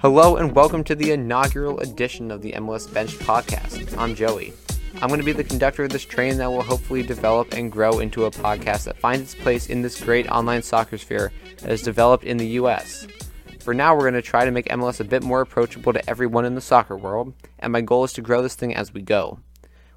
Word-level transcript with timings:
Hello 0.00 0.36
and 0.36 0.54
welcome 0.54 0.82
to 0.84 0.94
the 0.94 1.12
inaugural 1.12 1.78
edition 1.80 2.30
of 2.30 2.40
the 2.40 2.52
MLS 2.52 2.90
Bench 2.90 3.18
podcast. 3.18 3.98
I'm 3.98 4.14
Joey. 4.14 4.54
I'm 5.02 5.08
going 5.08 5.20
to 5.20 5.26
be 5.26 5.32
the 5.32 5.44
conductor 5.44 5.84
of 5.84 5.90
this 5.90 6.06
train 6.06 6.38
that 6.38 6.50
will 6.50 6.62
hopefully 6.62 7.02
develop 7.02 7.52
and 7.52 7.70
grow 7.70 7.98
into 7.98 8.24
a 8.24 8.30
podcast 8.30 8.84
that 8.84 8.96
finds 8.96 9.34
its 9.34 9.42
place 9.42 9.66
in 9.66 9.82
this 9.82 10.02
great 10.02 10.26
online 10.30 10.62
soccer 10.62 10.96
sphere 10.96 11.32
that 11.58 11.70
is 11.70 11.82
developed 11.82 12.24
in 12.24 12.38
the 12.38 12.48
US. 12.48 13.06
For 13.60 13.74
now, 13.74 13.94
we're 13.94 14.10
going 14.10 14.14
to 14.14 14.22
try 14.22 14.46
to 14.46 14.50
make 14.50 14.68
MLS 14.68 15.00
a 15.00 15.04
bit 15.04 15.22
more 15.22 15.42
approachable 15.42 15.92
to 15.92 16.08
everyone 16.08 16.46
in 16.46 16.54
the 16.54 16.62
soccer 16.62 16.96
world, 16.96 17.34
and 17.58 17.74
my 17.74 17.82
goal 17.82 18.04
is 18.04 18.14
to 18.14 18.22
grow 18.22 18.40
this 18.40 18.54
thing 18.54 18.74
as 18.74 18.94
we 18.94 19.02
go. 19.02 19.38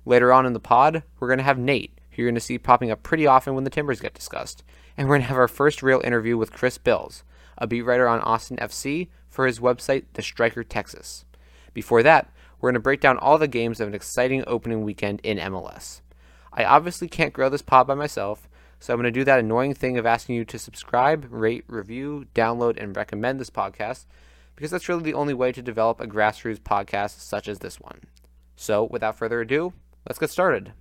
Later 0.06 0.32
on 0.32 0.46
in 0.46 0.54
the 0.54 0.60
pod, 0.60 1.04
we're 1.20 1.28
going 1.28 1.40
to 1.40 1.44
have 1.44 1.58
Nate, 1.58 2.00
who 2.12 2.22
you're 2.22 2.30
going 2.30 2.36
to 2.36 2.42
see 2.42 2.60
popping 2.60 2.92
up 2.92 3.02
pretty 3.02 3.26
often 3.26 3.56
when 3.56 3.64
the 3.64 3.70
Timbers 3.70 4.00
get 4.00 4.14
discussed, 4.14 4.64
and 4.96 5.08
we're 5.08 5.16
going 5.16 5.24
to 5.24 5.28
have 5.28 5.38
our 5.38 5.48
first 5.48 5.82
real 5.82 6.02
interview 6.04 6.38
with 6.38 6.54
Chris 6.54 6.78
Bils, 6.78 7.24
a 7.58 7.66
beat 7.66 7.82
writer 7.82 8.08
on 8.08 8.22
Austin 8.22 8.58
FC 8.58 9.08
for 9.30 9.48
his 9.48 9.60
website, 9.60 10.06
The 10.14 10.22
Striker 10.22 10.64
Texas. 10.64 11.26
Before 11.74 12.04
that, 12.04 12.32
we're 12.60 12.70
going 12.70 12.76
to 12.76 12.80
break 12.80 13.02
down 13.02 13.18
all 13.18 13.38
the 13.38 13.48
games 13.48 13.82
of 13.82 13.88
an 13.88 13.96
exciting 13.96 14.44
opening 14.46 14.84
weekend 14.84 15.22
in 15.24 15.38
MLS. 15.40 16.02
I 16.54 16.64
obviously 16.64 17.08
can't 17.08 17.34
grow 17.34 17.50
this 17.50 17.62
pod 17.62 17.88
by 17.88 17.96
myself, 17.96 18.48
so 18.80 18.94
I'm 18.94 19.00
going 19.00 19.12
to 19.12 19.20
do 19.20 19.26
that 19.26 19.40
annoying 19.40 19.74
thing 19.74 19.98
of 19.98 20.06
asking 20.06 20.36
you 20.36 20.46
to 20.46 20.60
subscribe, 20.60 21.28
rate, 21.30 21.66
review, 21.68 22.28
download, 22.36 22.82
and 22.82 22.96
recommend 22.96 23.40
this 23.40 23.50
podcast 23.50 24.06
because 24.56 24.72
that's 24.72 24.88
really 24.88 25.04
the 25.04 25.14
only 25.14 25.34
way 25.34 25.52
to 25.52 25.62
develop 25.62 26.00
a 26.00 26.08
grassroots 26.08 26.60
podcast 26.60 27.20
such 27.20 27.48
as 27.48 27.60
this 27.60 27.80
one. 27.80 28.02
So, 28.56 28.86
without 28.86 29.18
further 29.18 29.42
ado, 29.42 29.74
let's 30.08 30.20
get 30.20 30.30
started. 30.30 30.74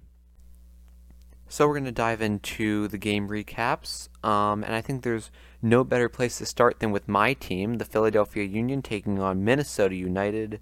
So, 1.48 1.68
we're 1.68 1.74
going 1.74 1.84
to 1.84 1.92
dive 1.92 2.22
into 2.22 2.88
the 2.88 2.98
game 2.98 3.28
recaps, 3.28 4.08
um, 4.24 4.64
and 4.64 4.74
I 4.74 4.80
think 4.80 5.02
there's 5.02 5.30
no 5.62 5.84
better 5.84 6.08
place 6.08 6.38
to 6.38 6.46
start 6.46 6.80
than 6.80 6.90
with 6.90 7.06
my 7.06 7.34
team, 7.34 7.74
the 7.74 7.84
Philadelphia 7.84 8.44
Union, 8.44 8.82
taking 8.82 9.20
on 9.20 9.44
Minnesota 9.44 9.94
United 9.94 10.60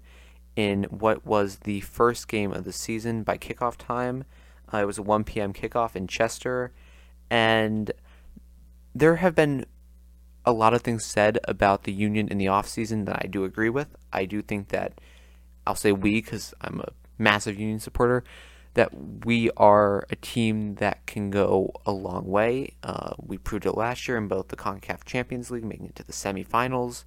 in 0.55 0.83
what 0.83 1.25
was 1.25 1.57
the 1.59 1.81
first 1.81 2.27
game 2.27 2.51
of 2.51 2.63
the 2.63 2.73
season 2.73 3.23
by 3.23 3.37
kickoff 3.37 3.75
time. 3.77 4.23
Uh, 4.71 4.77
it 4.77 4.85
was 4.85 4.97
a 4.97 5.03
1 5.03 5.23
p.m. 5.23 5.53
kickoff 5.53 5.95
in 5.95 6.07
Chester, 6.07 6.71
and 7.29 7.91
there 8.93 9.17
have 9.17 9.35
been 9.35 9.65
a 10.45 10.51
lot 10.51 10.73
of 10.73 10.81
things 10.81 11.05
said 11.05 11.39
about 11.45 11.83
the 11.83 11.93
Union 11.93 12.27
in 12.27 12.37
the 12.37 12.45
offseason 12.45 13.05
that 13.05 13.21
I 13.23 13.27
do 13.27 13.43
agree 13.45 13.69
with. 13.69 13.95
I 14.11 14.25
do 14.25 14.41
think 14.41 14.69
that 14.69 14.99
I'll 15.65 15.75
say 15.75 15.91
we 15.91 16.21
because 16.21 16.53
I'm 16.61 16.81
a 16.81 16.91
massive 17.17 17.59
Union 17.59 17.79
supporter. 17.79 18.23
That 18.75 19.25
we 19.25 19.51
are 19.55 20.05
a 20.09 20.15
team 20.15 20.75
that 20.75 21.05
can 21.05 21.29
go 21.29 21.71
a 21.85 21.91
long 21.91 22.25
way. 22.25 22.75
Uh, 22.81 23.13
we 23.17 23.37
proved 23.37 23.65
it 23.65 23.73
last 23.73 24.07
year 24.07 24.17
in 24.17 24.27
both 24.27 24.47
the 24.47 24.55
CONCACAF 24.55 25.03
Champions 25.05 25.51
League, 25.51 25.63
making 25.63 25.87
it 25.87 25.95
to 25.97 26.03
the 26.03 26.11
semifinals, 26.13 27.03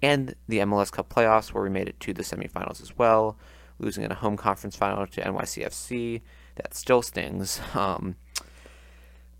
and 0.00 0.34
the 0.46 0.58
MLS 0.58 0.92
Cup 0.92 1.08
playoffs, 1.08 1.52
where 1.52 1.64
we 1.64 1.70
made 1.70 1.88
it 1.88 1.98
to 2.00 2.12
the 2.12 2.22
semifinals 2.22 2.80
as 2.80 2.96
well, 2.96 3.36
losing 3.78 4.04
in 4.04 4.12
a 4.12 4.16
home 4.16 4.36
conference 4.36 4.76
final 4.76 5.06
to 5.06 5.20
NYCFC. 5.20 6.22
That 6.56 6.74
still 6.74 7.02
stings. 7.02 7.60
Um, 7.74 8.16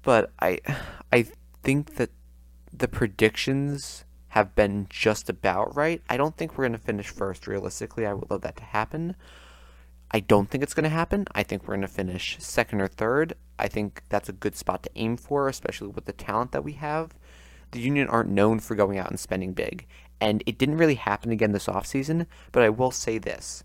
but 0.02 0.32
I, 0.41 0.58
I 1.12 1.26
think 1.62 1.94
that 1.94 2.10
the 2.72 2.88
predictions 2.88 4.04
have 4.28 4.54
been 4.54 4.86
just 4.88 5.28
about 5.28 5.76
right. 5.76 6.02
I 6.08 6.16
don't 6.16 6.36
think 6.36 6.56
we're 6.56 6.64
going 6.64 6.72
to 6.72 6.78
finish 6.78 7.08
first 7.08 7.47
realistically. 7.47 8.06
I 8.06 8.14
would 8.14 8.30
love 8.30 8.41
that 8.41 8.56
to 8.56 8.64
happen. 8.64 9.14
I 10.12 10.20
don't 10.20 10.50
think 10.50 10.62
it's 10.62 10.74
going 10.74 10.84
to 10.84 10.91
happen. 10.91 11.24
I 11.34 11.42
think 11.42 11.62
we're 11.62 11.74
going 11.74 11.80
to 11.82 11.88
finish 11.88 12.36
second 12.38 12.82
or 12.82 12.88
third. 12.88 13.34
I 13.58 13.68
think 13.68 14.02
that's 14.10 14.28
a 14.28 14.34
good 14.34 14.54
spot 14.54 14.82
to 14.82 14.91
aim 14.94 15.16
for, 15.16 15.48
especially 15.48 15.88
with 15.88 16.04
the 16.04 16.12
talent 16.12 16.53
that 16.53 16.64
we 16.64 16.72
have. 16.75 17.14
The 17.70 17.81
Union 17.81 18.09
aren't 18.09 18.28
known 18.28 18.60
for 18.60 18.75
going 18.75 18.98
out 18.98 19.09
and 19.09 19.19
spending 19.19 19.54
big, 19.54 19.87
and 20.20 20.42
it 20.44 20.59
didn't 20.59 20.76
really 20.76 20.97
happen 20.97 21.31
again 21.31 21.53
this 21.53 21.66
offseason, 21.66 22.26
but 22.53 22.62
I 22.62 22.69
will 22.69 22.91
say 22.91 23.16
this. 23.16 23.64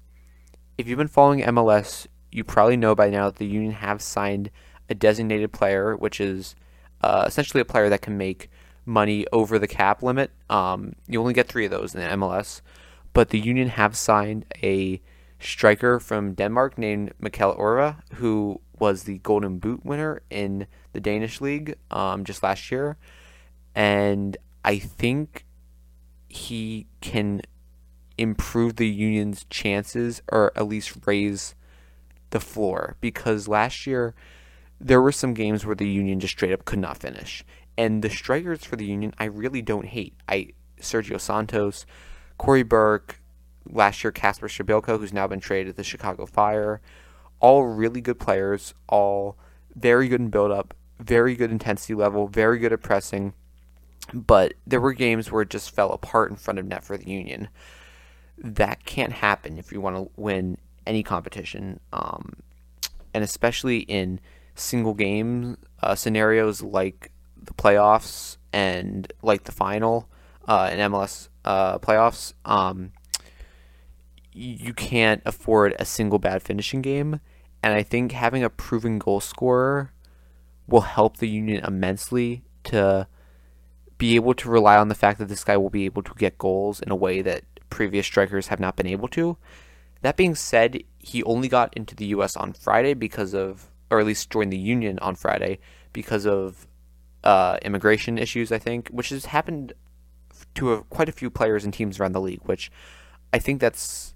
If 0.78 0.88
you've 0.88 0.98
been 0.98 1.10
following 1.10 1.42
MLS, 1.42 2.08
you 2.32 2.46
probably 2.46 2.78
know 2.78 2.96
by 2.96 3.10
now 3.10 3.26
that 3.26 3.36
the 3.36 3.46
Union 3.46 3.74
have 3.74 4.02
signed 4.02 4.50
a 4.90 4.96
designated 4.96 5.52
player, 5.52 5.98
which 5.98 6.22
is 6.22 6.56
uh, 7.02 7.26
essentially 7.28 7.60
a 7.60 7.66
player 7.66 7.90
that 7.90 8.02
can 8.02 8.18
make 8.18 8.50
money 8.86 9.26
over 9.34 9.60
the 9.60 9.68
cap 9.68 10.02
limit. 10.02 10.32
Um, 10.50 10.94
you 11.08 11.20
only 11.20 11.34
get 11.34 11.48
three 11.50 11.66
of 11.66 11.72
those 11.72 11.94
in 11.94 12.00
the 12.00 12.08
MLS, 12.16 12.62
but 13.12 13.30
the 13.30 13.40
Union 13.40 13.68
have 13.68 13.98
signed 13.98 14.46
a 14.64 15.02
striker 15.40 16.00
from 16.00 16.34
Denmark 16.34 16.78
named 16.78 17.14
Mikkel 17.22 17.58
Uhre, 17.58 17.98
who 18.16 18.62
was 18.80 19.04
the 19.04 19.20
Golden 19.20 19.60
Boot 19.60 19.86
winner 19.86 20.22
in 20.30 20.68
the 20.94 21.00
Danish 21.00 21.42
league 21.42 21.76
um, 21.92 22.24
just 22.24 22.44
last 22.44 22.72
year, 22.72 22.98
and 23.76 24.38
I 24.64 24.80
think 24.80 25.46
he 26.28 26.88
can 27.02 27.42
improve 28.18 28.76
the 28.76 28.88
Union's 28.88 29.46
chances, 29.50 30.22
or 30.32 30.52
at 30.56 30.68
least 30.68 30.98
raise 31.06 31.56
the 32.32 32.40
floor, 32.40 32.98
because 33.00 33.48
last 33.48 33.88
year 33.88 34.16
there 34.80 35.02
were 35.02 35.12
some 35.12 35.34
games 35.34 35.66
where 35.66 35.76
the 35.76 35.88
Union 35.88 36.20
just 36.20 36.34
straight 36.34 36.54
up 36.54 36.66
could 36.66 36.80
not 36.80 36.98
finish. 36.98 37.44
And 37.78 38.02
the 38.02 38.10
strikers 38.10 38.64
for 38.64 38.76
the 38.76 38.86
Union, 38.86 39.14
I 39.20 39.26
really 39.26 39.62
don't 39.62 39.86
hate. 39.86 40.16
I 40.28 40.50
Sergio 40.82 41.20
Santos, 41.20 41.86
Cory 42.38 42.64
Burke, 42.64 43.22
last 43.72 44.04
year 44.04 44.12
Kacper 44.12 44.48
Przybyłko, 44.48 45.00
who's 45.00 45.14
now 45.14 45.28
been 45.28 45.40
traded 45.40 45.74
to 45.74 45.78
the 45.78 45.84
Chicago 45.84 46.26
Fire, 46.26 46.82
all 47.40 47.66
really 47.66 48.02
good 48.02 48.20
players, 48.20 48.74
all 48.88 49.38
very 49.76 50.08
good 50.08 50.22
in 50.22 50.30
build 50.30 50.52
up, 50.52 50.74
very 51.00 51.36
good 51.36 51.52
intensity 51.52 51.94
level, 51.94 52.28
very 52.28 52.60
good 52.60 52.74
at 52.74 52.82
pressing. 52.82 53.34
But 54.14 54.54
there 54.66 54.82
were 54.82 54.94
games 54.94 55.32
where 55.32 55.42
it 55.42 55.50
just 55.50 55.72
fell 55.72 55.92
apart 55.92 56.30
in 56.30 56.38
front 56.38 56.60
of 56.60 56.66
net 56.66 56.84
for 56.84 56.98
the 56.98 57.10
Union. 57.10 57.50
That 58.38 58.86
can't 58.86 59.14
happen 59.14 59.58
if 59.58 59.72
you 59.72 59.82
want 59.82 59.98
to 59.98 60.10
win 60.16 60.58
any 60.86 61.04
competition, 61.04 61.80
um, 61.92 62.38
and 63.14 63.24
especially 63.24 63.80
in 63.80 64.20
single 64.56 64.94
game 64.94 65.58
uh, 65.84 65.96
scenarios 65.96 66.62
like 66.62 67.12
the 67.42 67.54
playoffs 67.54 68.38
and 68.54 69.12
like 69.22 69.44
the 69.44 69.52
final 69.52 70.10
uh, 70.48 70.70
in 70.72 70.80
MLS 70.92 71.30
uh, 71.46 71.78
playoffs, 71.80 72.34
um, 72.46 72.92
you 74.38 74.74
can't 74.74 75.22
afford 75.26 75.76
a 75.80 75.86
single 75.86 76.20
bad 76.20 76.44
finishing 76.44 76.82
game. 76.82 77.20
And 77.64 77.74
I 77.74 77.84
think 77.84 78.12
having 78.12 78.44
a 78.44 78.50
proven 78.50 79.00
goal 79.00 79.20
scorer 79.20 79.92
will 80.68 80.82
help 80.82 81.18
the 81.18 81.28
Union 81.28 81.64
immensely 81.66 82.44
to 82.66 83.08
be 83.98 84.16
able 84.16 84.36
to 84.36 84.50
rely 84.50 84.78
on 84.78 84.90
the 84.90 84.96
fact 84.96 85.18
that 85.20 85.28
this 85.28 85.44
guy 85.44 85.58
will 85.58 85.72
be 85.72 85.86
able 85.86 86.04
to 86.04 86.14
get 86.16 86.38
goals 86.38 86.82
in 86.82 86.92
a 86.92 86.96
way 86.96 87.22
that 87.22 87.44
previous 87.70 88.06
strikers 88.06 88.48
have 88.48 88.60
not 88.60 88.76
been 88.76 88.88
able 88.88 89.08
to. 89.08 89.38
That 90.02 90.18
being 90.18 90.36
said, 90.36 90.84
he 91.00 91.24
only 91.24 91.48
got 91.48 91.74
into 91.76 91.96
the 91.96 92.06
U.S. 92.08 92.38
on 92.38 92.54
Friday 92.54 92.94
because 92.94 93.34
of, 93.34 93.72
or 93.90 94.00
at 94.00 94.06
least 94.06 94.30
joined 94.30 94.54
the 94.54 94.58
Union 94.58 95.00
on 95.00 95.16
Friday 95.16 95.58
because 95.94 96.28
of 96.28 96.68
uh, 97.24 97.58
immigration 97.64 98.20
issues, 98.20 98.52
I 98.52 98.60
think, 98.60 98.90
which 98.90 99.10
has 99.10 99.26
happened 99.26 99.74
to 100.56 100.74
a, 100.74 100.84
quite 100.84 101.10
a 101.10 101.14
few 101.14 101.32
players 101.32 101.66
and 101.66 101.74
teams 101.74 102.00
around 102.00 102.12
the 102.12 102.22
league, 102.22 102.42
which 102.44 102.70
I 103.34 103.40
think 103.40 103.60
that's 103.60 104.14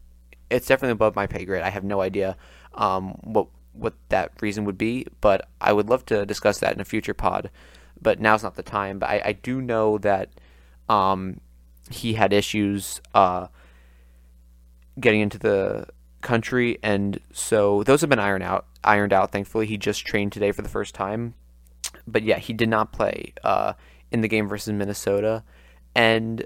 it's 0.52 0.68
definitely 0.68 0.92
above 0.92 1.16
my 1.16 1.28
pay 1.28 1.46
grade. 1.46 1.64
I 1.64 1.70
have 1.70 1.84
no 1.84 2.02
idea 2.02 2.38
um, 2.76 3.18
what 3.24 3.48
what 3.74 3.94
that 4.10 4.34
reason 4.42 4.66
would 4.66 4.78
be, 4.78 5.08
but 5.22 5.48
I 5.62 5.72
would 5.74 5.90
love 5.90 6.06
to 6.08 6.26
discuss 6.26 6.60
that 6.60 6.74
in 6.74 6.82
a 6.82 6.86
future 6.86 7.14
pod. 7.14 7.50
But 8.02 8.20
now's 8.20 8.44
not 8.44 8.56
the 8.56 8.64
time. 8.64 9.00
But 9.00 9.10
I, 9.10 9.22
I 9.26 9.32
do 9.34 9.62
know 9.62 9.98
that 10.00 10.30
um, 10.90 11.40
he 11.90 12.14
had 12.14 12.34
issues 12.34 13.00
uh, 13.14 13.48
getting 15.00 15.22
into 15.22 15.38
the 15.38 15.88
country, 16.22 16.80
and 16.84 17.20
so 17.32 17.84
those 17.84 18.02
have 18.02 18.10
been 18.10 18.20
ironed 18.20 18.44
out. 18.44 18.66
Ironed 18.84 19.14
out. 19.14 19.32
Thankfully, 19.32 19.68
he 19.68 19.78
just 19.78 20.06
trained 20.06 20.32
today 20.32 20.52
for 20.52 20.64
the 20.64 20.70
first 20.70 20.94
time. 20.94 21.36
But 22.08 22.24
yeah, 22.24 22.40
he 22.40 22.54
did 22.54 22.70
not 22.70 22.92
play 22.92 23.34
uh, 23.44 23.74
in 24.12 24.22
the 24.22 24.28
game 24.28 24.48
versus 24.48 24.74
Minnesota, 24.74 25.44
and 25.96 26.46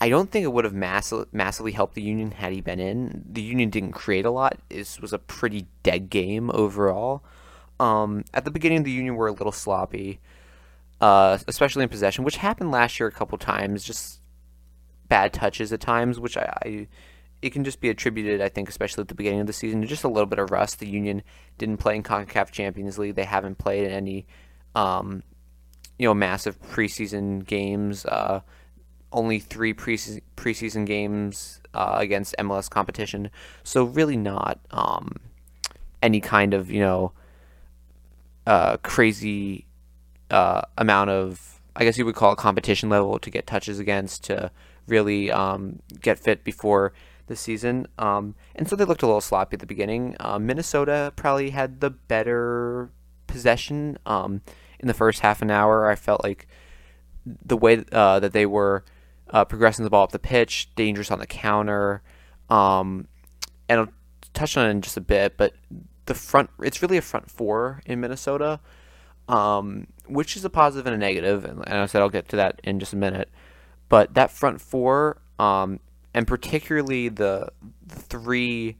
I 0.00 0.08
don't 0.08 0.30
think 0.30 0.44
it 0.44 0.52
would 0.52 0.64
have 0.64 0.74
mass- 0.74 1.12
massively 1.30 1.72
helped 1.72 1.94
the 1.94 2.02
Union 2.02 2.30
had 2.30 2.52
he 2.52 2.60
been 2.60 2.80
in. 2.80 3.24
The 3.30 3.42
Union 3.42 3.68
didn't 3.68 3.92
create 3.92 4.24
a 4.24 4.30
lot. 4.30 4.58
This 4.70 4.98
was 4.98 5.12
a 5.12 5.18
pretty 5.18 5.66
dead 5.82 6.08
game 6.08 6.50
overall. 6.54 7.22
Um, 7.78 8.24
at 8.32 8.44
the 8.44 8.50
beginning, 8.50 8.82
the 8.82 8.90
Union 8.90 9.14
were 9.16 9.28
a 9.28 9.32
little 9.32 9.52
sloppy, 9.52 10.20
uh, 11.00 11.38
especially 11.46 11.82
in 11.82 11.88
possession, 11.90 12.24
which 12.24 12.36
happened 12.36 12.70
last 12.70 12.98
year 12.98 13.08
a 13.08 13.12
couple 13.12 13.36
times. 13.36 13.84
Just 13.84 14.20
bad 15.08 15.34
touches 15.34 15.72
at 15.72 15.80
times, 15.80 16.18
which 16.18 16.36
I, 16.36 16.58
I 16.64 16.88
it 17.42 17.50
can 17.50 17.64
just 17.64 17.80
be 17.80 17.88
attributed, 17.88 18.40
I 18.40 18.48
think, 18.48 18.68
especially 18.68 19.02
at 19.02 19.08
the 19.08 19.14
beginning 19.14 19.40
of 19.40 19.46
the 19.46 19.52
season, 19.52 19.80
to 19.80 19.86
just 19.86 20.04
a 20.04 20.08
little 20.08 20.26
bit 20.26 20.38
of 20.38 20.50
rust. 20.50 20.78
The 20.78 20.88
Union 20.88 21.22
didn't 21.58 21.78
play 21.78 21.96
in 21.96 22.02
CONCACAF 22.02 22.50
Champions 22.50 22.98
League. 22.98 23.14
They 23.14 23.24
haven't 23.24 23.58
played 23.58 23.84
in 23.84 23.92
any, 23.92 24.26
um, 24.74 25.22
you 25.98 26.06
know, 26.06 26.14
massive 26.14 26.60
preseason 26.60 27.44
games. 27.46 28.04
Uh, 28.04 28.40
only 29.12 29.38
three 29.38 29.74
preseason, 29.74 30.22
preseason 30.36 30.86
games 30.86 31.60
uh, 31.74 31.96
against 31.98 32.34
MLS 32.38 32.68
competition, 32.68 33.30
so 33.64 33.84
really 33.84 34.16
not 34.16 34.58
um, 34.70 35.16
any 36.02 36.20
kind 36.20 36.54
of 36.54 36.70
you 36.70 36.80
know 36.80 37.12
uh, 38.46 38.76
crazy 38.78 39.66
uh, 40.30 40.62
amount 40.78 41.10
of 41.10 41.60
I 41.76 41.84
guess 41.84 41.96
you 41.96 42.04
would 42.04 42.14
call 42.14 42.32
it 42.32 42.38
competition 42.38 42.88
level 42.88 43.18
to 43.18 43.30
get 43.30 43.46
touches 43.46 43.78
against 43.78 44.24
to 44.24 44.50
really 44.86 45.30
um, 45.30 45.80
get 46.00 46.18
fit 46.18 46.44
before 46.44 46.92
the 47.26 47.36
season. 47.36 47.86
Um, 47.96 48.34
and 48.56 48.68
so 48.68 48.76
they 48.76 48.84
looked 48.84 49.02
a 49.02 49.06
little 49.06 49.20
sloppy 49.20 49.54
at 49.54 49.60
the 49.60 49.66
beginning. 49.66 50.16
Uh, 50.18 50.38
Minnesota 50.38 51.12
probably 51.16 51.50
had 51.50 51.80
the 51.80 51.90
better 51.90 52.90
possession 53.26 53.98
um, 54.04 54.42
in 54.80 54.88
the 54.88 54.94
first 54.94 55.20
half 55.20 55.40
an 55.40 55.50
hour. 55.50 55.88
I 55.88 55.94
felt 55.94 56.24
like 56.24 56.48
the 57.24 57.56
way 57.56 57.84
uh, 57.92 58.18
that 58.20 58.32
they 58.32 58.46
were 58.46 58.84
uh, 59.30 59.44
progressing 59.44 59.84
the 59.84 59.90
ball 59.90 60.04
up 60.04 60.12
the 60.12 60.18
pitch, 60.18 60.70
dangerous 60.74 61.10
on 61.10 61.18
the 61.18 61.26
counter. 61.26 62.02
Um, 62.48 63.08
and 63.68 63.80
I'll 63.80 63.88
touch 64.34 64.56
on 64.56 64.66
it 64.66 64.70
in 64.70 64.82
just 64.82 64.96
a 64.96 65.00
bit, 65.00 65.36
but 65.36 65.54
the 66.06 66.14
front, 66.14 66.50
it's 66.62 66.82
really 66.82 66.96
a 66.96 67.02
front 67.02 67.30
four 67.30 67.80
in 67.86 68.00
Minnesota, 68.00 68.60
um, 69.28 69.86
which 70.08 70.36
is 70.36 70.44
a 70.44 70.50
positive 70.50 70.86
and 70.86 70.94
a 70.94 70.98
negative. 70.98 71.44
And, 71.44 71.58
and 71.66 71.78
I 71.78 71.86
said 71.86 72.02
I'll 72.02 72.08
get 72.08 72.28
to 72.30 72.36
that 72.36 72.60
in 72.64 72.80
just 72.80 72.92
a 72.92 72.96
minute. 72.96 73.28
But 73.88 74.14
that 74.14 74.30
front 74.30 74.60
four, 74.60 75.20
um, 75.38 75.80
and 76.14 76.26
particularly 76.26 77.08
the, 77.08 77.48
the 77.86 77.96
three 77.96 78.76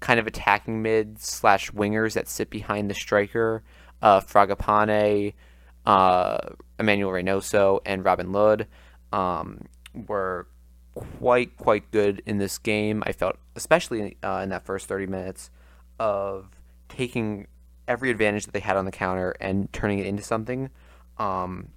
kind 0.00 0.18
of 0.18 0.26
attacking 0.26 0.80
mid 0.80 1.20
slash 1.20 1.70
wingers 1.70 2.14
that 2.14 2.28
sit 2.28 2.48
behind 2.48 2.88
the 2.90 2.94
striker, 2.94 3.62
uh, 4.00 4.20
Fragapane, 4.20 5.34
uh, 5.84 6.38
Emmanuel 6.78 7.10
Reynoso, 7.10 7.80
and 7.84 8.04
Robin 8.04 8.32
Lod, 8.32 8.66
um, 9.12 9.60
were 9.94 10.46
quite 10.94 11.56
quite 11.56 11.90
good 11.90 12.22
in 12.26 12.38
this 12.38 12.58
game. 12.58 13.02
I 13.06 13.12
felt, 13.12 13.36
especially 13.56 14.16
uh, 14.22 14.40
in 14.42 14.48
that 14.50 14.64
first 14.64 14.86
30 14.86 15.06
minutes, 15.06 15.50
of 15.98 16.50
taking 16.88 17.46
every 17.86 18.10
advantage 18.10 18.44
that 18.44 18.52
they 18.52 18.60
had 18.60 18.76
on 18.76 18.84
the 18.84 18.92
counter 18.92 19.34
and 19.40 19.72
turning 19.72 19.98
it 19.98 20.06
into 20.06 20.22
something. 20.22 20.70
Um, 21.18 21.68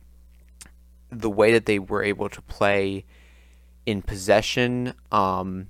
the 1.10 1.30
way 1.30 1.52
that 1.52 1.66
they 1.66 1.80
were 1.80 2.04
able 2.04 2.30
to 2.30 2.42
play 2.42 3.06
in 3.86 4.02
possession, 4.02 4.94
um, 5.12 5.68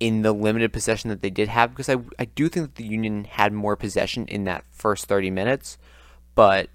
in 0.00 0.22
the 0.22 0.32
limited 0.32 0.72
possession 0.72 1.10
that 1.10 1.22
they 1.22 1.30
did 1.30 1.48
have, 1.48 1.70
because 1.70 1.88
I, 1.88 1.96
I 2.18 2.26
do 2.26 2.48
think 2.48 2.66
that 2.66 2.74
the 2.76 2.84
Union 2.84 3.24
had 3.24 3.52
more 3.52 3.74
possession 3.74 4.26
in 4.26 4.44
that 4.44 4.64
first 4.70 5.06
30 5.06 5.30
minutes, 5.30 5.76
but 6.34 6.68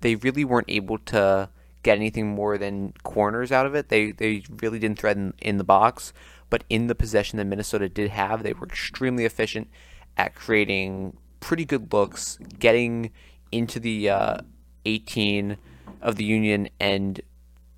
they 0.00 0.14
really 0.14 0.44
weren't 0.44 0.70
able 0.70 0.98
to 0.98 1.48
get 1.82 1.96
anything 1.96 2.28
more 2.28 2.58
than 2.58 2.92
corners 3.02 3.52
out 3.52 3.66
of 3.66 3.74
it. 3.74 3.88
They, 3.88 4.12
they 4.12 4.42
really 4.60 4.78
didn't 4.78 4.98
threaten 4.98 5.34
in 5.40 5.58
the 5.58 5.64
box, 5.64 6.12
but 6.50 6.64
in 6.68 6.86
the 6.86 6.94
possession 6.94 7.36
that 7.38 7.46
Minnesota 7.46 7.88
did 7.88 8.10
have, 8.10 8.42
they 8.42 8.52
were 8.52 8.66
extremely 8.66 9.24
efficient 9.24 9.68
at 10.16 10.34
creating 10.34 11.16
pretty 11.40 11.64
good 11.64 11.92
looks, 11.92 12.38
getting 12.58 13.10
into 13.52 13.80
the 13.80 14.10
uh, 14.10 14.38
18 14.84 15.56
of 16.02 16.16
the 16.16 16.24
Union, 16.24 16.68
and 16.80 17.20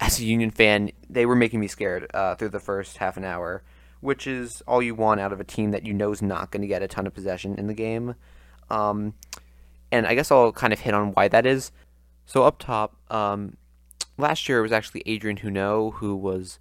as 0.01 0.19
a 0.19 0.25
Union 0.25 0.51
fan, 0.51 0.91
they 1.09 1.27
were 1.27 1.37
making 1.37 1.61
me 1.61 1.69
scared 1.69 2.11
uh, 2.15 2.35
through 2.35 2.49
the 2.49 2.61
first 2.61 2.97
half 2.97 3.17
an 3.17 3.25
hour, 3.25 3.63
which 4.01 4.27
is 4.27 4.63
all 4.67 4.83
you 4.83 4.95
want 4.95 5.21
out 5.21 5.33
of 5.33 5.41
a 5.41 5.45
team 5.45 5.73
that 5.73 5.85
you 5.85 5.93
know 5.93 6.11
is 6.11 6.23
not 6.23 6.51
going 6.51 6.63
to 6.63 6.67
get 6.67 6.83
a 6.83 6.89
ton 6.89 7.07
of 7.07 7.15
possession 7.15 7.55
in 7.57 7.67
the 7.67 7.75
game. 7.75 8.15
Um, 8.71 9.15
and 9.93 10.07
I 10.07 10.15
guess 10.15 10.31
I'll 10.31 10.53
kind 10.53 10.73
of 10.73 10.81
hit 10.81 10.95
on 10.95 11.13
why 11.13 11.29
that 11.29 11.45
is. 11.45 11.73
So 12.25 12.45
up 12.45 12.59
top, 12.59 12.97
um, 13.13 13.57
last 14.21 14.49
year 14.49 14.59
it 14.59 14.63
was 14.63 14.73
actually 14.73 15.03
Adrian 15.07 15.39
Hunou 15.39 15.95
who 15.95 16.17
was 16.17 16.59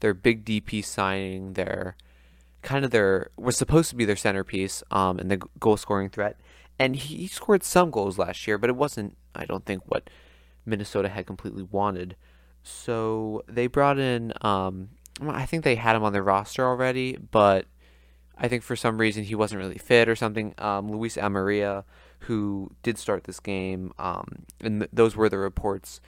their 0.00 0.14
big 0.14 0.44
DP 0.44 0.84
signing, 0.84 1.52
their 1.52 1.96
kind 2.62 2.84
of 2.84 2.90
their 2.90 3.30
was 3.36 3.56
supposed 3.56 3.90
to 3.90 3.96
be 3.96 4.04
their 4.04 4.16
centerpiece 4.16 4.82
um, 4.90 5.18
and 5.18 5.30
the 5.30 5.40
goal 5.58 5.76
scoring 5.76 6.10
threat. 6.10 6.36
And 6.78 6.96
he 6.96 7.26
scored 7.28 7.62
some 7.62 7.90
goals 7.90 8.18
last 8.18 8.46
year, 8.46 8.58
but 8.58 8.70
it 8.70 8.76
wasn't, 8.76 9.16
I 9.34 9.44
don't 9.44 9.64
think, 9.64 9.82
what 9.86 10.08
Minnesota 10.66 11.08
had 11.08 11.26
completely 11.26 11.62
wanted. 11.62 12.16
So 12.62 13.42
they 13.46 13.66
brought 13.66 13.98
in, 13.98 14.32
um, 14.40 14.90
I 15.20 15.46
think 15.46 15.64
they 15.64 15.76
had 15.76 15.96
him 15.96 16.02
on 16.02 16.12
their 16.12 16.22
roster 16.22 16.66
already, 16.66 17.16
but 17.16 17.66
I 18.36 18.48
think 18.48 18.62
for 18.62 18.76
some 18.76 18.98
reason 18.98 19.24
he 19.24 19.34
wasn't 19.34 19.60
really 19.60 19.78
fit 19.78 20.08
or 20.08 20.16
something. 20.16 20.54
Um, 20.58 20.90
Luis 20.90 21.16
Amarilla, 21.16 21.84
who 22.20 22.72
did 22.82 22.98
start 22.98 23.24
this 23.24 23.40
game, 23.40 23.92
um, 23.98 24.44
and 24.60 24.80
th- 24.80 24.90
those 24.92 25.14
were 25.14 25.28
the 25.28 25.38
reports 25.38 26.00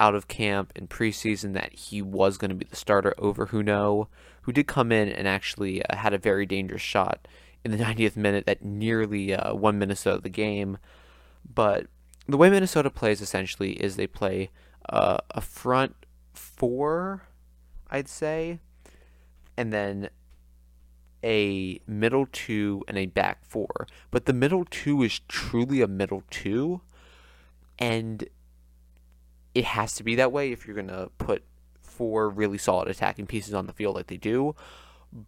out 0.00 0.14
of 0.14 0.26
camp 0.26 0.72
in 0.74 0.88
preseason 0.88 1.52
that 1.52 1.72
he 1.74 2.00
was 2.00 2.38
going 2.38 2.48
to 2.48 2.54
be 2.54 2.64
the 2.64 2.74
starter 2.74 3.14
over 3.18 3.48
Hunou, 3.48 4.08
who 4.42 4.52
did 4.52 4.66
come 4.66 4.90
in 4.90 5.08
and 5.08 5.28
actually 5.28 5.84
uh, 5.84 5.96
had 5.96 6.14
a 6.14 6.18
very 6.18 6.46
dangerous 6.46 6.82
shot 6.82 7.28
in 7.64 7.70
the 7.70 7.76
90th 7.84 8.16
minute 8.16 8.46
that 8.46 8.64
nearly 8.64 9.34
uh, 9.34 9.54
won 9.54 9.78
Minnesota 9.78 10.22
the 10.22 10.30
game. 10.30 10.78
But 11.54 11.86
the 12.26 12.38
way 12.38 12.48
Minnesota 12.48 12.90
plays 12.90 13.20
essentially 13.20 13.72
is 13.72 13.96
they 13.96 14.06
play 14.06 14.50
uh, 14.88 15.18
a 15.30 15.42
front 15.42 15.94
four, 16.32 17.22
I'd 17.90 18.08
say, 18.08 18.58
and 19.56 19.72
then 19.72 20.08
a 21.22 21.80
middle 21.86 22.26
two 22.32 22.82
and 22.88 22.96
a 22.96 23.06
back 23.06 23.44
four. 23.44 23.86
But 24.10 24.24
the 24.24 24.32
middle 24.32 24.64
two 24.64 25.02
is 25.02 25.20
truly 25.28 25.82
a 25.82 25.86
middle 25.86 26.22
two, 26.30 26.80
and 27.78 28.26
it 29.54 29.64
has 29.64 29.94
to 29.96 30.04
be 30.04 30.14
that 30.16 30.32
way 30.32 30.52
if 30.52 30.66
you're 30.66 30.74
going 30.74 30.88
to 30.88 31.10
put 31.18 31.42
four 31.82 32.30
really 32.30 32.58
solid 32.58 32.88
attacking 32.88 33.26
pieces 33.26 33.52
on 33.52 33.66
the 33.66 33.72
field 33.72 33.96
like 33.96 34.06
they 34.06 34.16
do. 34.16 34.54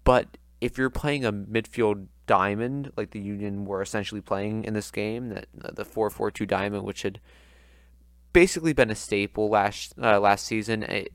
But 0.05 0.39
if 0.61 0.79
you're 0.79 0.91
playing 0.91 1.25
a 1.25 1.33
midfield 1.33 2.07
diamond 2.27 2.93
like 2.97 3.11
the 3.11 3.21
Union 3.21 3.65
were 3.65 3.83
essentially 3.83 4.21
playing 4.21 4.65
in 4.65 4.75
this 4.75 4.91
game, 4.91 5.31
that 5.31 5.47
the 5.55 5.85
four 5.85 6.09
four 6.09 6.31
two 6.31 6.47
diamond, 6.47 6.85
which 6.85 7.03
had 7.03 7.21
basically 8.33 8.73
been 8.73 8.91
a 8.91 8.95
staple 8.95 9.49
last 9.51 9.95
uh, 10.01 10.21
last 10.21 10.47
season, 10.47 10.85
a, 10.85 11.09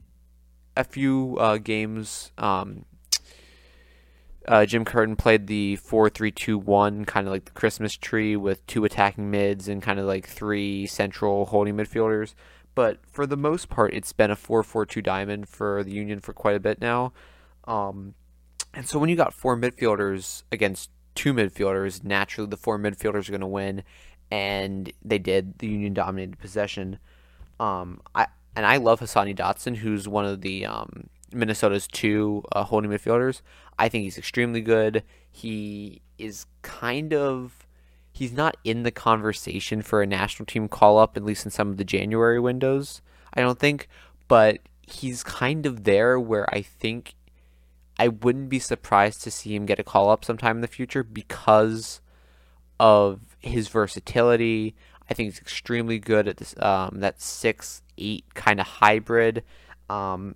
a 0.76 0.84
few 0.84 1.38
uh, 1.40 1.58
games. 1.58 2.32
Um, 2.38 2.86
uh, 4.48 4.66
Jim 4.66 4.86
Curtin 4.86 5.16
played 5.16 5.48
the 5.48 5.78
four 5.78 6.10
three 6.10 6.32
two 6.32 6.58
one, 6.58 7.06
kind 7.06 7.26
of 7.26 7.32
like 7.32 7.46
the 7.46 7.52
Christmas 7.52 7.96
tree 7.96 8.36
with 8.36 8.66
two 8.68 8.84
attacking 8.86 9.32
mids 9.32 9.68
and 9.68 9.82
kind 9.82 10.00
of 10.00 10.06
like 10.06 10.28
three 10.28 10.86
central 10.86 11.46
holding 11.46 11.76
midfielders 11.78 12.34
but 12.78 13.00
for 13.08 13.26
the 13.26 13.36
most 13.36 13.70
part, 13.70 13.92
it's 13.96 14.14
been 14.14 14.30
a 14.30 14.36
4-4-2 14.36 15.02
diamond 15.02 15.50
for 15.50 15.84
the 15.84 15.90
Union 15.90 16.20
for 16.20 16.32
quite 16.32 16.56
a 16.56 16.60
bit 16.60 16.80
now. 16.80 17.12
Um, 17.64 18.14
and 18.72 18.88
so 18.88 19.00
when 19.00 19.10
you 19.10 19.16
got 19.16 19.34
four 19.34 19.58
midfielders 19.58 20.44
against 20.52 20.92
two 21.16 21.34
midfielders, 21.34 22.04
naturally 22.04 22.48
the 22.48 22.56
four 22.56 22.78
midfielders 22.78 23.28
are 23.28 23.32
going 23.32 23.42
to 23.42 23.48
win, 23.48 23.82
and 24.30 24.94
they 25.04 25.18
did. 25.18 25.58
The 25.58 25.66
Union 25.66 25.96
dominated 25.96 26.38
possession. 26.38 27.00
Um, 27.60 28.00
I 28.14 28.28
and 28.56 28.64
I 28.64 28.78
love 28.78 29.00
Hassani 29.00 29.36
Dotson, 29.36 29.78
who's 29.78 30.08
one 30.08 30.26
of 30.26 30.42
the 30.42 30.68
um, 30.68 31.10
Minnesota's 31.34 31.88
two 31.88 32.44
uh, 32.52 32.64
holding 32.64 32.92
midfielders. 32.92 33.42
I 33.80 33.90
think 33.90 34.04
he's 34.04 34.20
extremely 34.20 34.62
good. 34.62 35.02
He 35.32 36.04
is 36.20 36.46
kind 36.62 37.12
of 37.12 37.67
he's 38.18 38.34
not 38.34 38.58
in 38.64 38.82
the 38.82 38.90
conversation 38.90 39.84
for 39.84 40.02
a 40.02 40.08
national 40.08 40.48
team 40.48 40.68
call 40.68 40.98
up, 40.98 41.16
at 41.16 41.24
least 41.24 41.46
in 41.46 41.52
some 41.52 41.70
of 41.70 41.78
the 41.78 41.84
January 41.84 42.40
windows, 42.40 43.04
I 43.32 43.42
don't 43.42 43.60
think. 43.60 43.88
But 44.28 44.58
he's 44.82 45.22
kind 45.22 45.68
of 45.68 45.84
there 45.84 46.20
where 46.20 46.52
I 46.54 46.64
think 46.64 47.14
I 48.00 48.08
wouldn't 48.08 48.50
be 48.50 48.58
surprised 48.58 49.22
to 49.24 49.32
see 49.32 49.56
him 49.56 49.68
get 49.68 49.78
a 49.78 49.84
call 49.84 50.10
up 50.10 50.26
sometime 50.26 50.58
in 50.58 50.62
the 50.62 50.68
future 50.68 51.04
because 51.04 52.02
of 52.80 53.20
his 53.40 53.68
versatility. 53.68 54.76
I 55.10 55.14
think 55.14 55.28
he's 55.28 55.40
extremely 55.40 56.00
good 56.00 56.28
at 56.28 56.38
this 56.38 56.56
um, 56.60 57.00
that 57.02 57.22
six 57.22 57.84
eight 58.00 58.34
kind 58.34 58.60
of 58.60 58.66
hybrid. 58.66 59.44
Um, 59.92 60.34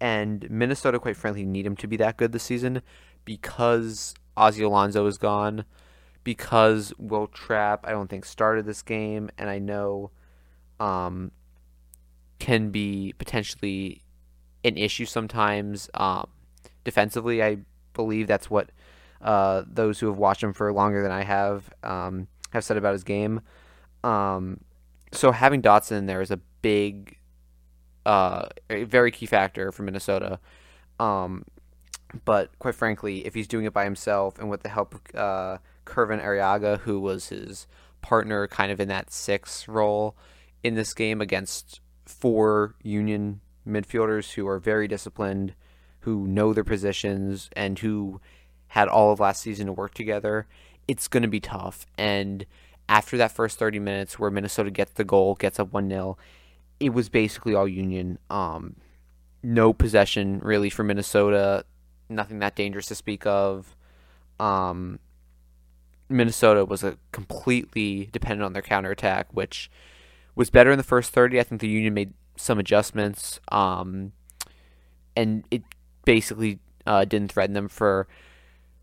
and 0.00 0.50
Minnesota, 0.50 0.98
quite 0.98 1.16
frankly, 1.16 1.44
need 1.44 1.66
him 1.66 1.76
to 1.76 1.86
be 1.86 1.98
that 1.98 2.16
good 2.16 2.32
this 2.32 2.44
season 2.44 2.80
because 3.26 4.14
Ozzie 4.34 4.62
Alonso 4.62 5.06
is 5.06 5.18
gone 5.18 5.66
because 6.26 6.92
Will 6.98 7.28
Trapp, 7.28 7.86
I 7.86 7.92
don't 7.92 8.10
think, 8.10 8.24
started 8.24 8.66
this 8.66 8.82
game, 8.82 9.30
and 9.38 9.48
I 9.48 9.60
know 9.60 10.10
um, 10.80 11.30
can 12.40 12.70
be 12.70 13.14
potentially 13.16 14.02
an 14.64 14.76
issue 14.76 15.06
sometimes 15.06 15.88
um, 15.94 16.28
defensively. 16.82 17.44
I 17.44 17.58
believe 17.94 18.26
that's 18.26 18.50
what 18.50 18.70
uh, 19.22 19.62
those 19.68 20.00
who 20.00 20.08
have 20.08 20.18
watched 20.18 20.42
him 20.42 20.52
for 20.52 20.72
longer 20.72 21.00
than 21.00 21.12
I 21.12 21.22
have 21.22 21.70
um, 21.84 22.26
have 22.50 22.64
said 22.64 22.76
about 22.76 22.94
his 22.94 23.04
game. 23.04 23.40
Um, 24.02 24.58
so 25.12 25.30
having 25.30 25.62
Dotson 25.62 25.92
in 25.92 26.06
there 26.06 26.22
is 26.22 26.32
a 26.32 26.40
big, 26.60 27.18
uh, 28.04 28.46
a 28.68 28.82
very 28.82 29.12
key 29.12 29.26
factor 29.26 29.70
for 29.70 29.84
Minnesota. 29.84 30.40
Um, 30.98 31.44
but 32.24 32.50
quite 32.58 32.74
frankly, 32.74 33.24
if 33.24 33.32
he's 33.32 33.46
doing 33.46 33.64
it 33.64 33.72
by 33.72 33.84
himself 33.84 34.40
and 34.40 34.50
with 34.50 34.64
the 34.64 34.68
help 34.68 34.92
of 34.92 35.14
uh, 35.14 35.58
Kervin 35.86 36.22
Arriaga, 36.22 36.80
who 36.80 37.00
was 37.00 37.28
his 37.30 37.66
partner 38.02 38.46
kind 38.46 38.70
of 38.70 38.78
in 38.78 38.88
that 38.88 39.10
six 39.10 39.66
role 39.66 40.16
in 40.62 40.74
this 40.74 40.92
game 40.92 41.20
against 41.20 41.80
four 42.04 42.74
Union 42.82 43.40
midfielders 43.66 44.34
who 44.34 44.46
are 44.46 44.58
very 44.58 44.86
disciplined, 44.86 45.54
who 46.00 46.26
know 46.26 46.52
their 46.52 46.64
positions, 46.64 47.50
and 47.56 47.78
who 47.78 48.20
had 48.68 48.88
all 48.88 49.12
of 49.12 49.20
last 49.20 49.42
season 49.42 49.66
to 49.66 49.72
work 49.72 49.94
together. 49.94 50.46
it's 50.88 51.08
going 51.08 51.22
to 51.22 51.28
be 51.28 51.40
tough. 51.40 51.84
And 51.98 52.46
after 52.88 53.16
that 53.16 53.32
first 53.32 53.58
30 53.58 53.80
minutes 53.80 54.18
where 54.18 54.30
Minnesota 54.30 54.70
gets 54.70 54.92
the 54.92 55.02
goal, 55.04 55.34
gets 55.34 55.58
up 55.58 55.72
1 55.72 55.88
0, 55.88 56.16
it 56.78 56.90
was 56.90 57.08
basically 57.08 57.54
all 57.54 57.66
Union. 57.66 58.18
Um, 58.30 58.76
no 59.42 59.72
possession 59.72 60.38
really 60.44 60.70
for 60.70 60.84
Minnesota, 60.84 61.64
nothing 62.08 62.38
that 62.38 62.54
dangerous 62.54 62.86
to 62.86 62.94
speak 62.94 63.26
of. 63.26 63.74
Um, 64.38 65.00
Minnesota 66.08 66.64
was 66.64 66.82
a 66.84 66.98
completely 67.12 68.08
dependent 68.12 68.42
on 68.42 68.52
their 68.52 68.62
counterattack, 68.62 69.32
which 69.32 69.70
was 70.34 70.50
better 70.50 70.70
in 70.70 70.78
the 70.78 70.84
first 70.84 71.12
30. 71.12 71.40
I 71.40 71.42
think 71.42 71.60
the 71.60 71.68
Union 71.68 71.94
made 71.94 72.14
some 72.36 72.58
adjustments, 72.58 73.40
um, 73.48 74.12
and 75.16 75.44
it 75.50 75.62
basically 76.04 76.58
uh, 76.86 77.04
didn't 77.04 77.32
threaten 77.32 77.54
them 77.54 77.68
for 77.68 78.06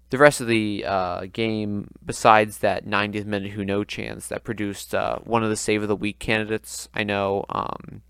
the 0.10 0.18
rest 0.18 0.42
of 0.42 0.48
the 0.48 0.86
uh, 0.86 1.26
game, 1.32 1.90
besides 2.06 2.60
that 2.60 2.86
90th 2.86 3.26
minute 3.26 3.54
Hunou 3.54 3.88
chance 3.88 4.28
that 4.28 4.44
produced 4.44 4.94
uh, 4.94 5.18
one 5.24 5.44
of 5.44 5.50
the 5.50 5.56
save 5.56 5.82
of 5.82 5.88
the 5.88 5.96
week 5.96 6.20
candidates. 6.20 6.88
I 6.94 7.04
know 7.04 7.46
um, 7.50 8.04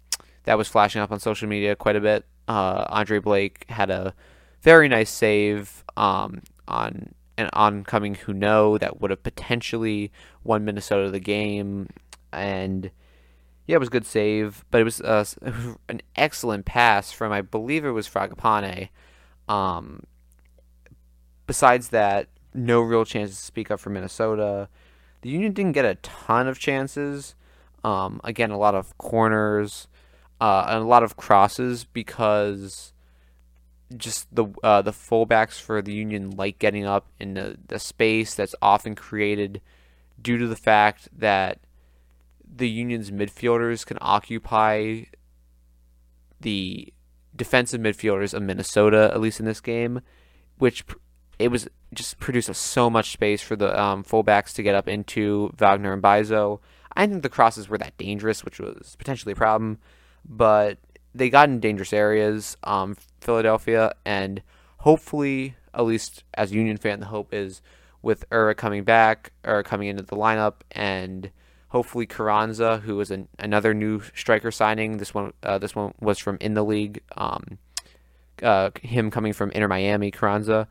that 0.43 0.57
was 0.57 0.67
flashing 0.67 1.01
up 1.01 1.11
on 1.11 1.19
social 1.19 1.47
media 1.47 1.75
quite 1.75 1.95
a 1.95 2.01
bit. 2.01 2.25
Uh, 2.47 2.85
Andre 2.89 3.19
Blake 3.19 3.65
had 3.69 3.89
a 3.89 4.13
very 4.61 4.89
nice 4.89 5.09
save 5.09 5.83
um, 5.95 6.41
on 6.67 7.13
an 7.43 7.49
oncoming 7.53 8.15
Hunou 8.15 8.79
that 8.79 8.99
would 9.01 9.11
have 9.11 9.23
potentially 9.23 10.11
won 10.43 10.65
Minnesota 10.65 11.11
the 11.11 11.19
game, 11.19 11.89
and 12.31 12.91
yeah, 13.65 13.75
it 13.75 13.79
was 13.79 13.87
a 13.87 13.91
good 13.91 14.05
save, 14.05 14.65
but 14.71 14.81
it 14.81 14.83
was 14.83 15.01
uh, 15.01 15.25
an 15.89 16.01
excellent 16.15 16.65
pass 16.65 17.11
from 17.11 17.31
I 17.31 17.41
believe 17.41 17.85
it 17.85 17.91
was 17.91 18.07
Fragapane. 18.07 18.89
Um, 19.47 20.03
besides 21.47 21.89
that, 21.89 22.27
no 22.53 22.81
real 22.81 23.05
chances 23.05 23.37
to 23.37 23.43
speak 23.43 23.71
up 23.71 23.79
for 23.79 23.89
Minnesota. 23.89 24.69
The 25.21 25.29
Union 25.29 25.53
didn't 25.53 25.71
get 25.73 25.85
a 25.85 25.95
ton 25.95 26.47
of 26.47 26.59
chances. 26.59 27.35
Um, 27.83 28.19
again, 28.23 28.51
a 28.51 28.57
lot 28.57 28.75
of 28.75 28.97
corners 28.97 29.87
uh, 30.39 30.65
and 30.67 30.83
a 30.83 30.87
lot 30.87 31.03
of 31.03 31.17
crosses 31.17 31.85
because 31.85 32.92
just 33.97 34.33
the 34.33 34.45
uh, 34.63 34.81
the 34.81 34.91
fullbacks 34.91 35.59
for 35.59 35.81
the 35.81 35.93
Union 35.93 36.31
like 36.31 36.59
getting 36.59 36.85
up 36.85 37.07
in 37.19 37.35
the, 37.35 37.57
the 37.67 37.79
space 37.79 38.35
that's 38.35 38.55
often 38.61 38.95
created 38.95 39.61
due 40.21 40.37
to 40.37 40.47
the 40.47 40.55
fact 40.55 41.09
that 41.15 41.59
the 42.55 42.69
Union's 42.69 43.11
midfielders 43.11 43.85
can 43.85 43.97
occupy 44.01 45.03
the 46.39 46.93
defensive 47.35 47.81
midfielders 47.81 48.33
of 48.33 48.43
Minnesota, 48.43 49.09
at 49.13 49.21
least 49.21 49.39
in 49.39 49.45
this 49.45 49.61
game, 49.61 50.01
which 50.57 50.83
it 51.39 51.47
was 51.49 51.67
just 51.93 52.19
produced 52.19 52.53
so 52.55 52.89
much 52.89 53.11
space 53.11 53.41
for 53.41 53.55
the 53.55 53.79
um, 53.79 54.03
fullbacks 54.03 54.53
to 54.53 54.63
get 54.63 54.75
up 54.75 54.87
into 54.87 55.51
Wagner 55.57 55.93
and 55.93 56.01
Mbaizo. 56.01 56.59
I 56.95 57.07
think 57.07 57.23
the 57.23 57.29
crosses 57.29 57.67
were 57.67 57.77
that 57.79 57.97
dangerous, 57.97 58.45
which 58.45 58.59
was 58.59 58.95
potentially 58.97 59.33
a 59.33 59.35
problem, 59.35 59.79
but 60.23 60.77
they 61.13 61.29
got 61.29 61.49
in 61.49 61.59
dangerous 61.59 61.93
areas, 61.93 62.57
um, 62.63 62.95
Philadelphia, 63.21 63.93
and 64.05 64.41
hopefully, 64.79 65.55
at 65.73 65.85
least 65.85 66.23
as 66.33 66.51
Union 66.51 66.77
fan, 66.77 66.99
the 66.99 67.07
hope 67.07 67.33
is 67.33 67.61
with 68.01 68.29
Uhre 68.29 68.55
coming 68.55 68.83
back 68.83 69.31
or 69.43 69.63
coming 69.63 69.87
into 69.87 70.03
the 70.03 70.15
lineup, 70.15 70.55
and 70.71 71.31
hopefully 71.69 72.05
Carranza, 72.05 72.77
who 72.79 72.99
is 72.99 73.11
an, 73.11 73.27
another 73.39 73.73
new 73.73 74.01
striker 74.15 74.51
signing. 74.51 74.97
This 74.97 75.13
one, 75.13 75.33
uh, 75.43 75.57
this 75.57 75.75
one 75.75 75.93
was 75.99 76.19
from 76.19 76.37
in 76.41 76.53
the 76.53 76.63
league. 76.63 77.01
Um, 77.15 77.57
uh, 78.41 78.71
him 78.81 79.11
coming 79.11 79.31
from 79.31 79.51
Inter 79.51 79.67
Miami, 79.67 80.11
Carranza 80.11 80.67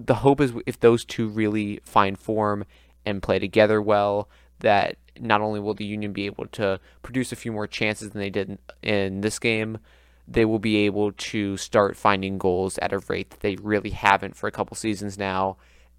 the 0.00 0.16
hope 0.16 0.40
is 0.40 0.52
if 0.66 0.80
those 0.80 1.04
two 1.04 1.28
really 1.28 1.80
find 1.82 2.18
form 2.18 2.64
and 3.04 3.22
play 3.22 3.38
together 3.38 3.80
well, 3.80 4.28
that 4.60 4.96
not 5.22 5.40
only 5.40 5.60
will 5.60 5.74
the 5.74 5.84
Union 5.84 6.12
be 6.12 6.26
able 6.26 6.46
to 6.48 6.80
produce 7.02 7.32
a 7.32 7.36
few 7.36 7.52
more 7.52 7.66
chances 7.66 8.10
than 8.10 8.20
they 8.20 8.30
did 8.30 8.58
in 8.82 9.20
this 9.20 9.38
game, 9.38 9.78
they 10.26 10.44
will 10.44 10.58
be 10.58 10.76
able 10.78 11.12
to 11.12 11.56
start 11.56 11.96
finding 11.96 12.38
goals 12.38 12.78
at 12.78 12.92
a 12.92 12.98
rate 13.08 13.30
that 13.30 13.40
they 13.40 13.56
really 13.56 13.90
haven't 13.90 14.36
for 14.36 14.46
a 14.46 14.52
couple 14.52 14.76
seasons 14.76 15.18
now. 15.18 15.56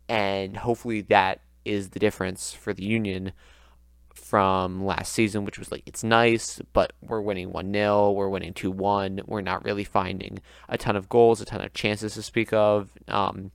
And 0.10 0.58
hopefully 0.58 1.02
that 1.02 1.42
is 1.66 1.90
the 1.90 2.00
difference 2.00 2.54
for 2.54 2.74
the 2.74 2.84
Union 2.84 3.32
from 4.14 4.86
last 4.86 5.12
season, 5.12 5.46
which 5.46 5.60
was 5.60 5.72
like, 5.72 5.84
it's 5.86 6.04
nice, 6.04 6.62
but 6.74 6.94
we're 7.02 7.22
winning 7.22 7.52
1 7.52 7.74
0, 7.74 8.12
we're 8.12 8.30
winning 8.30 8.54
2 8.54 8.72
1. 8.72 9.22
We're 9.26 9.42
not 9.42 9.64
really 9.64 9.84
finding 9.84 10.40
a 10.70 10.78
ton 10.78 10.96
of 10.96 11.10
goals, 11.10 11.42
a 11.42 11.46
ton 11.46 11.62
of 11.62 11.74
chances 11.74 12.14
to 12.14 12.22
speak 12.22 12.54
of. 12.54 12.90
Um, 13.08 13.52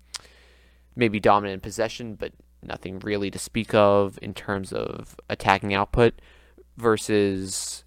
maybe 0.96 1.20
dominant 1.20 1.62
possession, 1.62 2.14
but 2.14 2.32
nothing 2.62 2.98
really 3.00 3.30
to 3.30 3.38
speak 3.38 3.74
of 3.74 4.18
in 4.22 4.34
terms 4.34 4.72
of 4.72 5.16
attacking 5.28 5.74
output 5.74 6.14
versus 6.76 7.84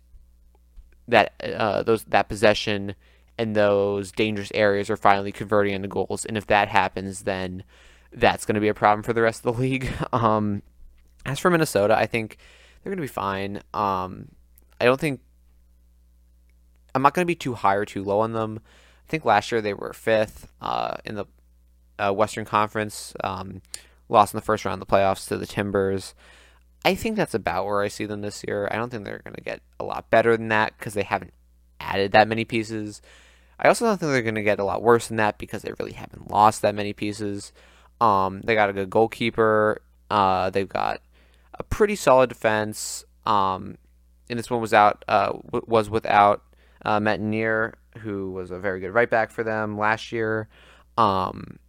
that 1.07 1.33
uh, 1.43 1.83
those 1.83 2.03
that 2.05 2.29
possession 2.29 2.95
and 3.37 3.55
those 3.55 4.11
dangerous 4.11 4.51
areas 4.53 4.89
are 4.89 4.97
finally 4.97 5.31
converting 5.31 5.73
into 5.73 5.87
goals. 5.87 6.25
And 6.25 6.37
if 6.37 6.47
that 6.47 6.67
happens, 6.67 7.23
then 7.23 7.63
that's 8.13 8.45
going 8.45 8.55
to 8.55 8.61
be 8.61 8.67
a 8.67 8.73
problem 8.73 9.03
for 9.03 9.13
the 9.13 9.21
rest 9.21 9.45
of 9.45 9.55
the 9.55 9.61
league. 9.63 9.91
Um, 10.13 10.61
as 11.25 11.39
for 11.39 11.49
Minnesota, 11.49 11.97
I 11.97 12.05
think 12.05 12.37
they're 12.83 12.91
going 12.91 12.97
to 12.97 13.01
be 13.01 13.07
fine. 13.07 13.61
Um, 13.73 14.29
I 14.79 14.85
don't 14.85 14.99
think 14.99 15.21
I'm 16.93 17.01
not 17.01 17.13
going 17.13 17.25
to 17.25 17.27
be 17.27 17.35
too 17.35 17.53
high 17.53 17.75
or 17.75 17.85
too 17.85 18.03
low 18.03 18.19
on 18.19 18.33
them. 18.33 18.59
I 19.07 19.09
think 19.09 19.25
last 19.25 19.51
year 19.51 19.61
they 19.61 19.73
were 19.73 19.93
fifth 19.93 20.51
uh, 20.61 20.97
in 21.05 21.15
the 21.15 21.25
uh, 21.99 22.11
Western 22.11 22.45
Conference. 22.45 23.13
Um, 23.23 23.61
lost 24.11 24.33
in 24.33 24.37
the 24.37 24.45
first 24.45 24.65
round 24.65 24.81
of 24.81 24.87
the 24.87 24.93
playoffs 24.93 25.27
to 25.27 25.37
the 25.37 25.47
Timbers. 25.47 26.13
I 26.83 26.95
think 26.95 27.15
that's 27.15 27.33
about 27.33 27.65
where 27.65 27.81
I 27.81 27.87
see 27.87 28.05
them 28.05 28.21
this 28.21 28.43
year. 28.47 28.67
I 28.71 28.75
don't 28.75 28.89
think 28.89 29.05
they're 29.05 29.21
going 29.23 29.35
to 29.35 29.41
get 29.41 29.61
a 29.79 29.83
lot 29.83 30.09
better 30.09 30.35
than 30.35 30.49
that 30.49 30.77
because 30.77 30.93
they 30.93 31.03
haven't 31.03 31.33
added 31.79 32.11
that 32.11 32.27
many 32.27 32.43
pieces. 32.43 33.01
I 33.59 33.67
also 33.67 33.85
don't 33.85 33.99
think 33.99 34.11
they're 34.11 34.23
going 34.23 34.35
to 34.35 34.43
get 34.43 34.59
a 34.59 34.63
lot 34.63 34.81
worse 34.81 35.07
than 35.07 35.17
that 35.17 35.37
because 35.37 35.61
they 35.61 35.73
really 35.79 35.93
haven't 35.93 36.31
lost 36.31 36.63
that 36.63 36.73
many 36.73 36.93
pieces. 36.93 37.53
Um, 37.99 38.41
they 38.41 38.55
got 38.55 38.69
a 38.69 38.73
good 38.73 38.89
goalkeeper. 38.89 39.81
Uh, 40.09 40.49
they've 40.49 40.67
got 40.67 41.01
a 41.53 41.63
pretty 41.63 41.95
solid 41.95 42.29
defense. 42.29 43.05
Um, 43.25 43.77
and 44.29 44.39
this 44.39 44.49
one 44.49 44.61
was 44.61 44.73
out 44.73 45.05
uh, 45.07 45.33
was 45.51 45.89
without 45.89 46.41
uh, 46.83 46.99
Métanire, 46.99 47.73
who 47.99 48.31
was 48.31 48.49
a 48.49 48.57
very 48.57 48.79
good 48.79 48.91
right 48.91 49.09
back 49.09 49.29
for 49.29 49.43
them 49.43 49.77
last 49.77 50.11
year. 50.11 50.47
Um, 50.97 51.59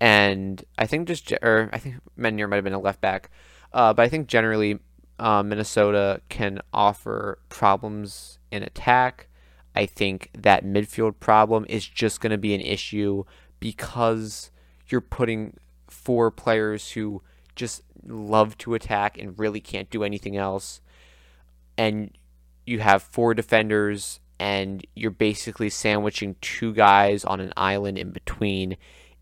and 0.00 0.62
I 0.78 0.86
think 0.86 1.08
just 1.08 1.32
or 1.42 1.70
I 1.72 1.78
think 1.78 1.96
Métanire 2.18 2.48
might 2.48 2.56
have 2.56 2.64
been 2.64 2.72
a 2.72 2.80
left 2.80 3.00
back, 3.00 3.30
uh, 3.72 3.92
but 3.94 4.02
I 4.02 4.08
think 4.08 4.28
generally 4.28 4.78
uh, 5.18 5.42
Minnesota 5.42 6.20
can 6.28 6.60
offer 6.72 7.38
problems 7.48 8.38
in 8.50 8.62
attack. 8.62 9.28
I 9.74 9.86
think 9.86 10.30
that 10.36 10.64
midfield 10.64 11.20
problem 11.20 11.66
is 11.68 11.86
just 11.86 12.20
going 12.20 12.30
to 12.30 12.38
be 12.38 12.54
an 12.54 12.60
issue 12.60 13.24
because 13.60 14.50
you're 14.88 15.00
putting 15.00 15.56
four 15.88 16.30
players 16.30 16.92
who 16.92 17.22
just 17.54 17.82
love 18.06 18.56
to 18.58 18.74
attack 18.74 19.18
and 19.18 19.38
really 19.38 19.60
can't 19.60 19.90
do 19.90 20.04
anything 20.04 20.36
else, 20.36 20.80
and 21.78 22.10
you 22.66 22.80
have 22.80 23.02
four 23.02 23.32
defenders 23.32 24.20
and 24.38 24.86
you're 24.94 25.10
basically 25.10 25.70
sandwiching 25.70 26.36
two 26.40 26.74
guys 26.74 27.24
on 27.24 27.40
an 27.40 27.52
island 27.56 27.96
in 27.96 28.10
between 28.10 28.76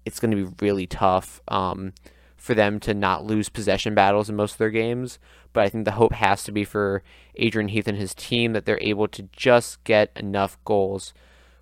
it's 0.04 0.20
going 0.20 0.30
to 0.30 0.46
be 0.46 0.54
really 0.60 0.86
tough 0.86 1.40
um, 1.48 1.92
for 2.36 2.54
them 2.54 2.78
to 2.80 2.94
not 2.94 3.24
lose 3.24 3.48
possession 3.48 3.94
battles 3.94 4.28
in 4.28 4.36
most 4.36 4.52
of 4.52 4.58
their 4.58 4.70
games. 4.70 5.18
But 5.52 5.64
I 5.64 5.68
think 5.68 5.84
the 5.84 5.92
hope 5.92 6.12
has 6.12 6.44
to 6.44 6.52
be 6.52 6.64
for 6.64 7.02
Adrian 7.36 7.68
Heath 7.68 7.88
and 7.88 7.96
his 7.96 8.14
team 8.14 8.52
that 8.52 8.66
they're 8.66 8.78
able 8.80 9.08
to 9.08 9.28
just 9.32 9.82
get 9.84 10.10
enough 10.16 10.58
goals 10.64 11.14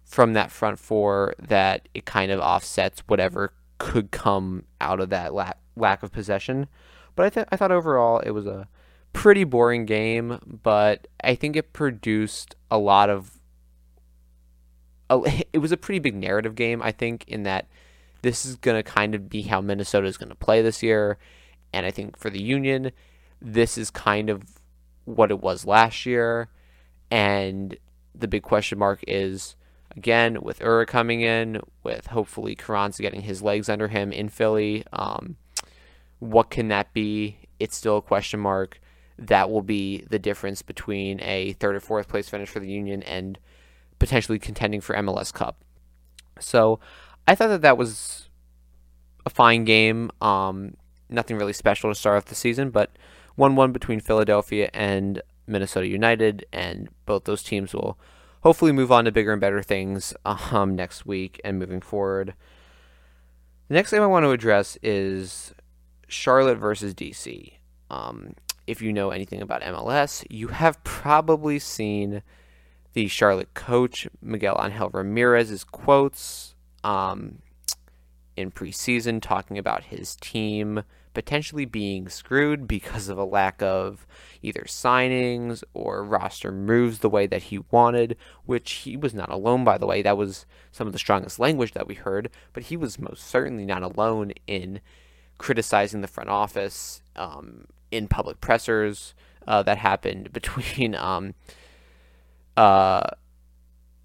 from 0.04 0.32
that 0.32 0.50
front 0.50 0.78
four 0.78 1.34
that 1.38 1.88
it 1.94 2.04
kind 2.04 2.32
of 2.32 2.40
offsets 2.40 3.02
whatever 3.06 3.52
could 3.78 4.10
come 4.10 4.64
out 4.80 5.00
of 5.00 5.10
that 5.10 5.34
la- 5.34 5.52
lack 5.76 6.02
of 6.02 6.12
possession. 6.12 6.66
But 7.14 7.26
I, 7.26 7.30
th- 7.30 7.46
I 7.52 7.56
thought 7.56 7.72
overall 7.72 8.20
it 8.20 8.30
was 8.30 8.46
a 8.46 8.68
pretty 9.12 9.44
boring 9.44 9.86
game, 9.86 10.38
but 10.62 11.06
I 11.22 11.34
think 11.34 11.56
it 11.56 11.72
produced 11.72 12.56
a 12.70 12.78
lot 12.78 13.10
of. 13.10 13.38
A, 15.10 15.44
it 15.52 15.58
was 15.58 15.72
a 15.72 15.76
pretty 15.76 15.98
big 15.98 16.14
narrative 16.14 16.54
game, 16.54 16.82
I 16.82 16.92
think, 16.92 17.24
in 17.26 17.42
that 17.42 17.68
this 18.22 18.46
is 18.46 18.56
going 18.56 18.76
to 18.76 18.88
kind 18.88 19.14
of 19.14 19.28
be 19.28 19.42
how 19.42 19.60
Minnesota 19.60 20.06
is 20.06 20.16
going 20.16 20.28
to 20.28 20.34
play 20.34 20.62
this 20.62 20.82
year. 20.82 21.18
And 21.72 21.84
I 21.84 21.90
think 21.90 22.16
for 22.16 22.30
the 22.30 22.42
Union, 22.42 22.92
this 23.40 23.76
is 23.76 23.90
kind 23.90 24.30
of 24.30 24.42
what 25.04 25.30
it 25.30 25.40
was 25.40 25.66
last 25.66 26.06
year. 26.06 26.48
And 27.10 27.76
the 28.14 28.28
big 28.28 28.42
question 28.42 28.78
mark 28.78 29.00
is 29.06 29.56
again 29.96 30.38
with 30.40 30.60
Uhre 30.60 30.86
coming 30.86 31.20
in, 31.20 31.60
with 31.82 32.08
hopefully 32.08 32.54
Carranza 32.54 33.02
getting 33.02 33.22
his 33.22 33.42
legs 33.42 33.68
under 33.68 33.88
him 33.88 34.12
in 34.12 34.28
Philly. 34.28 34.84
Um, 34.92 35.36
what 36.20 36.50
can 36.50 36.68
that 36.68 36.92
be? 36.92 37.38
It's 37.58 37.76
still 37.76 37.98
a 37.98 38.02
question 38.02 38.40
mark. 38.40 38.80
That 39.18 39.50
will 39.50 39.62
be 39.62 40.04
the 40.08 40.18
difference 40.18 40.62
between 40.62 41.20
a 41.20 41.52
third 41.54 41.74
or 41.74 41.80
fourth 41.80 42.08
place 42.08 42.28
finish 42.28 42.48
for 42.48 42.60
the 42.60 42.70
Union 42.70 43.02
and 43.02 43.38
potentially 43.98 44.38
contending 44.38 44.80
for 44.80 44.94
MLS 44.96 45.32
Cup. 45.32 45.62
So 46.40 46.80
I 47.26 47.34
thought 47.34 47.48
that 47.48 47.62
that 47.62 47.78
was 47.78 48.28
a 49.24 49.30
fine 49.30 49.64
game. 49.64 50.10
Um, 50.20 50.74
nothing 51.08 51.36
really 51.36 51.52
special 51.52 51.90
to 51.90 51.94
start 51.94 52.16
off 52.16 52.24
the 52.26 52.34
season, 52.34 52.70
but 52.70 52.90
1 53.36 53.56
1 53.56 53.72
between 53.72 54.00
Philadelphia 54.00 54.70
and 54.74 55.22
Minnesota 55.46 55.86
United, 55.86 56.44
and 56.52 56.88
both 57.06 57.24
those 57.24 57.42
teams 57.42 57.74
will 57.74 57.98
hopefully 58.42 58.72
move 58.72 58.90
on 58.90 59.04
to 59.04 59.12
bigger 59.12 59.32
and 59.32 59.40
better 59.40 59.62
things 59.62 60.14
um, 60.24 60.74
next 60.74 61.06
week 61.06 61.40
and 61.44 61.58
moving 61.58 61.80
forward. 61.80 62.34
The 63.68 63.74
next 63.74 63.90
thing 63.90 64.00
I 64.00 64.06
want 64.06 64.24
to 64.24 64.30
address 64.30 64.76
is 64.82 65.54
Charlotte 66.08 66.58
versus 66.58 66.94
DC. 66.94 67.54
Um, 67.90 68.34
if 68.66 68.82
you 68.82 68.92
know 68.92 69.10
anything 69.10 69.40
about 69.40 69.62
MLS, 69.62 70.26
you 70.28 70.48
have 70.48 70.82
probably 70.84 71.58
seen 71.58 72.22
the 72.92 73.08
Charlotte 73.08 73.54
coach, 73.54 74.06
Miguel 74.20 74.60
Angel 74.62 74.90
Ramirez's 74.90 75.64
quotes 75.64 76.54
um, 76.84 77.38
in 78.36 78.50
preseason 78.50 79.20
talking 79.20 79.58
about 79.58 79.84
his 79.84 80.16
team 80.16 80.82
potentially 81.14 81.64
being 81.64 82.08
screwed 82.08 82.66
because 82.66 83.08
of 83.08 83.18
a 83.18 83.24
lack 83.24 83.60
of 83.62 84.06
either 84.42 84.62
signings 84.66 85.62
or 85.74 86.02
roster 86.02 86.50
moves 86.50 87.00
the 87.00 87.10
way 87.10 87.26
that 87.26 87.44
he 87.44 87.58
wanted, 87.70 88.16
which 88.44 88.72
he 88.72 88.96
was 88.96 89.14
not 89.14 89.28
alone, 89.30 89.64
by 89.64 89.78
the 89.78 89.86
way. 89.86 90.02
That 90.02 90.16
was 90.16 90.46
some 90.70 90.86
of 90.86 90.92
the 90.92 90.98
strongest 90.98 91.38
language 91.38 91.72
that 91.72 91.86
we 91.86 91.94
heard, 91.94 92.30
but 92.52 92.64
he 92.64 92.76
was 92.76 92.98
most 92.98 93.26
certainly 93.26 93.66
not 93.66 93.82
alone 93.82 94.32
in 94.46 94.80
criticizing 95.38 96.00
the 96.00 96.08
front 96.08 96.30
office 96.30 97.02
um, 97.16 97.66
in 97.90 98.08
public 98.08 98.40
pressers 98.40 99.14
uh, 99.46 99.62
that 99.62 99.78
happened 99.78 100.32
between 100.32 100.94
um, 100.94 101.34
uh, 102.56 103.02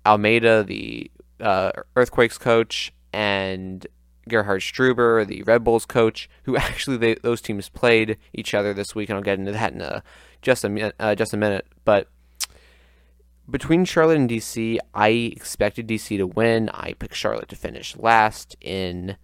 Almeyda, 0.05 0.63
the 0.63 1.11
uh, 1.39 1.71
Earthquakes 1.95 2.37
coach, 2.37 2.93
and 3.13 3.85
Gerhard 4.27 4.61
Struber, 4.61 5.25
the 5.25 5.43
Red 5.43 5.63
Bulls 5.63 5.85
coach, 5.85 6.29
who 6.43 6.57
actually 6.57 6.97
they, 6.97 7.15
those 7.15 7.41
teams 7.41 7.69
played 7.69 8.17
each 8.33 8.53
other 8.53 8.73
this 8.73 8.95
week, 8.95 9.09
and 9.09 9.17
I'll 9.17 9.23
get 9.23 9.39
into 9.39 9.51
that 9.51 9.73
in 9.73 9.81
a, 9.81 10.03
just 10.41 10.63
a 10.63 10.93
uh, 10.99 11.15
just 11.15 11.33
a 11.33 11.37
minute. 11.37 11.65
But 11.85 12.07
between 13.49 13.85
Charlotte 13.85 14.17
and 14.17 14.29
DC, 14.29 14.77
I 14.93 15.09
expected 15.09 15.87
DC 15.87 16.17
to 16.17 16.27
win. 16.27 16.69
I 16.69 16.93
picked 16.93 17.15
Charlotte 17.15 17.49
to 17.49 17.55
finish 17.55 17.95
last 17.95 18.55
in 18.61 19.17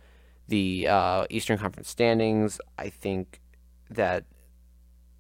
the 0.48 0.88
uh, 0.88 1.26
Eastern 1.30 1.58
Conference 1.58 1.90
standings. 1.90 2.60
I 2.78 2.90
think 2.90 3.42
that 3.90 4.26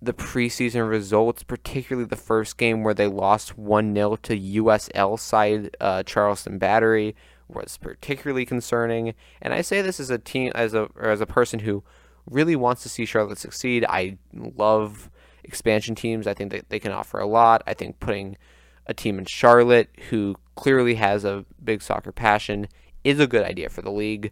the 0.03 0.13
preseason 0.13 0.89
results, 0.89 1.43
particularly 1.43 2.07
the 2.07 2.15
first 2.15 2.57
game 2.57 2.83
where 2.83 2.93
they 2.93 3.07
lost 3.07 3.57
1 3.57 3.95
0 3.95 4.15
to 4.17 4.37
USL 4.37 5.17
side 5.19 5.75
uh, 5.79 6.03
Charleston 6.03 6.57
Battery, 6.57 7.15
was 7.47 7.77
particularly 7.77 8.45
concerning. 8.45 9.13
And 9.41 9.53
I 9.53 9.61
say 9.61 9.81
this 9.81 9.99
as 9.99 10.09
a 10.09 10.17
team, 10.17 10.51
as 10.55 10.73
a 10.73 10.89
as 10.99 11.21
a 11.21 11.25
person 11.25 11.59
who 11.59 11.83
really 12.29 12.55
wants 12.55 12.83
to 12.83 12.89
see 12.89 13.05
Charlotte 13.05 13.37
succeed. 13.37 13.85
I 13.87 14.17
love 14.33 15.09
expansion 15.43 15.95
teams. 15.95 16.27
I 16.27 16.33
think 16.33 16.51
that 16.51 16.69
they 16.69 16.79
can 16.79 16.91
offer 16.91 17.19
a 17.19 17.27
lot. 17.27 17.63
I 17.65 17.73
think 17.73 17.99
putting 17.99 18.37
a 18.85 18.93
team 18.93 19.17
in 19.17 19.25
Charlotte 19.25 19.89
who 20.09 20.35
clearly 20.55 20.95
has 20.95 21.23
a 21.23 21.45
big 21.63 21.81
soccer 21.81 22.11
passion 22.11 22.67
is 23.03 23.19
a 23.19 23.27
good 23.27 23.45
idea 23.45 23.69
for 23.69 23.81
the 23.81 23.91
league. 23.91 24.31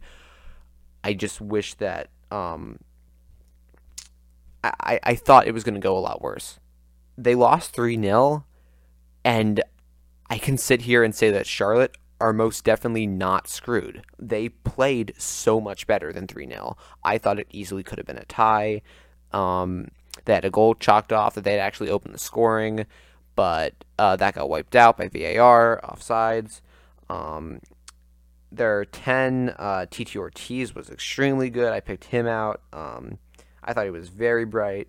I 1.03 1.13
just 1.13 1.41
wish 1.41 1.73
that 1.75 2.09
um, 2.29 2.79
I, 4.63 4.99
I 5.03 5.15
thought 5.15 5.47
it 5.47 5.53
was 5.53 5.63
going 5.63 5.75
to 5.75 5.79
go 5.79 5.97
a 5.97 5.99
lot 5.99 6.21
worse. 6.21 6.59
They 7.17 7.35
lost 7.35 7.73
3 7.73 8.01
0, 8.01 8.45
and 9.23 9.63
I 10.29 10.37
can 10.37 10.57
sit 10.57 10.81
here 10.81 11.03
and 11.03 11.13
say 11.13 11.31
that 11.31 11.47
Charlotte 11.47 11.95
are 12.19 12.33
most 12.33 12.63
definitely 12.63 13.07
not 13.07 13.47
screwed. 13.47 14.03
They 14.19 14.49
played 14.49 15.13
so 15.17 15.59
much 15.59 15.87
better 15.87 16.13
than 16.13 16.27
3 16.27 16.47
0. 16.47 16.77
I 17.03 17.17
thought 17.17 17.39
it 17.39 17.47
easily 17.51 17.83
could 17.83 17.97
have 17.97 18.07
been 18.07 18.17
a 18.17 18.25
tie. 18.25 18.81
Um, 19.31 19.89
they 20.25 20.33
had 20.33 20.45
a 20.45 20.51
goal 20.51 20.75
chalked 20.75 21.11
off 21.11 21.35
that 21.35 21.43
they 21.43 21.51
had 21.51 21.59
actually 21.59 21.89
opened 21.89 22.13
the 22.13 22.19
scoring, 22.19 22.85
but 23.35 23.73
uh, 23.97 24.15
that 24.17 24.35
got 24.35 24.49
wiped 24.49 24.75
out 24.75 24.97
by 24.97 25.07
VAR, 25.07 25.81
offsides. 25.83 26.61
Um, 27.09 27.61
their 28.51 28.85
10, 28.85 29.55
uh, 29.57 29.85
Titi 29.89 30.19
Ortiz 30.19 30.75
was 30.75 30.89
extremely 30.89 31.49
good. 31.49 31.71
I 31.71 31.79
picked 31.79 32.05
him 32.05 32.27
out. 32.27 32.61
Um, 32.73 33.17
I 33.63 33.73
thought 33.73 33.85
he 33.85 33.91
was 33.91 34.09
very 34.09 34.45
bright. 34.45 34.87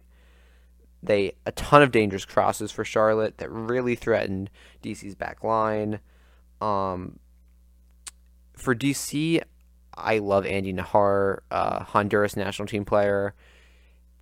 They 1.03 1.35
a 1.47 1.53
ton 1.53 1.83
of 1.83 1.91
dangerous 1.91 2.25
crosses 2.25 2.71
for 2.71 2.85
Charlotte 2.85 3.39
that 3.39 3.51
really 3.51 3.97
threatened 3.97 4.51
DC's 4.83 5.15
back 5.15 5.43
line. 5.43 6.01
Um, 6.61 7.19
for 8.57 8.75
DC, 8.75 9.43
I 9.95 10.19
love 10.19 10.47
Andy 10.47 10.73
Najar, 10.73 11.41
uh, 11.51 11.83
Honduras 11.85 12.37
national 12.37 12.69
team 12.69 12.85
player, 12.85 13.35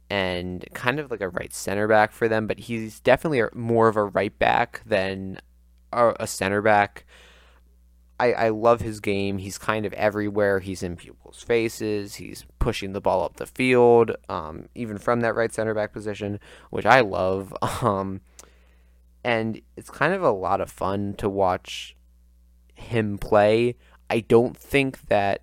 and 0.08 0.64
kind 0.74 0.98
of 0.98 1.10
like 1.10 1.20
a 1.20 1.28
right 1.28 1.52
center 1.52 1.86
back 1.86 2.12
for 2.12 2.28
them, 2.28 2.46
but 2.46 2.58
he's 2.58 2.98
definitely 3.00 3.42
more 3.54 3.88
of 3.88 3.96
a 3.96 4.04
right 4.04 4.36
back 4.38 4.82
than 4.84 5.38
a, 5.92 6.14
a 6.20 6.26
center 6.26 6.62
back. 6.62 7.04
I, 8.20 8.32
I 8.32 8.48
love 8.50 8.82
his 8.82 9.00
game. 9.00 9.38
He's 9.38 9.56
kind 9.56 9.86
of 9.86 9.94
everywhere. 9.94 10.60
He's 10.60 10.82
in 10.82 10.94
people's 10.94 11.42
faces. 11.42 12.16
He's 12.16 12.44
pushing 12.58 12.92
the 12.92 13.00
ball 13.00 13.24
up 13.24 13.36
the 13.36 13.46
field, 13.46 14.14
um, 14.28 14.68
even 14.74 14.98
from 14.98 15.22
that 15.22 15.34
right 15.34 15.50
center 15.50 15.72
back 15.72 15.94
position, 15.94 16.38
which 16.68 16.86
I 16.86 17.00
love. 17.00 17.54
Um, 17.82 18.20
and 19.22 19.60
it's 19.76 19.90
kind 19.90 20.12
of 20.12 20.22
a 20.22 20.30
lot 20.30 20.60
of 20.60 20.70
fun 20.70 21.14
to 21.14 21.28
watch 21.28 21.96
him 22.74 23.16
play. 23.16 23.76
I 24.10 24.20
don't 24.20 24.56
think 24.56 25.08
that 25.08 25.42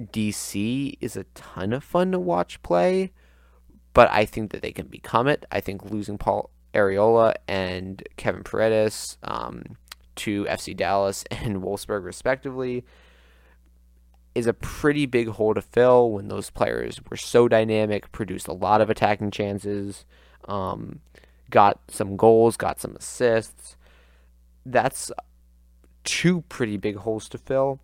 DC 0.00 0.94
is 1.00 1.16
a 1.16 1.24
ton 1.34 1.72
of 1.72 1.84
fun 1.84 2.12
to 2.12 2.18
watch 2.18 2.62
play, 2.62 3.12
but 3.94 4.10
I 4.10 4.24
think 4.24 4.52
that 4.52 4.62
they 4.62 4.72
can 4.72 4.88
become 4.88 5.26
it. 5.26 5.46
I 5.50 5.60
think 5.60 5.90
losing 5.90 6.18
Paul 6.18 6.50
Arriola 6.74 7.34
and 7.46 8.02
Kevin 8.16 8.42
Paredes 8.42 9.18
um, 9.22 9.76
to 10.16 10.44
FC 10.44 10.76
Dallas 10.76 11.24
and 11.30 11.62
Wolfsburg, 11.62 12.04
respectively, 12.04 12.84
is 14.34 14.46
a 14.46 14.54
pretty 14.54 15.06
big 15.06 15.28
hole 15.28 15.54
to 15.54 15.62
fill 15.62 16.10
when 16.10 16.28
those 16.28 16.50
players 16.50 17.00
were 17.10 17.16
so 17.16 17.48
dynamic, 17.48 18.10
produced 18.12 18.48
a 18.48 18.52
lot 18.52 18.80
of 18.80 18.88
attacking 18.88 19.30
chances, 19.30 20.04
um, 20.46 21.00
got 21.50 21.80
some 21.88 22.16
goals, 22.16 22.56
got 22.56 22.80
some 22.80 22.96
assists. 22.96 23.76
That's 24.64 25.12
two 26.04 26.42
pretty 26.42 26.76
big 26.76 26.96
holes 26.96 27.28
to 27.28 27.38
fill. 27.38 27.80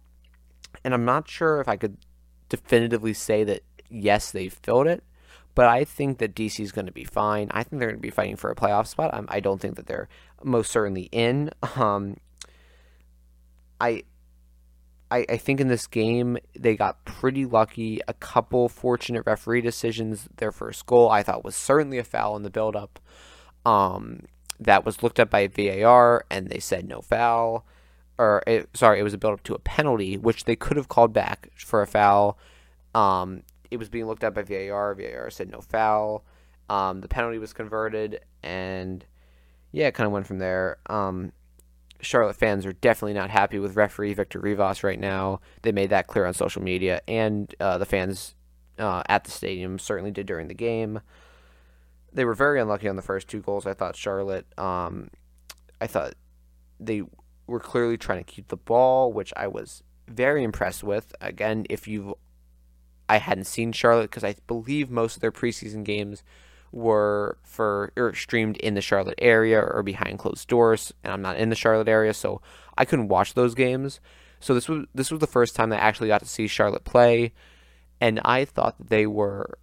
And 0.84 0.94
I'm 0.94 1.04
not 1.04 1.28
sure 1.28 1.60
if 1.60 1.68
I 1.68 1.76
could 1.76 1.98
definitively 2.48 3.12
say 3.12 3.44
that 3.44 3.62
yes, 3.90 4.30
they 4.30 4.48
filled 4.48 4.86
it, 4.86 5.02
but 5.58 5.66
I 5.66 5.82
think 5.82 6.18
that 6.18 6.36
DC 6.36 6.60
is 6.60 6.70
going 6.70 6.86
to 6.86 6.92
be 6.92 7.02
fine. 7.02 7.48
I 7.50 7.64
think 7.64 7.80
they're 7.80 7.88
going 7.88 7.98
to 7.98 8.00
be 8.00 8.10
fighting 8.10 8.36
for 8.36 8.48
a 8.48 8.54
playoff 8.54 8.86
spot. 8.86 9.12
I'm, 9.12 9.26
I 9.28 9.40
do 9.40 9.48
not 9.48 9.58
think 9.58 9.74
that 9.74 9.88
they're 9.88 10.08
most 10.44 10.70
certainly 10.70 11.08
in. 11.10 11.50
Um, 11.76 12.16
I, 13.80 14.04
I, 15.10 15.26
I 15.28 15.36
think 15.36 15.58
in 15.58 15.66
this 15.66 15.88
game 15.88 16.38
they 16.56 16.76
got 16.76 17.04
pretty 17.04 17.44
lucky. 17.44 18.00
A 18.06 18.14
couple 18.14 18.68
fortunate 18.68 19.24
referee 19.26 19.62
decisions. 19.62 20.28
Their 20.36 20.52
first 20.52 20.86
goal 20.86 21.10
I 21.10 21.24
thought 21.24 21.44
was 21.44 21.56
certainly 21.56 21.98
a 21.98 22.04
foul 22.04 22.36
in 22.36 22.44
the 22.44 22.50
build-up. 22.50 23.00
Um, 23.66 24.26
that 24.60 24.84
was 24.84 25.02
looked 25.02 25.18
at 25.18 25.28
by 25.28 25.48
VAR 25.48 26.24
and 26.30 26.50
they 26.50 26.60
said 26.60 26.86
no 26.86 27.00
foul 27.00 27.66
or 28.16 28.44
it, 28.46 28.68
sorry, 28.76 29.00
it 29.00 29.02
was 29.02 29.14
a 29.14 29.18
build 29.18 29.34
up 29.34 29.42
to 29.42 29.54
a 29.54 29.58
penalty, 29.58 30.16
which 30.16 30.44
they 30.44 30.54
could 30.54 30.76
have 30.76 30.86
called 30.86 31.12
back 31.12 31.50
for 31.56 31.82
a 31.82 31.86
foul. 31.88 32.38
Um, 32.94 33.42
it 33.70 33.76
was 33.76 33.88
being 33.88 34.06
looked 34.06 34.24
at 34.24 34.34
by 34.34 34.42
VAR. 34.42 34.94
VAR 34.94 35.30
said 35.30 35.50
no 35.50 35.60
foul. 35.60 36.24
Um, 36.68 37.00
the 37.00 37.08
penalty 37.08 37.38
was 37.38 37.52
converted, 37.52 38.20
and 38.42 39.04
yeah, 39.72 39.86
it 39.86 39.94
kind 39.94 40.06
of 40.06 40.12
went 40.12 40.26
from 40.26 40.38
there. 40.38 40.78
Um, 40.86 41.32
Charlotte 42.00 42.36
fans 42.36 42.64
are 42.64 42.72
definitely 42.72 43.14
not 43.14 43.30
happy 43.30 43.58
with 43.58 43.76
referee 43.76 44.14
Victor 44.14 44.38
Rivas 44.38 44.84
right 44.84 45.00
now. 45.00 45.40
They 45.62 45.72
made 45.72 45.90
that 45.90 46.06
clear 46.06 46.26
on 46.26 46.34
social 46.34 46.62
media, 46.62 47.00
and 47.08 47.52
uh, 47.58 47.78
the 47.78 47.86
fans 47.86 48.34
uh, 48.78 49.02
at 49.08 49.24
the 49.24 49.30
stadium 49.30 49.78
certainly 49.78 50.10
did 50.10 50.26
during 50.26 50.48
the 50.48 50.54
game. 50.54 51.00
They 52.12 52.24
were 52.24 52.34
very 52.34 52.60
unlucky 52.60 52.88
on 52.88 52.96
the 52.96 53.02
first 53.02 53.28
two 53.28 53.40
goals. 53.40 53.66
I 53.66 53.74
thought 53.74 53.96
Charlotte. 53.96 54.46
Um, 54.58 55.10
I 55.80 55.86
thought 55.86 56.14
they 56.80 57.02
were 57.46 57.60
clearly 57.60 57.96
trying 57.96 58.24
to 58.24 58.30
keep 58.30 58.48
the 58.48 58.56
ball, 58.56 59.12
which 59.12 59.32
I 59.36 59.46
was 59.48 59.82
very 60.06 60.44
impressed 60.44 60.84
with. 60.84 61.14
Again, 61.20 61.66
if 61.68 61.88
you 61.88 62.16
I 63.08 63.18
hadn't 63.18 63.44
seen 63.44 63.72
Charlotte 63.72 64.10
because 64.10 64.24
I 64.24 64.36
believe 64.46 64.90
most 64.90 65.16
of 65.16 65.20
their 65.20 65.32
preseason 65.32 65.84
games 65.84 66.22
were 66.70 67.38
for 67.42 67.92
or 67.96 68.14
streamed 68.14 68.56
in 68.58 68.74
the 68.74 68.80
Charlotte 68.80 69.18
area 69.18 69.60
or 69.60 69.82
behind 69.82 70.18
closed 70.18 70.48
doors, 70.48 70.92
and 71.02 71.12
I'm 71.12 71.22
not 71.22 71.36
in 71.36 71.48
the 71.48 71.56
Charlotte 71.56 71.88
area, 71.88 72.12
so 72.12 72.42
I 72.76 72.84
couldn't 72.84 73.08
watch 73.08 73.34
those 73.34 73.54
games. 73.54 74.00
So 74.40 74.54
this 74.54 74.68
was 74.68 74.86
this 74.94 75.10
was 75.10 75.20
the 75.20 75.26
first 75.26 75.56
time 75.56 75.72
I 75.72 75.78
actually 75.78 76.08
got 76.08 76.20
to 76.20 76.28
see 76.28 76.46
Charlotte 76.46 76.84
play, 76.84 77.32
and 78.00 78.20
I 78.24 78.44
thought 78.44 78.78
that 78.78 78.90
they 78.90 79.06
were 79.06 79.58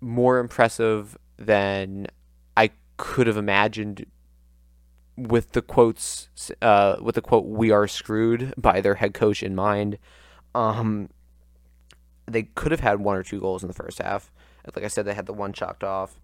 more 0.00 0.38
impressive 0.38 1.16
than 1.36 2.08
I 2.56 2.70
could 2.96 3.26
have 3.26 3.36
imagined 3.36 4.04
with 5.16 5.52
the 5.52 5.62
quotes, 5.62 6.28
uh, 6.60 6.96
with 7.00 7.14
the 7.14 7.22
quote 7.22 7.46
"We 7.46 7.70
are 7.70 7.86
screwed" 7.86 8.52
by 8.56 8.80
their 8.80 8.96
head 8.96 9.14
coach 9.14 9.42
in 9.42 9.54
mind. 9.54 9.98
Um, 10.54 11.08
they 12.26 12.44
could 12.44 12.72
have 12.72 12.80
had 12.80 13.00
one 13.00 13.16
or 13.16 13.22
two 13.22 13.40
goals 13.40 13.62
in 13.62 13.68
the 13.68 13.74
first 13.74 13.98
half. 13.98 14.32
Like 14.74 14.84
I 14.84 14.88
said, 14.88 15.04
they 15.04 15.14
had 15.14 15.26
the 15.26 15.32
one 15.32 15.52
chalked 15.52 15.82
off. 15.82 16.20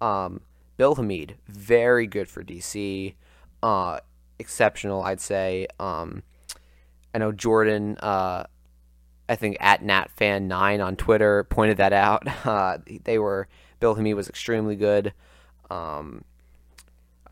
Um, 0.00 0.40
Bill 0.76 0.94
Hamid, 0.94 1.36
very 1.46 2.06
good 2.06 2.28
for 2.28 2.42
DC. 2.44 3.14
Uh, 3.62 4.00
exceptional, 4.38 5.02
I'd 5.02 5.20
say. 5.20 5.66
Um, 5.78 6.22
I 7.14 7.18
know 7.18 7.32
Jordan, 7.32 7.96
uh, 7.98 8.44
I 9.28 9.36
think 9.36 9.56
at 9.60 9.82
NatFan9 9.82 10.84
on 10.84 10.96
Twitter 10.96 11.44
pointed 11.44 11.78
that 11.78 11.92
out. 11.92 12.26
Uh, 12.44 12.78
they 13.04 13.18
were 13.18 13.46
Bill 13.80 13.94
Hamid 13.94 14.14
was 14.14 14.28
extremely 14.28 14.76
good. 14.76 15.12
Um, 15.70 16.24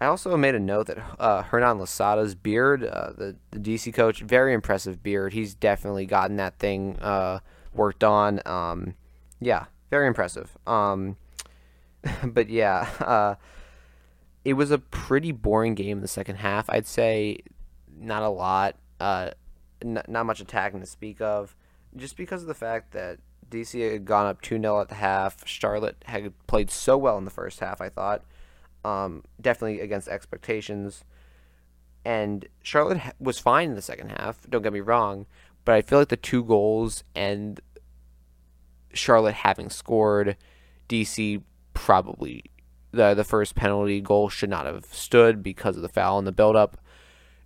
I 0.00 0.06
also 0.06 0.36
made 0.36 0.54
a 0.54 0.60
note 0.60 0.86
that 0.86 0.98
uh, 1.18 1.42
Hernan 1.42 1.78
Losada's 1.78 2.34
beard, 2.34 2.84
uh, 2.84 3.12
the, 3.16 3.36
the 3.50 3.58
DC 3.58 3.92
coach, 3.92 4.22
very 4.22 4.54
impressive 4.54 5.02
beard. 5.02 5.32
He's 5.32 5.54
definitely 5.54 6.06
gotten 6.06 6.36
that 6.36 6.58
thing 6.58 6.96
uh, 7.00 7.40
worked 7.74 8.04
on. 8.04 8.40
Um, 8.46 8.94
yeah, 9.40 9.66
very 9.90 10.06
impressive. 10.06 10.56
Um, 10.66 11.16
but 12.24 12.48
yeah, 12.48 12.88
uh, 13.00 13.34
it 14.44 14.54
was 14.54 14.70
a 14.70 14.78
pretty 14.78 15.32
boring 15.32 15.74
game 15.74 15.98
in 15.98 16.02
the 16.02 16.08
second 16.08 16.36
half. 16.36 16.68
I'd 16.70 16.86
say 16.86 17.38
not 17.98 18.22
a 18.22 18.28
lot, 18.28 18.76
uh, 18.98 19.30
n- 19.82 20.02
not 20.08 20.26
much 20.26 20.40
attacking 20.40 20.80
to 20.80 20.86
speak 20.86 21.20
of, 21.20 21.54
just 21.96 22.16
because 22.16 22.42
of 22.42 22.48
the 22.48 22.54
fact 22.54 22.92
that 22.92 23.18
DC 23.50 23.92
had 23.92 24.04
gone 24.04 24.26
up 24.26 24.40
2 24.40 24.60
0 24.60 24.80
at 24.80 24.88
the 24.88 24.94
half. 24.94 25.46
Charlotte 25.46 25.96
had 26.06 26.32
played 26.46 26.70
so 26.70 26.96
well 26.96 27.18
in 27.18 27.24
the 27.24 27.30
first 27.30 27.60
half, 27.60 27.80
I 27.80 27.88
thought 27.88 28.22
um, 28.84 29.24
definitely 29.40 29.80
against 29.80 30.08
expectations. 30.08 31.04
And 32.04 32.46
Charlotte 32.62 33.00
was 33.18 33.38
fine 33.38 33.70
in 33.70 33.74
the 33.74 33.82
second 33.82 34.10
half. 34.10 34.48
Don't 34.48 34.62
get 34.62 34.72
me 34.72 34.80
wrong, 34.80 35.26
but 35.70 35.76
I 35.76 35.82
feel 35.82 36.00
like 36.00 36.08
the 36.08 36.16
two 36.16 36.42
goals 36.42 37.04
and 37.14 37.60
Charlotte 38.92 39.36
having 39.36 39.70
scored, 39.70 40.36
DC 40.88 41.44
probably 41.74 42.42
the 42.90 43.14
the 43.14 43.22
first 43.22 43.54
penalty 43.54 44.00
goal 44.00 44.28
should 44.28 44.50
not 44.50 44.66
have 44.66 44.86
stood 44.86 45.44
because 45.44 45.76
of 45.76 45.82
the 45.82 45.88
foul 45.88 46.18
and 46.18 46.26
the 46.26 46.32
buildup. 46.32 46.76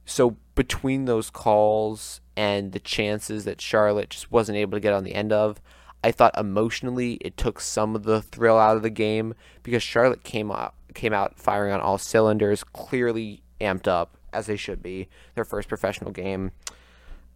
So 0.06 0.38
between 0.54 1.04
those 1.04 1.28
calls 1.28 2.22
and 2.34 2.72
the 2.72 2.78
chances 2.78 3.44
that 3.44 3.60
Charlotte 3.60 4.08
just 4.08 4.32
wasn't 4.32 4.56
able 4.56 4.72
to 4.72 4.80
get 4.80 4.94
on 4.94 5.04
the 5.04 5.14
end 5.14 5.30
of, 5.30 5.60
I 6.02 6.10
thought 6.10 6.38
emotionally 6.38 7.18
it 7.20 7.36
took 7.36 7.60
some 7.60 7.94
of 7.94 8.04
the 8.04 8.22
thrill 8.22 8.56
out 8.56 8.78
of 8.78 8.82
the 8.82 8.88
game 8.88 9.34
because 9.62 9.82
Charlotte 9.82 10.24
came 10.24 10.50
out 10.50 10.72
came 10.94 11.12
out 11.12 11.38
firing 11.38 11.74
on 11.74 11.80
all 11.82 11.98
cylinders, 11.98 12.64
clearly 12.64 13.42
amped 13.60 13.86
up 13.86 14.16
as 14.32 14.46
they 14.46 14.56
should 14.56 14.82
be. 14.82 15.08
Their 15.34 15.44
first 15.44 15.68
professional 15.68 16.10
game. 16.10 16.52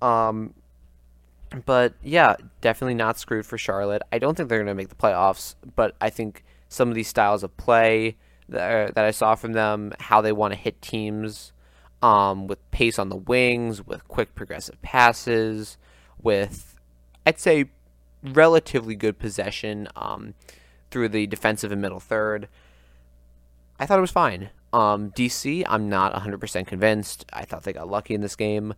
Um, 0.01 0.55
but 1.64 1.94
yeah, 2.02 2.37
definitely 2.61 2.94
not 2.94 3.18
screwed 3.18 3.46
for 3.46 3.58
Charlotte. 3.58 4.02
I 4.12 4.18
don't 4.18 4.37
think 4.37 4.48
they're 4.48 4.58
going 4.58 4.66
to 4.68 4.74
make 4.74 4.88
the 4.88 4.94
playoffs, 4.94 5.54
but 5.76 5.96
I 6.00 6.11
think 6.11 6.44
some 6.68 6.88
of 6.88 6.94
these 6.94 7.08
styles 7.08 7.42
of 7.42 7.56
play 7.56 8.16
that, 8.48 8.94
that 8.94 9.04
I 9.04 9.11
saw 9.11 9.34
from 9.34 9.52
them, 9.52 9.92
how 9.98 10.20
they 10.20 10.32
want 10.32 10.52
to 10.52 10.58
hit 10.58 10.80
teams 10.82 11.52
um, 12.02 12.46
with 12.46 12.70
pace 12.70 12.98
on 12.98 13.08
the 13.08 13.16
wings, 13.16 13.87
with 13.87 14.06
quick 14.08 14.34
progressive 14.34 14.80
passes, 14.82 15.78
with, 16.20 16.76
I'd 17.26 17.38
say, 17.38 17.66
relatively 18.22 18.94
good 18.94 19.18
possession 19.18 19.88
um, 19.96 20.34
through 20.90 21.08
the 21.08 21.26
defensive 21.26 21.72
and 21.72 21.80
middle 21.80 22.00
third. 22.00 22.48
I 23.78 23.87
thought 23.87 23.98
it 23.98 24.02
was 24.02 24.11
fine. 24.11 24.50
Um, 24.72 25.11
DC, 25.12 25.64
I'm 25.66 25.88
not 25.88 26.12
100% 26.14 26.66
convinced. 26.66 27.24
I 27.32 27.44
thought 27.44 27.62
they 27.62 27.72
got 27.72 27.88
lucky 27.88 28.14
in 28.14 28.20
this 28.20 28.37
game. 28.37 28.74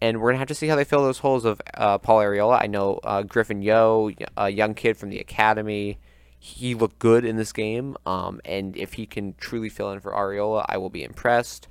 And 0.00 0.20
we're 0.20 0.32
to 0.32 0.38
have 0.38 0.48
to 0.48 0.54
see 0.54 0.66
how 0.66 0.76
they 0.76 0.84
fill 0.84 1.02
those 1.02 1.18
holes 1.18 1.44
of 1.44 1.62
uh, 1.74 1.98
Paul 1.98 2.20
Arriola. 2.20 2.62
I 2.62 2.66
know 2.66 3.00
uh, 3.04 3.22
Griffin 3.22 3.62
Yow, 3.62 4.10
a 4.36 4.50
young 4.50 4.74
kid 4.74 4.96
from 4.96 5.08
the 5.08 5.18
academy, 5.18 5.98
he 6.38 6.74
looked 6.74 6.98
good 6.98 7.24
in 7.24 7.36
this 7.36 7.52
game. 7.52 7.96
Um, 8.04 8.40
and 8.44 8.76
if 8.76 8.94
he 8.94 9.06
can 9.06 9.34
truly 9.38 9.70
fill 9.70 9.92
in 9.92 10.00
for 10.00 10.12
Arriola, 10.12 10.66
I 10.68 10.76
will 10.76 10.90
be 10.90 11.02
impressed. 11.02 11.68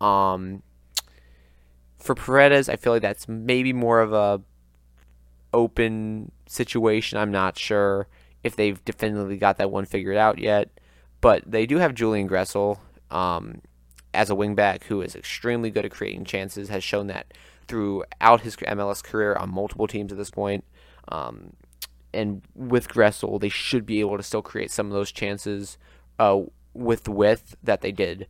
Um, 0.00 0.62
for 1.98 2.14
Paredes, 2.14 2.68
I 2.68 2.76
feel 2.76 2.94
like 2.94 3.02
that's 3.02 3.28
maybe 3.28 3.72
more 3.72 4.00
of 4.00 4.12
a 4.12 4.40
open 5.52 6.32
situation. 6.46 7.18
I'm 7.18 7.30
not 7.30 7.58
sure 7.58 8.08
if 8.42 8.56
they've 8.56 8.82
definitively 8.84 9.36
got 9.36 9.58
that 9.58 9.70
one 9.70 9.84
figured 9.84 10.16
out 10.16 10.38
yet. 10.38 10.70
But 11.20 11.42
they 11.50 11.66
do 11.66 11.78
have 11.78 11.94
Julian 11.94 12.28
Gressel 12.28 12.78
um, 13.10 13.60
as 14.14 14.30
a 14.30 14.34
wingback 14.34 14.84
who 14.84 15.02
is 15.02 15.14
extremely 15.14 15.70
good 15.70 15.84
at 15.84 15.90
creating 15.90 16.24
chances, 16.24 16.68
has 16.68 16.84
shown 16.84 17.08
that 17.08 17.34
throughout 17.68 18.42
his 18.42 18.56
MLS 18.56 19.02
career 19.02 19.34
on 19.34 19.50
multiple 19.50 19.86
teams 19.86 20.12
at 20.12 20.18
this 20.18 20.30
point. 20.30 20.64
Um, 21.08 21.52
and 22.12 22.42
with 22.54 22.88
Gressel, 22.88 23.40
they 23.40 23.48
should 23.48 23.84
be 23.84 24.00
able 24.00 24.16
to 24.16 24.22
still 24.22 24.42
create 24.42 24.70
some 24.70 24.86
of 24.86 24.92
those 24.92 25.12
chances 25.12 25.78
uh, 26.18 26.40
with 26.72 27.08
width 27.08 27.56
that 27.62 27.80
they 27.80 27.92
did 27.92 28.26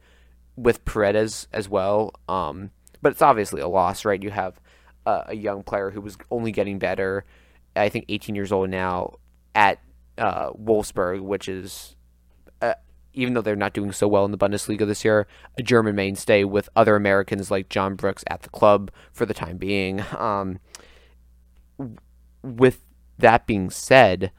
with 0.57 0.85
Paredes 0.85 1.49
as 1.53 1.69
well. 1.69 2.13
Um, 2.29 2.71
but 3.03 3.13
it's 3.13 3.23
obviously 3.23 3.61
a 3.61 3.69
loss, 3.69 4.05
right? 4.05 4.23
You 4.23 4.31
have 4.31 4.61
uh, 5.05 5.23
a 5.27 5.37
young 5.37 5.63
player 5.63 5.91
who 5.91 6.01
was 6.01 6.17
only 6.31 6.51
getting 6.51 6.79
better. 6.79 7.25
I 7.75 7.89
think 7.89 8.07
18 8.09 8.35
years 8.35 8.53
old 8.53 8.71
now 8.71 9.15
at 9.55 9.79
uh, 10.19 10.51
Wolfsburg, 10.53 11.21
which 11.21 11.49
is 11.49 11.95
even 13.17 13.35
though 13.35 13.41
they're 13.41 13.57
not 13.57 13.73
doing 13.73 13.91
so 13.91 14.07
well 14.07 14.25
in 14.25 14.31
the 14.31 14.39
Bundesliga 14.39 14.87
this 14.87 15.05
year, 15.05 15.27
a 15.59 15.63
German 15.63 15.97
mainstay 15.97 16.45
with 16.45 16.69
other 16.77 16.95
Americans 16.95 17.51
like 17.51 17.71
John 17.71 17.97
Brooks 17.97 18.23
at 18.29 18.43
the 18.43 18.51
club 18.51 18.91
for 19.13 19.27
the 19.27 19.35
time 19.35 19.57
being. 19.57 20.05
Um, 20.17 20.61
with 22.43 22.85
that 23.19 23.47
being 23.47 23.71
said, 23.71 24.31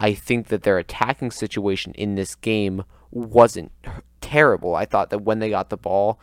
I 0.00 0.14
think 0.14 0.48
that 0.48 0.64
their 0.64 0.78
attacking 0.78 1.30
situation 1.30 1.92
in 1.94 2.16
this 2.16 2.34
game 2.34 2.84
wasn't 3.10 3.72
terrible. 4.20 4.74
I 4.74 4.84
thought 4.84 5.10
that 5.10 5.22
when 5.22 5.38
they 5.38 5.50
got 5.50 5.70
the 5.70 5.76
ball, 5.76 6.20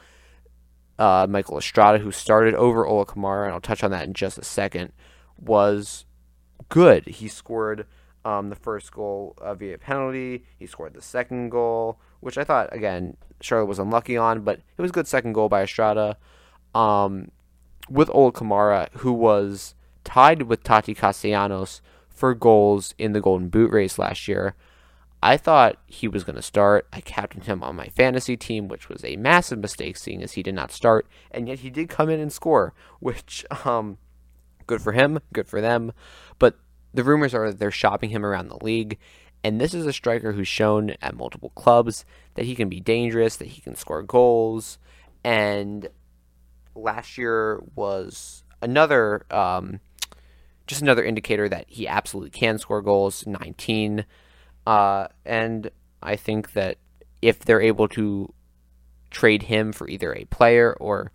uh, 1.00 1.28
Michael 1.30 1.58
Estrada, 1.58 2.00
who 2.00 2.12
started 2.12 2.54
over 2.56 2.86
Ola 2.86 3.06
Kamara, 3.06 3.46
and 3.46 3.54
I'll 3.54 3.62
touch 3.62 3.84
on 3.84 3.92
that 3.92 4.06
in 4.06 4.14
just 4.14 4.38
a 4.38 4.44
second, 4.44 4.92
was 5.38 6.06
good. 6.68 7.08
He 7.08 7.28
scored 7.28 7.86
um, 8.26 8.50
the 8.50 8.56
first 8.56 8.92
goal 8.92 9.38
uh, 9.40 9.54
via 9.54 9.78
penalty. 9.78 10.44
He 10.58 10.66
scored 10.66 10.94
the 10.94 11.02
second 11.02 11.50
goal, 11.50 12.00
which 12.20 12.38
I 12.38 12.44
thought 12.44 12.74
again 12.74 13.16
Charlotte 13.40 13.68
was 13.68 13.80
unlucky 13.80 14.18
on, 14.18 14.42
but 14.42 14.58
it 14.78 14.82
was 14.82 14.92
a 14.92 14.94
good 14.94 15.08
second 15.08 15.34
goal 15.34 15.48
by 15.48 15.64
Estrada. 15.64 16.18
Um, 16.74 17.32
with 17.90 18.10
Ola 18.10 18.32
Kamara, 18.32 18.90
who 18.98 19.14
was 19.14 19.76
tied 20.04 20.44
with 20.44 20.64
Tati 20.64 20.94
Castellanos 20.94 21.82
for 22.10 22.34
goals 22.34 22.94
in 22.98 23.14
the 23.14 23.22
Golden 23.22 23.50
Boot 23.50 23.72
race 23.72 24.00
last 24.00 24.28
year. 24.28 24.56
I 25.22 25.38
thought 25.38 25.78
he 25.88 26.08
was 26.08 26.24
going 26.24 26.36
to 26.36 26.42
start. 26.42 26.88
I 26.94 27.02
captained 27.02 27.46
him 27.46 27.64
on 27.64 27.76
my 27.76 27.88
fantasy 27.88 28.38
team, 28.38 28.68
which 28.68 28.90
was 28.90 29.04
a 29.04 29.16
massive 29.16 29.60
mistake, 29.60 29.98
seeing 29.98 30.22
as 30.22 30.34
he 30.34 30.44
did 30.44 30.56
not 30.56 30.72
start, 30.72 31.08
and 31.32 31.48
yet 31.48 31.60
he 31.60 31.70
did 31.70 31.90
come 31.90 32.10
in 32.10 32.20
and 32.20 32.32
score, 32.32 32.74
which, 33.00 33.46
um, 33.66 33.98
good 34.68 34.82
for 34.82 34.92
him, 34.92 35.20
good 35.34 35.48
for 35.48 35.62
them. 35.62 35.94
But 36.38 36.58
the 36.96 37.04
rumors 37.04 37.34
are 37.34 37.50
that 37.50 37.60
they're 37.60 37.72
shopping 37.72 38.10
him 38.10 38.26
around 38.26 38.48
the 38.48 38.64
league, 38.64 38.98
and 39.44 39.60
this 39.60 39.74
is 39.74 39.86
a 39.86 39.94
striker 39.94 40.32
who's 40.32 40.48
shown 40.48 40.96
at 41.02 41.16
multiple 41.16 41.52
clubs 41.56 42.06
that 42.36 42.46
he 42.46 42.56
can 42.56 42.70
be 42.70 42.80
dangerous, 42.80 43.36
that 43.38 43.50
he 43.50 43.62
can 43.62 43.76
score 43.76 44.02
goals, 44.02 44.78
and 45.24 45.90
last 46.76 47.18
year 47.18 47.62
was 47.76 48.44
another 48.62 49.26
um, 49.32 49.80
just 50.68 50.82
another 50.82 51.04
indicator 51.04 51.48
that 51.48 51.66
he 51.68 51.88
absolutely 51.88 52.32
can 52.32 52.58
score 52.58 52.82
goals 52.82 53.26
19 53.26 54.06
uh, 54.68 55.08
and 55.26 55.70
i 56.02 56.16
think 56.16 56.54
that 56.54 56.78
if 57.22 57.40
they're 57.40 57.62
able 57.62 57.88
to 57.88 58.34
trade 59.10 59.44
him 59.44 59.72
for 59.72 59.88
either 59.88 60.14
a 60.14 60.26
player 60.26 60.74
or 60.80 61.12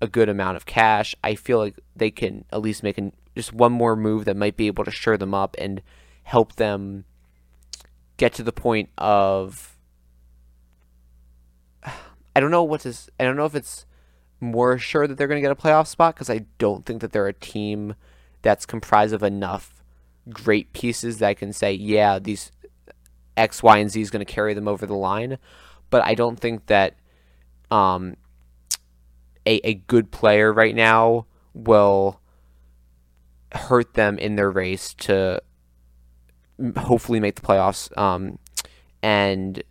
a 0.00 0.06
good 0.06 0.28
amount 0.28 0.56
of 0.56 0.66
cash 0.66 1.14
i 1.24 1.34
feel 1.34 1.58
like 1.58 1.78
they 1.96 2.10
can 2.10 2.44
at 2.52 2.60
least 2.60 2.82
make 2.82 2.98
an, 2.98 3.12
just 3.38 3.52
one 3.52 3.70
more 3.70 3.94
move 3.94 4.24
that 4.24 4.36
might 4.36 4.56
be 4.56 4.66
able 4.66 4.84
to 4.84 4.90
shore 4.90 5.16
them 5.16 5.32
up 5.32 5.54
and 5.60 5.80
help 6.24 6.56
them 6.56 7.04
get 8.16 8.32
to 8.32 8.42
the 8.42 8.50
point 8.50 8.88
of 8.98 9.78
I 11.84 12.40
don't 12.40 12.50
know 12.50 12.64
what 12.64 12.80
to 12.80 12.92
I 13.20 13.22
don't 13.22 13.36
know 13.36 13.44
if 13.44 13.54
it's 13.54 13.86
more 14.40 14.76
sure 14.76 15.06
that 15.06 15.16
they're 15.16 15.28
going 15.28 15.40
to 15.40 15.48
get 15.48 15.56
a 15.56 15.60
playoff 15.60 15.86
spot 15.86 16.16
because 16.16 16.28
I 16.28 16.46
don't 16.58 16.84
think 16.84 17.00
that 17.00 17.12
they're 17.12 17.28
a 17.28 17.32
team 17.32 17.94
that's 18.42 18.66
comprised 18.66 19.14
of 19.14 19.22
enough 19.22 19.84
great 20.28 20.72
pieces 20.72 21.18
that 21.18 21.28
I 21.28 21.34
can 21.34 21.52
say 21.52 21.72
yeah 21.72 22.18
these 22.18 22.50
X 23.36 23.62
Y 23.62 23.78
and 23.78 23.88
Z 23.88 24.00
is 24.00 24.10
going 24.10 24.26
to 24.26 24.32
carry 24.32 24.52
them 24.52 24.66
over 24.66 24.84
the 24.84 24.96
line. 24.96 25.38
But 25.90 26.02
I 26.04 26.16
don't 26.16 26.40
think 26.40 26.66
that 26.66 26.96
um 27.70 28.16
a 29.46 29.60
a 29.64 29.74
good 29.74 30.10
player 30.10 30.52
right 30.52 30.74
now 30.74 31.26
will 31.54 32.20
hurt 33.52 33.94
them 33.94 34.18
in 34.18 34.36
their 34.36 34.50
race 34.50 34.94
to 34.94 35.42
hopefully 36.76 37.20
make 37.20 37.36
the 37.36 37.42
playoffs. 37.42 37.96
Um, 37.96 38.38
and 39.02 39.62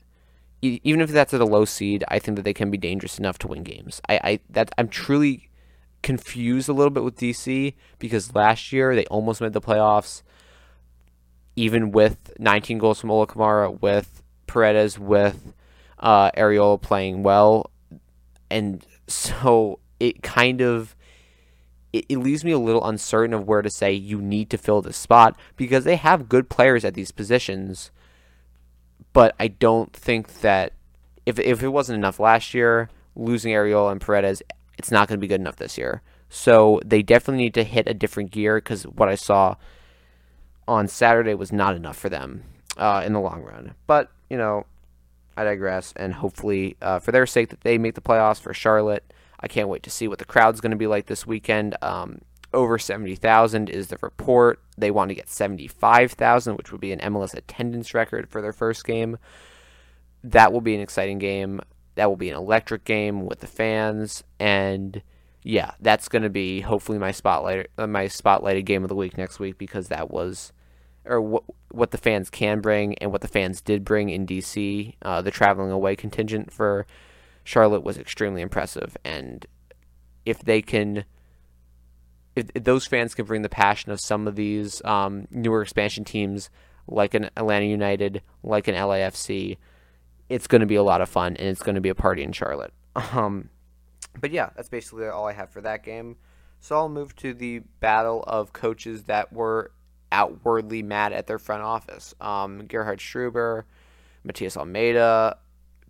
even 0.62 1.02
if 1.02 1.12
that's 1.12 1.34
at 1.34 1.42
a 1.42 1.46
low 1.46 1.66
seed, 1.66 2.04
I 2.08 2.20
think 2.20 2.36
that 2.38 2.44
they 2.44 2.54
can 2.54 2.72
be 2.72 2.78
dangerous 2.78 3.20
enough 3.20 3.38
to 3.40 3.48
win 3.48 3.64
games. 3.64 4.02
I, 4.10 4.20
I 4.24 4.40
that 4.50 4.74
I'm 4.78 4.88
truly 4.88 5.50
confused 6.02 6.70
a 6.70 6.74
little 6.74 6.90
bit 6.90 7.04
with 7.04 7.18
DC 7.18 7.74
because 8.00 8.34
last 8.34 8.72
year 8.72 8.96
they 8.96 9.06
almost 9.06 9.42
made 9.42 9.54
the 9.54 9.62
playoffs, 9.62 10.24
even 11.56 11.92
with 11.92 12.34
19 12.40 12.78
goals 12.78 13.00
from 13.00 13.12
Ola 13.12 13.28
Kamara, 13.28 13.80
with 13.82 14.24
Paredes, 14.48 14.98
with 14.98 15.54
uh, 16.00 16.32
Arriola 16.32 16.82
playing 16.82 17.24
well, 17.24 17.70
and 18.50 18.86
so 19.08 19.80
it 20.00 20.24
kind 20.24 20.62
of 20.62 20.96
it, 21.94 22.06
it 22.10 22.18
leaves 22.18 22.44
me 22.44 22.52
a 22.52 22.60
little 22.60 22.86
uncertain 22.86 23.34
of 23.34 23.48
where 23.48 23.62
to 23.62 23.70
say 23.70 23.92
you 23.94 24.22
need 24.22 24.50
to 24.50 24.58
fill 24.58 24.82
this 24.82 24.98
spot 24.98 25.38
because 25.56 25.84
they 25.84 25.96
have 25.96 26.30
good 26.30 26.50
players 26.50 26.84
at 26.86 26.94
these 26.94 27.12
positions, 27.12 27.92
but 29.14 29.36
I 29.40 29.48
don't 29.48 29.94
think 29.94 30.42
that 30.42 30.74
if 31.26 31.40
if 31.40 31.64
it 31.64 31.70
wasn't 31.70 31.98
enough 31.98 32.20
last 32.20 32.54
year, 32.54 32.90
losing 33.16 33.54
Arriola 33.54 33.92
and 33.92 34.02
Paredes, 34.02 34.42
it's 34.78 34.92
not 34.92 35.08
going 35.08 35.18
to 35.18 35.22
be 35.22 35.28
good 35.28 35.42
enough 35.42 35.58
this 35.58 35.78
year. 35.78 36.02
So 36.30 36.80
they 36.86 37.02
definitely 37.02 37.44
need 37.44 37.54
to 37.56 37.64
hit 37.64 37.88
a 37.88 37.94
different 37.94 38.32
gear 38.32 38.58
because 38.58 38.84
what 38.84 39.10
I 39.10 39.16
saw 39.16 39.56
on 40.68 40.88
Saturday 40.88 41.34
was 41.34 41.52
not 41.52 41.76
enough 41.76 41.98
for 41.98 42.10
them 42.10 42.44
uh, 42.78 43.04
in 43.06 43.14
the 43.14 43.20
long 43.20 43.44
run. 43.44 43.76
But 43.88 44.12
you 44.30 44.38
know, 44.38 44.66
I 45.36 45.44
digress, 45.44 45.94
and 45.96 46.16
hopefully, 46.16 46.76
uh, 46.82 47.00
for 47.00 47.12
their 47.12 47.26
sake, 47.26 47.50
that 47.50 47.62
they 47.62 47.78
make 47.78 47.96
the 47.96 48.02
playoffs 48.02 48.42
for 48.42 48.54
Charlotte. 48.54 49.04
I 49.40 49.48
can't 49.48 49.70
wait 49.70 49.84
to 49.84 49.90
see 49.90 50.08
what 50.08 50.20
the 50.20 50.26
crowd's 50.26 50.62
going 50.62 50.72
to 50.72 50.78
be 50.78 50.88
like 50.88 51.06
this 51.06 51.28
weekend. 51.28 51.76
Um, 51.82 52.22
over 52.54 52.80
70,000 52.80 53.70
is 53.70 53.88
the 53.88 53.98
report. 54.02 54.62
They 54.78 54.92
want 54.92 55.10
to 55.10 55.16
get 55.16 55.30
75,000, 55.30 56.56
which 56.56 56.72
would 56.72 56.82
be 56.82 56.92
an 56.92 57.00
MLS 57.00 57.36
attendance 57.36 57.94
record 57.94 58.30
for 58.30 58.42
their 58.42 58.54
first 58.54 58.86
game. 58.86 59.18
That 60.24 60.52
will 60.52 60.62
be 60.62 60.76
an 60.76 60.82
exciting 60.82 61.20
game. 61.20 61.62
That 61.96 62.10
will 62.10 62.18
be 62.18 62.30
an 62.30 62.38
electric 62.38 62.84
game 62.84 63.26
with 63.26 63.40
the 63.40 63.48
fans, 63.48 64.24
and 64.40 65.02
yeah, 65.44 65.72
that's 65.80 66.08
going 66.10 66.22
to 66.22 66.30
be 66.30 66.62
hopefully 66.62 67.00
my 67.00 67.12
spotlight, 67.12 67.68
uh, 67.78 67.88
my 67.88 68.06
spotlighted 68.06 68.66
game 68.66 68.84
of 68.84 68.90
the 68.90 68.96
week 68.96 69.18
next 69.18 69.40
week 69.40 69.58
because 69.58 69.88
that 69.88 70.12
was, 70.12 70.54
or 71.06 71.22
what 71.22 71.44
what 71.70 71.92
the 71.92 71.98
fans 71.98 72.30
can 72.30 72.62
bring 72.62 72.96
and 73.00 73.12
what 73.12 73.22
the 73.22 73.28
fans 73.28 73.62
did 73.62 73.84
bring 73.84 74.10
in 74.10 74.28
DC. 74.28 74.94
Uh, 75.02 75.22
the 75.22 75.32
traveling 75.32 75.72
away 75.72 75.96
contingent 75.96 76.52
for 76.52 76.86
Charlotte 77.48 77.82
was 77.82 77.98
extremely 77.98 78.42
impressive, 78.42 78.98
and 79.06 79.46
if 80.26 80.42
they 80.42 80.62
can, 80.62 81.06
if, 82.36 82.50
if 82.54 82.66
those 82.66 82.86
fans 82.86 83.16
can 83.16 83.24
bring 83.24 83.42
the 83.42 83.48
passion 83.48 83.90
of 83.90 84.02
some 84.02 84.28
of 84.28 84.36
these 84.36 84.84
um, 84.84 85.30
newer 85.32 85.62
expansion 85.62 86.04
teams, 86.04 86.50
like 86.90 87.14
an 87.14 87.30
Atlanta 87.38 87.66
United, 87.66 88.22
like 88.44 88.68
an 88.68 88.76
LAFC, 88.76 89.56
it's 90.28 90.48
going 90.48 90.60
to 90.60 90.68
be 90.68 90.76
a 90.76 90.84
lot 90.84 91.00
of 91.00 91.08
fun, 91.08 91.38
and 91.38 91.48
it's 91.48 91.64
going 91.64 91.76
to 91.76 91.82
be 91.82 91.88
a 91.88 91.96
party 91.96 92.22
in 92.22 92.34
Charlotte. 92.34 92.74
Um, 93.14 93.50
but 94.20 94.32
yeah, 94.32 94.50
that's 94.58 94.68
basically 94.68 95.08
all 95.08 95.26
I 95.26 95.32
have 95.32 95.50
for 95.50 95.62
that 95.62 95.86
game. 95.86 96.18
So 96.60 96.76
I'll 96.76 96.90
move 96.90 97.16
to 97.16 97.34
the 97.34 97.60
battle 97.80 98.26
of 98.28 98.52
coaches 98.52 99.04
that 99.04 99.32
were 99.32 99.72
outwardly 100.12 100.84
mad 100.84 101.14
at 101.14 101.28
their 101.28 101.40
front 101.40 101.64
office. 101.64 102.14
Um, 102.20 102.66
Gerhard 102.66 103.00
Struber, 103.00 103.64
Matias 104.26 104.58
Almeyda, 104.58 105.38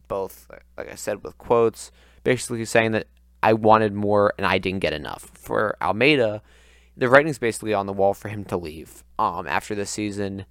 both, 0.07 0.47
like 0.77 0.91
I 0.91 0.95
said, 0.95 1.23
with 1.23 1.37
quotes, 1.37 1.91
basically 2.23 2.65
saying 2.65 2.91
that 2.91 3.07
I 3.43 3.53
wanted 3.53 3.93
more 3.93 4.33
and 4.37 4.45
I 4.45 4.57
didn't 4.57 4.79
get 4.79 4.93
enough. 4.93 5.31
For 5.33 5.77
Almeyda, 5.81 6.41
the 6.95 7.09
writing's 7.09 7.37
basically 7.37 7.73
on 7.73 7.85
the 7.85 7.93
wall 7.93 8.13
for 8.13 8.29
him 8.29 8.43
to 8.45 8.57
leave 8.57 9.03
um, 9.19 9.47
after 9.47 9.75
this 9.75 9.91
season. 9.91 10.45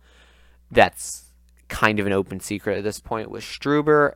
That's 0.71 1.25
kind 1.69 1.99
of 1.99 2.07
an 2.07 2.12
open 2.12 2.40
secret 2.40 2.79
at 2.79 2.85
this 2.85 3.01
point. 3.01 3.31
With 3.31 3.42
Struber, 3.42 4.14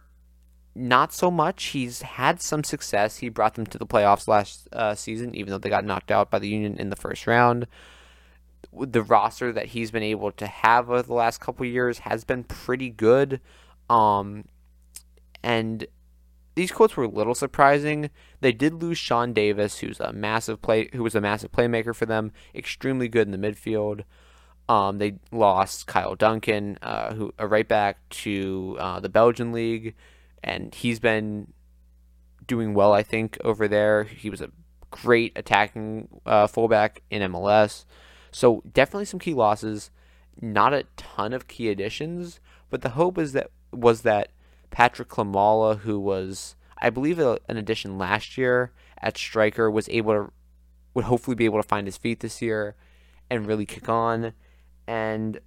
not 0.75 1.13
so 1.13 1.31
much. 1.31 1.65
He's 1.67 2.03
had 2.03 2.41
some 2.41 2.63
success. 2.65 3.19
He 3.19 3.29
brought 3.29 3.55
them 3.55 3.67
to 3.67 3.79
the 3.79 3.87
playoffs 3.87 4.29
last 4.29 4.69
uh, 4.73 4.95
season, 4.95 5.35
even 5.35 5.51
though 5.51 5.59
they 5.59 5.69
got 5.69 5.85
knocked 5.85 6.11
out 6.11 6.31
by 6.31 6.39
the 6.39 6.49
Union 6.49 6.79
in 6.79 6.91
the 6.91 6.97
first 6.97 7.27
round. 7.27 7.67
The 8.73 9.03
roster 9.03 9.53
that 9.53 9.67
he's 9.67 9.91
been 9.91 10.03
able 10.03 10.31
to 10.33 10.47
have 10.47 10.89
over 10.89 11.03
the 11.03 11.13
last 11.13 11.41
couple 11.41 11.67
years 11.67 12.01
has 12.01 12.25
been 12.25 12.45
pretty 12.45 12.91
good. 12.91 13.41
Um, 13.89 14.45
and 15.43 15.87
these 16.55 16.73
quotes 16.73 16.97
were 16.97 17.05
a 17.05 17.09
little 17.09 17.35
surprising. 17.35 18.11
They 18.41 18.53
did 18.53 18.83
lose 18.83 18.99
Sean 18.99 19.33
Davis, 19.33 19.79
who's 19.79 20.01
a 20.01 20.13
massive 20.13 20.61
play, 20.61 20.91
who 20.93 21.03
was 21.03 21.15
a 21.15 21.21
massive 21.21 21.53
playmaker 21.53 21.95
for 21.95 22.07
them, 22.07 22.33
extremely 22.55 23.09
good 23.09 23.29
in 23.29 23.41
the 23.41 23.49
midfield. 23.49 24.03
Um, 24.69 24.99
they 24.99 25.15
lost 25.33 25.87
Kyle 25.87 26.15
Duncan, 26.15 26.79
uh, 26.83 27.15
who 27.15 27.33
a 27.39 27.47
right 27.47 27.67
back 27.67 28.09
to 28.11 28.77
uh, 28.79 29.01
the 29.01 29.09
Belgian 29.09 29.53
league, 29.53 29.95
and 30.45 30.75
he's 30.75 31.01
been 31.01 31.53
doing 32.47 32.75
well, 32.75 32.93
I 32.93 33.03
think, 33.03 33.39
over 33.45 33.67
there. 33.67 34.05
He 34.05 34.31
was 34.31 34.41
a 34.41 34.51
great 34.91 35.33
attacking 35.37 36.09
uh, 36.27 36.47
fullback 36.47 37.03
in 37.11 37.23
MLS. 37.33 37.85
So 38.33 38.63
definitely 38.73 39.07
some 39.07 39.21
key 39.21 39.35
losses, 39.35 39.91
not 40.41 40.75
a 40.75 40.85
ton 40.97 41.33
of 41.33 41.49
key 41.49 41.69
additions, 41.69 42.41
but 42.69 42.83
the 42.83 42.91
hope 42.91 43.19
is 43.19 43.33
that 43.33 43.51
was 43.73 44.03
that 44.03 44.31
Patrick 44.71 45.09
Klimala, 45.09 45.81
who 45.81 45.99
was, 45.99 46.57
I 46.79 46.91
believe, 46.91 47.19
an 47.19 47.39
addition 47.49 47.99
last 47.99 48.39
year 48.39 48.73
at 48.99 49.19
striker, 49.19 49.71
was 49.71 49.89
able 49.89 50.13
to, 50.13 50.33
would 50.95 51.05
hopefully 51.07 51.35
be 51.35 51.45
able 51.45 51.61
to 51.61 51.69
find 51.69 51.87
his 51.87 51.97
feet 51.97 52.21
this 52.21 52.41
year 52.41 52.75
and 53.29 53.47
really 53.47 53.67
kick 53.67 53.89
on. 53.89 54.33
And 54.87 55.41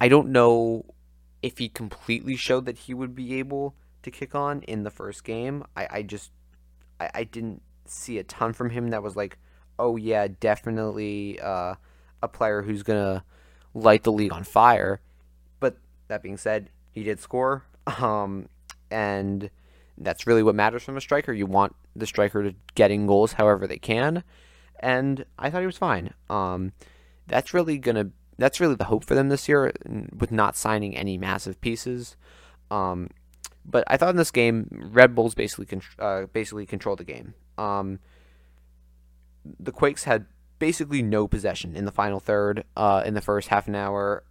I 0.00 0.08
don't 0.08 0.30
know 0.30 0.84
if 1.42 1.58
he 1.58 1.68
completely 1.68 2.36
showed 2.36 2.66
that 2.66 2.78
he 2.78 2.94
would 2.94 3.14
be 3.14 3.38
able 3.38 3.74
to 4.02 4.10
kick 4.10 4.34
on 4.34 4.62
in 4.62 4.82
the 4.82 4.90
first 4.90 5.24
game. 5.24 5.64
I, 5.76 5.88
I 5.90 6.02
just, 6.02 6.30
I, 7.00 7.10
I 7.14 7.24
didn't 7.24 7.62
see 7.86 8.18
a 8.18 8.24
ton 8.24 8.52
from 8.52 8.70
him 8.70 8.90
that 8.90 9.02
was 9.02 9.16
like, 9.16 9.38
oh 9.78 9.96
yeah, 9.96 10.28
definitely 10.40 11.40
uh, 11.40 11.74
a 12.22 12.28
player 12.28 12.62
who's 12.62 12.82
gonna 12.82 13.24
light 13.74 14.04
the 14.04 14.12
league 14.12 14.32
on 14.32 14.44
fire. 14.44 15.00
But 15.60 15.78
that 16.08 16.22
being 16.22 16.36
said, 16.36 16.70
he 16.90 17.02
did 17.02 17.20
score. 17.20 17.64
Um, 17.86 18.48
and 18.90 19.50
that's 19.98 20.26
really 20.26 20.42
what 20.42 20.54
matters 20.54 20.82
from 20.82 20.96
a 20.96 21.00
striker. 21.00 21.32
You 21.32 21.46
want 21.46 21.74
the 21.94 22.06
striker 22.06 22.42
to 22.42 22.54
getting 22.74 23.06
goals 23.06 23.34
however 23.34 23.66
they 23.66 23.78
can. 23.78 24.24
And 24.80 25.24
I 25.38 25.50
thought 25.50 25.60
he 25.60 25.66
was 25.66 25.78
fine. 25.78 26.12
Um, 26.28 26.72
that's 27.26 27.54
really 27.54 27.78
gonna 27.78 28.10
that's 28.36 28.60
really 28.60 28.74
the 28.74 28.84
hope 28.84 29.04
for 29.04 29.14
them 29.14 29.28
this 29.28 29.48
year 29.48 29.72
with 30.16 30.32
not 30.32 30.56
signing 30.56 30.96
any 30.96 31.16
massive 31.16 31.60
pieces. 31.60 32.16
Um, 32.70 33.10
but 33.64 33.84
I 33.86 33.96
thought 33.96 34.10
in 34.10 34.16
this 34.16 34.30
game, 34.30 34.68
Red 34.92 35.14
Bulls 35.14 35.34
basically 35.34 35.80
uh, 35.98 36.26
basically 36.32 36.66
controlled 36.66 36.98
the 36.98 37.04
game. 37.04 37.34
Um, 37.56 38.00
the 39.60 39.72
Quakes 39.72 40.04
had 40.04 40.26
basically 40.58 41.02
no 41.02 41.28
possession 41.28 41.76
in 41.76 41.84
the 41.84 41.92
final 41.92 42.20
third. 42.20 42.64
Uh, 42.76 43.02
in 43.06 43.14
the 43.14 43.20
first 43.20 43.48
half 43.48 43.68
an 43.68 43.74
hour, 43.74 44.24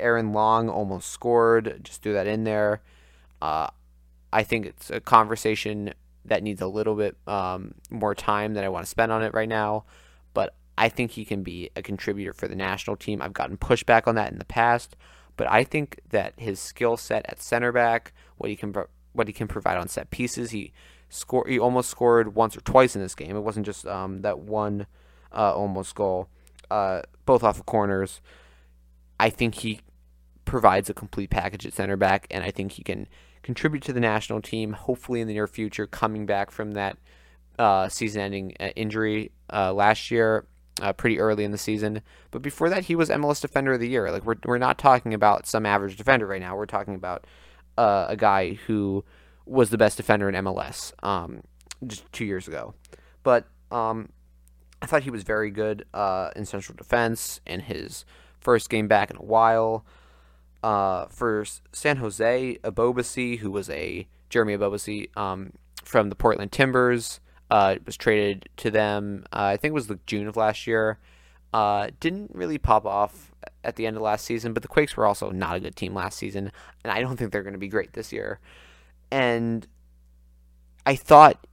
Aaron 0.00 0.32
Long 0.32 0.68
almost 0.68 1.10
scored. 1.10 1.80
Just 1.82 2.02
threw 2.02 2.12
that 2.12 2.26
in 2.26 2.44
there. 2.44 2.82
Uh, 3.40 3.68
I 4.32 4.42
think 4.42 4.66
it's 4.66 4.90
a 4.90 5.00
conversation 5.00 5.94
that 6.24 6.42
needs 6.42 6.60
a 6.60 6.66
little 6.66 6.94
bit 6.94 7.16
um, 7.26 7.74
more 7.90 8.14
time 8.14 8.54
than 8.54 8.64
I 8.64 8.68
want 8.68 8.84
to 8.84 8.90
spend 8.90 9.12
on 9.12 9.22
it 9.22 9.34
right 9.34 9.48
now. 9.48 9.84
But 10.34 10.54
I 10.76 10.88
think 10.88 11.12
he 11.12 11.24
can 11.24 11.42
be 11.42 11.70
a 11.74 11.82
contributor 11.82 12.32
for 12.32 12.48
the 12.48 12.56
national 12.56 12.96
team. 12.96 13.22
I've 13.22 13.32
gotten 13.32 13.56
pushback 13.56 14.06
on 14.06 14.14
that 14.16 14.30
in 14.30 14.38
the 14.38 14.44
past, 14.44 14.96
but 15.36 15.50
I 15.50 15.64
think 15.64 16.00
that 16.10 16.34
his 16.36 16.60
skill 16.60 16.96
set 16.96 17.24
at 17.28 17.42
center 17.42 17.72
back, 17.72 18.12
what 18.36 18.50
he 18.50 18.56
can 18.56 18.74
what 19.12 19.26
he 19.26 19.32
can 19.32 19.48
provide 19.48 19.78
on 19.78 19.88
set 19.88 20.10
pieces, 20.10 20.50
he 20.50 20.72
score 21.08 21.46
he 21.48 21.58
almost 21.58 21.90
scored 21.90 22.34
once 22.34 22.56
or 22.56 22.60
twice 22.60 22.94
in 22.94 23.02
this 23.02 23.14
game. 23.14 23.36
It 23.36 23.40
wasn't 23.40 23.66
just 23.66 23.86
um, 23.86 24.22
that 24.22 24.38
one 24.38 24.86
uh, 25.32 25.54
almost 25.54 25.94
goal, 25.94 26.28
uh, 26.70 27.02
both 27.26 27.42
off 27.42 27.58
of 27.58 27.66
corners. 27.66 28.20
I 29.18 29.30
think 29.30 29.56
he 29.56 29.80
provides 30.48 30.88
a 30.90 30.94
complete 30.94 31.30
package 31.30 31.66
at 31.66 31.74
center 31.74 31.96
back, 31.96 32.26
and 32.30 32.42
I 32.42 32.50
think 32.50 32.72
he 32.72 32.82
can 32.82 33.06
contribute 33.42 33.82
to 33.84 33.92
the 33.92 34.00
national 34.00 34.40
team. 34.40 34.72
Hopefully, 34.72 35.20
in 35.20 35.28
the 35.28 35.34
near 35.34 35.46
future, 35.46 35.86
coming 35.86 36.26
back 36.26 36.50
from 36.50 36.72
that 36.72 36.96
uh, 37.58 37.88
season-ending 37.88 38.54
uh, 38.58 38.68
injury 38.74 39.30
uh, 39.52 39.72
last 39.72 40.10
year, 40.10 40.46
uh, 40.80 40.92
pretty 40.92 41.20
early 41.20 41.44
in 41.44 41.50
the 41.50 41.58
season. 41.58 42.02
But 42.30 42.42
before 42.42 42.70
that, 42.70 42.84
he 42.84 42.96
was 42.96 43.10
MLS 43.10 43.40
Defender 43.40 43.74
of 43.74 43.80
the 43.80 43.88
Year. 43.88 44.10
Like 44.10 44.24
we're 44.24 44.36
we're 44.44 44.58
not 44.58 44.78
talking 44.78 45.14
about 45.14 45.46
some 45.46 45.66
average 45.66 45.96
defender 45.96 46.26
right 46.26 46.40
now. 46.40 46.56
We're 46.56 46.66
talking 46.66 46.94
about 46.94 47.26
uh, 47.76 48.06
a 48.08 48.16
guy 48.16 48.54
who 48.66 49.04
was 49.44 49.70
the 49.70 49.78
best 49.78 49.96
defender 49.96 50.28
in 50.28 50.34
MLS 50.44 50.92
um, 51.02 51.42
just 51.86 52.10
two 52.12 52.24
years 52.24 52.48
ago. 52.48 52.74
But 53.22 53.46
um, 53.70 54.10
I 54.80 54.86
thought 54.86 55.02
he 55.02 55.10
was 55.10 55.22
very 55.22 55.50
good 55.50 55.84
uh, 55.92 56.30
in 56.36 56.44
central 56.44 56.76
defense 56.76 57.40
in 57.46 57.60
his 57.60 58.04
first 58.40 58.70
game 58.70 58.88
back 58.88 59.10
in 59.10 59.16
a 59.16 59.22
while. 59.22 59.84
Uh, 60.62 61.06
for 61.06 61.44
San 61.72 61.98
Jose, 61.98 62.58
Ebobisse, 62.64 63.38
who 63.38 63.50
was 63.50 63.70
a 63.70 64.08
Jeremy 64.28 64.56
Ebobisse 64.56 65.16
um, 65.16 65.52
from 65.84 66.08
the 66.08 66.16
Portland 66.16 66.52
Timbers, 66.52 67.20
uh, 67.50 67.76
was 67.86 67.96
traded 67.96 68.48
to 68.58 68.70
them. 68.70 69.24
Uh, 69.32 69.52
I 69.52 69.56
think 69.56 69.70
it 69.70 69.74
was 69.74 69.86
the 69.86 70.00
June 70.06 70.26
of 70.26 70.36
last 70.36 70.66
year. 70.66 70.98
Uh, 71.54 71.88
didn't 72.00 72.30
really 72.34 72.58
pop 72.58 72.84
off 72.84 73.32
at 73.64 73.76
the 73.76 73.86
end 73.86 73.96
of 73.96 74.02
last 74.02 74.24
season, 74.24 74.52
but 74.52 74.62
the 74.62 74.68
Quakes 74.68 74.96
were 74.96 75.06
also 75.06 75.30
not 75.30 75.56
a 75.56 75.60
good 75.60 75.76
team 75.76 75.94
last 75.94 76.18
season, 76.18 76.52
and 76.84 76.92
I 76.92 77.00
don't 77.00 77.16
think 77.16 77.32
they're 77.32 77.42
going 77.42 77.54
to 77.54 77.58
be 77.58 77.68
great 77.68 77.94
this 77.94 78.12
year. 78.12 78.40
And 79.10 79.66
I 80.84 80.94
thought 80.94 81.46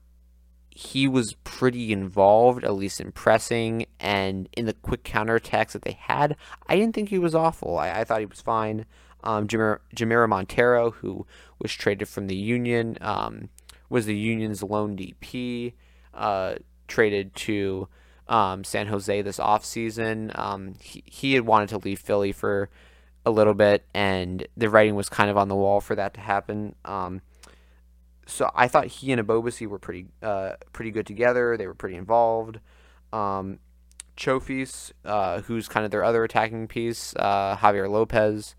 he 0.76 1.08
was 1.08 1.34
pretty 1.42 1.90
involved, 1.90 2.62
at 2.62 2.74
least 2.74 3.00
in 3.00 3.10
pressing 3.10 3.86
and 3.98 4.46
in 4.52 4.66
the 4.66 4.74
quick 4.74 5.04
counterattacks 5.04 5.72
that 5.72 5.80
they 5.80 5.96
had. 5.98 6.36
I 6.66 6.76
didn't 6.76 6.94
think 6.94 7.08
he 7.08 7.18
was 7.18 7.34
awful. 7.34 7.78
I, 7.78 8.00
I 8.00 8.04
thought 8.04 8.20
he 8.20 8.26
was 8.26 8.42
fine. 8.42 8.84
Um, 9.24 9.48
Jamiro 9.48 9.80
Monteiro, 10.28 10.92
who 10.92 11.26
was 11.58 11.72
traded 11.72 12.08
from 12.08 12.26
the 12.26 12.36
Union, 12.36 12.98
um, 13.00 13.48
was 13.88 14.04
the 14.04 14.18
Union's 14.18 14.62
lone 14.62 14.98
DP, 14.98 15.72
uh, 16.12 16.56
traded 16.88 17.34
to 17.36 17.88
um, 18.28 18.62
San 18.62 18.88
Jose 18.88 19.22
this 19.22 19.38
offseason. 19.38 20.38
Um, 20.38 20.74
he, 20.82 21.02
he 21.06 21.32
had 21.32 21.46
wanted 21.46 21.70
to 21.70 21.78
leave 21.78 22.00
Philly 22.00 22.32
for 22.32 22.68
a 23.24 23.30
little 23.30 23.54
bit, 23.54 23.86
and 23.94 24.46
the 24.58 24.68
writing 24.68 24.94
was 24.94 25.08
kind 25.08 25.30
of 25.30 25.38
on 25.38 25.48
the 25.48 25.56
wall 25.56 25.80
for 25.80 25.94
that 25.94 26.12
to 26.14 26.20
happen. 26.20 26.74
Um, 26.84 27.22
so 28.26 28.50
I 28.54 28.68
thought 28.68 28.86
he 28.86 29.12
and 29.12 29.24
Ebobisse 29.24 29.66
were 29.66 29.78
pretty 29.78 30.06
uh, 30.22 30.54
pretty 30.72 30.90
good 30.90 31.06
together. 31.06 31.56
They 31.56 31.66
were 31.66 31.74
pretty 31.74 31.96
involved. 31.96 32.60
Um, 33.12 33.60
Chofis, 34.16 34.92
uh, 35.04 35.42
who's 35.42 35.68
kind 35.68 35.84
of 35.84 35.90
their 35.90 36.04
other 36.04 36.24
attacking 36.24 36.68
piece, 36.68 37.14
uh, 37.16 37.56
Javier 37.56 37.88
Lopez. 37.88 38.54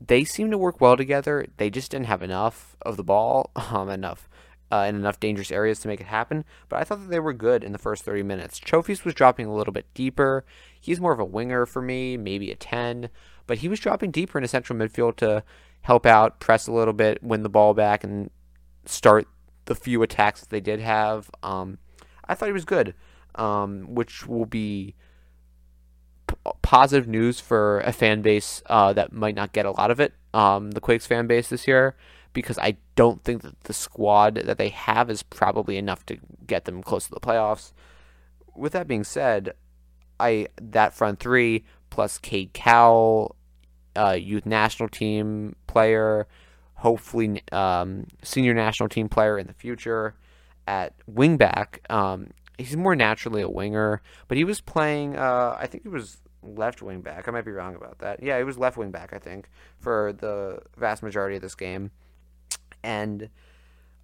They 0.00 0.24
seem 0.24 0.50
to 0.50 0.58
work 0.58 0.80
well 0.80 0.96
together. 0.96 1.46
They 1.56 1.70
just 1.70 1.90
didn't 1.90 2.06
have 2.06 2.22
enough 2.22 2.76
of 2.82 2.96
the 2.96 3.02
ball, 3.02 3.50
um, 3.56 3.88
enough 3.88 4.28
uh, 4.70 4.86
in 4.88 4.96
enough 4.96 5.18
dangerous 5.18 5.50
areas 5.50 5.80
to 5.80 5.88
make 5.88 6.00
it 6.00 6.06
happen. 6.06 6.44
But 6.68 6.80
I 6.80 6.84
thought 6.84 7.00
that 7.00 7.10
they 7.10 7.20
were 7.20 7.32
good 7.32 7.64
in 7.64 7.72
the 7.72 7.78
first 7.78 8.04
30 8.04 8.22
minutes. 8.22 8.60
Chofis 8.60 9.04
was 9.04 9.14
dropping 9.14 9.46
a 9.46 9.54
little 9.54 9.72
bit 9.72 9.86
deeper. 9.94 10.44
He's 10.80 11.00
more 11.00 11.12
of 11.12 11.20
a 11.20 11.24
winger 11.24 11.66
for 11.66 11.82
me, 11.82 12.16
maybe 12.16 12.50
a 12.50 12.56
10, 12.56 13.08
but 13.46 13.58
he 13.58 13.68
was 13.68 13.80
dropping 13.80 14.10
deeper 14.10 14.38
in 14.38 14.42
into 14.42 14.50
central 14.50 14.78
midfield 14.78 15.16
to 15.16 15.42
help 15.82 16.06
out, 16.06 16.40
press 16.40 16.66
a 16.66 16.72
little 16.72 16.94
bit, 16.94 17.22
win 17.22 17.42
the 17.42 17.48
ball 17.48 17.74
back, 17.74 18.04
and 18.04 18.30
start 18.84 19.26
the 19.64 19.74
few 19.74 20.02
attacks 20.02 20.40
that 20.40 20.50
they 20.50 20.60
did 20.60 20.80
have. 20.80 21.30
Um, 21.42 21.78
I 22.26 22.34
thought 22.34 22.46
he 22.46 22.52
was 22.52 22.64
good, 22.64 22.94
um, 23.34 23.94
which 23.94 24.26
will 24.26 24.46
be 24.46 24.94
p- 26.26 26.34
positive 26.62 27.08
news 27.08 27.40
for 27.40 27.80
a 27.80 27.92
fan 27.92 28.22
base 28.22 28.62
uh, 28.66 28.92
that 28.94 29.12
might 29.12 29.34
not 29.34 29.52
get 29.52 29.66
a 29.66 29.70
lot 29.70 29.90
of 29.90 30.00
it. 30.00 30.14
Um, 30.34 30.72
the 30.72 30.80
Quakes 30.80 31.06
fan 31.06 31.26
base 31.26 31.48
this 31.48 31.66
year, 31.66 31.96
because 32.32 32.58
I 32.58 32.76
don't 32.94 33.24
think 33.24 33.42
that 33.42 33.60
the 33.62 33.72
squad 33.72 34.34
that 34.36 34.58
they 34.58 34.68
have 34.68 35.10
is 35.10 35.22
probably 35.22 35.78
enough 35.78 36.04
to 36.06 36.18
get 36.46 36.64
them 36.64 36.82
close 36.82 37.06
to 37.06 37.10
the 37.10 37.20
playoffs. 37.20 37.72
With 38.54 38.72
that 38.72 38.88
being 38.88 39.04
said, 39.04 39.54
I 40.20 40.48
that 40.60 40.94
front 40.94 41.20
three 41.20 41.64
plus 41.90 42.18
Cade 42.18 42.52
Cowell, 42.52 43.36
uh, 43.98 44.12
youth 44.12 44.46
national 44.46 44.88
team 44.88 45.56
player, 45.66 46.26
hopefully 46.74 47.42
um, 47.52 48.06
senior 48.22 48.54
national 48.54 48.88
team 48.88 49.08
player 49.08 49.38
in 49.38 49.46
the 49.46 49.52
future 49.52 50.14
at 50.66 50.94
wingback. 51.10 51.78
Um, 51.90 52.28
he's 52.58 52.76
more 52.76 52.94
naturally 52.94 53.42
a 53.42 53.48
winger, 53.48 54.02
but 54.28 54.36
he 54.36 54.44
was 54.44 54.60
playing. 54.60 55.16
Uh, 55.16 55.56
I 55.58 55.66
think 55.66 55.82
he 55.82 55.88
was 55.88 56.18
left 56.42 56.82
wing 56.82 57.00
back. 57.00 57.26
I 57.26 57.30
might 57.30 57.44
be 57.44 57.50
wrong 57.50 57.74
about 57.74 57.98
that. 57.98 58.22
Yeah, 58.22 58.38
he 58.38 58.44
was 58.44 58.58
left 58.58 58.76
wing 58.76 58.90
back. 58.90 59.12
I 59.12 59.18
think 59.18 59.48
for 59.80 60.12
the 60.12 60.60
vast 60.76 61.02
majority 61.02 61.36
of 61.36 61.42
this 61.42 61.54
game, 61.54 61.90
and 62.82 63.28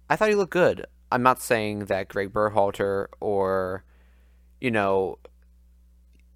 I 0.09 0.15
thought 0.15 0.29
he 0.29 0.35
looked 0.35 0.51
good. 0.51 0.85
I'm 1.11 1.23
not 1.23 1.41
saying 1.41 1.85
that 1.85 2.09
Greg 2.09 2.33
Berhalter 2.33 3.07
or 3.19 3.83
you 4.59 4.71
know 4.71 5.19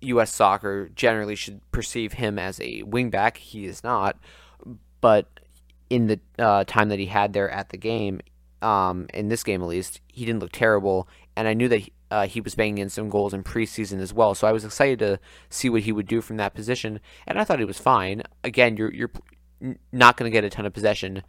U.S. 0.02 0.34
soccer 0.34 0.90
generally 0.90 1.36
should 1.36 1.60
perceive 1.72 2.14
him 2.14 2.40
as 2.40 2.60
a 2.60 2.84
wingback. 2.84 3.38
He 3.38 3.66
is 3.66 3.84
not. 3.84 4.18
But 5.02 5.28
in 5.90 6.08
the 6.08 6.20
uh, 6.38 6.64
time 6.66 6.90
that 6.90 7.00
he 7.00 7.08
had 7.08 7.34
there 7.34 7.50
at 7.50 7.70
the 7.70 7.78
game, 7.78 8.22
um, 8.62 9.08
in 9.14 9.30
this 9.30 9.44
game 9.44 9.62
at 9.62 9.68
least, 9.68 10.02
he 10.08 10.26
didn't 10.26 10.42
look 10.42 10.52
terrible. 10.52 11.08
And 11.36 11.48
I 11.48 11.54
knew 11.54 11.68
that 11.70 11.78
he, 11.78 11.94
uh, 12.12 12.28
he 12.28 12.42
was 12.42 12.56
banging 12.56 12.80
in 12.80 12.90
some 12.90 13.10
goals 13.10 13.34
in 13.34 13.44
preseason 13.44 14.00
as 14.00 14.14
well. 14.14 14.36
So 14.36 14.48
I 14.48 14.52
was 14.52 14.66
excited 14.66 15.00
to 15.00 15.20
see 15.50 15.70
what 15.70 15.84
he 15.84 15.92
would 15.92 16.08
do 16.08 16.22
from 16.22 16.38
that 16.38 16.54
position. 16.54 17.00
And 17.28 17.40
I 17.40 17.44
thought 17.44 17.60
he 17.60 17.66
was 17.66 17.80
fine. 17.80 18.24
Again, 18.44 18.78
you're 18.78 18.94
you're 18.94 19.12
not 19.92 20.18
going 20.18 20.30
to 20.30 20.34
get 20.34 20.44
a 20.44 20.50
ton 20.50 20.66
of 20.66 20.74
possession 20.74 21.24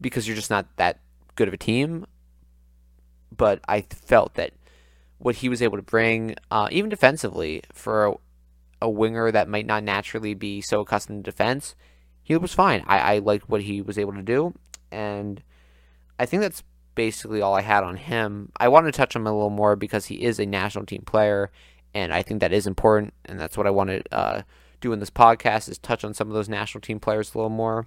because 0.00 0.26
you're 0.26 0.36
just 0.36 0.50
not 0.50 0.66
that 0.76 1.00
good 1.34 1.48
of 1.48 1.54
a 1.54 1.58
team. 1.58 2.06
But 3.36 3.60
I 3.68 3.82
felt 3.82 4.34
that 4.34 4.52
what 5.20 5.36
he 5.36 5.48
was 5.48 5.60
able 5.60 5.76
to 5.76 5.82
bring, 5.82 6.34
uh, 6.50 6.66
even 6.72 6.88
defensively, 6.88 7.62
for 7.72 8.06
a, 8.06 8.14
a, 8.82 8.90
winger 8.90 9.30
that 9.30 9.48
might 9.48 9.66
not 9.66 9.84
naturally 9.84 10.32
be 10.32 10.62
so 10.62 10.80
accustomed 10.80 11.22
to 11.22 11.30
defense, 11.30 11.74
he 12.22 12.34
was 12.36 12.54
fine. 12.54 12.82
I, 12.86 12.98
I 12.98 13.18
liked 13.18 13.48
what 13.48 13.62
he 13.62 13.82
was 13.82 13.98
able 13.98 14.14
to 14.14 14.22
do, 14.22 14.54
and 14.90 15.42
I 16.18 16.24
think 16.24 16.40
that's 16.40 16.62
basically 16.94 17.42
all 17.42 17.54
I 17.54 17.60
had 17.60 17.84
on 17.84 17.96
him. 17.96 18.50
I 18.58 18.68
wanted 18.68 18.92
to 18.92 18.96
touch 18.96 19.14
on 19.14 19.22
him 19.22 19.26
a 19.26 19.32
little 19.32 19.50
more 19.50 19.76
because 19.76 20.06
he 20.06 20.22
is 20.22 20.40
a 20.40 20.46
national 20.46 20.86
team 20.86 21.02
player, 21.02 21.50
and 21.92 22.14
I 22.14 22.22
think 22.22 22.40
that 22.40 22.52
is 22.52 22.66
important, 22.66 23.12
and 23.26 23.38
that's 23.38 23.58
what 23.58 23.66
I 23.66 23.70
wanted 23.70 24.06
to 24.06 24.16
uh, 24.16 24.42
do 24.80 24.94
in 24.94 25.00
this 25.00 25.10
podcast 25.10 25.68
is 25.68 25.76
touch 25.76 26.02
on 26.02 26.14
some 26.14 26.28
of 26.28 26.34
those 26.34 26.48
national 26.48 26.80
team 26.80 26.98
players 26.98 27.34
a 27.34 27.38
little 27.38 27.50
more. 27.50 27.86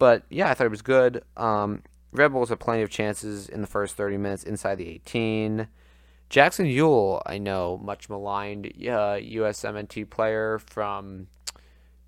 But 0.00 0.24
yeah, 0.28 0.50
I 0.50 0.54
thought 0.54 0.66
it 0.66 0.70
was 0.70 0.82
good. 0.82 1.22
Um, 1.36 1.82
Red 2.10 2.32
Bulls 2.32 2.48
had 2.48 2.58
plenty 2.58 2.82
of 2.82 2.90
chances 2.90 3.48
in 3.48 3.60
the 3.60 3.68
first 3.68 3.94
30 3.94 4.16
minutes 4.16 4.42
inside 4.42 4.78
the 4.78 4.88
18. 4.88 5.68
Jackson 6.32 6.64
Yueill, 6.64 7.20
I 7.26 7.36
know, 7.36 7.78
much 7.84 8.08
maligned 8.08 8.66
uh, 8.66 9.20
USMNT 9.20 10.08
player 10.08 10.58
from 10.58 11.26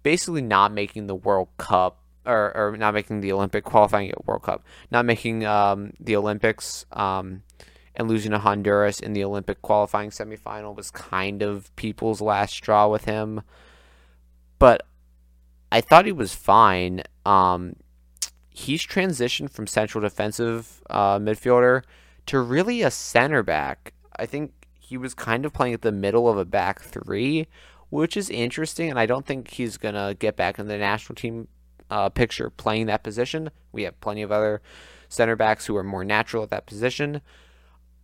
basically 0.02 0.40
not 0.40 0.72
making 0.72 1.08
the 1.08 1.14
World 1.14 1.48
Cup 1.58 2.00
or, 2.24 2.56
or 2.56 2.74
not 2.78 2.94
making 2.94 3.20
the 3.20 3.32
Olympic 3.32 3.64
qualifying 3.64 4.10
at 4.10 4.26
World 4.26 4.42
Cup, 4.42 4.64
not 4.90 5.04
making 5.04 5.44
um, 5.44 5.92
the 6.00 6.16
Olympics 6.16 6.86
um, 6.92 7.42
and 7.94 8.08
losing 8.08 8.30
to 8.30 8.38
Honduras 8.38 8.98
in 8.98 9.12
the 9.12 9.22
Olympic 9.22 9.60
qualifying 9.60 10.08
semifinal 10.08 10.74
was 10.74 10.90
kind 10.90 11.42
of 11.42 11.76
people's 11.76 12.22
last 12.22 12.54
straw 12.54 12.88
with 12.88 13.04
him. 13.04 13.42
But 14.58 14.86
I 15.70 15.82
thought 15.82 16.06
he 16.06 16.12
was 16.12 16.34
fine. 16.34 17.02
Um, 17.26 17.76
he's 18.48 18.86
transitioned 18.86 19.50
from 19.50 19.66
central 19.66 20.00
defensive 20.00 20.80
uh, 20.88 21.18
midfielder 21.18 21.82
to 22.24 22.40
really 22.40 22.80
a 22.80 22.90
center 22.90 23.42
back. 23.42 23.92
I 24.16 24.26
think 24.26 24.52
he 24.78 24.96
was 24.96 25.14
kind 25.14 25.44
of 25.44 25.52
playing 25.52 25.74
at 25.74 25.82
the 25.82 25.92
middle 25.92 26.28
of 26.28 26.36
a 26.36 26.44
back 26.44 26.80
three, 26.80 27.46
which 27.90 28.16
is 28.16 28.30
interesting. 28.30 28.90
And 28.90 28.98
I 28.98 29.06
don't 29.06 29.26
think 29.26 29.50
he's 29.50 29.76
going 29.76 29.94
to 29.94 30.16
get 30.18 30.36
back 30.36 30.58
in 30.58 30.68
the 30.68 30.78
national 30.78 31.16
team 31.16 31.48
uh, 31.90 32.08
picture 32.08 32.50
playing 32.50 32.86
that 32.86 33.02
position. 33.02 33.50
We 33.72 33.82
have 33.84 34.00
plenty 34.00 34.22
of 34.22 34.32
other 34.32 34.62
center 35.08 35.36
backs 35.36 35.66
who 35.66 35.76
are 35.76 35.84
more 35.84 36.04
natural 36.04 36.42
at 36.42 36.50
that 36.50 36.66
position. 36.66 37.20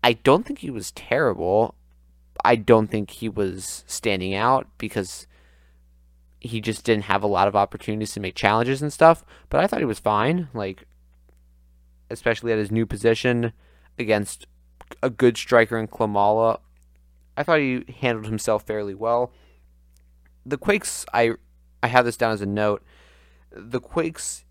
I 0.03 0.14
don't 0.14 0.46
think 0.46 0.61
he 0.61 0.70
was 0.70 0.92
terrible. 0.92 1.75
I 2.44 2.57
don't 2.57 2.87
think 2.87 3.11
he 3.11 3.29
was 3.29 3.85
standing 3.87 4.35
out 4.35 4.66
because 4.79 5.27
he 6.40 6.61
just 6.61 6.85
didn't 6.85 7.05
have 7.05 7.23
a 7.23 7.29
lot 7.29 7.49
of 7.49 7.57
opportunities 7.57 8.12
to 8.12 8.20
make 8.20 8.35
challenges 8.35 8.81
and 8.81 8.92
stuff. 8.92 9.25
But 9.51 9.61
I 9.61 9.66
thought 9.66 9.81
he 9.81 9.85
was 9.85 9.99
fine, 9.99 10.49
like 10.55 10.87
especially 12.09 12.53
at 12.53 12.59
his 12.59 12.70
new 12.70 12.87
position 12.87 13.53
against 13.99 14.46
a 15.03 15.11
good 15.11 15.37
striker 15.37 15.79
in 15.79 15.88
Klimala. 15.88 16.61
I 17.37 17.42
thought 17.42 17.61
he 17.61 17.85
handled 18.00 18.26
himself 18.26 18.66
fairly 18.66 18.94
well. 18.94 19.33
The 20.44 20.59
Quakes, 20.59 21.07
I 21.12 21.33
I 21.83 21.88
have 21.88 22.05
this 22.05 22.16
down 22.16 22.33
as 22.33 22.40
a 22.40 22.46
note. 22.46 22.83
The 23.50 23.81
Quakes' 23.81 24.44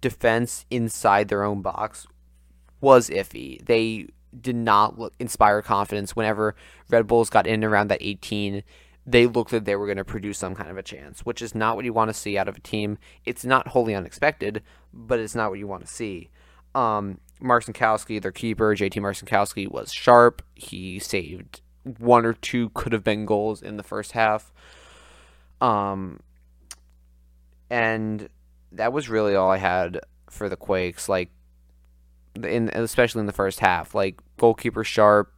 defense 0.00 0.64
inside 0.70 1.28
their 1.28 1.44
own 1.44 1.62
box 1.62 2.06
was 2.80 3.10
iffy. 3.10 3.64
They 3.64 4.08
did 4.38 4.56
not 4.56 4.98
look, 4.98 5.14
inspire 5.18 5.62
confidence 5.62 6.16
whenever 6.16 6.54
Red 6.88 7.06
Bulls 7.06 7.30
got 7.30 7.46
in 7.46 7.64
around 7.64 7.88
that 7.88 8.02
18. 8.02 8.62
They 9.04 9.26
looked 9.26 9.52
like 9.52 9.64
they 9.64 9.76
were 9.76 9.86
going 9.86 9.98
to 9.98 10.04
produce 10.04 10.38
some 10.38 10.54
kind 10.54 10.70
of 10.70 10.78
a 10.78 10.82
chance, 10.82 11.20
which 11.26 11.42
is 11.42 11.54
not 11.54 11.76
what 11.76 11.84
you 11.84 11.92
want 11.92 12.08
to 12.08 12.14
see 12.14 12.38
out 12.38 12.48
of 12.48 12.56
a 12.56 12.60
team. 12.60 12.98
It's 13.24 13.44
not 13.44 13.68
wholly 13.68 13.94
unexpected, 13.94 14.62
but 14.92 15.18
it's 15.18 15.34
not 15.34 15.50
what 15.50 15.58
you 15.58 15.66
want 15.66 15.84
to 15.84 15.92
see. 15.92 16.30
Um, 16.74 17.18
Marcinkowski, 17.42 18.20
their 18.20 18.32
keeper, 18.32 18.74
JT 18.74 18.94
Marcinkowski, 18.94 19.70
was 19.70 19.92
sharp. 19.92 20.42
He 20.54 20.98
saved 20.98 21.60
one 21.98 22.24
or 22.24 22.32
two 22.32 22.70
could 22.70 22.92
have 22.92 23.04
been 23.04 23.26
goals 23.26 23.62
in 23.62 23.76
the 23.76 23.82
first 23.82 24.12
half. 24.12 24.52
Um, 25.60 26.20
and 27.70 28.28
that 28.72 28.92
was 28.92 29.08
really 29.08 29.34
all 29.34 29.50
I 29.50 29.58
had 29.58 30.00
for 30.30 30.48
the 30.48 30.56
Quakes. 30.56 31.08
Like, 31.08 31.30
in 32.42 32.70
especially 32.74 33.20
in 33.20 33.26
the 33.26 33.32
first 33.32 33.60
half, 33.60 33.94
like 33.94 34.20
goalkeeper 34.38 34.84
sharp, 34.84 35.32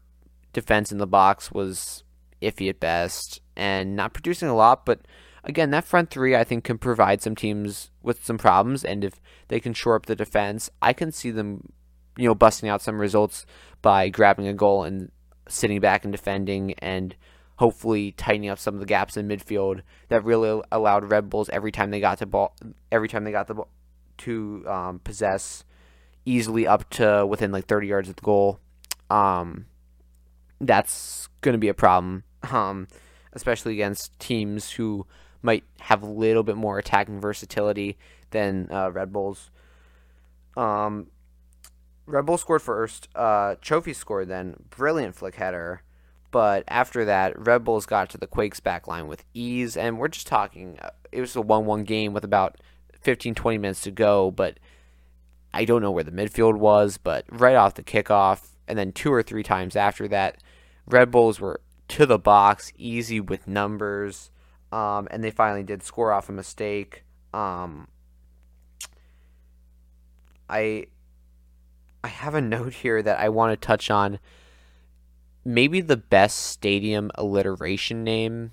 defense 0.53 0.93
in 0.93 0.99
the 0.99 1.07
box 1.07 1.51
was 1.51 2.05
iffy 2.41 2.69
at 2.69 2.81
best, 2.81 3.41
and 3.57 3.97
not 3.97 4.15
producing 4.15 4.49
a 4.49 4.55
lot. 4.55 4.87
But 4.87 5.01
again, 5.43 5.71
that 5.71 5.85
front 5.85 6.11
three 6.11 6.37
I 6.37 6.45
think 6.45 6.65
can 6.65 6.79
provide 6.79 7.23
some 7.23 7.35
teams 7.35 7.91
with 8.03 8.25
some 8.25 8.39
problems, 8.39 8.85
and 8.85 9.05
if 9.05 9.21
they 9.49 9.61
can 9.61 9.75
shore 9.75 9.97
up 9.97 10.07
the 10.07 10.17
defense, 10.17 10.71
I 10.81 10.93
can 10.93 11.11
see 11.13 11.31
them 11.31 11.73
you 12.17 12.29
know, 12.29 12.35
busting 12.35 12.69
out 12.69 12.83
some 12.83 13.01
results 13.01 13.47
by 13.83 14.09
grabbing 14.09 14.47
a 14.47 14.55
goal 14.55 14.85
and 14.85 15.11
sitting 15.49 15.81
back 15.81 16.05
and 16.05 16.13
defending 16.13 16.75
and 16.79 17.17
hopefully 17.57 18.13
tightening 18.13 18.51
up 18.51 18.59
some 18.59 18.75
of 18.75 18.81
the 18.81 18.87
gaps 18.87 19.17
in 19.17 19.29
midfield 19.29 19.83
that 20.09 20.25
really 20.25 20.61
allowed 20.73 21.11
Red 21.11 21.31
Bulls 21.31 21.49
every 21.51 21.71
time 21.71 21.91
they 21.91 22.01
got 22.01 22.19
the 22.19 22.27
ball 22.27 22.55
every 22.91 23.09
time 23.09 23.25
they 23.25 23.31
got 23.31 23.47
the 23.47 23.55
ball 23.55 23.69
to 24.19 24.65
um, 24.67 25.01
possess 25.01 25.65
easily 26.25 26.67
up 26.67 26.89
to 26.91 27.27
within 27.27 27.53
like 27.53 27.67
30 27.67 27.87
yards 27.87 28.09
of 28.09 28.17
the 28.17 28.23
goal. 28.23 28.59
um, 29.11 29.67
that's 30.61 31.29
going 31.41 31.53
to 31.53 31.59
be 31.59 31.69
a 31.69 31.75
problem, 31.75 32.25
um, 32.51 32.89
especially 33.33 33.75
against 33.75 34.19
teams 34.19 34.73
who 34.73 35.07
might 35.43 35.65
have 35.81 36.03
a 36.03 36.07
little 36.07 36.43
bit 36.43 36.57
more 36.57 36.79
attacking 36.79 37.21
versatility 37.21 37.99
than 38.31 38.69
uh, 38.71 38.91
Red 38.91 39.13
Bulls. 39.13 39.51
Um, 40.57 41.09
Red 42.07 42.27
Bull 42.27 42.39
scored 42.39 42.63
first. 42.63 43.09
Uh, 43.15 43.57
Trophy 43.61 43.93
scored 43.93 44.29
then. 44.29 44.57
Brilliant 44.71 45.15
flick 45.15 45.37
header. 45.37 45.83
But 46.31 46.65
after 46.69 47.05
that, 47.05 47.39
Red 47.39 47.65
Bulls 47.65 47.87
got 47.87 48.11
to 48.11 48.19
the 48.19 48.27
Quakes 48.27 48.61
back 48.61 48.87
line 48.87 49.07
with 49.07 49.25
ease. 49.35 49.77
And 49.77 49.99
we're 49.99 50.09
just 50.09 50.27
talking, 50.27 50.79
uh, 50.83 50.91
it 51.13 51.21
was 51.21 51.37
a 51.37 51.41
1 51.41 51.65
1 51.65 51.85
game 51.85 52.13
with 52.13 52.25
about 52.25 52.61
15 53.01 53.35
20 53.35 53.59
minutes 53.59 53.83
to 53.83 53.91
go. 53.91 54.31
But 54.31 54.59
I 55.53 55.65
don't 55.65 55.81
know 55.83 55.93
where 55.93 56.05
the 56.05 56.11
midfield 56.11 56.59
was. 56.59 56.99
But 56.99 57.25
right 57.31 57.57
off 57.57 57.75
the 57.75 57.83
kickoff, 57.83 58.49
and 58.67 58.79
then 58.79 58.93
two 58.93 59.13
or 59.13 59.23
three 59.23 59.43
times 59.43 59.77
after 59.77 60.09
that, 60.09 60.43
Red 60.87 61.11
Bulls 61.11 61.41
were 61.41 61.61
to 61.89 62.07
the 62.07 62.19
box, 62.19 62.73
easy 62.77 63.21
with 63.21 63.47
numbers. 63.47 64.31
Um, 64.73 65.07
and 65.11 65.23
they 65.23 65.31
finally 65.31 65.63
did 65.63 65.83
score 65.83 66.13
off 66.13 66.29
a 66.29 66.33
mistake. 66.33 67.05
Um, 67.33 67.89
I 70.49 70.87
I 72.05 72.09
have 72.09 72.35
a 72.35 72.41
note 72.43 72.75
here 72.75 73.03
that 73.03 73.19
I 73.19 73.31
want 73.31 73.59
to 73.59 73.67
touch 73.67 73.91
on. 73.91 74.19
Maybe 75.43 75.81
the 75.81 75.97
best 75.97 76.39
stadium 76.39 77.11
alliteration 77.15 78.05
name 78.05 78.53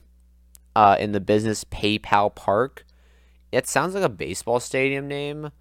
uh, 0.73 0.95
in 0.97 1.11
the 1.11 1.19
business, 1.19 1.65
PayPal 1.65 2.33
Park. 2.33 2.85
It 3.51 3.67
sounds 3.67 3.93
like 3.93 4.05
a 4.05 4.09
baseball 4.09 4.61
stadium 4.61 5.09
name, 5.09 5.51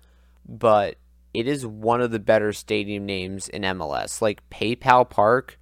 but 0.49 0.99
it 1.34 1.49
is 1.49 1.66
one 1.66 2.01
of 2.01 2.12
the 2.12 2.20
better 2.20 2.53
stadium 2.53 3.07
names 3.07 3.49
in 3.49 3.62
MLS. 3.62 4.22
Like 4.22 4.49
PayPal 4.51 5.11
Park. 5.11 5.59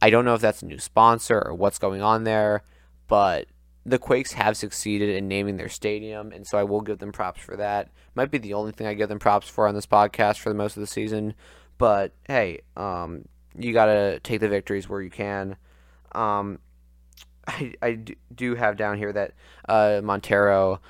I 0.00 0.10
don't 0.10 0.24
know 0.24 0.34
if 0.34 0.40
that's 0.40 0.62
a 0.62 0.66
new 0.66 0.80
sponsor 0.80 1.40
or 1.46 1.54
what's 1.54 1.78
going 1.78 2.02
on 2.02 2.24
there, 2.24 2.64
but 3.06 3.46
the 3.84 3.98
Quakes 3.98 4.32
have 4.32 4.56
succeeded 4.56 5.10
in 5.10 5.28
naming 5.28 5.56
their 5.56 5.68
stadium, 5.68 6.32
and 6.32 6.46
so 6.46 6.58
I 6.58 6.62
will 6.62 6.80
give 6.80 6.98
them 6.98 7.12
props 7.12 7.40
for 7.40 7.56
that. 7.56 7.90
Might 8.14 8.30
be 8.30 8.38
the 8.38 8.54
only 8.54 8.72
thing 8.72 8.86
I 8.86 8.94
give 8.94 9.08
them 9.08 9.18
props 9.18 9.48
for 9.48 9.66
on 9.66 9.74
this 9.74 9.86
podcast 9.86 10.38
for 10.38 10.48
the 10.48 10.54
most 10.54 10.76
of 10.76 10.80
the 10.80 10.86
season, 10.86 11.34
but 11.78 12.12
hey, 12.26 12.60
um, 12.76 13.24
you 13.58 13.72
gotta 13.72 14.20
take 14.22 14.40
the 14.40 14.48
victories 14.48 14.88
where 14.88 15.02
you 15.02 15.10
can. 15.10 15.56
Um, 16.12 16.58
I, 17.46 17.74
I 17.82 17.98
do 18.34 18.54
have 18.54 18.76
down 18.76 18.98
here 18.98 19.12
that 19.12 19.32
uh, 19.68 20.00
Montero 20.02 20.80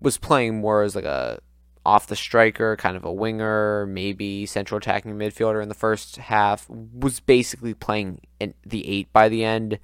was 0.00 0.18
playing 0.18 0.60
more 0.60 0.82
as 0.82 0.94
like 0.94 1.06
a 1.06 1.40
off 1.86 2.06
the 2.06 2.16
striker, 2.16 2.76
kind 2.76 2.98
of 2.98 3.04
a 3.04 3.12
winger, 3.12 3.86
maybe 3.86 4.44
central 4.44 4.76
attacking 4.76 5.12
midfielder 5.14 5.62
in 5.62 5.70
the 5.70 5.74
first 5.74 6.16
half. 6.16 6.68
Was 6.68 7.20
basically 7.20 7.72
playing 7.72 8.20
in 8.38 8.52
the 8.66 8.86
eight 8.86 9.10
by 9.14 9.30
the 9.30 9.42
end 9.44 9.78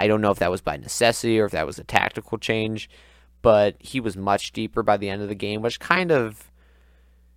I 0.00 0.06
don't 0.06 0.22
know 0.22 0.30
if 0.30 0.38
that 0.38 0.50
was 0.50 0.62
by 0.62 0.78
necessity 0.78 1.38
or 1.38 1.44
if 1.44 1.52
that 1.52 1.66
was 1.66 1.78
a 1.78 1.84
tactical 1.84 2.38
change, 2.38 2.88
but 3.42 3.76
he 3.80 4.00
was 4.00 4.16
much 4.16 4.52
deeper 4.52 4.82
by 4.82 4.96
the 4.96 5.10
end 5.10 5.20
of 5.20 5.28
the 5.28 5.34
game, 5.34 5.60
which 5.60 5.78
kind 5.78 6.10
of 6.10 6.50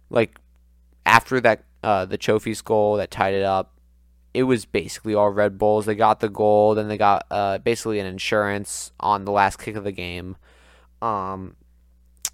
like 0.09 0.39
after 1.05 1.41
that 1.41 1.65
uh, 1.83 2.05
the 2.05 2.17
Trophy's 2.17 2.61
goal 2.61 2.95
that 2.95 3.11
tied 3.11 3.33
it 3.33 3.43
up, 3.43 3.77
it 4.33 4.43
was 4.43 4.63
basically 4.63 5.13
all 5.13 5.29
Red 5.29 5.57
Bulls. 5.57 5.85
They 5.85 5.95
got 5.95 6.21
the 6.21 6.29
goal, 6.29 6.73
then 6.73 6.87
they 6.87 6.97
got 6.97 7.25
uh, 7.29 7.57
basically 7.57 7.99
an 7.99 8.05
insurance 8.05 8.93
on 8.97 9.25
the 9.25 9.33
last 9.33 9.59
kick 9.59 9.75
of 9.75 9.83
the 9.83 9.91
game. 9.91 10.37
Um, 11.01 11.57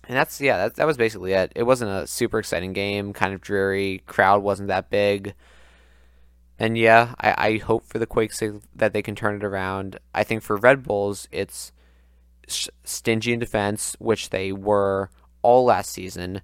and 0.08 0.16
that's 0.16 0.40
yeah, 0.40 0.58
that 0.58 0.76
that 0.76 0.86
was 0.86 0.96
basically 0.96 1.34
it. 1.34 1.52
It 1.56 1.64
wasn't 1.64 1.90
a 1.90 2.06
super 2.06 2.38
exciting 2.38 2.74
game, 2.74 3.14
kind 3.14 3.34
of 3.34 3.42
dreary. 3.42 4.04
Crowd 4.06 4.44
wasn't 4.44 4.68
that 4.68 4.92
big. 4.92 5.34
And 6.60 6.78
yeah, 6.78 7.16
I, 7.20 7.36
I 7.38 7.58
hope 7.58 7.86
for 7.86 8.00
the 8.00 8.06
Quakes 8.06 8.44
that 8.76 8.92
they 8.92 9.02
can 9.02 9.16
turn 9.16 9.36
it 9.36 9.44
around. 9.46 9.98
I 10.14 10.26
think 10.26 10.44
for 10.44 10.58
Red 10.58 10.84
Bulls, 10.84 11.30
it's 11.32 11.72
stingy 12.48 13.32
in 13.32 13.40
defense, 13.40 13.96
which 14.00 14.30
they 14.30 14.52
were 14.52 15.10
all 15.42 15.64
last 15.64 15.92
season. 15.92 16.42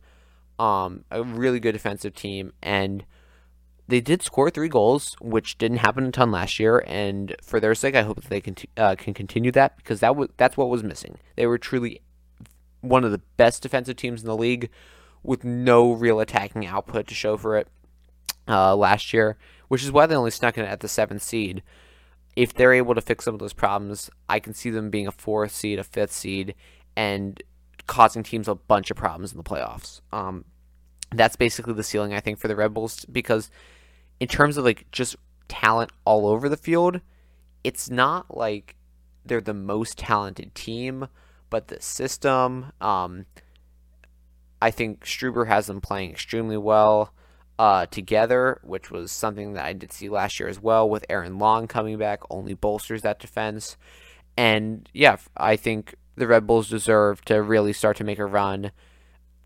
Um, 0.57 1.03
a 1.11 1.22
really 1.22 1.59
good 1.59 1.74
defensive 1.74 2.16
team, 2.16 2.53
and 2.63 3.03
they 3.89 3.99
did 3.99 4.22
score 4.22 4.49
three 4.49 4.70
goals, 4.70 5.18
which 5.20 5.57
didn't 5.57 5.80
happen 5.80 6.05
a 6.05 6.11
ton 6.11 6.32
last 6.32 6.61
year. 6.61 6.82
And 6.88 7.36
for 7.43 7.59
their 7.59 7.76
sake, 7.76 7.93
I 7.93 8.03
hope 8.03 8.22
that 8.22 8.30
they 8.30 8.39
can 8.39 8.55
uh, 8.78 8.95
can 8.95 9.13
continue 9.13 9.51
that 9.51 9.76
because 9.76 9.99
that 9.99 10.16
was 10.16 10.30
that's 10.38 10.55
what 10.55 10.70
was 10.70 10.82
missing. 10.82 11.18
They 11.36 11.45
were 11.45 11.57
truly 11.57 11.99
one 12.80 13.03
of 13.03 13.11
the 13.11 13.22
best 13.36 13.63
defensive 13.63 13.97
teams 13.97 14.22
in 14.22 14.28
the 14.28 14.38
league, 14.38 14.70
with 15.24 15.43
no 15.43 15.91
real 15.91 16.22
attacking 16.22 16.66
output 16.66 17.07
to 17.07 17.13
show 17.13 17.36
for 17.36 17.57
it 17.57 17.68
uh, 18.47 18.78
last 18.78 19.11
year 19.11 19.38
which 19.68 19.84
is 19.84 19.91
why 19.91 20.05
they 20.05 20.16
only 20.16 20.32
snuck 20.32 20.57
in 20.57 20.66
at 20.66 20.80
the 20.80 20.88
seventh 20.88 21.22
seed. 21.22 21.63
If 22.36 22.53
they're 22.53 22.74
able 22.74 22.95
to 22.95 23.01
fix 23.01 23.26
some 23.26 23.34
of 23.34 23.39
those 23.39 23.53
problems, 23.53 24.09
I 24.28 24.39
can 24.39 24.53
see 24.53 24.70
them 24.70 24.89
being 24.89 25.07
a 25.07 25.11
fourth 25.11 25.51
seed, 25.51 25.80
a 25.80 25.84
fifth 25.84 26.11
seed, 26.11 26.55
and 26.95 27.41
causing 27.88 28.24
teams 28.24 28.47
a 28.47 28.55
bunch 28.55 28.91
of 28.91 28.97
problems 28.97 29.32
in 29.32 29.38
the 29.38 29.43
playoffs. 29.43 30.01
Um, 30.11 30.45
that's 31.11 31.36
basically 31.36 31.74
the 31.74 31.84
ceiling 31.84 32.13
I 32.13 32.20
think 32.20 32.39
for 32.39 32.47
the 32.47 32.55
Red 32.55 32.74
Bulls 32.74 33.05
because 33.05 33.49
in 34.20 34.28
terms 34.28 34.57
of 34.57 34.66
like 34.66 34.89
just 34.91 35.16
talent 35.47 35.91
all 36.03 36.28
over 36.28 36.49
the 36.49 36.57
field, 36.57 37.01
it's 37.63 37.89
not 37.89 38.36
like 38.36 38.76
they're 39.26 39.41
the 39.41 39.53
most 39.53 39.97
talented 39.97 40.53
team, 40.55 41.07
but 41.49 41.68
the 41.68 41.82
system. 41.82 42.72
Um, 42.82 43.26
I 44.61 44.72
think 44.72 45.05
Struber 45.05 45.47
has 45.47 45.68
them 45.68 45.82
playing 45.82 46.11
extremely 46.11 46.57
well 46.57 47.13
uh, 47.58 47.86
together, 47.88 48.60
which 48.64 48.91
was 48.91 49.12
something 49.12 49.53
that 49.53 49.66
I 49.66 49.74
did 49.74 49.91
see 49.91 50.10
last 50.10 50.39
year 50.39 50.49
as 50.49 50.62
well, 50.62 50.89
with 50.89 51.06
Aaron 51.10 51.38
Long 51.38 51.68
coming 51.68 51.97
back, 51.97 52.22
only 52.30 52.53
bolsters 52.53 53.01
that 53.03 53.20
defense. 53.20 53.78
And 54.38 54.89
yeah, 54.93 55.18
I 55.38 55.56
think 55.56 55.95
the 56.16 56.28
Red 56.28 56.45
Bulls 56.45 56.70
deserve 56.70 57.24
to 57.26 57.41
really 57.41 57.74
start 57.74 57.97
to 57.97 58.03
make 58.03 58.20
a 58.20 58.26
run 58.26 58.72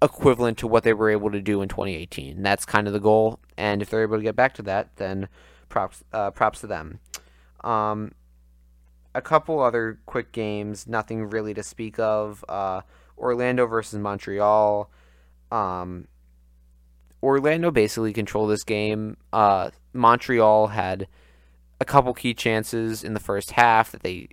equivalent 0.01 0.57
to 0.57 0.67
what 0.67 0.83
they 0.83 0.93
were 0.93 1.09
able 1.09 1.31
to 1.31 1.41
do 1.41 1.61
in 1.61 1.69
2018. 1.69 2.41
That's 2.41 2.65
kind 2.65 2.87
of 2.87 2.93
the 2.93 2.99
goal, 2.99 3.39
and 3.57 3.81
if 3.81 3.89
they're 3.89 4.03
able 4.03 4.17
to 4.17 4.23
get 4.23 4.35
back 4.35 4.53
to 4.55 4.61
that, 4.63 4.95
then 4.95 5.27
props 5.67 6.03
uh, 6.13 6.31
props 6.31 6.61
to 6.61 6.67
them. 6.67 6.99
Um, 7.63 8.13
a 9.13 9.21
couple 9.21 9.59
other 9.59 9.99
quick 10.05 10.31
games, 10.31 10.87
nothing 10.87 11.29
really 11.29 11.53
to 11.53 11.63
speak 11.63 11.99
of. 11.99 12.43
Uh, 12.47 12.81
Orlando 13.17 13.67
versus 13.67 13.99
Montreal. 13.99 14.89
Um, 15.51 16.07
Orlando 17.21 17.71
basically 17.71 18.13
controlled 18.13 18.49
this 18.49 18.63
game. 18.63 19.17
Uh, 19.33 19.71
Montreal 19.93 20.67
had 20.67 21.07
a 21.81 21.85
couple 21.85 22.13
key 22.13 22.33
chances 22.33 23.03
in 23.03 23.13
the 23.13 23.19
first 23.19 23.51
half 23.51 23.91
that 23.91 24.03
they 24.03 24.29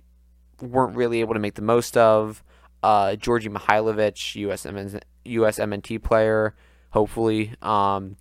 weren't 0.61 0.95
really 0.95 1.21
able 1.21 1.33
to 1.33 1.39
make 1.39 1.55
the 1.55 1.61
most 1.61 1.97
of. 1.97 2.43
Uh, 2.83 3.15
Djordje 3.17 3.49
Mihailovic, 3.49 4.47
USMN, 4.47 5.01
USMNT 5.25 6.01
player, 6.01 6.55
hopefully. 6.91 7.53
Um, 7.61 8.17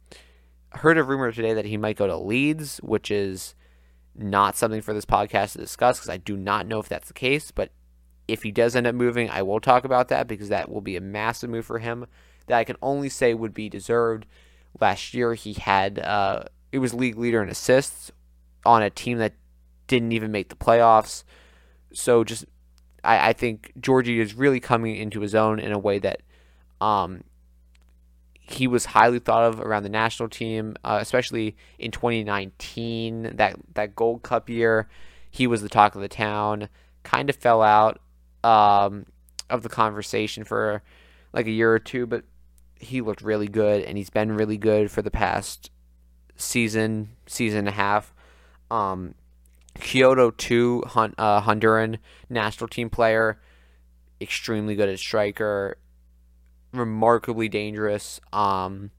heard 0.71 0.99
a 0.99 1.05
rumor 1.05 1.33
today 1.33 1.55
that 1.55 1.65
he 1.65 1.77
might 1.77 1.97
go 1.97 2.07
to 2.07 2.17
Leeds, 2.17 2.79
which 2.79 3.11
is 3.11 3.55
not 4.15 4.57
something 4.57 4.81
for 4.81 4.95
this 4.95 5.05
podcast 5.05 5.53
to 5.53 5.59
discuss 5.59 5.99
because 5.99 6.09
I 6.09 6.17
do 6.17 6.37
not 6.37 6.67
know 6.67 6.79
if 6.79 6.89
that's 6.89 7.09
the 7.09 7.15
case. 7.15 7.51
But 7.51 7.71
if 8.27 8.43
he 8.43 8.51
does 8.51 8.75
end 8.75 8.87
up 8.87 8.95
moving, 8.95 9.31
I 9.31 9.43
will 9.43 9.61
talk 9.61 9.85
about 9.85 10.09
that 10.09 10.27
because 10.27 10.49
that 10.49 10.71
will 10.71 10.81
be 10.81 10.97
a 10.97 11.01
massive 11.01 11.51
move 11.51 11.67
for 11.67 11.79
him 11.79 12.07
that 12.47 12.59
I 12.59 12.65
can 12.65 12.77
only 12.81 13.09
say 13.09 13.35
would 13.35 13.55
be 13.55 13.69
deserved 13.69 14.27
Last 14.81 15.15
year, 15.15 15.35
he 15.35 15.55
had 15.55 15.99
uh, 15.99 16.45
it 16.73 16.79
was 16.79 16.95
league 16.95 17.19
leader 17.19 17.43
in 17.43 17.49
assists 17.49 18.11
on 18.65 18.83
a 18.83 18.91
team 18.91 19.19
that 19.19 19.35
didn't 19.87 20.13
even 20.13 20.33
make 20.33 20.49
the 20.49 20.57
playoffs. 20.57 21.25
So 21.93 22.25
just 22.25 22.45
I, 23.03 23.31
I 23.31 23.33
think 23.33 23.73
Djordje 23.81 24.19
is 24.19 24.35
really 24.35 24.61
coming 24.61 24.97
into 24.97 25.21
his 25.21 25.35
own 25.35 25.59
in 25.59 25.73
a 25.73 25.79
way 25.79 25.99
that 26.01 26.23
um, 26.81 27.23
he 28.49 28.67
was 28.67 28.87
highly 28.87 29.19
thought 29.19 29.45
of 29.45 29.61
around 29.61 29.85
the 29.85 29.89
national 29.89 30.29
team, 30.29 30.77
uh, 30.85 30.99
especially 31.01 31.57
in 31.79 31.91
2019, 31.91 33.37
that 33.37 33.57
that 33.75 33.97
Gold 33.97 34.23
Cup 34.23 34.49
year. 34.49 34.89
He 35.31 35.47
was 35.47 35.63
the 35.63 35.69
talk 35.69 35.95
of 35.95 36.01
the 36.01 36.09
town. 36.09 36.69
Kind 37.03 37.29
of 37.29 37.37
fell 37.37 37.63
out 37.63 38.01
um, 38.43 39.07
of 39.51 39.63
the 39.63 39.69
conversation 39.69 40.45
for 40.45 40.83
like 41.33 41.47
a 41.47 41.51
year 41.51 41.73
or 41.73 41.79
two, 41.79 42.07
but 42.07 42.25
he 42.79 43.01
looked 43.01 43.23
really 43.23 43.49
good, 43.49 43.83
and 43.83 43.97
he's 43.97 44.11
been 44.11 44.33
really 44.33 44.59
good 44.59 44.91
for 44.91 45.03
the 45.03 45.11
past 45.11 45.71
season, 46.37 47.11
season 47.27 47.61
and 47.61 47.69
a 47.69 47.73
half. 47.73 48.15
Um, 48.71 49.15
Quioto 49.77 50.37
two 50.37 50.83
uh, 50.87 51.41
Honduran 51.43 51.99
national 52.29 52.69
team 52.69 52.91
player, 52.91 53.41
extremely 54.21 54.75
good 54.75 54.89
at 54.89 54.99
striker, 54.99 55.79
remarkably 56.73 57.49
dangerous. 57.49 58.21
Um, 58.33 58.91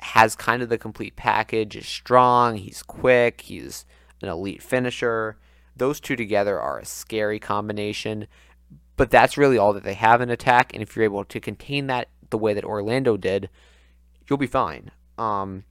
has 0.00 0.34
kind 0.34 0.62
of 0.62 0.68
the 0.68 0.78
complete 0.78 1.16
package. 1.16 1.76
Is 1.76 1.86
strong. 1.86 2.56
He's 2.56 2.82
quick. 2.82 3.42
He's 3.42 3.84
an 4.22 4.28
elite 4.28 4.62
finisher. 4.62 5.38
Those 5.76 6.00
two 6.00 6.16
together 6.16 6.58
are 6.58 6.78
a 6.78 6.84
scary 6.84 7.38
combination. 7.38 8.26
But 8.96 9.10
that's 9.10 9.38
really 9.38 9.56
all 9.56 9.72
that 9.72 9.84
they 9.84 9.94
have 9.94 10.20
in 10.20 10.30
attack. 10.30 10.72
And 10.74 10.82
if 10.82 10.94
you're 10.94 11.04
able 11.04 11.24
to 11.24 11.40
contain 11.40 11.86
that 11.86 12.08
the 12.30 12.38
way 12.38 12.54
that 12.54 12.64
Orlando 12.64 13.16
did, 13.16 13.48
you'll 14.28 14.38
be 14.38 14.46
fine. 14.46 14.90
Um, 15.18 15.64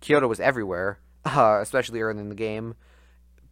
Quioto 0.00 0.28
was 0.28 0.40
everywhere. 0.40 0.98
uh, 1.34 1.58
especially 1.60 2.00
early 2.00 2.20
in 2.20 2.28
the 2.28 2.34
game. 2.34 2.74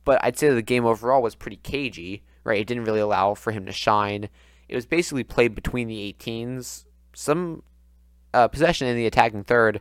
But 0.05 0.23
I'd 0.23 0.39
say 0.39 0.49
the 0.49 0.63
game 0.63 0.85
overall 0.85 1.23
was 1.23 1.35
pretty 1.35 1.57
cagey, 1.57 2.23
right? 2.45 2.61
It 2.61 2.67
didn't 2.67 2.85
really 2.85 3.01
allow 3.01 3.35
for 3.35 3.53
him 3.53 3.67
to 3.67 3.73
shine. 3.73 4.29
It 4.69 4.75
was 4.75 4.87
basically 4.87 5.25
played 5.25 5.55
between 5.55 5.89
the 5.89 6.15
18s, 6.19 6.85
some 7.15 7.63
uh, 8.33 8.49
possession 8.49 8.87
in 8.87 8.97
the 8.97 9.07
attacking 9.07 9.45
third, 9.45 9.81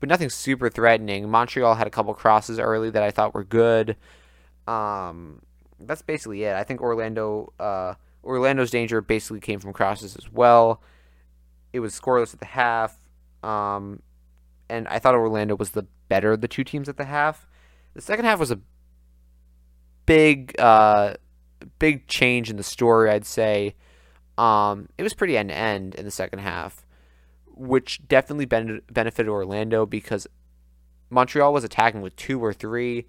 but 0.00 0.08
nothing 0.08 0.30
super 0.30 0.70
threatening. 0.70 1.28
Montreal 1.28 1.74
had 1.74 1.86
a 1.86 1.90
couple 1.90 2.14
crosses 2.14 2.58
early 2.58 2.90
that 2.90 3.02
I 3.02 3.10
thought 3.10 3.34
were 3.34 3.44
good. 3.44 3.96
Um, 4.66 5.42
that's 5.80 6.02
basically 6.02 6.44
it. 6.44 6.54
I 6.54 6.62
think 6.62 6.80
Orlando, 6.80 7.52
uh, 7.58 7.94
Orlando's 8.24 8.70
danger 8.70 9.00
basically 9.00 9.40
came 9.40 9.60
from 9.60 9.72
crosses 9.72 10.16
as 10.16 10.30
well. 10.30 10.80
It 11.72 11.80
was 11.80 11.98
scoreless 11.98 12.32
at 12.34 12.40
the 12.40 12.46
half, 12.46 12.96
um, 13.42 14.02
and 14.68 14.88
I 14.88 14.98
thought 14.98 15.14
Orlando 15.14 15.56
was 15.56 15.70
the 15.70 15.86
better 16.08 16.32
of 16.32 16.40
the 16.40 16.48
two 16.48 16.64
teams 16.64 16.88
at 16.88 16.96
the 16.96 17.04
half. 17.04 17.46
The 17.94 18.00
second 18.00 18.24
half 18.24 18.38
was 18.38 18.50
a 18.50 18.60
big, 20.06 20.58
uh, 20.58 21.14
big 21.78 22.06
change 22.06 22.50
in 22.50 22.56
the 22.56 22.62
story. 22.62 23.10
I'd 23.10 23.26
say 23.26 23.74
um, 24.38 24.88
it 24.96 25.02
was 25.02 25.14
pretty 25.14 25.36
end 25.36 25.50
to 25.50 25.56
end 25.56 25.94
in 25.96 26.04
the 26.04 26.10
second 26.10 26.38
half, 26.38 26.86
which 27.46 28.06
definitely 28.06 28.46
ben- 28.46 28.82
benefited 28.90 29.28
Orlando 29.28 29.84
because 29.84 30.26
Montreal 31.10 31.52
was 31.52 31.64
attacking 31.64 32.00
with 32.00 32.14
two 32.16 32.42
or 32.42 32.52
three, 32.52 33.06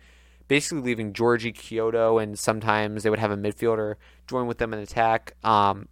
basically 0.48 0.82
leaving 0.82 1.14
Djordje 1.14 1.54
Quioto, 1.54 2.22
and 2.22 2.38
sometimes 2.38 3.04
they 3.04 3.10
would 3.10 3.20
have 3.20 3.32
a 3.32 3.38
midfielder 3.38 3.96
join 4.28 4.48
with 4.48 4.58
them 4.58 4.74
in 4.74 4.80
attack. 4.80 5.36
Um, 5.44 5.88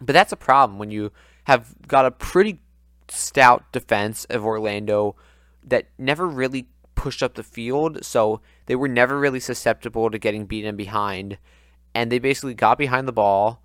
but 0.00 0.12
that's 0.12 0.32
a 0.32 0.36
problem 0.36 0.78
when 0.78 0.90
you 0.90 1.12
have 1.48 1.74
got 1.88 2.04
a 2.04 2.10
pretty 2.10 2.60
stout 3.08 3.72
defense 3.72 4.26
of 4.26 4.44
Orlando 4.44 5.16
that 5.64 5.86
never 5.98 6.26
really 6.26 6.68
pushed 6.94 7.22
up 7.22 7.34
the 7.34 7.42
field, 7.42 8.04
so 8.04 8.42
they 8.66 8.76
were 8.76 8.86
never 8.86 9.18
really 9.18 9.40
susceptible 9.40 10.10
to 10.10 10.18
getting 10.18 10.44
beaten 10.44 10.76
behind. 10.76 11.38
And 11.94 12.12
they 12.12 12.18
basically 12.18 12.52
got 12.52 12.76
behind 12.76 13.08
the 13.08 13.12
ball 13.12 13.62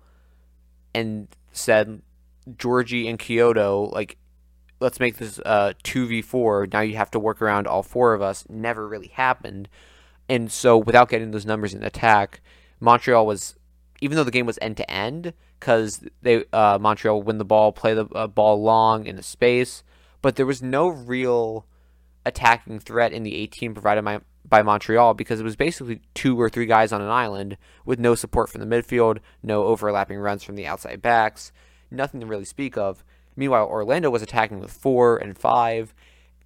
and 0.94 1.28
said, 1.52 2.00
Djordje 2.48 3.06
and 3.06 3.18
Quioto, 3.18 3.92
like, 3.92 4.16
let's 4.80 4.98
make 4.98 5.18
this 5.18 5.38
uh, 5.44 5.74
2v4. 5.84 6.72
Now 6.72 6.80
you 6.80 6.96
have 6.96 7.10
to 7.10 7.18
work 7.18 7.42
around 7.42 7.66
all 7.66 7.82
four 7.82 8.14
of 8.14 8.22
us. 8.22 8.46
Never 8.48 8.88
really 8.88 9.08
happened. 9.08 9.68
And 10.26 10.50
so, 10.50 10.78
without 10.78 11.10
getting 11.10 11.32
those 11.32 11.44
numbers 11.44 11.74
in 11.74 11.82
attack, 11.82 12.40
Montreal 12.80 13.26
was, 13.26 13.56
even 14.04 14.16
though 14.16 14.24
the 14.24 14.30
game 14.30 14.44
was 14.44 14.58
end 14.60 14.76
to 14.76 14.90
end, 14.90 15.32
because 15.58 16.04
they 16.20 16.44
uh, 16.52 16.76
Montreal 16.78 17.22
win 17.22 17.38
the 17.38 17.44
ball, 17.44 17.72
play 17.72 17.94
the 17.94 18.04
uh, 18.14 18.26
ball 18.26 18.62
long 18.62 19.06
in 19.06 19.16
the 19.16 19.22
space, 19.22 19.82
but 20.20 20.36
there 20.36 20.44
was 20.44 20.62
no 20.62 20.88
real 20.88 21.64
attacking 22.26 22.80
threat 22.80 23.14
in 23.14 23.22
the 23.22 23.34
18 23.34 23.72
provided 23.72 24.04
by, 24.04 24.20
by 24.46 24.62
Montreal 24.62 25.14
because 25.14 25.40
it 25.40 25.42
was 25.42 25.56
basically 25.56 26.02
two 26.12 26.38
or 26.38 26.50
three 26.50 26.66
guys 26.66 26.92
on 26.92 27.00
an 27.00 27.08
island 27.08 27.56
with 27.86 27.98
no 27.98 28.14
support 28.14 28.50
from 28.50 28.60
the 28.60 28.66
midfield, 28.66 29.20
no 29.42 29.64
overlapping 29.64 30.18
runs 30.18 30.44
from 30.44 30.56
the 30.56 30.66
outside 30.66 31.00
backs, 31.00 31.50
nothing 31.90 32.20
to 32.20 32.26
really 32.26 32.44
speak 32.44 32.76
of. 32.76 33.06
Meanwhile, 33.36 33.68
Orlando 33.68 34.10
was 34.10 34.20
attacking 34.20 34.60
with 34.60 34.70
four 34.70 35.16
and 35.16 35.34
five. 35.34 35.94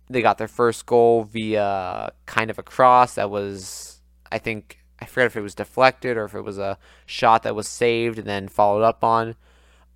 They 0.09 0.23
got 0.23 0.39
their 0.39 0.47
first 0.47 0.87
goal 0.87 1.25
via 1.25 2.13
kind 2.25 2.51
of 2.51 2.59
a 2.61 2.63
cross 2.63 3.17
that 3.17 3.31
was, 3.31 4.01
I 4.31 4.39
think, 4.39 4.79
I 5.01 5.07
forget 5.07 5.27
if 5.27 5.37
it 5.37 5.43
was 5.43 5.55
deflected 5.55 6.17
or 6.17 6.25
if 6.25 6.35
it 6.35 6.43
was 6.43 6.59
a 6.59 6.79
shot 7.07 7.45
that 7.45 7.55
was 7.55 7.69
saved 7.69 8.19
and 8.19 8.27
then 8.27 8.49
followed 8.49 8.83
up 8.83 9.05
on. 9.05 9.37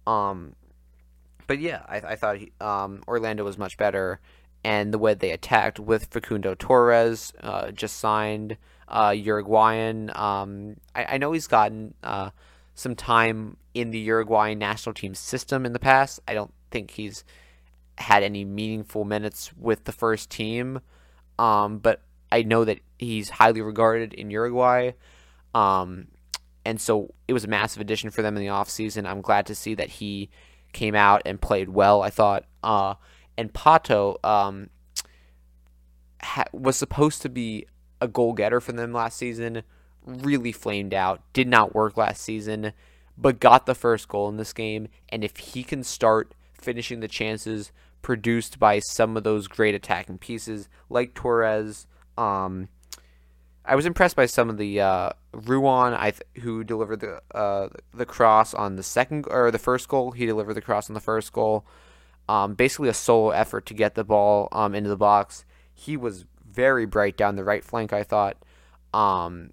Um, 0.07 0.55
but 1.47 1.59
yeah, 1.59 1.83
I, 1.89 1.97
I 1.97 2.17
thought 2.17 2.39
he, 2.39 2.53
um, 2.61 3.03
Orlando 3.07 3.45
was 3.45 3.59
much 3.59 3.77
better 3.77 4.21
and 4.65 4.93
the 4.93 4.99
way 4.99 5.15
they 5.15 5.31
attacked 5.31 5.81
with 5.81 6.07
Facundo 6.07 6.55
Torres, 6.55 7.33
uh, 7.43 7.73
just 7.73 7.97
signed 7.97 8.57
uh, 8.89 9.15
Uruguayan. 9.17 10.11
Um, 10.15 10.77
I, 10.95 11.15
I, 11.15 11.19
know 11.19 11.33
he's 11.33 11.47
gotten 11.47 11.95
uh, 12.03 12.31
some 12.75 12.95
time 12.95 13.57
in 13.75 13.91
the 13.91 13.99
Uruguayan 13.99 14.59
national 14.59 14.95
team 14.95 15.15
system 15.15 15.67
in 15.67 15.73
the 15.73 15.79
past. 15.79 16.21
I 16.29 16.35
don't 16.35 16.53
think 16.71 16.93
he's 16.93 17.25
had 17.99 18.23
any 18.23 18.45
meaningful 18.45 19.05
minutes 19.05 19.51
with 19.57 19.85
the 19.85 19.93
first 19.93 20.31
team, 20.31 20.81
um, 21.39 21.79
but 21.79 22.03
I 22.33 22.43
know 22.43 22.65
that 22.65 22.81
he's 22.99 23.29
highly 23.29 23.61
regarded 23.61 24.15
in 24.15 24.31
Uruguay. 24.31 24.93
Um, 25.55 26.09
and 26.65 26.81
so 26.81 27.13
it 27.29 27.33
was 27.33 27.45
a 27.45 27.49
massive 27.49 27.81
addition 27.81 28.11
for 28.11 28.23
them 28.23 28.37
in 28.37 28.43
the 28.43 28.49
offseason. 28.49 29.07
I'm 29.07 29.21
glad 29.21 29.47
to 29.47 29.55
see 29.55 29.75
that 29.75 29.89
he 29.89 30.31
came 30.73 30.95
out 30.95 31.23
and 31.27 31.41
played 31.41 31.69
well. 31.69 32.03
I 32.03 32.11
thought 32.11 32.45
uh, 32.63 32.95
and 33.37 33.53
Pato 33.53 34.23
um, 34.25 34.71
ha- 36.23 36.45
was 36.53 36.77
supposed 36.77 37.23
to 37.23 37.29
be 37.29 37.67
a 38.01 38.09
goal 38.09 38.33
getter 38.33 38.61
for 38.61 38.73
them 38.73 38.93
last 38.93 39.17
season. 39.17 39.63
Really 40.05 40.53
flamed 40.53 40.95
out. 40.95 41.23
Did 41.33 41.49
not 41.49 41.75
work 41.75 41.97
last 41.97 42.23
season, 42.23 42.73
but 43.17 43.41
got 43.41 43.67
the 43.67 43.75
first 43.75 44.09
goal 44.09 44.29
in 44.29 44.37
this 44.37 44.53
game. 44.53 44.89
And 45.09 45.25
if 45.25 45.37
he 45.37 45.63
can 45.63 45.85
start 45.85 46.35
finishing 46.55 47.01
the 47.01 47.09
chances 47.09 47.73
produced 48.03 48.59
by 48.59 48.81
some 48.81 49.17
of 49.17 49.25
those 49.25 49.47
great 49.47 49.75
attacking 49.75 50.19
pieces, 50.19 50.69
like 50.89 51.15
Torres, 51.15 51.87
um, 52.19 52.69
I 53.65 53.77
was 53.77 53.87
impressed 53.87 54.17
by 54.17 54.27
some 54.27 54.51
of 54.51 54.57
the 54.57 54.81
uh, 54.81 55.11
Ruan, 55.33 55.95
I 55.95 56.11
th- 56.11 56.45
who 56.45 56.65
delivered 56.65 57.01
the 57.01 57.21
uh, 57.35 57.69
the 57.95 58.07
cross 58.07 58.55
on 58.55 58.77
the 58.77 58.83
second 58.83 59.27
or 59.31 59.51
the 59.51 59.59
first 59.59 59.89
goal. 59.89 60.13
He 60.13 60.27
delivered 60.27 60.55
the 60.55 60.63
cross 60.63 60.91
on 60.91 60.95
the 60.95 61.01
first 61.01 61.33
goal 61.33 61.65
um, 62.29 62.55
basically 62.55 62.89
a 62.89 62.95
solo 62.95 63.31
effort 63.31 63.67
to 63.67 63.75
get 63.75 63.95
the 63.95 64.05
ball 64.05 64.49
um, 64.53 64.75
into 64.75 64.89
the 64.89 64.97
box. 64.97 65.45
He 65.75 65.97
was 65.97 66.25
very 66.51 66.87
bright 66.87 67.17
down 67.17 67.37
the 67.37 67.45
right 67.45 67.65
flank, 67.65 67.93
I 67.93 68.03
thought. 68.03 68.37
Um, 68.95 69.53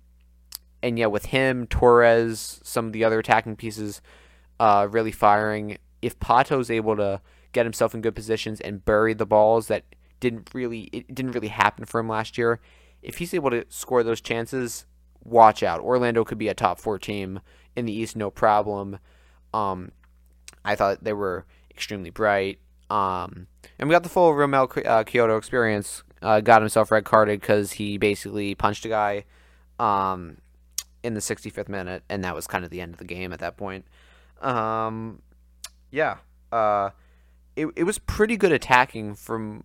and 0.83 0.97
yeah, 0.97 1.07
with 1.07 1.25
him, 1.25 1.67
Torres, 1.67 2.59
some 2.63 2.85
of 2.87 2.93
the 2.93 3.03
other 3.03 3.19
attacking 3.19 3.55
pieces 3.55 4.01
uh, 4.59 4.87
really 4.89 5.11
firing. 5.11 5.77
If 6.01 6.19
Pato's 6.19 6.69
able 6.69 6.95
to 6.97 7.21
get 7.51 7.65
himself 7.65 7.93
in 7.95 8.01
good 8.01 8.15
positions 8.15 8.61
and 8.61 8.85
bury 8.85 9.13
the 9.13 9.25
balls 9.25 9.67
that 9.67 9.83
didn't 10.19 10.49
really 10.53 10.89
it 10.91 11.13
didn't 11.13 11.31
really 11.31 11.47
happen 11.47 11.85
for 11.85 11.99
him 11.99 12.09
last 12.09 12.37
year, 12.37 12.59
if 13.01 13.17
he's 13.17 13.33
able 13.33 13.49
to 13.51 13.65
score 13.69 14.03
those 14.03 14.21
chances, 14.21 14.85
watch 15.23 15.63
out. 15.63 15.81
Orlando 15.81 16.23
could 16.23 16.37
be 16.37 16.47
a 16.47 16.53
top 16.53 16.79
four 16.79 16.99
team 16.99 17.39
in 17.75 17.85
the 17.85 17.93
East, 17.93 18.15
no 18.15 18.29
problem. 18.29 18.99
Um, 19.53 19.91
I 20.63 20.75
thought 20.75 21.03
they 21.03 21.13
were 21.13 21.45
extremely 21.71 22.09
bright. 22.09 22.59
Um, 22.89 23.47
and 23.77 23.87
we 23.87 23.93
got 23.93 24.03
the 24.03 24.09
full 24.09 24.33
Romell 24.33 24.65
uh, 24.85 25.03
Quioto 25.03 25.37
experience. 25.37 26.03
Uh, 26.21 26.41
got 26.41 26.61
himself 26.61 26.91
red 26.91 27.05
carded 27.05 27.39
because 27.39 27.73
he 27.73 27.97
basically 27.97 28.53
punched 28.53 28.83
a 28.83 28.89
guy 28.89 29.23
um, 29.79 30.37
in 31.01 31.13
the 31.13 31.21
65th 31.21 31.69
minute, 31.69 32.03
and 32.09 32.23
that 32.25 32.35
was 32.35 32.45
kind 32.45 32.65
of 32.65 32.71
the 32.71 32.81
end 32.81 32.93
of 32.93 32.99
the 32.99 33.05
game 33.05 33.31
at 33.31 33.39
that 33.39 33.55
point. 33.55 33.85
Um, 34.41 35.21
yeah, 35.91 36.17
uh, 36.51 36.89
it 37.55 37.67
it 37.75 37.83
was 37.83 37.99
pretty 37.99 38.35
good 38.35 38.51
attacking 38.51 39.15
from 39.15 39.63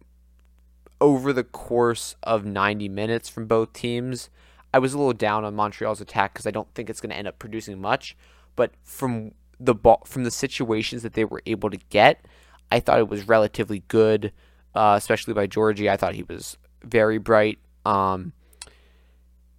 over 1.05 1.35
the 1.35 1.45
course 1.45 2.17
of 2.23 2.47
90 2.47 2.89
minutes 2.89 3.29
from 3.29 3.47
both 3.47 3.75
teams. 3.75 4.31
I 4.73 4.79
was 4.79 4.95
a 4.95 4.97
little 4.97 5.13
down 5.13 5.45
on 5.45 5.55
Montreal's 5.55 6.01
attack 6.01 6.33
because 6.33 6.47
I 6.47 6.51
don't 6.51 6.73
think 6.75 6.89
it's 6.89 7.03
going 7.03 7.11
to 7.11 7.17
end 7.17 7.29
up 7.29 7.39
producing 7.39 7.79
much, 7.79 8.17
but 8.57 8.73
from 8.83 9.33
the 9.61 9.75
ball 9.75 10.03
from 10.07 10.25
the 10.25 10.31
situations 10.31 11.03
that 11.03 11.13
they 11.13 11.27
were 11.27 11.43
able 11.45 11.69
to 11.69 11.77
get, 11.91 12.25
I 12.73 12.81
thought 12.81 13.01
it 13.01 13.09
was 13.09 13.29
relatively 13.29 13.85
good, 13.89 14.33
uh, 14.75 14.95
especially 14.97 15.35
by 15.35 15.47
Djordje. 15.47 15.91
I 15.91 15.99
thought 15.99 16.15
he 16.15 16.23
was 16.23 16.57
very 16.83 17.19
bright. 17.19 17.59
Um, 17.85 18.33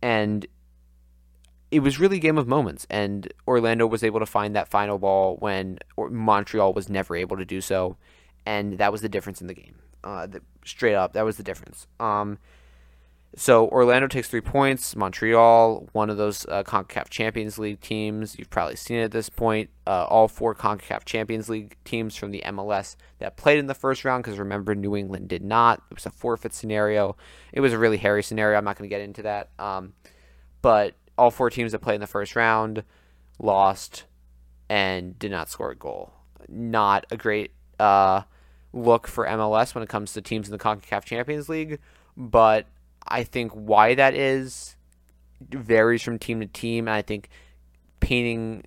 and 0.01 0.47
it 1.69 1.81
was 1.81 1.99
really 1.99 2.17
a 2.17 2.21
game 2.21 2.39
of 2.39 2.47
moments. 2.47 2.87
And 2.89 3.31
Orlando 3.47 3.85
was 3.85 4.03
able 4.03 4.19
to 4.19 4.25
find 4.25 4.55
that 4.55 4.67
final 4.67 4.97
ball 4.97 5.35
when 5.37 5.77
Montreal 5.95 6.73
was 6.73 6.89
never 6.89 7.15
able 7.15 7.37
to 7.37 7.45
do 7.45 7.61
so. 7.61 7.97
And 8.47 8.79
that 8.79 8.91
was 8.91 9.01
the 9.01 9.09
difference 9.09 9.41
in 9.41 9.47
the 9.47 9.53
game. 9.53 9.75
Uh, 10.05 10.27
the, 10.27 10.41
straight 10.63 10.95
up, 10.95 11.13
that 11.13 11.25
was 11.25 11.35
the 11.37 11.43
difference. 11.43 11.87
Um, 11.99 12.37
so 13.35 13.67
Orlando 13.67 14.07
takes 14.07 14.29
three 14.29 14.41
points. 14.41 14.95
Montreal, 14.95 15.89
one 15.91 16.09
of 16.09 16.15
those 16.15 16.45
uh, 16.45 16.63
CONCACAF 16.63 17.09
Champions 17.09 17.59
League 17.59 17.81
teams. 17.81 18.39
You've 18.39 18.49
probably 18.49 18.77
seen 18.77 18.97
it 18.99 19.03
at 19.03 19.11
this 19.11 19.27
point. 19.27 19.69
Uh, 19.85 20.05
all 20.05 20.29
four 20.29 20.55
CONCACAF 20.55 21.03
Champions 21.03 21.49
League 21.49 21.75
teams 21.83 22.15
from 22.15 22.31
the 22.31 22.41
MLS 22.45 22.95
that 23.19 23.35
played 23.35 23.59
in 23.59 23.67
the 23.67 23.73
first 23.73 24.05
round, 24.05 24.23
because 24.23 24.39
remember, 24.39 24.73
New 24.73 24.95
England 24.95 25.27
did 25.27 25.43
not. 25.43 25.81
It 25.91 25.95
was 25.95 26.05
a 26.05 26.11
forfeit 26.11 26.53
scenario. 26.53 27.17
It 27.51 27.59
was 27.59 27.73
a 27.73 27.77
really 27.77 27.97
hairy 27.97 28.23
scenario. 28.23 28.57
I'm 28.57 28.63
not 28.63 28.77
going 28.77 28.89
to 28.89 28.95
get 28.95 29.01
into 29.01 29.23
that. 29.23 29.49
Um, 29.59 29.93
but 30.61 30.95
all 31.17 31.29
four 31.29 31.49
teams 31.49 31.73
that 31.73 31.79
played 31.79 31.95
in 31.95 32.01
the 32.01 32.07
first 32.07 32.35
round 32.37 32.83
lost 33.37 34.05
and 34.69 35.19
did 35.19 35.31
not 35.31 35.49
score 35.49 35.71
a 35.71 35.75
goal. 35.75 36.13
Not 36.47 37.05
a 37.11 37.17
great 37.17 37.51
uh, 37.79 38.21
look 38.75 39.07
for 39.07 39.25
MLS 39.25 39.73
when 39.73 39.83
it 39.83 39.89
comes 39.89 40.13
to 40.13 40.21
teams 40.21 40.47
in 40.47 40.51
the 40.51 40.59
CONCACAF 40.59 41.05
Champions 41.05 41.49
League, 41.49 41.79
but 42.15 42.67
I 43.07 43.23
think 43.23 43.51
why 43.53 43.95
that 43.95 44.13
is 44.13 44.75
varies 45.49 46.03
from 46.03 46.19
team 46.19 46.41
to 46.41 46.45
team. 46.45 46.87
And 46.87 46.95
I 46.95 47.01
think 47.01 47.29
painting 48.01 48.65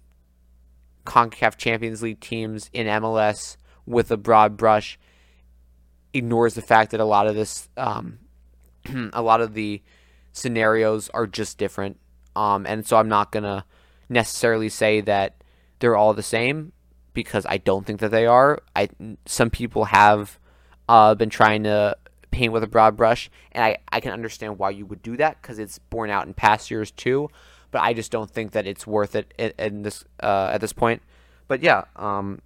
CONCACAF 1.05 1.57
Champions 1.57 2.03
League 2.03 2.21
teams 2.21 2.71
in 2.73 2.87
MLS 2.87 3.57
with 3.87 4.11
a 4.11 4.17
broad 4.17 4.57
brush 4.57 4.99
ignores 6.15 6.55
the 6.55 6.63
fact 6.63 6.91
that 6.93 7.01
a 7.01 7.05
lot 7.05 7.27
of 7.27 7.35
this, 7.35 7.69
um, 7.77 8.19
a 9.13 9.23
lot 9.23 9.43
of 9.43 9.53
the 9.53 9.83
scenarios 10.33 11.11
are 11.11 11.27
just 11.27 11.59
different. 11.59 11.99
Um, 12.35 12.67
and 12.67 12.87
so 12.87 12.97
I'm 12.97 13.09
not 13.09 13.31
gonna 13.31 13.67
necessarily 14.09 14.71
say 14.71 15.03
that 15.03 15.43
they're 15.81 15.97
all 15.97 16.15
the 16.15 16.23
same 16.23 16.73
because 17.15 17.47
I 17.47 17.59
don't 17.59 17.87
think 17.87 18.01
that 18.01 18.11
they 18.11 18.27
are. 18.27 18.61
I 18.77 18.89
some 19.27 19.51
people 19.51 19.87
have 19.87 20.39
uh, 20.89 21.15
been 21.15 21.31
trying 21.31 21.65
to 21.65 21.97
paint 22.31 22.53
with 22.53 22.63
a 22.63 22.67
broad 22.67 22.97
brush, 22.97 23.31
and 23.53 23.65
I, 23.65 23.79
I 23.91 24.01
can 24.01 24.13
understand 24.13 24.59
why 24.59 24.71
you 24.71 24.87
would 24.87 25.03
do 25.03 25.17
that 25.17 25.41
because 25.41 25.59
it's 25.59 25.79
borne 25.79 26.11
out 26.11 26.27
in 26.27 26.35
past 26.35 26.71
years 26.71 26.91
too. 26.91 27.29
But 27.71 27.83
I 27.83 27.93
just 27.93 28.11
don't 28.11 28.31
think 28.31 28.53
that 28.53 28.67
it's 28.67 28.87
worth 28.87 29.15
it 29.15 29.35
in, 29.39 29.53
in 29.59 29.83
this 29.83 30.05
uh, 30.23 30.51
at 30.53 30.61
this 30.61 30.73
point. 30.73 31.03
But 31.49 31.63
yeah, 31.63 31.85
um, 31.97 32.41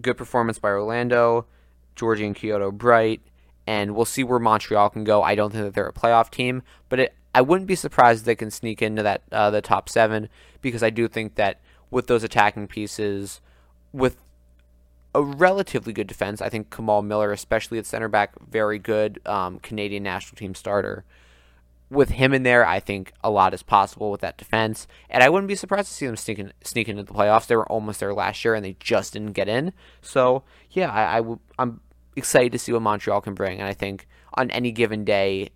good 0.00 0.16
performance 0.16 0.58
by 0.58 0.70
Orlando, 0.70 1.46
Djordje 1.96 2.26
and 2.26 2.36
Quioto 2.36 2.70
bright, 2.70 3.20
and 3.66 3.94
we'll 3.94 4.04
see 4.04 4.24
where 4.24 4.38
Montreal 4.38 4.90
can 4.90 5.04
go. 5.04 5.22
I 5.22 5.34
don't 5.34 5.50
think 5.50 5.64
that 5.64 5.74
they're 5.74 5.86
a 5.86 5.92
playoff 5.92 6.30
team, 6.30 6.62
but 6.88 6.98
it, 6.98 7.14
I 7.34 7.40
wouldn't 7.40 7.68
be 7.68 7.74
surprised 7.74 8.20
if 8.20 8.26
they 8.26 8.34
can 8.34 8.50
sneak 8.50 8.82
into 8.82 9.02
that 9.02 9.22
uh, 9.32 9.50
the 9.50 9.62
top 9.62 9.88
seven 9.88 10.28
because 10.60 10.82
I 10.82 10.90
do 10.90 11.08
think 11.08 11.34
that 11.36 11.60
with 11.90 12.06
those 12.06 12.24
attacking 12.24 12.68
pieces, 12.68 13.40
with 13.92 14.16
a 15.14 15.22
relatively 15.22 15.92
good 15.92 16.06
defense. 16.06 16.40
I 16.40 16.48
think 16.48 16.74
Kamal 16.74 17.02
Miller, 17.02 17.32
especially 17.32 17.78
at 17.78 17.86
center 17.86 18.08
back, 18.08 18.32
very 18.48 18.78
good 18.78 19.20
um, 19.26 19.58
Canadian 19.58 20.02
national 20.02 20.36
team 20.36 20.54
starter. 20.54 21.04
With 21.90 22.10
him 22.10 22.32
in 22.32 22.42
there, 22.42 22.66
I 22.66 22.80
think 22.80 23.12
a 23.22 23.30
lot 23.30 23.52
is 23.52 23.62
possible 23.62 24.10
with 24.10 24.22
that 24.22 24.38
defense, 24.38 24.86
and 25.10 25.22
I 25.22 25.28
wouldn't 25.28 25.48
be 25.48 25.54
surprised 25.54 25.88
to 25.88 25.94
see 25.94 26.06
them 26.06 26.16
sneaking 26.16 26.52
sneak 26.62 26.88
into 26.88 27.02
the 27.02 27.12
playoffs. 27.12 27.46
They 27.46 27.56
were 27.56 27.70
almost 27.70 28.00
there 28.00 28.14
last 28.14 28.42
year, 28.44 28.54
and 28.54 28.64
they 28.64 28.76
just 28.80 29.12
didn't 29.12 29.32
get 29.32 29.46
in. 29.46 29.74
So 30.00 30.42
yeah, 30.70 30.90
I, 30.90 31.16
I 31.16 31.16
w- 31.18 31.38
I'm 31.58 31.80
excited 32.16 32.52
to 32.52 32.58
see 32.58 32.72
what 32.72 32.80
Montreal 32.80 33.20
can 33.20 33.34
bring, 33.34 33.58
and 33.58 33.68
I 33.68 33.74
think 33.74 34.08
on 34.32 34.50
any 34.50 34.72
given 34.72 35.04
day, 35.04 35.50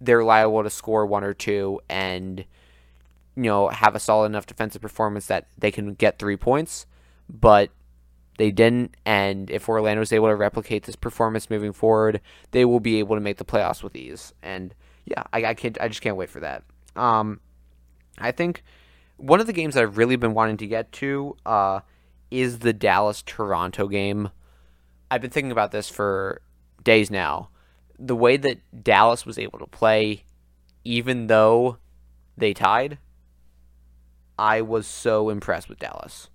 they're 0.00 0.24
liable 0.24 0.64
to 0.64 0.70
score 0.70 1.06
one 1.06 1.24
or 1.24 1.32
two 1.32 1.80
and 1.88 2.44
you 3.34 3.44
know 3.44 3.68
have 3.68 3.94
a 3.94 4.00
solid 4.00 4.26
enough 4.26 4.46
defensive 4.46 4.82
performance 4.82 5.26
that 5.26 5.46
they 5.56 5.70
can 5.70 5.94
get 5.94 6.18
three 6.18 6.36
points, 6.36 6.86
but 7.28 7.70
they 8.38 8.50
didn't, 8.50 8.94
and 9.04 9.50
if 9.50 9.68
Orlando 9.68 10.02
is 10.02 10.12
able 10.12 10.28
to 10.28 10.36
replicate 10.36 10.84
this 10.84 10.96
performance 10.96 11.48
moving 11.48 11.72
forward, 11.72 12.20
they 12.50 12.64
will 12.64 12.80
be 12.80 12.98
able 12.98 13.16
to 13.16 13.20
make 13.20 13.38
the 13.38 13.44
playoffs 13.44 13.82
with 13.82 13.96
ease. 13.96 14.34
And 14.42 14.74
yeah, 15.04 15.22
I, 15.32 15.44
I 15.46 15.54
can't, 15.54 15.80
I 15.80 15.88
just 15.88 16.02
can't 16.02 16.16
wait 16.16 16.28
for 16.28 16.40
that. 16.40 16.62
Um, 16.94 17.40
I 18.18 18.32
think 18.32 18.62
one 19.16 19.40
of 19.40 19.46
the 19.46 19.52
games 19.52 19.74
that 19.74 19.82
I've 19.82 19.98
really 19.98 20.16
been 20.16 20.34
wanting 20.34 20.58
to 20.58 20.66
get 20.66 20.92
to 20.92 21.36
uh, 21.46 21.80
is 22.30 22.58
the 22.58 22.72
Dallas 22.72 23.22
Toronto 23.22 23.88
game. 23.88 24.30
I've 25.10 25.22
been 25.22 25.30
thinking 25.30 25.52
about 25.52 25.72
this 25.72 25.88
for 25.88 26.42
days 26.82 27.10
now. 27.10 27.48
The 27.98 28.16
way 28.16 28.36
that 28.36 28.84
Dallas 28.84 29.24
was 29.24 29.38
able 29.38 29.58
to 29.60 29.66
play, 29.66 30.24
even 30.84 31.28
though 31.28 31.78
they 32.36 32.52
tied, 32.52 32.98
I 34.38 34.60
was 34.60 34.86
so 34.86 35.30
impressed 35.30 35.68
with 35.68 35.78
Dallas. 35.78 36.28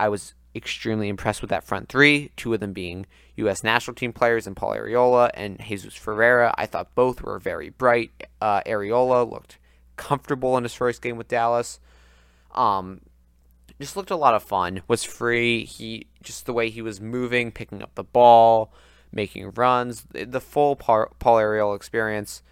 I 0.00 0.08
was 0.08 0.34
extremely 0.56 1.08
impressed 1.08 1.42
with 1.42 1.50
that 1.50 1.62
front 1.62 1.88
three, 1.88 2.32
two 2.36 2.54
of 2.54 2.60
them 2.60 2.72
being 2.72 3.06
U.S. 3.36 3.62
national 3.62 3.94
team 3.94 4.14
players 4.14 4.46
and 4.46 4.56
Paul 4.56 4.74
Arriola 4.74 5.30
and 5.34 5.60
Jesus 5.60 5.94
Ferreira. 5.94 6.54
I 6.56 6.64
thought 6.64 6.94
both 6.94 7.22
were 7.22 7.38
very 7.38 7.68
bright. 7.68 8.10
Uh, 8.40 8.62
Arriola 8.62 9.30
looked 9.30 9.58
comfortable 9.96 10.56
in 10.56 10.62
his 10.64 10.74
first 10.74 11.02
game 11.02 11.18
with 11.18 11.28
Dallas. 11.28 11.80
Um, 12.54 13.02
just 13.78 13.94
looked 13.94 14.10
a 14.10 14.16
lot 14.16 14.34
of 14.34 14.42
fun. 14.42 14.82
Was 14.88 15.04
free. 15.04 15.64
He 15.66 16.06
just 16.22 16.46
the 16.46 16.54
way 16.54 16.70
he 16.70 16.82
was 16.82 17.00
moving, 17.00 17.52
picking 17.52 17.82
up 17.82 17.94
the 17.94 18.02
ball, 18.02 18.72
making 19.12 19.50
runs. 19.52 20.06
The 20.12 20.40
full 20.40 20.76
Paul 20.76 21.08
Arriola 21.20 21.76
experience 21.76 22.42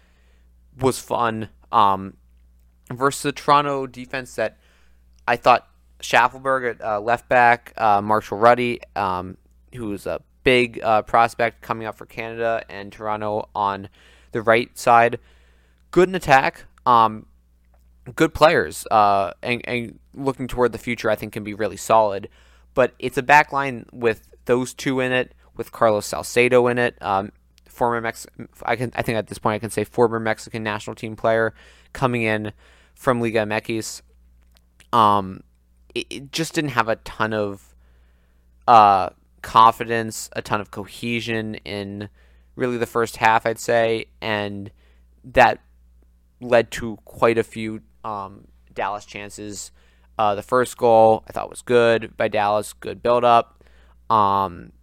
was 0.79 0.99
fun. 0.99 1.49
Um, 1.71 2.17
versus 2.91 3.23
the 3.23 3.31
Toronto 3.31 3.87
defense 3.87 4.35
that 4.35 4.57
I 5.27 5.35
thought 5.35 5.68
Shaffelburg 6.01 6.71
at 6.71 6.81
uh, 6.81 6.99
left 6.99 7.29
back, 7.29 7.73
uh, 7.77 8.01
Marshall 8.01 8.37
Rutty, 8.37 8.81
um, 8.95 9.37
who's 9.73 10.05
a 10.05 10.21
big 10.43 10.79
uh, 10.83 11.01
prospect 11.03 11.61
coming 11.61 11.85
up 11.85 11.95
for 11.95 12.05
Canada, 12.05 12.63
and 12.69 12.91
Toronto 12.91 13.49
on 13.53 13.89
the 14.31 14.41
right 14.41 14.75
side. 14.77 15.19
Good 15.91 16.09
in 16.09 16.15
attack. 16.15 16.65
Um, 16.85 17.25
good 18.15 18.33
players, 18.33 18.85
uh, 18.89 19.31
and, 19.43 19.61
and 19.65 19.99
looking 20.13 20.47
toward 20.47 20.71
the 20.71 20.77
future, 20.77 21.09
I 21.09 21.15
think 21.15 21.33
can 21.33 21.43
be 21.43 21.53
really 21.53 21.77
solid. 21.77 22.29
But 22.73 22.93
it's 22.99 23.17
a 23.17 23.23
back 23.23 23.51
line 23.51 23.85
with 23.91 24.29
those 24.45 24.73
two 24.73 24.99
in 24.99 25.11
it, 25.11 25.33
with 25.55 25.71
Carlos 25.71 26.05
Salcedo 26.05 26.67
in 26.67 26.77
it, 26.77 26.97
um, 27.01 27.31
former 27.67 28.01
Mex. 28.01 28.25
I 28.63 28.75
can 28.75 28.91
I 28.95 29.01
think 29.01 29.17
at 29.17 29.27
this 29.27 29.37
point 29.37 29.55
I 29.55 29.59
can 29.59 29.69
say 29.69 29.83
former 29.83 30.19
Mexican 30.19 30.63
national 30.63 30.95
team 30.95 31.15
player 31.15 31.53
coming 31.93 32.23
in 32.23 32.53
from 32.95 33.21
Liga 33.21 33.39
MX. 33.39 34.01
Um, 34.91 35.43
it, 36.09 36.31
just 36.31 36.53
didn't 36.53 36.71
have 36.71 36.87
a 36.87 36.95
ton 36.97 37.33
of 37.33 37.75
uh, 38.67 39.09
confidence, 39.41 40.29
a 40.33 40.41
ton 40.41 40.61
of 40.61 40.71
cohesion 40.71 41.55
in 41.65 42.09
really 42.55 42.77
the 42.77 42.85
first 42.85 43.17
half, 43.17 43.45
I'd 43.45 43.59
say, 43.59 44.05
and 44.21 44.71
that 45.23 45.59
led 46.41 46.71
to 46.71 46.97
quite 47.05 47.37
a 47.37 47.43
few 47.43 47.81
um, 48.03 48.47
Dallas 48.73 49.05
chances. 49.05 49.71
Uh, 50.17 50.35
the 50.35 50.43
first 50.43 50.77
goal 50.77 51.23
I 51.27 51.31
thought 51.31 51.49
was 51.49 51.61
good 51.61 52.15
by 52.17 52.27
Dallas, 52.27 52.73
good 52.73 53.01
build 53.01 53.23
up. 53.23 53.63
Um, 54.09 54.73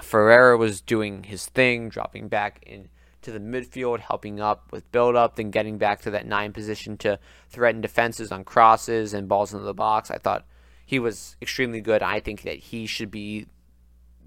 Ferreira 0.00 0.56
was 0.56 0.80
doing 0.80 1.24
his 1.24 1.46
thing, 1.46 1.88
dropping 1.88 2.28
back 2.28 2.62
in 2.66 2.88
to 3.22 3.32
the 3.32 3.38
midfield, 3.38 4.00
helping 4.00 4.40
up 4.40 4.72
with 4.72 4.90
build 4.92 5.16
up, 5.16 5.36
then 5.36 5.50
getting 5.50 5.78
back 5.78 6.00
to 6.02 6.10
that 6.10 6.26
nine 6.26 6.52
position 6.52 6.96
to 6.98 7.18
threaten 7.48 7.80
defenses 7.80 8.32
on 8.32 8.44
crosses 8.44 9.12
and 9.14 9.28
balls 9.28 9.52
into 9.52 9.64
the 9.64 9.74
box. 9.74 10.10
I 10.10 10.18
thought 10.18 10.44
he 10.84 10.98
was 10.98 11.36
extremely 11.40 11.80
good. 11.80 12.02
I 12.02 12.20
think 12.20 12.42
that 12.42 12.56
he 12.56 12.86
should 12.86 13.10
be 13.10 13.46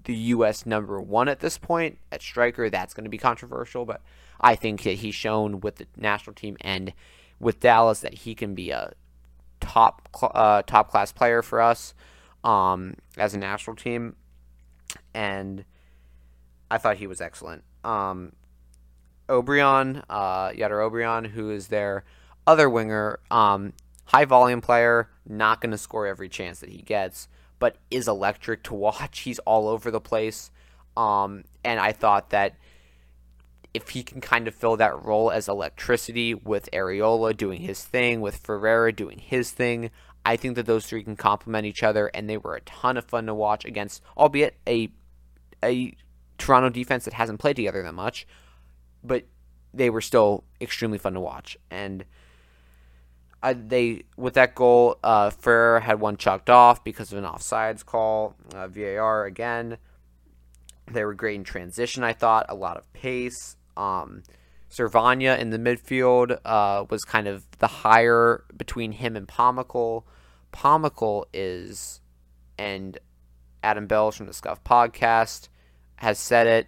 the 0.04 0.14
U.S. 0.14 0.66
number 0.66 1.00
one 1.00 1.28
at 1.28 1.40
this 1.40 1.58
point 1.58 1.98
at 2.12 2.22
striker. 2.22 2.70
That's 2.70 2.94
going 2.94 3.04
to 3.04 3.10
be 3.10 3.18
controversial, 3.18 3.84
but 3.84 4.00
I 4.40 4.54
think 4.54 4.82
that 4.82 4.94
he's 4.94 5.14
shown 5.14 5.60
with 5.60 5.76
the 5.76 5.86
national 5.96 6.34
team 6.34 6.56
and 6.60 6.92
with 7.40 7.60
Dallas 7.60 8.00
that 8.00 8.14
he 8.14 8.34
can 8.34 8.54
be 8.54 8.70
a 8.70 8.92
top 9.60 10.08
uh, 10.22 10.62
top 10.62 10.90
class 10.90 11.12
player 11.12 11.42
for 11.42 11.60
us 11.60 11.94
um, 12.44 12.94
as 13.16 13.34
a 13.34 13.38
national 13.38 13.76
team, 13.76 14.16
and 15.12 15.64
I 16.70 16.78
thought 16.78 16.98
he 16.98 17.06
was 17.06 17.20
excellent. 17.20 17.64
Um, 17.82 18.32
Obrian, 19.28 20.02
uh, 20.08 20.48
Yedder 20.50 20.80
Obrian, 20.80 21.26
who 21.30 21.50
is 21.50 21.68
their 21.68 22.04
other 22.46 22.68
winger, 22.68 23.20
um, 23.30 23.72
high 24.06 24.24
volume 24.24 24.60
player, 24.60 25.08
not 25.26 25.60
going 25.60 25.70
to 25.70 25.78
score 25.78 26.06
every 26.06 26.28
chance 26.28 26.60
that 26.60 26.70
he 26.70 26.82
gets, 26.82 27.28
but 27.58 27.76
is 27.90 28.08
electric 28.08 28.62
to 28.64 28.74
watch. 28.74 29.20
He's 29.24 29.38
all 29.40 29.68
over 29.68 29.90
the 29.90 30.00
place. 30.00 30.50
Um, 30.96 31.44
and 31.64 31.80
I 31.80 31.92
thought 31.92 32.30
that 32.30 32.54
if 33.72 33.88
he 33.88 34.04
can 34.04 34.20
kind 34.20 34.46
of 34.46 34.54
fill 34.54 34.76
that 34.76 35.02
role 35.02 35.32
as 35.32 35.48
electricity 35.48 36.32
with 36.32 36.70
Arriola 36.72 37.36
doing 37.36 37.62
his 37.62 37.82
thing, 37.82 38.20
with 38.20 38.36
Ferreira 38.36 38.92
doing 38.92 39.18
his 39.18 39.50
thing, 39.50 39.90
I 40.24 40.36
think 40.36 40.54
that 40.54 40.66
those 40.66 40.86
three 40.86 41.02
can 41.02 41.16
complement 41.16 41.66
each 41.66 41.82
other, 41.82 42.06
and 42.14 42.30
they 42.30 42.36
were 42.36 42.54
a 42.54 42.60
ton 42.60 42.96
of 42.96 43.04
fun 43.04 43.26
to 43.26 43.34
watch 43.34 43.64
against, 43.64 44.00
albeit 44.16 44.56
a 44.66 44.90
a 45.62 45.96
Toronto 46.38 46.68
defense 46.68 47.04
that 47.04 47.14
hasn't 47.14 47.40
played 47.40 47.56
together 47.56 47.82
that 47.82 47.94
much 47.94 48.26
but 49.04 49.24
they 49.72 49.90
were 49.90 50.00
still 50.00 50.44
extremely 50.60 50.98
fun 50.98 51.14
to 51.14 51.20
watch. 51.20 51.56
And 51.70 52.04
they 53.52 54.04
with 54.16 54.34
that 54.34 54.54
goal, 54.54 54.98
uh, 55.02 55.30
Ferrer 55.30 55.80
had 55.80 56.00
one 56.00 56.16
chucked 56.16 56.48
off 56.48 56.82
because 56.82 57.12
of 57.12 57.18
an 57.18 57.24
offsides 57.24 57.84
call. 57.84 58.34
Uh, 58.54 58.68
VAR 58.68 59.24
again. 59.24 59.78
They 60.90 61.04
were 61.04 61.14
great 61.14 61.36
in 61.36 61.44
transition. 61.44 62.02
I 62.02 62.12
thought 62.12 62.46
a 62.48 62.54
lot 62.54 62.76
of 62.76 62.90
pace. 62.92 63.56
Um, 63.76 64.22
Servania 64.70 65.38
in 65.38 65.50
the 65.50 65.58
midfield 65.58 66.38
uh, 66.44 66.84
was 66.90 67.04
kind 67.04 67.28
of 67.28 67.46
the 67.58 67.66
higher 67.66 68.44
between 68.56 68.92
him 68.92 69.16
and 69.16 69.28
Pomykal. 69.28 70.04
Pomykal 70.52 71.24
is, 71.32 72.00
and 72.58 72.98
Adam 73.62 73.86
Bells 73.86 74.16
from 74.16 74.26
the 74.26 74.34
Scuff 74.34 74.62
podcast 74.64 75.48
has 75.96 76.18
said 76.18 76.46
it. 76.46 76.66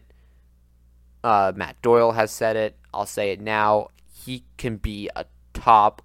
Uh, 1.27 1.51
Matt 1.57 1.83
Doyle 1.83 2.13
has 2.13 2.31
said 2.31 2.55
it. 2.55 2.77
I'll 2.95 3.05
say 3.05 3.33
it 3.33 3.41
now. 3.41 3.89
He 4.25 4.45
can 4.59 4.77
be 4.77 5.11
a 5.17 5.25
top, 5.55 6.01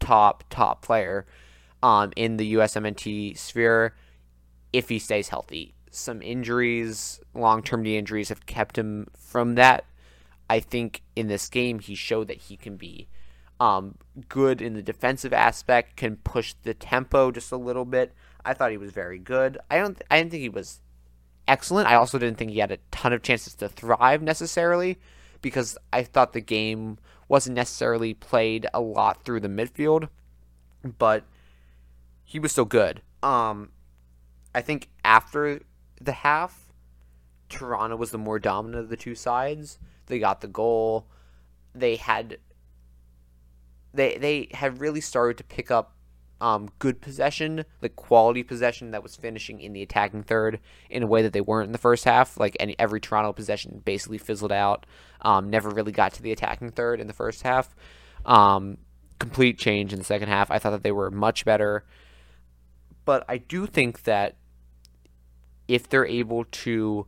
top, 0.00 0.44
top 0.50 0.82
player 0.82 1.24
um, 1.82 2.12
in 2.14 2.36
the 2.36 2.52
USMNT 2.52 3.38
sphere 3.38 3.94
if 4.74 4.90
he 4.90 4.98
stays 4.98 5.30
healthy. 5.30 5.72
Some 5.90 6.20
injuries, 6.20 7.20
long 7.32 7.62
term 7.62 7.84
knee 7.84 7.96
injuries, 7.96 8.28
have 8.28 8.44
kept 8.44 8.76
him 8.76 9.06
from 9.16 9.54
that. 9.54 9.86
I 10.50 10.60
think 10.60 11.00
in 11.16 11.28
this 11.28 11.48
game, 11.48 11.78
he 11.78 11.94
showed 11.94 12.28
that 12.28 12.36
he 12.36 12.58
can 12.58 12.76
be 12.76 13.08
um, 13.58 13.94
good 14.28 14.60
in 14.60 14.74
the 14.74 14.82
defensive 14.82 15.32
aspect, 15.32 15.96
can 15.96 16.16
push 16.16 16.52
the 16.64 16.74
tempo 16.74 17.30
just 17.30 17.50
a 17.50 17.56
little 17.56 17.86
bit. 17.86 18.12
I 18.44 18.52
thought 18.52 18.72
he 18.72 18.76
was 18.76 18.90
very 18.90 19.18
good. 19.18 19.56
I 19.70 19.78
don't. 19.78 19.98
I 20.10 20.18
didn't 20.18 20.32
think 20.32 20.42
he 20.42 20.50
was 20.50 20.82
excellent. 21.48 21.88
I 21.88 21.94
also 21.94 22.18
didn't 22.18 22.38
think 22.38 22.50
he 22.50 22.58
had 22.58 22.72
a 22.72 22.78
ton 22.90 23.12
of 23.12 23.22
chances 23.22 23.54
to 23.56 23.68
thrive 23.68 24.22
necessarily 24.22 24.98
because 25.42 25.78
I 25.92 26.02
thought 26.02 26.32
the 26.32 26.40
game 26.40 26.98
wasn't 27.28 27.56
necessarily 27.56 28.14
played 28.14 28.66
a 28.72 28.80
lot 28.80 29.24
through 29.24 29.40
the 29.40 29.48
midfield, 29.48 30.08
but 30.98 31.24
he 32.24 32.38
was 32.38 32.52
still 32.52 32.64
good. 32.64 33.02
Um, 33.22 33.70
I 34.54 34.60
think 34.60 34.88
after 35.04 35.60
the 36.00 36.12
half, 36.12 36.72
Toronto 37.48 37.96
was 37.96 38.10
the 38.10 38.18
more 38.18 38.38
dominant 38.38 38.84
of 38.84 38.88
the 38.88 38.96
two 38.96 39.14
sides. 39.14 39.78
They 40.06 40.18
got 40.18 40.40
the 40.40 40.48
goal. 40.48 41.06
They 41.74 41.96
had 41.96 42.38
they 43.92 44.16
they 44.18 44.48
had 44.52 44.80
really 44.80 45.00
started 45.00 45.38
to 45.38 45.44
pick 45.44 45.70
up 45.70 45.95
um, 46.40 46.68
good 46.78 47.00
possession, 47.00 47.64
like 47.80 47.96
quality 47.96 48.42
possession 48.42 48.90
that 48.90 49.02
was 49.02 49.16
finishing 49.16 49.60
in 49.60 49.72
the 49.72 49.82
attacking 49.82 50.22
third 50.22 50.60
in 50.90 51.02
a 51.02 51.06
way 51.06 51.22
that 51.22 51.32
they 51.32 51.40
weren't 51.40 51.66
in 51.66 51.72
the 51.72 51.78
first 51.78 52.04
half. 52.04 52.38
Like 52.38 52.56
any 52.60 52.76
every 52.78 53.00
Toronto 53.00 53.32
possession 53.32 53.82
basically 53.84 54.18
fizzled 54.18 54.52
out. 54.52 54.86
Um, 55.22 55.48
never 55.48 55.70
really 55.70 55.92
got 55.92 56.12
to 56.14 56.22
the 56.22 56.32
attacking 56.32 56.72
third 56.72 57.00
in 57.00 57.06
the 57.06 57.12
first 57.12 57.42
half. 57.42 57.74
Um, 58.24 58.78
complete 59.18 59.58
change 59.58 59.92
in 59.92 59.98
the 59.98 60.04
second 60.04 60.28
half. 60.28 60.50
I 60.50 60.58
thought 60.58 60.70
that 60.70 60.82
they 60.82 60.92
were 60.92 61.10
much 61.10 61.44
better, 61.44 61.84
but 63.04 63.24
I 63.28 63.38
do 63.38 63.66
think 63.66 64.02
that 64.02 64.36
if 65.68 65.88
they're 65.88 66.06
able 66.06 66.44
to 66.44 67.06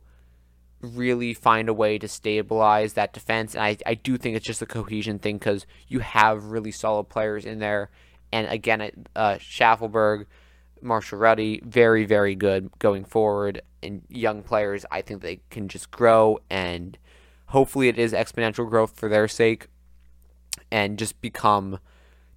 really 0.81 1.33
find 1.33 1.67
a 1.67 1.73
way 1.73 1.97
to 1.97 2.07
stabilize 2.07 2.93
that 2.93 3.13
defense. 3.13 3.53
And 3.53 3.63
I, 3.63 3.77
I 3.85 3.93
do 3.95 4.17
think 4.17 4.35
it's 4.35 4.45
just 4.45 4.61
a 4.61 4.65
cohesion 4.65 5.19
thing 5.19 5.37
because 5.37 5.65
you 5.87 5.99
have 5.99 6.45
really 6.45 6.71
solid 6.71 7.09
players 7.09 7.45
in 7.45 7.59
there. 7.59 7.89
And 8.31 8.47
again, 8.47 9.05
uh, 9.15 9.35
Shaffelburg, 9.35 10.25
Marshall 10.81 11.19
Rutty, 11.19 11.61
very, 11.63 12.05
very 12.05 12.35
good 12.35 12.69
going 12.79 13.03
forward. 13.03 13.61
And 13.81 14.03
young 14.09 14.43
players, 14.43 14.85
I 14.91 15.01
think 15.01 15.21
they 15.21 15.41
can 15.49 15.67
just 15.67 15.91
grow. 15.91 16.39
And 16.49 16.97
hopefully, 17.47 17.87
it 17.87 17.97
is 17.97 18.13
exponential 18.13 18.69
growth 18.69 18.95
for 18.95 19.09
their 19.09 19.27
sake 19.27 19.67
and 20.71 20.99
just 20.99 21.19
become 21.21 21.79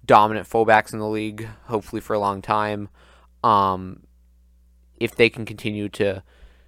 dominant 0.05 0.47
fullbacks 0.47 0.93
in 0.93 0.99
the 0.99 1.07
league, 1.07 1.47
hopefully, 1.65 2.01
for 2.01 2.13
a 2.13 2.19
long 2.19 2.41
time. 2.41 2.89
Um, 3.43 4.03
if 4.99 5.15
they 5.15 5.29
can 5.29 5.45
continue 5.45 5.89
to 5.89 6.23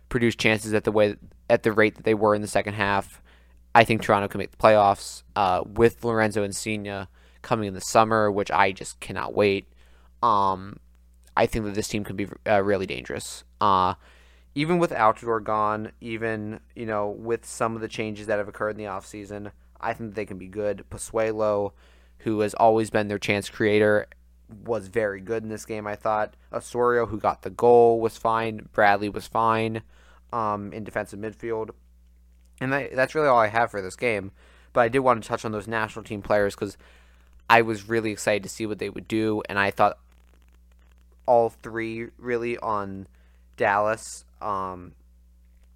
produce 0.09 0.35
chances 0.35 0.73
at 0.73 0.83
the 0.83 0.91
way 0.91 1.15
at 1.49 1.63
the 1.63 1.71
rate 1.71 1.95
that 1.95 2.03
they 2.03 2.13
were 2.13 2.35
in 2.35 2.41
the 2.41 2.47
second 2.47 2.73
half, 2.73 3.21
I 3.73 3.83
think 3.83 4.01
Toronto 4.01 4.27
can 4.27 4.39
make 4.39 4.51
the 4.51 4.57
playoffs 4.57 5.23
uh, 5.35 5.61
with 5.65 6.03
Lorenzo 6.03 6.41
and 6.41 6.49
Insigne 6.49 7.07
coming 7.45 7.67
in 7.67 7.73
the 7.73 7.81
summer, 7.81 8.29
which 8.29 8.51
I 8.51 8.71
just 8.71 8.99
cannot 8.99 9.33
wait. 9.33 9.71
Um, 10.21 10.79
I 11.37 11.45
think 11.45 11.65
that 11.65 11.75
this 11.75 11.87
team 11.87 12.03
could 12.03 12.17
be 12.17 12.27
uh, 12.47 12.61
really 12.61 12.85
dangerous. 12.85 13.43
Uh, 13.61 13.93
even 14.53 14.79
with 14.79 14.91
Altidore 14.91 15.43
gone, 15.43 15.91
even 16.01 16.59
you 16.75 16.85
know 16.85 17.09
with 17.09 17.45
some 17.45 17.75
of 17.75 17.81
the 17.81 17.87
changes 17.87 18.27
that 18.27 18.37
have 18.37 18.47
occurred 18.47 18.71
in 18.71 18.77
the 18.77 18.83
offseason, 18.85 19.51
I 19.79 19.93
think 19.93 20.15
they 20.15 20.25
can 20.25 20.37
be 20.37 20.47
good. 20.47 20.85
Pozuelo, 20.89 21.71
who 22.19 22.39
has 22.39 22.53
always 22.55 22.89
been 22.89 23.07
their 23.07 23.19
chance 23.19 23.49
creator, 23.49 24.07
was 24.49 24.87
very 24.87 25.21
good 25.21 25.43
in 25.43 25.49
this 25.49 25.65
game. 25.65 25.87
I 25.87 25.95
thought 25.95 26.35
Osorio, 26.51 27.05
who 27.05 27.19
got 27.19 27.41
the 27.43 27.49
goal, 27.49 27.99
was 27.99 28.17
fine. 28.17 28.69
Bradley 28.71 29.09
was 29.09 29.27
fine 29.27 29.83
um, 30.31 30.71
in 30.73 30.83
defensive 30.83 31.19
midfield. 31.19 31.71
And 32.61 32.71
that, 32.71 32.95
that's 32.95 33.15
really 33.15 33.27
all 33.27 33.39
I 33.39 33.47
have 33.47 33.71
for 33.71 33.81
this 33.81 33.95
game. 33.95 34.31
But 34.73 34.81
I 34.81 34.89
did 34.89 34.99
want 34.99 35.21
to 35.21 35.27
touch 35.27 35.45
on 35.45 35.51
those 35.51 35.67
national 35.67 36.03
team 36.03 36.21
players 36.21 36.55
because 36.55 36.77
I 37.49 37.61
was 37.61 37.87
really 37.87 38.11
excited 38.11 38.43
to 38.43 38.49
see 38.49 38.65
what 38.65 38.79
they 38.79 38.89
would 38.89 39.07
do. 39.07 39.41
And 39.47 39.59
I 39.59 39.71
thought 39.71 39.97
all 41.25 41.49
three 41.49 42.07
really 42.17 42.57
on 42.57 43.07
Dallas 43.57 44.25
um, 44.41 44.93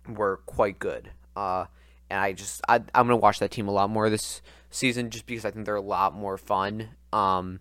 were 0.07 0.37
quite 0.45 0.79
good. 0.79 1.11
Uh, 1.35 1.65
and 2.09 2.19
I 2.19 2.33
just 2.33 2.61
I, 2.67 2.75
am 2.75 2.83
gonna 2.93 3.17
watch 3.17 3.39
that 3.39 3.51
team 3.51 3.67
a 3.67 3.71
lot 3.71 3.89
more 3.89 4.09
this 4.09 4.41
season 4.71 5.09
just 5.09 5.25
because 5.25 5.45
I 5.45 5.51
think 5.51 5.65
they're 5.65 5.75
a 5.75 5.81
lot 5.81 6.13
more 6.13 6.37
fun. 6.37 6.89
Um, 7.13 7.59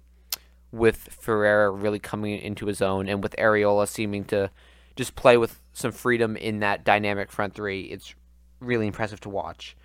with 0.71 0.97
Ferreira 0.97 1.71
really 1.71 1.99
coming 1.99 2.39
into 2.39 2.67
his 2.67 2.83
own 2.83 3.09
and 3.09 3.23
with 3.23 3.35
Arriola 3.37 3.89
seeming 3.89 4.25
to 4.27 4.51
just 4.97 5.15
play 5.15 5.37
with 5.37 5.63
some 5.73 5.93
freedom 5.93 6.37
in 6.37 6.61
that 6.61 6.85
dynamic 6.85 7.31
front 7.31 7.55
three. 7.55 7.83
It's 7.83 8.15
really 8.61 8.87
impressive 8.87 9.21
to 9.21 9.29
watch. 9.29 9.77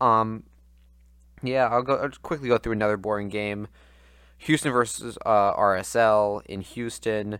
Um, 0.00 0.42
yeah, 1.42 1.68
I'll 1.68 1.82
go 1.82 1.96
I'll 1.96 2.10
quickly 2.22 2.48
go 2.48 2.58
through 2.58 2.72
another 2.72 2.96
boring 2.96 3.28
game. 3.28 3.68
Houston 4.38 4.72
versus 4.72 5.16
uh, 5.24 5.54
RSL 5.54 6.44
in 6.46 6.60
Houston. 6.60 7.38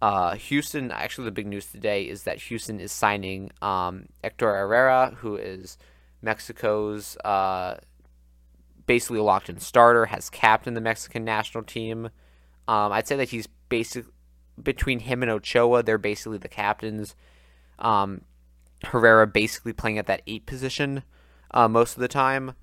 Uh, 0.00 0.34
Houston, 0.34 0.92
actually, 0.92 1.24
the 1.24 1.32
big 1.32 1.46
news 1.46 1.66
today 1.66 2.02
is 2.02 2.22
that 2.24 2.38
Houston 2.42 2.78
is 2.78 2.92
signing 2.92 3.50
um, 3.62 4.06
Hector 4.22 4.54
Herrera, 4.54 5.16
who 5.18 5.36
is 5.36 5.78
Mexico's 6.22 7.16
uh, 7.24 7.78
basically 8.86 9.20
locked 9.20 9.48
in 9.48 9.58
starter, 9.58 10.06
has 10.06 10.30
captained 10.30 10.76
the 10.76 10.80
Mexican 10.80 11.24
national 11.24 11.64
team. 11.64 12.06
Um, 12.68 12.92
I'd 12.92 13.08
say 13.08 13.16
that 13.16 13.30
he's 13.30 13.48
basically 13.68 14.12
between 14.62 15.00
him 15.00 15.22
and 15.22 15.30
Ochoa, 15.30 15.82
they're 15.82 15.98
basically 15.98 16.38
the 16.38 16.48
captains. 16.48 17.14
Um, 17.78 18.22
Herrera 18.84 19.26
basically 19.26 19.72
playing 19.72 19.98
at 19.98 20.06
that 20.06 20.22
eight 20.26 20.46
position 20.46 21.02
uh, 21.52 21.68
most 21.68 21.96
of 21.96 22.00
the 22.00 22.08
time. 22.08 22.54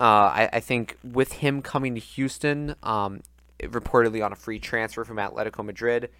Uh, 0.00 0.02
I, 0.02 0.48
I, 0.54 0.60
think 0.60 0.98
with 1.04 1.34
him 1.34 1.62
coming 1.62 1.94
to 1.94 2.00
Houston, 2.00 2.74
um, 2.82 3.22
reportedly 3.60 4.24
on 4.24 4.32
a 4.32 4.36
free 4.36 4.58
transfer 4.58 5.04
from 5.04 5.18
Atletico 5.18 5.64
Madrid, 5.64 6.10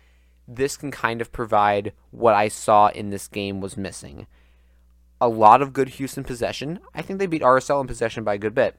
this 0.46 0.76
can 0.76 0.92
kind 0.92 1.20
of 1.20 1.32
provide 1.32 1.92
what 2.12 2.34
I 2.34 2.48
saw 2.48 2.88
in 2.88 3.10
this 3.10 3.26
game 3.26 3.60
was 3.60 3.76
missing. 3.76 4.28
A 5.20 5.28
lot 5.28 5.60
of 5.60 5.72
good 5.72 5.88
Houston 5.90 6.22
possession. 6.22 6.78
I 6.94 7.02
think 7.02 7.18
they 7.18 7.26
beat 7.26 7.42
RSL 7.42 7.80
in 7.80 7.88
possession 7.88 8.22
by 8.22 8.34
a 8.34 8.38
good 8.38 8.54
bit. 8.54 8.76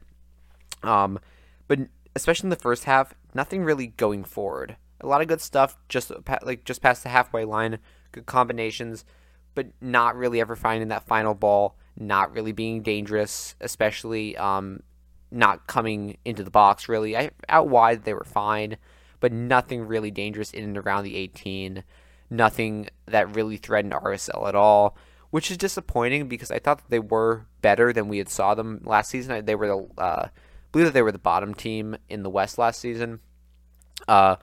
Um, 0.82 1.20
but 1.68 1.80
especially 2.16 2.48
in 2.48 2.52
the 2.52 2.56
first 2.56 2.86
half, 2.86 3.14
nothing 3.34 3.66
really 3.66 3.88
going 3.88 4.24
forward 4.24 4.78
a 5.02 5.08
lot 5.08 5.22
of 5.22 5.28
good 5.28 5.42
stuff 5.42 5.78
just 5.90 6.12
like 6.44 6.66
just 6.66 6.82
past 6.82 7.04
the 7.04 7.10
halfway 7.10 7.46
line, 7.46 7.80
good 8.12 8.26
combinations, 8.26 9.06
but 9.54 9.68
not 9.82 10.16
really 10.16 10.42
ever 10.42 10.56
finding 10.56 10.90
that 10.90 11.08
final 11.08 11.34
ball, 11.34 11.78
not 11.98 12.34
really 12.34 12.52
being 12.52 12.82
dangerous, 12.82 13.56
especially 13.62 14.36
um, 14.38 14.82
not 15.32 15.68
coming 15.68 16.18
into 16.26 16.44
the 16.44 16.52
box 16.52 16.90
really. 16.90 17.18
I, 17.18 17.32
out 17.50 17.68
wide 17.68 18.04
they 18.04 18.14
were 18.14 18.26
fine, 18.26 18.78
but 19.20 19.32
nothing 19.32 19.88
really 19.88 20.12
dangerous 20.12 20.52
in 20.52 20.64
and 20.64 20.78
around 20.78 21.04
the 21.04 21.16
18. 21.16 21.84
Nothing 22.30 22.88
that 23.06 23.36
really 23.36 23.58
threatened 23.58 23.94
RSL 23.94 24.48
at 24.48 24.56
all, 24.56 24.98
which 25.30 25.52
is 25.52 25.58
disappointing 25.58 26.28
because 26.28 26.52
I 26.52 26.60
thought 26.60 26.80
that 26.80 26.90
they 26.90 27.00
were 27.00 27.46
better 27.62 27.94
than 27.94 28.08
we 28.08 28.18
had 28.18 28.30
saw 28.30 28.56
them 28.56 28.82
last 28.84 29.10
season. 29.10 29.46
They 29.46 29.56
were 29.56 29.68
the 29.68 30.02
uh, 30.02 30.28
I 30.28 30.30
believe 30.72 30.88
that 30.88 30.94
they 30.94 31.02
were 31.02 31.12
the 31.12 31.20
bottom 31.20 31.54
team 31.54 31.96
in 32.10 32.24
the 32.24 32.30
West 32.30 32.58
last 32.58 32.80
season. 32.80 33.20
Uh, 34.08 34.36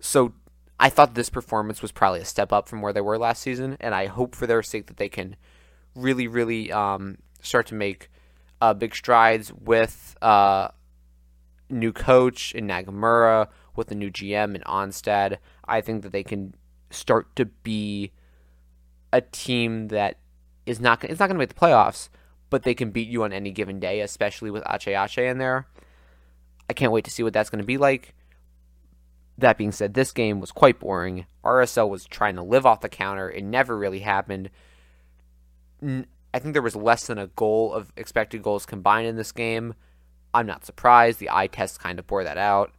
so 0.00 0.32
I 0.80 0.88
thought 0.88 1.14
this 1.14 1.30
performance 1.30 1.82
was 1.82 1.92
probably 1.92 2.20
a 2.20 2.24
step 2.24 2.52
up 2.52 2.68
from 2.68 2.80
where 2.80 2.92
they 2.92 3.02
were 3.02 3.18
last 3.18 3.42
season, 3.42 3.76
and 3.80 3.94
I 3.94 4.06
hope 4.06 4.34
for 4.34 4.46
their 4.46 4.62
sake 4.62 4.86
that 4.86 4.96
they 4.96 5.08
can 5.08 5.36
really, 5.94 6.28
really 6.28 6.72
um, 6.72 7.18
start 7.42 7.66
to 7.68 7.74
make 7.74 8.10
uh, 8.60 8.74
big 8.74 8.94
strides 8.94 9.52
with 9.52 10.16
uh, 10.22 10.68
new 11.68 11.92
coach 11.92 12.54
in 12.54 12.66
Nagamura, 12.66 13.48
with 13.76 13.88
the 13.88 13.94
new 13.94 14.10
GM 14.10 14.54
in 14.54 14.62
Onstad. 14.62 15.38
I 15.66 15.80
think 15.80 16.02
that 16.02 16.12
they 16.12 16.24
can 16.24 16.54
start 16.90 17.34
to 17.36 17.46
be 17.46 18.12
a 19.12 19.20
team 19.20 19.88
that 19.88 20.18
is 20.66 20.80
not 20.80 21.02
it's 21.04 21.18
not 21.18 21.26
going 21.26 21.36
to 21.36 21.38
make 21.38 21.48
the 21.48 21.54
playoffs, 21.54 22.08
but 22.48 22.62
they 22.62 22.74
can 22.74 22.90
beat 22.90 23.08
you 23.08 23.24
on 23.24 23.32
any 23.32 23.50
given 23.50 23.80
day, 23.80 24.00
especially 24.00 24.50
with 24.50 24.62
Ache 24.68 24.88
Ache 24.88 25.18
in 25.18 25.38
there. 25.38 25.66
I 26.68 26.72
can't 26.72 26.92
wait 26.92 27.04
to 27.04 27.10
see 27.10 27.22
what 27.22 27.32
that's 27.32 27.50
going 27.50 27.60
to 27.60 27.66
be 27.66 27.78
like. 27.78 28.14
That 29.38 29.56
being 29.56 29.72
said, 29.72 29.94
this 29.94 30.12
game 30.12 30.38
was 30.38 30.52
quite 30.52 30.78
boring. 30.78 31.26
RSL 31.42 31.88
was 31.88 32.04
trying 32.04 32.36
to 32.36 32.42
live 32.42 32.66
off 32.66 32.82
the 32.82 32.88
counter. 32.88 33.30
It 33.30 33.42
never 33.42 33.76
really 33.76 34.00
happened. 34.00 34.50
I 35.82 36.38
think 36.38 36.52
there 36.52 36.62
was 36.62 36.76
less 36.76 37.06
than 37.06 37.18
a 37.18 37.28
goal 37.28 37.72
of 37.72 37.92
expected 37.96 38.42
goals 38.42 38.66
combined 38.66 39.06
in 39.06 39.16
this 39.16 39.32
game. 39.32 39.74
I'm 40.32 40.46
not 40.46 40.64
surprised. 40.64 41.18
The 41.18 41.30
eye 41.30 41.48
test 41.48 41.80
kind 41.80 41.98
of 41.98 42.06
bore 42.06 42.24
that 42.24 42.38
out. 42.38 42.72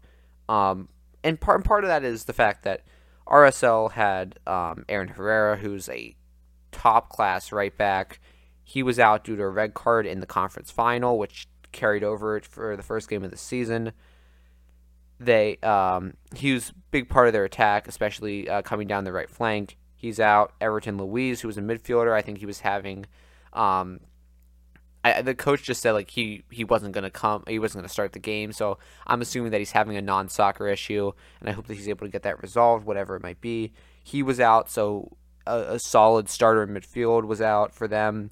Um, 0.48 0.90
and 1.24 1.40
part 1.40 1.64
part 1.64 1.84
of 1.84 1.90
that 1.90 2.04
is 2.04 2.26
the 2.26 2.34
fact 2.34 2.64
that 2.64 2.82
RSL 3.28 3.92
had 3.92 4.40
um, 4.48 4.86
Aaron 4.90 5.10
Herrera, 5.10 5.58
who's 5.58 5.90
a 5.90 6.16
top 6.72 7.10
class 7.10 7.52
right 7.52 7.76
back. 7.78 8.20
He 8.64 8.84
was 8.84 9.00
out 9.00 9.24
due 9.24 9.36
to 9.36 9.44
a 9.44 9.50
red 9.50 9.74
card 9.74 10.06
in 10.06 10.22
the 10.22 10.26
conference 10.26 10.72
final, 10.72 11.18
which 11.18 11.48
carried 11.72 12.04
over 12.04 12.40
for 12.42 12.76
the 12.78 12.84
first 12.84 13.10
game 13.10 13.24
of 13.24 13.32
the 13.32 13.38
season 13.38 13.92
they 15.22 15.58
um, 15.58 16.16
he 16.36 16.54
was 16.54 16.74
big 16.90 17.08
part 17.08 17.28
of 17.28 17.34
their 17.34 17.46
attack, 17.46 17.88
especially 17.88 18.50
uh, 18.50 18.62
coming 18.64 18.88
down 18.88 19.04
the 19.04 19.12
right 19.12 19.30
flank. 19.30 19.78
He's 20.02 20.20
out. 20.20 20.54
Everton 20.60 20.98
Luiz, 20.98 21.42
who 21.42 21.48
was 21.48 21.60
a 21.60 21.62
midfielder, 21.62 22.12
I 22.12 22.24
think 22.24 22.40
he 22.40 22.48
was 22.48 22.62
having. 22.62 23.06
Um, 23.54 24.00
I, 25.04 25.22
the 25.22 25.36
coach 25.36 25.62
just 25.62 25.80
said 25.80 25.92
like 25.92 26.10
he 26.10 26.44
he 26.50 26.64
wasn't 26.64 26.96
gonna 26.96 27.12
come, 27.12 27.44
he 27.48 27.60
wasn't 27.60 27.84
gonna 27.84 27.90
start 27.90 28.14
the 28.14 28.20
game. 28.20 28.52
So 28.52 28.80
I'm 29.06 29.22
assuming 29.22 29.52
that 29.52 29.60
he's 29.60 29.74
having 29.74 29.96
a 29.98 30.02
non-soccer 30.02 30.68
issue, 30.68 31.12
and 31.40 31.48
I 31.48 31.52
hope 31.52 31.68
that 31.68 31.76
he's 31.76 31.88
able 31.88 32.08
to 32.08 32.12
get 32.12 32.24
that 32.24 32.42
resolved, 32.42 32.84
whatever 32.84 33.16
it 33.16 33.22
might 33.22 33.42
be. 33.42 33.74
He 34.04 34.24
was 34.24 34.40
out, 34.40 34.72
so 34.72 35.18
a, 35.46 35.76
a 35.76 35.80
solid 35.80 36.30
starter 36.30 36.64
in 36.64 36.70
midfield 36.70 37.26
was 37.26 37.40
out 37.40 37.72
for 37.72 37.88
them. 37.88 38.32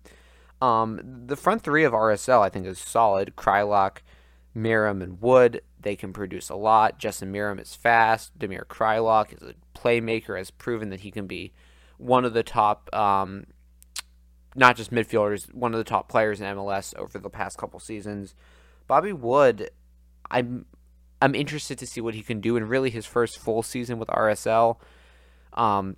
Um, 0.64 1.00
the 1.28 1.36
front 1.36 1.62
three 1.62 1.84
of 1.84 1.94
RSL 1.94 2.42
I 2.42 2.50
think 2.50 2.66
is 2.66 2.80
solid. 2.80 3.36
Kreilach, 3.36 4.00
Meram 4.58 5.04
and 5.04 5.22
Wood, 5.22 5.62
they 5.82 5.96
can 5.96 6.14
produce 6.14 6.50
a 6.50 6.56
lot. 6.56 7.00
Justin 7.00 7.32
Meram 7.32 7.60
is 7.60 7.76
fast. 7.76 8.38
Damir 8.38 8.66
Kreilach 8.66 9.34
is 9.34 9.42
a 9.42 9.56
playmaker, 9.78 10.38
has 10.38 10.52
proven 10.52 10.90
that 10.90 11.02
he 11.02 11.12
can 11.12 11.28
be 11.28 11.54
one 11.98 12.26
of 12.26 12.34
the 12.34 12.44
top, 12.44 12.94
um, 12.94 13.46
not 14.56 14.76
just 14.76 14.92
midfielders, 14.92 15.54
one 15.54 15.74
of 15.74 15.78
the 15.78 15.84
top 15.84 16.10
players 16.10 16.42
in 16.42 16.48
MLS 16.56 16.96
over 16.98 17.18
the 17.18 17.30
past 17.30 17.58
couple 17.58 17.80
seasons. 17.80 18.36
Bobby 18.88 19.14
Wood, 19.14 19.70
I'm 20.30 20.66
I'm 21.22 21.36
interested 21.36 21.78
to 21.80 21.88
see 21.88 22.00
what 22.02 22.14
he 22.14 22.22
can 22.22 22.40
do 22.40 22.56
in 22.56 22.68
really 22.68 22.90
his 22.90 23.06
first 23.06 23.40
full 23.40 23.62
season 23.62 24.00
with 24.00 24.08
RSL. 24.08 24.78
Um, 25.54 25.98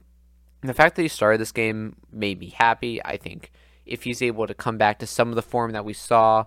the 0.61 0.73
fact 0.73 0.95
that 0.95 1.03
he 1.03 1.07
started 1.07 1.39
this 1.39 1.51
game 1.51 1.95
made 2.11 2.39
me 2.39 2.49
happy. 2.49 3.03
I 3.03 3.17
think 3.17 3.51
if 3.85 4.03
he's 4.03 4.21
able 4.21 4.47
to 4.47 4.53
come 4.53 4.77
back 4.77 4.99
to 4.99 5.07
some 5.07 5.29
of 5.29 5.35
the 5.35 5.41
form 5.41 5.71
that 5.71 5.85
we 5.85 5.93
saw 5.93 6.45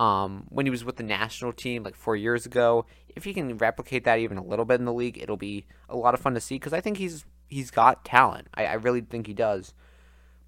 um, 0.00 0.46
when 0.48 0.66
he 0.66 0.70
was 0.70 0.84
with 0.84 0.96
the 0.96 1.02
national 1.02 1.52
team 1.52 1.82
like 1.82 1.96
four 1.96 2.16
years 2.16 2.46
ago, 2.46 2.86
if 3.16 3.24
he 3.24 3.34
can 3.34 3.58
replicate 3.58 4.04
that 4.04 4.18
even 4.18 4.38
a 4.38 4.44
little 4.44 4.64
bit 4.64 4.78
in 4.78 4.84
the 4.84 4.92
league, 4.92 5.18
it'll 5.20 5.36
be 5.36 5.66
a 5.88 5.96
lot 5.96 6.14
of 6.14 6.20
fun 6.20 6.34
to 6.34 6.40
see 6.40 6.56
because 6.56 6.72
I 6.72 6.80
think 6.80 6.98
he's 6.98 7.24
he's 7.48 7.70
got 7.70 8.04
talent. 8.04 8.48
I, 8.54 8.66
I 8.66 8.74
really 8.74 9.00
think 9.00 9.26
he 9.26 9.34
does. 9.34 9.74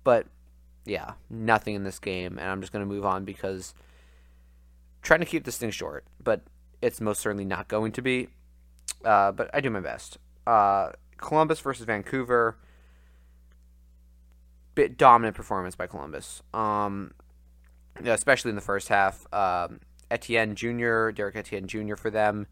But 0.05 0.27
yeah, 0.85 1.15
nothing 1.29 1.75
in 1.75 1.85
this 1.85 1.99
game, 1.99 2.39
and 2.39 2.49
I'm 2.49 2.61
just 2.61 2.73
gonna 2.73 2.87
move 2.87 3.05
on 3.05 3.25
because 3.25 3.75
trying 5.03 5.21
to 5.21 5.27
keep 5.27 5.45
this 5.45 5.59
thing 5.59 5.71
short, 5.71 6.05
but 6.23 6.43
it's 6.83 7.01
most 7.01 7.21
certainly 7.21 7.45
not 7.45 7.69
going 7.69 7.93
to 7.93 8.03
be. 8.03 8.29
Uh, 9.05 9.33
but 9.33 9.51
I 9.55 9.61
do 9.61 9.71
my 9.71 9.81
best. 9.81 10.19
Uh, 10.47 10.91
Columbus 11.17 11.61
versus 11.61 11.85
Vancouver. 11.87 12.59
Bit 14.75 14.97
dominant 14.97 15.37
performance 15.37 15.75
by 15.75 15.87
Columbus. 15.87 16.43
Um, 16.55 17.13
especially 18.05 18.51
in 18.51 18.55
the 18.55 18.61
first 18.61 18.89
half. 18.89 19.27
Um, 19.33 19.81
Etienne 20.11 20.55
Jr., 20.55 21.11
Derek 21.11 21.37
Etienne 21.37 21.67
Jr. 21.67 21.95
for 21.97 22.11
them, 22.11 22.47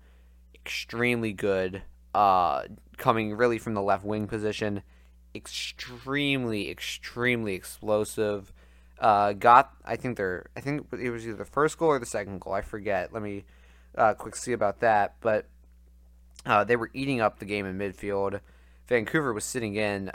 extremely 0.55 1.33
good. 1.33 1.83
Uh, 2.15 2.63
coming 2.97 3.35
really 3.35 3.59
from 3.59 3.75
the 3.75 3.83
left 3.83 4.05
wing 4.05 4.27
position, 4.27 4.83
extremely, 5.35 6.71
extremely 6.71 7.55
explosive. 7.55 8.53
Uh, 8.99 9.33
got 9.33 9.73
I 9.85 9.95
think 9.95 10.17
they're 10.17 10.47
I 10.57 10.61
think 10.61 10.87
it 11.01 11.11
was 11.11 11.25
either 11.27 11.37
the 11.37 11.45
first 11.45 11.79
goal 11.79 11.91
or 11.91 11.99
the 11.99 12.07
second 12.07 12.41
goal. 12.41 12.53
I 12.53 12.63
forget. 12.63 13.13
Let 13.13 13.23
me 13.23 13.45
uh, 13.97 14.15
quick 14.15 14.35
see 14.35 14.53
about 14.53 14.81
that. 14.81 15.17
But 15.21 15.47
uh, 16.45 16.65
they 16.65 16.77
were 16.77 16.91
eating 16.93 17.21
up 17.21 17.39
the 17.39 17.45
game 17.45 17.67
in 17.67 17.79
midfield. 17.79 18.41
Vancouver 18.89 19.33
was 19.33 19.45
sitting 19.45 19.77
in. 19.77 20.11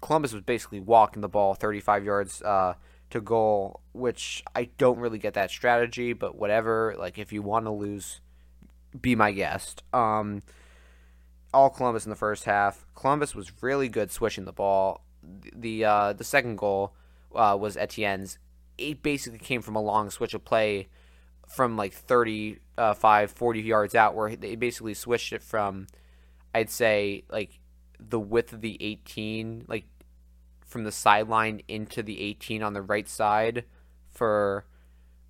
Columbus 0.00 0.32
was 0.32 0.42
basically 0.42 0.80
walking 0.80 1.22
the 1.22 1.28
ball 1.28 1.54
35 1.54 2.04
yards 2.04 2.42
uh, 2.42 2.74
to 3.12 3.20
goal, 3.20 3.80
which 3.92 4.42
I 4.54 4.70
don't 4.78 4.98
really 4.98 5.18
get 5.18 5.34
that 5.34 5.50
strategy, 5.50 6.12
but 6.12 6.36
whatever. 6.36 6.94
Like, 6.98 7.18
if 7.18 7.32
you 7.32 7.42
want 7.42 7.66
to 7.66 7.70
lose, 7.70 8.20
be 8.98 9.14
my 9.14 9.32
guest. 9.32 9.82
Um, 9.92 10.42
all 11.54 11.70
Columbus 11.70 12.04
in 12.04 12.10
the 12.10 12.16
first 12.16 12.44
half. 12.44 12.84
Columbus 12.94 13.34
was 13.34 13.62
really 13.62 13.88
good 13.88 14.10
switching 14.10 14.44
the 14.44 14.52
ball. 14.52 15.04
The 15.22 15.84
uh, 15.84 16.12
the 16.14 16.24
second 16.24 16.56
goal 16.56 16.94
uh, 17.34 17.56
was 17.58 17.76
Etienne's. 17.76 18.38
It 18.78 19.02
basically 19.02 19.38
came 19.38 19.62
from 19.62 19.76
a 19.76 19.82
long 19.82 20.10
switch 20.10 20.34
of 20.34 20.44
play 20.44 20.88
from 21.46 21.76
like 21.76 21.92
35, 21.92 23.30
40 23.30 23.60
yards 23.60 23.94
out, 23.94 24.14
where 24.14 24.34
they 24.34 24.56
basically 24.56 24.94
switched 24.94 25.32
it 25.32 25.42
from, 25.42 25.86
I'd 26.54 26.70
say, 26.70 27.24
like 27.28 27.60
the 28.00 28.18
width 28.18 28.52
of 28.52 28.62
the 28.62 28.82
18, 28.82 29.66
like 29.68 29.84
from 30.72 30.84
the 30.84 30.90
sideline 30.90 31.62
into 31.68 32.02
the 32.02 32.20
18 32.20 32.62
on 32.62 32.72
the 32.72 32.82
right 32.82 33.08
side 33.08 33.64
for 34.08 34.64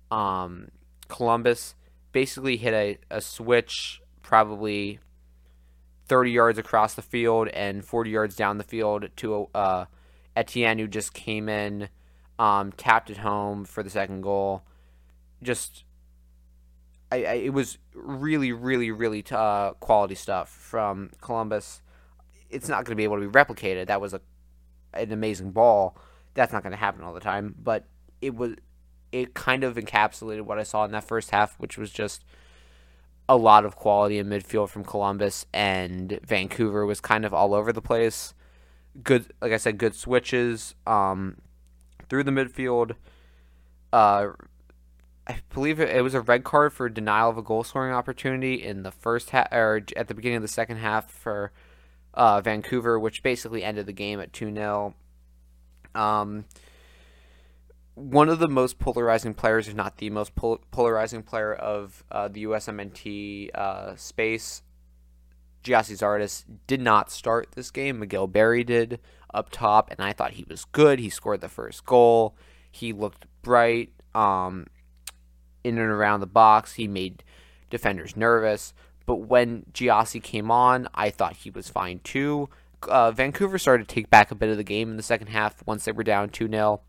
um, 0.09 0.69
Columbus. 1.09 1.75
Basically, 2.11 2.57
hit 2.57 2.73
a, 2.73 2.97
a 3.11 3.21
switch 3.21 4.01
probably 4.21 4.99
30 6.07 6.31
yards 6.31 6.57
across 6.57 6.93
the 6.93 7.01
field 7.01 7.47
and 7.49 7.83
40 7.85 8.09
yards 8.09 8.35
down 8.35 8.57
the 8.57 8.63
field 8.63 9.09
to 9.17 9.49
uh, 9.53 9.85
Etienne, 10.35 10.79
who 10.79 10.87
just 10.87 11.13
came 11.13 11.49
in, 11.49 11.89
um, 12.39 12.71
tapped 12.71 13.09
it 13.09 13.17
home 13.17 13.65
for 13.65 13.83
the 13.83 13.89
second 13.89 14.21
goal. 14.21 14.63
Just, 15.41 15.83
I, 17.11 17.23
I 17.23 17.33
it 17.33 17.53
was 17.53 17.77
really, 17.93 18.51
really, 18.51 18.91
really 18.91 19.23
uh, 19.31 19.71
quality 19.73 20.15
stuff 20.15 20.49
from 20.49 21.11
Columbus. 21.21 21.81
It's 22.49 22.69
not 22.69 22.85
going 22.85 22.91
to 22.91 22.95
be 22.95 23.03
able 23.03 23.19
to 23.19 23.27
be 23.27 23.39
replicated. 23.39 23.87
That 23.87 23.99
was 23.99 24.13
a 24.13 24.21
an 24.93 25.11
amazing 25.11 25.51
ball. 25.51 25.97
That's 26.33 26.51
not 26.51 26.63
going 26.63 26.71
to 26.71 26.77
happen 26.77 27.03
all 27.03 27.13
the 27.13 27.19
time, 27.19 27.55
but 27.61 27.85
it 28.21 28.35
was 28.35 28.55
it 29.11 29.35
kind 29.35 29.63
of 29.63 29.75
encapsulated 29.75 30.41
what 30.41 30.57
I 30.57 30.63
saw 30.63 30.85
in 30.85 30.91
that 30.91 31.03
first 31.03 31.29
half, 31.29 31.55
which 31.59 31.77
was 31.77 31.91
just 31.91 32.25
a 33.29 33.37
lot 33.37 33.63
of 33.63 33.75
quality 33.75 34.17
in 34.17 34.27
midfield 34.27 34.69
from 34.69 34.83
Columbus 34.83 35.45
and 35.53 36.19
Vancouver 36.25 36.85
was 36.85 36.99
kind 36.99 37.23
of 37.23 37.33
all 37.33 37.53
over 37.53 37.71
the 37.71 37.81
place. 37.81 38.33
Good, 39.01 39.31
like 39.41 39.51
I 39.51 39.57
said, 39.57 39.77
good 39.77 39.95
switches 39.95 40.75
um, 40.85 41.37
through 42.09 42.23
the 42.23 42.31
midfield. 42.31 42.93
Uh, 43.93 44.29
I 45.25 45.37
believe 45.53 45.79
it, 45.79 46.03
was 46.03 46.13
a 46.13 46.21
red 46.21 46.43
card 46.43 46.73
for 46.73 46.89
denial 46.89 47.29
of 47.29 47.37
a 47.37 47.41
goal 47.41 47.63
scoring 47.63 47.93
opportunity 47.93 48.55
in 48.55 48.83
the 48.83 48.91
first 48.91 49.29
half 49.29 49.47
or 49.51 49.81
at 49.95 50.07
the 50.07 50.13
beginning 50.13 50.37
of 50.37 50.41
the 50.41 50.49
second 50.49 50.77
half 50.77 51.09
for 51.09 51.51
uh, 52.13 52.41
Vancouver, 52.41 52.99
which 52.99 53.23
basically 53.23 53.63
ended 53.63 53.85
the 53.85 53.93
game 53.93 54.19
at 54.19 54.33
2 54.33 54.53
0. 54.53 54.95
Um, 55.95 56.45
one 57.95 58.29
of 58.29 58.39
the 58.39 58.47
most 58.47 58.79
polarizing 58.79 59.33
players, 59.33 59.67
if 59.67 59.75
not 59.75 59.97
the 59.97 60.09
most 60.09 60.35
pol- 60.35 60.61
polarizing 60.71 61.23
player 61.23 61.53
of 61.53 62.03
uh, 62.11 62.27
the 62.27 62.45
USMNT 62.45 63.55
uh, 63.55 63.95
space, 63.95 64.63
Gyasi 65.63 65.97
Zardes, 65.97 66.43
did 66.67 66.81
not 66.81 67.11
start 67.11 67.49
this 67.51 67.69
game. 67.69 67.99
Miguel 67.99 68.27
Berry 68.27 68.63
did 68.63 68.99
up 69.33 69.49
top, 69.51 69.91
and 69.91 69.99
I 69.99 70.13
thought 70.13 70.31
he 70.31 70.45
was 70.47 70.65
good. 70.65 70.99
He 70.99 71.09
scored 71.09 71.41
the 71.41 71.49
first 71.49 71.85
goal. 71.85 72.35
He 72.71 72.93
looked 72.93 73.27
bright 73.43 73.91
um, 74.15 74.67
in 75.63 75.77
and 75.77 75.89
around 75.89 76.21
the 76.21 76.27
box. 76.27 76.73
He 76.73 76.87
made 76.87 77.23
defenders 77.69 78.17
nervous. 78.17 78.73
But 79.05 79.17
when 79.17 79.65
Gyasi 79.73 80.21
came 80.21 80.49
on, 80.49 80.87
I 80.93 81.09
thought 81.09 81.37
he 81.37 81.49
was 81.49 81.69
fine 81.69 81.99
too. 82.03 82.49
Uh, 82.87 83.11
Vancouver 83.11 83.57
started 83.57 83.87
to 83.87 83.95
take 83.95 84.09
back 84.09 84.31
a 84.31 84.35
bit 84.35 84.49
of 84.49 84.57
the 84.57 84.63
game 84.63 84.91
in 84.91 84.97
the 84.97 85.03
second 85.03 85.27
half 85.27 85.65
once 85.65 85.85
they 85.85 85.91
were 85.91 86.03
down 86.03 86.29
2 86.29 86.49
0. 86.49 86.81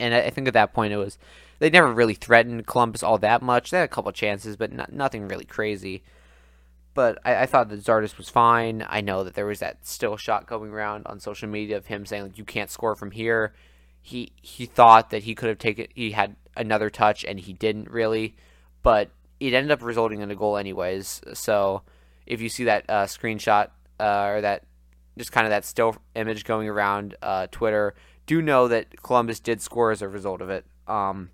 And 0.00 0.14
I 0.14 0.30
think 0.30 0.48
at 0.48 0.54
that 0.54 0.74
point 0.74 0.92
it 0.92 0.96
was, 0.96 1.18
they 1.58 1.70
never 1.70 1.92
really 1.92 2.14
threatened 2.14 2.66
Columbus 2.66 3.02
all 3.02 3.18
that 3.18 3.40
much. 3.40 3.70
They 3.70 3.78
had 3.78 3.84
a 3.84 3.88
couple 3.88 4.10
chances, 4.12 4.56
but 4.56 4.72
not, 4.72 4.92
nothing 4.92 5.28
really 5.28 5.44
crazy. 5.44 6.02
But 6.94 7.18
I, 7.24 7.42
I, 7.42 7.46
thought 7.46 7.68
that 7.68 7.84
Zardes 7.84 8.18
was 8.18 8.28
fine. 8.28 8.84
I 8.88 9.00
know 9.00 9.24
that 9.24 9.34
there 9.34 9.46
was 9.46 9.60
that 9.60 9.86
still 9.86 10.16
shot 10.16 10.46
going 10.46 10.72
around 10.72 11.06
on 11.06 11.20
social 11.20 11.48
media 11.48 11.76
of 11.76 11.86
him 11.86 12.04
saying, 12.04 12.22
like, 12.24 12.38
you 12.38 12.44
can't 12.44 12.70
score 12.70 12.94
from 12.94 13.12
here. 13.12 13.54
He 14.00 14.32
he 14.42 14.66
thought 14.66 15.10
that 15.10 15.22
he 15.22 15.34
could 15.34 15.48
have 15.48 15.58
taken, 15.58 15.86
he 15.94 16.10
had 16.10 16.34
another 16.56 16.90
touch, 16.90 17.24
and 17.24 17.38
he 17.38 17.52
didn't 17.52 17.88
really. 17.88 18.34
But 18.82 19.10
it 19.48 19.54
ended 19.54 19.72
up 19.72 19.82
resulting 19.82 20.20
in 20.20 20.30
a 20.30 20.36
goal 20.36 20.56
anyways. 20.56 21.20
So 21.34 21.82
if 22.26 22.40
you 22.40 22.48
see 22.48 22.64
that 22.64 22.84
uh, 22.88 23.06
screenshot 23.06 23.70
uh, 23.98 24.24
or 24.26 24.40
that 24.40 24.64
just 25.18 25.32
kind 25.32 25.46
of 25.46 25.50
that 25.50 25.64
still 25.64 25.96
image 26.14 26.44
going 26.44 26.68
around 26.68 27.16
uh, 27.22 27.48
Twitter, 27.50 27.94
do 28.26 28.40
know 28.40 28.68
that 28.68 29.02
Columbus 29.02 29.40
did 29.40 29.60
score 29.60 29.90
as 29.90 30.00
a 30.00 30.08
result 30.08 30.40
of 30.40 30.48
it. 30.48 30.64
Um, 30.86 31.30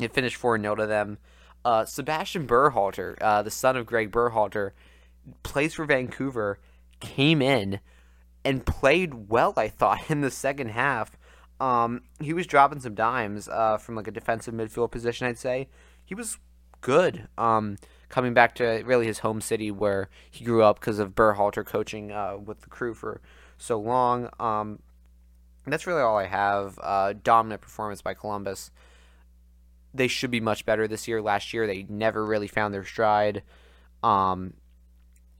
it 0.00 0.14
finished 0.14 0.36
4 0.36 0.58
0 0.58 0.74
to 0.76 0.86
them. 0.86 1.18
Uh, 1.64 1.84
Sebastian 1.84 2.46
Berhalter, 2.46 3.16
uh, 3.20 3.42
the 3.42 3.50
son 3.50 3.76
of 3.76 3.86
Greg 3.86 4.10
Berhalter, 4.10 4.72
plays 5.42 5.74
for 5.74 5.84
Vancouver, 5.84 6.58
came 7.00 7.42
in 7.42 7.80
and 8.44 8.64
played 8.66 9.28
well, 9.28 9.52
I 9.56 9.68
thought, 9.68 10.00
in 10.10 10.22
the 10.22 10.30
second 10.30 10.68
half. 10.68 11.16
Um, 11.60 12.02
he 12.20 12.32
was 12.32 12.46
dropping 12.46 12.80
some 12.80 12.94
dimes 12.94 13.48
uh, 13.48 13.76
from 13.76 13.96
like 13.96 14.08
a 14.08 14.10
defensive 14.10 14.54
midfield 14.54 14.90
position, 14.90 15.26
I'd 15.26 15.38
say. 15.38 15.68
He 16.04 16.14
was 16.14 16.38
good. 16.84 17.26
Um, 17.38 17.78
coming 18.10 18.34
back 18.34 18.54
to 18.56 18.82
really 18.84 19.06
his 19.06 19.20
home 19.20 19.40
city 19.40 19.70
where 19.70 20.10
he 20.30 20.44
grew 20.44 20.62
up 20.62 20.78
because 20.78 20.98
of 20.98 21.14
Berhalter 21.14 21.64
coaching 21.64 22.12
uh, 22.12 22.36
with 22.36 22.60
the 22.60 22.68
crew 22.68 22.92
for 22.92 23.22
so 23.56 23.80
long. 23.80 24.28
Um, 24.38 24.80
that's 25.66 25.86
really 25.86 26.02
all 26.02 26.18
I 26.18 26.26
have. 26.26 26.78
Uh, 26.80 27.14
dominant 27.14 27.62
performance 27.62 28.02
by 28.02 28.12
Columbus. 28.12 28.70
They 29.94 30.08
should 30.08 30.30
be 30.30 30.40
much 30.40 30.66
better 30.66 30.86
this 30.86 31.08
year. 31.08 31.22
Last 31.22 31.54
year, 31.54 31.66
they 31.66 31.86
never 31.88 32.24
really 32.24 32.48
found 32.48 32.74
their 32.74 32.84
stride. 32.84 33.42
Um, 34.02 34.52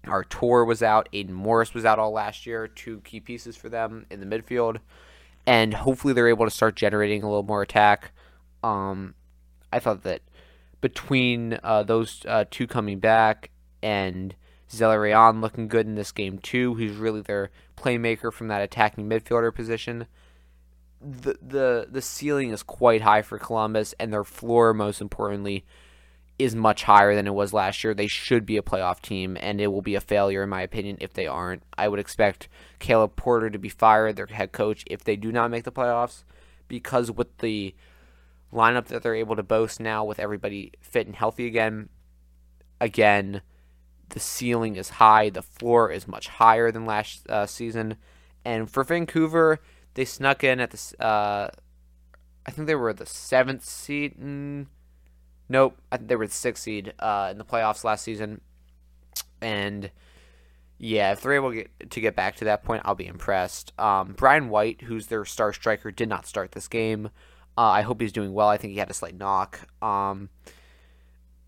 Artur 0.06 0.64
was 0.64 0.82
out. 0.82 1.10
Aidan 1.12 1.34
Morris 1.34 1.74
was 1.74 1.84
out 1.84 1.98
all 1.98 2.12
last 2.12 2.46
year. 2.46 2.68
Two 2.68 3.00
key 3.02 3.20
pieces 3.20 3.54
for 3.54 3.68
them 3.68 4.06
in 4.10 4.20
the 4.20 4.26
midfield. 4.26 4.78
And 5.46 5.74
hopefully 5.74 6.14
they're 6.14 6.28
able 6.28 6.46
to 6.46 6.50
start 6.50 6.74
generating 6.74 7.22
a 7.22 7.26
little 7.26 7.42
more 7.42 7.60
attack. 7.60 8.12
Um, 8.62 9.14
I 9.70 9.78
thought 9.78 10.04
that 10.04 10.22
between 10.84 11.58
uh, 11.62 11.82
those 11.82 12.26
uh, 12.28 12.44
two 12.50 12.66
coming 12.66 12.98
back 12.98 13.48
and 13.82 14.34
Zelarayan 14.70 15.40
looking 15.40 15.66
good 15.66 15.86
in 15.86 15.94
this 15.94 16.12
game 16.12 16.38
too. 16.38 16.74
He's 16.74 16.94
really 16.94 17.22
their 17.22 17.50
playmaker 17.74 18.30
from 18.30 18.48
that 18.48 18.60
attacking 18.60 19.08
midfielder 19.08 19.54
position. 19.54 20.06
The 21.00 21.38
the 21.40 21.88
the 21.90 22.02
ceiling 22.02 22.50
is 22.50 22.62
quite 22.62 23.00
high 23.00 23.22
for 23.22 23.38
Columbus, 23.38 23.94
and 23.98 24.12
their 24.12 24.24
floor, 24.24 24.74
most 24.74 25.00
importantly, 25.00 25.64
is 26.38 26.54
much 26.54 26.82
higher 26.82 27.14
than 27.14 27.26
it 27.26 27.32
was 27.32 27.54
last 27.54 27.82
year. 27.82 27.94
They 27.94 28.06
should 28.06 28.44
be 28.44 28.58
a 28.58 28.62
playoff 28.62 29.00
team, 29.00 29.38
and 29.40 29.62
it 29.62 29.68
will 29.68 29.80
be 29.80 29.94
a 29.94 30.02
failure, 30.02 30.42
in 30.42 30.50
my 30.50 30.60
opinion, 30.60 30.98
if 31.00 31.14
they 31.14 31.26
aren't. 31.26 31.62
I 31.78 31.88
would 31.88 31.98
expect 31.98 32.50
Caleb 32.78 33.16
Porter 33.16 33.48
to 33.48 33.58
be 33.58 33.70
fired, 33.70 34.16
their 34.16 34.26
head 34.26 34.52
coach, 34.52 34.84
if 34.86 35.02
they 35.02 35.16
do 35.16 35.32
not 35.32 35.50
make 35.50 35.64
the 35.64 35.72
playoffs, 35.72 36.24
because 36.68 37.10
with 37.10 37.38
the 37.38 37.74
lineup 38.54 38.86
that 38.86 39.02
they're 39.02 39.14
able 39.14 39.36
to 39.36 39.42
boast 39.42 39.80
now, 39.80 40.04
with 40.04 40.18
everybody 40.18 40.72
fit 40.80 41.06
and 41.06 41.16
healthy 41.16 41.46
again, 41.46 41.88
again, 42.80 43.42
the 44.10 44.20
ceiling 44.20 44.76
is 44.76 44.90
high, 44.90 45.28
the 45.28 45.42
floor 45.42 45.90
is 45.90 46.06
much 46.06 46.28
higher 46.28 46.70
than 46.70 46.86
last 46.86 47.28
uh, 47.28 47.46
season. 47.46 47.96
And 48.44 48.70
for 48.70 48.84
Vancouver, 48.84 49.60
they 49.94 50.04
snuck 50.04 50.44
in 50.44 50.60
at 50.60 50.70
the, 50.70 51.04
uh, 51.04 51.50
I 52.46 52.50
think 52.50 52.66
they 52.66 52.74
were 52.74 52.92
the 52.92 53.06
seventh 53.06 53.64
seed. 53.64 54.16
Mm, 54.18 54.66
Nope, 55.48 55.76
I 55.92 55.98
think 55.98 56.08
they 56.08 56.16
were 56.16 56.26
the 56.26 56.32
sixth 56.32 56.62
seed 56.62 56.94
uh, 56.98 57.28
in 57.30 57.38
the 57.38 57.44
playoffs 57.44 57.84
last 57.84 58.02
season, 58.02 58.40
and 59.40 59.90
yeah, 60.78 61.12
if 61.12 61.20
they're 61.20 61.34
able 61.34 61.50
to 61.50 61.56
get, 61.56 61.90
to 61.90 62.00
get 62.00 62.16
back 62.16 62.36
to 62.36 62.46
that 62.46 62.64
point, 62.64 62.82
I'll 62.84 62.94
be 62.94 63.06
impressed. 63.06 63.72
Um, 63.78 64.14
Brian 64.16 64.48
White, 64.48 64.82
who's 64.82 65.08
their 65.08 65.24
star 65.24 65.52
striker, 65.52 65.90
did 65.90 66.08
not 66.08 66.26
start 66.26 66.52
this 66.52 66.66
game. 66.66 67.10
Uh, 67.56 67.62
I 67.62 67.82
hope 67.82 68.00
he's 68.00 68.12
doing 68.12 68.32
well. 68.32 68.48
I 68.48 68.56
think 68.56 68.72
he 68.72 68.78
had 68.78 68.90
a 68.90 68.94
slight 68.94 69.16
knock. 69.16 69.60
Um, 69.82 70.28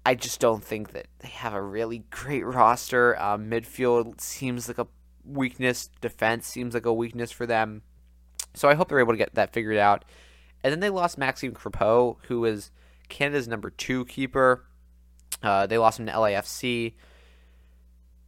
I 0.04 0.14
just 0.14 0.38
don't 0.38 0.62
think 0.62 0.92
that 0.92 1.06
they 1.18 1.28
have 1.28 1.52
a 1.52 1.62
really 1.62 1.98
great 2.10 2.44
roster. 2.44 3.20
Um, 3.20 3.50
midfield 3.50 4.20
seems 4.20 4.68
like 4.68 4.78
a 4.78 4.86
weakness. 5.24 5.90
Defense 6.00 6.46
seems 6.46 6.74
like 6.74 6.86
a 6.86 6.92
weakness 6.92 7.32
for 7.32 7.46
them. 7.46 7.82
So 8.54 8.68
I 8.68 8.74
hope 8.74 8.88
they're 8.88 9.00
able 9.00 9.12
to 9.12 9.18
get 9.18 9.34
that 9.34 9.52
figured 9.52 9.76
out. 9.76 10.04
And 10.62 10.72
then 10.72 10.80
they 10.80 10.90
lost 10.90 11.18
Maxime 11.18 11.52
Crepeau, 11.52 12.16
who 12.28 12.44
is– 12.44 12.70
Canada's 13.08 13.48
number 13.48 13.70
two 13.70 14.04
keeper. 14.06 14.64
Uh, 15.42 15.66
they 15.66 15.78
lost 15.78 15.98
him 15.98 16.06
to 16.06 16.12
LAFC. 16.12 16.94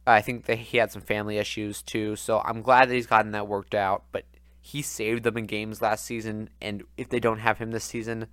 I 0.07 0.21
think 0.21 0.45
that 0.45 0.57
he 0.57 0.77
had 0.77 0.91
some 0.91 1.01
family 1.01 1.37
issues 1.37 1.81
too, 1.81 2.15
so 2.15 2.41
I'm 2.43 2.61
glad 2.61 2.89
that 2.89 2.95
he's 2.95 3.07
gotten 3.07 3.31
that 3.31 3.47
worked 3.47 3.75
out. 3.75 4.05
But 4.11 4.25
he 4.61 4.81
saved 4.81 5.23
them 5.23 5.37
in 5.37 5.45
games 5.45 5.81
last 5.81 6.05
season, 6.05 6.49
and 6.61 6.83
if 6.97 7.09
they 7.09 7.19
don't 7.19 7.39
have 7.39 7.57
him 7.57 7.71
this 7.71 7.83
season, 7.83 8.27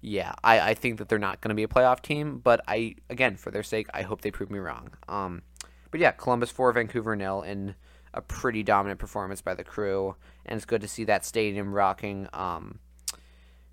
yeah, 0.00 0.32
I, 0.42 0.60
I 0.60 0.74
think 0.74 0.98
that 0.98 1.08
they're 1.08 1.18
not 1.18 1.40
going 1.40 1.50
to 1.50 1.54
be 1.54 1.64
a 1.64 1.68
playoff 1.68 2.00
team. 2.00 2.38
But 2.38 2.60
I, 2.66 2.94
again, 3.10 3.36
for 3.36 3.50
their 3.50 3.62
sake, 3.62 3.88
I 3.92 4.02
hope 4.02 4.20
they 4.20 4.30
prove 4.30 4.50
me 4.50 4.58
wrong. 4.58 4.90
Um, 5.08 5.42
but 5.90 6.00
yeah, 6.00 6.12
Columbus 6.12 6.50
four, 6.50 6.72
Vancouver 6.72 7.16
nil, 7.16 7.42
in 7.42 7.74
a 8.14 8.22
pretty 8.22 8.62
dominant 8.62 8.98
performance 8.98 9.42
by 9.42 9.54
the 9.54 9.64
crew, 9.64 10.16
and 10.46 10.56
it's 10.56 10.64
good 10.64 10.80
to 10.80 10.88
see 10.88 11.04
that 11.04 11.24
stadium 11.24 11.72
rocking. 11.74 12.28
Um, 12.32 12.78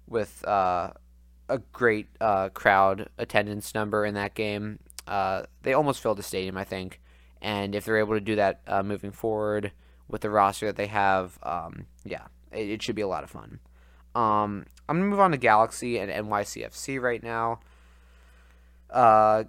with 0.07 0.47
uh, 0.47 0.91
a 1.49 1.57
great 1.71 2.07
uh, 2.21 2.49
crowd 2.49 3.09
attendance 3.17 3.73
number 3.73 4.05
in 4.05 4.13
that 4.15 4.35
game. 4.35 4.79
Uh, 5.07 5.43
they 5.63 5.73
almost 5.73 6.01
filled 6.01 6.17
the 6.17 6.23
stadium, 6.23 6.57
I 6.57 6.63
think. 6.63 7.01
And 7.41 7.75
if 7.75 7.85
they're 7.85 7.97
able 7.97 8.15
to 8.15 8.21
do 8.21 8.35
that 8.35 8.61
uh, 8.67 8.83
moving 8.83 9.11
forward 9.11 9.71
with 10.07 10.21
the 10.21 10.29
roster 10.29 10.67
that 10.67 10.75
they 10.75 10.87
have, 10.87 11.39
um, 11.43 11.87
yeah, 12.03 12.25
it, 12.51 12.69
it, 12.69 12.81
should 12.81 12.95
be 12.95 13.01
a 13.01 13.07
lot 13.07 13.23
of 13.23 13.29
fun. 13.29 13.59
Um, 14.13 14.65
I'm 14.87 14.97
gonna 14.97 15.09
move 15.09 15.19
on 15.19 15.31
to 15.31 15.37
Galaxy 15.37 15.97
and 15.97 16.11
NYCFC 16.11 17.01
right 17.01 17.23
now. 17.23 17.59
Uh, 18.89 19.45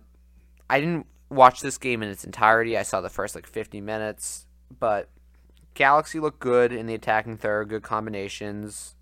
I 0.68 0.80
didn't 0.80 1.06
watch 1.28 1.60
this 1.60 1.78
game 1.78 2.02
in 2.02 2.08
its 2.08 2.24
entirety. 2.24 2.76
I 2.76 2.82
saw 2.82 3.00
the 3.00 3.08
first 3.08 3.34
like 3.34 3.46
50 3.46 3.80
minutes, 3.80 4.46
but 4.78 5.08
Galaxy 5.74 6.18
looked 6.18 6.40
good 6.40 6.72
in 6.72 6.86
the 6.86 6.94
attacking 6.94 7.36
third, 7.36 7.68
good 7.68 7.82
combinations. 7.82 8.94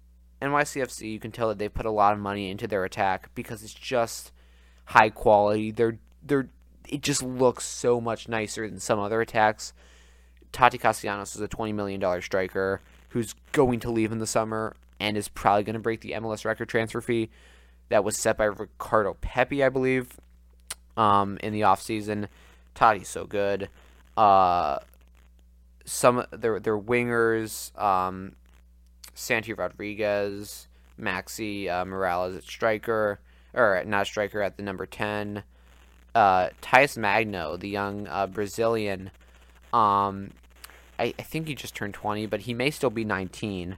NYCFC, 0.42 1.10
you 1.10 1.20
can 1.20 1.32
tell 1.32 1.48
that 1.48 1.58
they 1.58 1.68
put 1.68 1.86
a 1.86 1.90
lot 1.90 2.12
of 2.12 2.18
money 2.18 2.50
into 2.50 2.66
their 2.66 2.84
attack 2.84 3.30
because 3.34 3.62
it's 3.62 3.72
just 3.72 4.32
high 4.86 5.10
quality. 5.10 5.70
They're 5.70 5.98
they're 6.22 6.48
it 6.88 7.00
just 7.00 7.22
looks 7.22 7.64
so 7.64 8.00
much 8.00 8.28
nicer 8.28 8.68
than 8.68 8.80
some 8.80 8.98
other 8.98 9.20
attacks. 9.20 9.72
Tati 10.54 10.78
Castellanos 10.78 11.34
is 11.34 11.40
a 11.40 11.48
twenty 11.48 11.72
million 11.72 12.00
dollar 12.00 12.22
striker 12.22 12.80
who's 13.10 13.34
going 13.52 13.80
to 13.80 13.90
leave 13.90 14.12
in 14.12 14.20
the 14.20 14.26
summer 14.26 14.74
and 15.00 15.16
is 15.16 15.28
probably 15.28 15.64
going 15.64 15.74
to 15.74 15.80
break 15.80 16.00
the 16.00 16.12
MLS 16.12 16.44
record 16.44 16.68
transfer 16.68 17.00
fee 17.00 17.28
that 17.88 18.04
was 18.04 18.16
set 18.16 18.38
by 18.38 18.44
Ricardo 18.44 19.14
Pepi, 19.20 19.64
I 19.64 19.68
believe, 19.68 20.18
um, 20.96 21.38
in 21.42 21.52
the 21.52 21.62
offseason. 21.62 22.28
Tati's 22.74 23.08
so 23.08 23.26
good. 23.26 23.68
Uh, 24.16 24.78
some 25.84 26.24
their 26.30 26.60
their 26.60 26.78
wingers, 26.78 27.76
um, 27.76 28.36
Santi 29.12 29.52
Rodriguez, 29.52 30.68
Maxi 30.98 31.68
uh, 31.68 31.84
Moralez 31.84 32.36
at 32.36 32.44
striker, 32.44 33.18
or 33.54 33.82
not 33.84 34.06
striker 34.06 34.40
at 34.40 34.56
the 34.56 34.62
number 34.62 34.86
10. 34.86 35.42
Uh, 36.14 36.50
Talles 36.60 36.96
Magno, 36.96 37.56
the 37.56 37.68
young 37.68 38.06
uh, 38.06 38.28
Brazilian, 38.28 39.10
um, 39.72 40.30
I, 40.98 41.14
I, 41.18 41.22
think 41.22 41.48
he 41.48 41.54
just 41.54 41.74
turned 41.74 41.94
20, 41.94 42.26
but 42.26 42.40
he 42.40 42.54
may 42.54 42.70
still 42.70 42.90
be 42.90 43.04
19. 43.04 43.76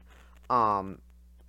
Um, 0.51 0.99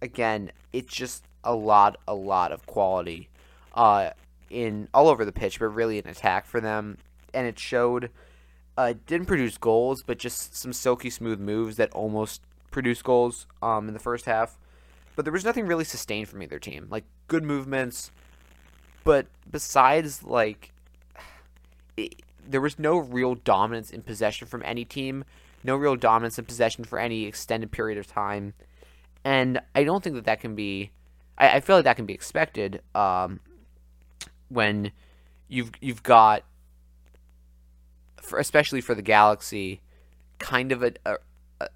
again, 0.02 0.52
it's 0.74 0.94
just 0.94 1.24
a 1.44 1.54
lot, 1.54 1.98
a 2.08 2.16
lot 2.16 2.52
of 2.52 2.66
quality 2.66 3.30
uh, 3.74 4.12
in 4.50 4.88
all 4.94 5.08
over 5.08 5.26
the 5.26 5.32
pitch, 5.32 5.60
but 5.60 5.68
really 5.68 6.00
an 6.00 6.08
attack 6.08 6.46
for 6.46 6.60
them. 6.62 6.98
And 7.34 7.48
it 7.48 7.60
showed, 7.60 8.10
uh, 8.78 8.94
didn't 9.06 9.28
produce 9.28 9.58
goals, 9.58 10.04
but 10.04 10.18
just 10.18 10.56
some 10.56 10.74
silky 10.74 11.10
smooth 11.10 11.40
moves 11.40 11.78
that 11.78 11.92
almost 11.92 12.42
produced 12.72 13.04
goals 13.04 13.48
um, 13.62 13.88
in 13.88 13.94
the 13.94 14.00
first 14.00 14.26
half, 14.26 14.58
but 15.16 15.26
there 15.26 15.32
was 15.32 15.46
nothing 15.46 15.66
really 15.66 15.84
sustained 15.84 16.30
from 16.30 16.44
either 16.44 16.60
team. 16.60 16.88
Like 16.90 17.06
good 17.28 17.44
movements, 17.44 18.12
but 19.04 19.26
besides 19.50 20.24
like, 20.24 20.72
it, 21.98 22.22
there 22.48 22.62
was 22.62 22.78
no 22.78 22.98
real 22.98 23.36
dominance 23.36 23.92
in 23.92 24.02
possession 24.02 24.48
from 24.48 24.62
any 24.64 24.86
team. 24.86 25.26
No 25.64 25.76
real 25.76 25.96
dominance 25.96 26.38
in 26.38 26.46
possession 26.46 26.84
for 26.84 27.00
any 27.00 27.26
extended 27.26 27.72
period 27.72 27.98
of 27.98 28.08
time, 28.08 28.54
and 29.26 29.60
I 29.76 29.84
don't 29.84 30.04
think 30.04 30.16
that 30.16 30.26
that 30.26 30.40
can 30.40 30.56
be. 30.56 30.92
I, 31.38 31.58
I 31.58 31.60
feel 31.60 31.76
like 31.78 31.86
that 31.86 31.96
can 31.96 32.06
be 32.06 32.14
expected 32.14 32.82
um, 32.96 33.40
when 34.50 34.92
you've 35.48 35.72
you've 35.82 36.04
got, 36.04 36.44
for, 38.22 38.40
especially 38.40 38.82
for 38.82 38.96
the 38.96 39.02
Galaxy, 39.02 39.82
kind 40.40 40.72
of 40.72 40.84
a, 40.84 40.94
a, 41.06 41.18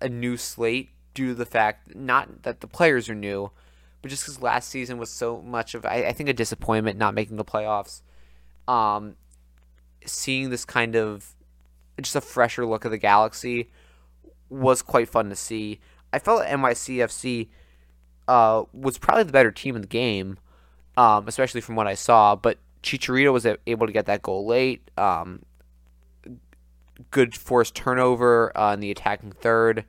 a 0.02 0.10
new 0.10 0.38
slate 0.38 0.90
due 1.14 1.30
to 1.30 1.36
the 1.36 1.46
fact 1.46 1.96
not 1.96 2.44
that 2.44 2.62
the 2.62 2.68
players 2.68 3.10
are 3.10 3.16
new, 3.16 3.52
but 4.02 4.10
just 4.10 4.24
because 4.24 4.42
last 4.42 4.70
season 4.70 4.98
was 4.98 5.10
so 5.10 5.42
much 5.42 5.74
of 5.74 5.86
I, 5.86 6.06
I, 6.06 6.14
think 6.14 6.30
a 6.30 6.34
disappointment 6.34 6.98
not 6.98 7.14
making 7.14 7.38
the 7.38 7.46
playoffs. 7.46 8.02
Um, 8.68 9.16
seeing 10.06 10.50
this 10.50 10.66
kind 10.66 10.96
of 10.96 11.36
just 12.00 12.16
a 12.16 12.22
fresher 12.22 12.66
look 12.66 12.86
of 12.86 12.92
the 12.92 12.98
Galaxy 12.98 13.70
was 14.50 14.82
quite 14.82 15.10
fun 15.10 15.30
to 15.30 15.36
see. 15.36 15.80
I 16.14 16.20
felt 16.20 16.44
NYCFC 16.44 17.48
uh, 18.28 18.64
was 18.74 18.98
probably 18.98 19.24
the 19.24 19.32
better 19.32 19.52
team 19.52 19.76
in 19.76 19.82
the 19.82 19.88
game, 19.88 20.38
um, 20.98 21.28
especially 21.28 21.62
from 21.62 21.76
what 21.76 21.88
I 21.88 21.96
saw. 21.96 22.36
But 22.36 22.58
Chicharito 22.84 23.32
was 23.32 23.48
able 23.66 23.88
to 23.88 23.94
get 23.94 24.06
that 24.08 24.22
goal 24.22 24.46
late. 24.46 24.90
Um, 24.98 25.44
good 27.10 27.36
forced 27.36 27.76
turnover 27.76 28.56
uh, 28.58 28.74
in 28.74 28.80
the 28.80 28.92
attacking 28.92 29.32
third. 29.32 29.86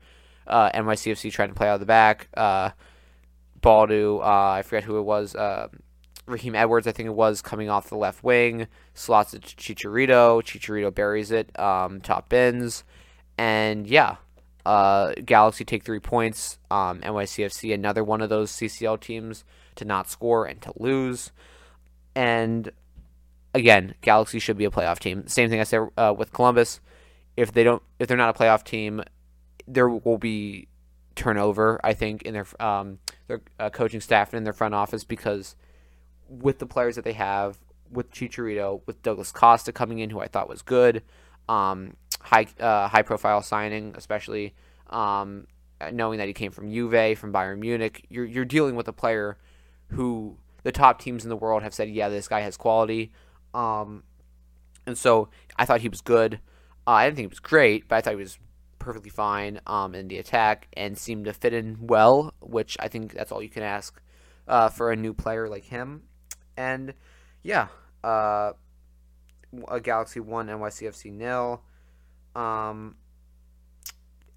Uh, 0.46 0.70
NYCFC 0.70 1.30
trying 1.32 1.48
to 1.48 1.54
play 1.54 1.68
out 1.68 1.74
of 1.74 1.80
the 1.80 1.86
back. 1.86 2.28
Uh, 2.34 2.70
Baldu, 3.60 4.20
uh, 4.20 4.52
I 4.52 4.62
forget 4.62 4.84
who 4.84 4.98
it 4.98 5.02
was. 5.02 5.34
Raheem 6.26 6.54
Edwards, 6.54 6.86
I 6.86 6.92
think 6.92 7.08
it 7.08 7.14
was, 7.14 7.42
coming 7.42 7.68
off 7.68 7.88
the 7.88 7.96
left 7.96 8.22
wing, 8.22 8.68
slots 8.94 9.34
it 9.34 9.42
to 9.42 9.56
Chicharito. 9.56 10.42
Chicharito 10.42 10.94
buries 10.94 11.30
it, 11.30 11.58
um, 11.58 12.00
top 12.00 12.28
bins. 12.28 12.84
And 13.36 13.86
yeah, 13.86 14.16
uh, 14.64 15.12
Galaxy 15.24 15.64
take 15.64 15.84
three 15.84 16.00
points. 16.00 16.58
Um, 16.70 17.00
NYCFC, 17.00 17.74
another 17.74 18.04
one 18.04 18.20
of 18.20 18.28
those 18.28 18.52
CCL 18.52 19.00
teams 19.00 19.44
to 19.76 19.84
not 19.84 20.08
score 20.08 20.46
and 20.46 20.60
to 20.62 20.72
lose. 20.76 21.32
And 22.14 22.70
again, 23.54 23.94
Galaxy 24.00 24.38
should 24.38 24.58
be 24.58 24.64
a 24.64 24.70
playoff 24.70 24.98
team. 24.98 25.26
Same 25.26 25.50
thing 25.50 25.60
I 25.60 25.64
said 25.64 25.88
uh, 25.96 26.14
with 26.16 26.32
Columbus 26.32 26.80
if 27.36 27.52
they 27.52 27.64
don't 27.64 27.82
if 27.98 28.08
they're 28.08 28.16
not 28.16 28.34
a 28.34 28.38
playoff 28.38 28.64
team, 28.64 29.02
there 29.66 29.88
will 29.88 30.18
be 30.18 30.68
turnover. 31.14 31.80
I 31.82 31.94
think 31.94 32.22
in 32.22 32.34
their 32.34 32.46
um, 32.60 32.98
their 33.26 33.40
uh, 33.58 33.70
coaching 33.70 34.00
staff 34.00 34.32
and 34.32 34.38
in 34.38 34.44
their 34.44 34.52
front 34.52 34.74
office 34.74 35.04
because 35.04 35.56
with 36.28 36.58
the 36.58 36.66
players 36.66 36.96
that 36.96 37.04
they 37.04 37.12
have, 37.12 37.58
with 37.90 38.10
Chicharito, 38.10 38.80
with 38.86 39.02
Douglas 39.02 39.32
Costa 39.32 39.72
coming 39.72 39.98
in, 39.98 40.10
who 40.10 40.20
I 40.20 40.28
thought 40.28 40.48
was 40.48 40.62
good, 40.62 41.02
um, 41.48 41.96
high 42.20 42.46
uh, 42.58 42.88
high 42.88 43.02
profile 43.02 43.42
signing, 43.42 43.94
especially 43.96 44.54
um, 44.90 45.46
knowing 45.92 46.18
that 46.18 46.28
he 46.28 46.34
came 46.34 46.52
from 46.52 46.70
Juve, 46.70 47.18
from 47.18 47.32
Bayern 47.32 47.58
Munich. 47.58 48.06
You're 48.08 48.24
you're 48.24 48.44
dealing 48.44 48.76
with 48.76 48.88
a 48.88 48.92
player 48.92 49.38
who 49.88 50.38
the 50.62 50.72
top 50.72 51.00
teams 51.00 51.24
in 51.24 51.28
the 51.28 51.36
world 51.36 51.62
have 51.62 51.74
said, 51.74 51.90
yeah, 51.90 52.08
this 52.08 52.28
guy 52.28 52.40
has 52.40 52.56
quality. 52.56 53.12
Um, 53.52 54.04
and 54.86 54.96
so 54.96 55.28
I 55.56 55.64
thought 55.64 55.80
he 55.80 55.88
was 55.88 56.00
good. 56.00 56.40
Uh, 56.86 56.92
I 56.92 57.04
didn't 57.04 57.16
think 57.16 57.26
it 57.26 57.30
was 57.30 57.40
great, 57.40 57.88
but 57.88 57.96
I 57.96 58.00
thought 58.00 58.10
he 58.10 58.16
was 58.16 58.38
perfectly 58.78 59.10
fine 59.10 59.60
um, 59.66 59.94
in 59.94 60.08
the 60.08 60.18
attack 60.18 60.68
and 60.76 60.98
seemed 60.98 61.26
to 61.26 61.32
fit 61.32 61.52
in 61.52 61.86
well, 61.86 62.34
which 62.40 62.76
I 62.80 62.88
think 62.88 63.12
that's 63.12 63.30
all 63.30 63.42
you 63.42 63.48
can 63.48 63.62
ask 63.62 64.00
uh, 64.48 64.68
for 64.68 64.90
a 64.90 64.96
new 64.96 65.14
player 65.14 65.48
like 65.48 65.64
him. 65.64 66.02
And 66.56 66.94
yeah, 67.42 67.68
uh, 68.04 68.52
a 69.68 69.80
Galaxy 69.80 70.20
one, 70.20 70.48
NYCFC 70.48 71.12
nil. 71.12 71.62
Um, 72.34 72.96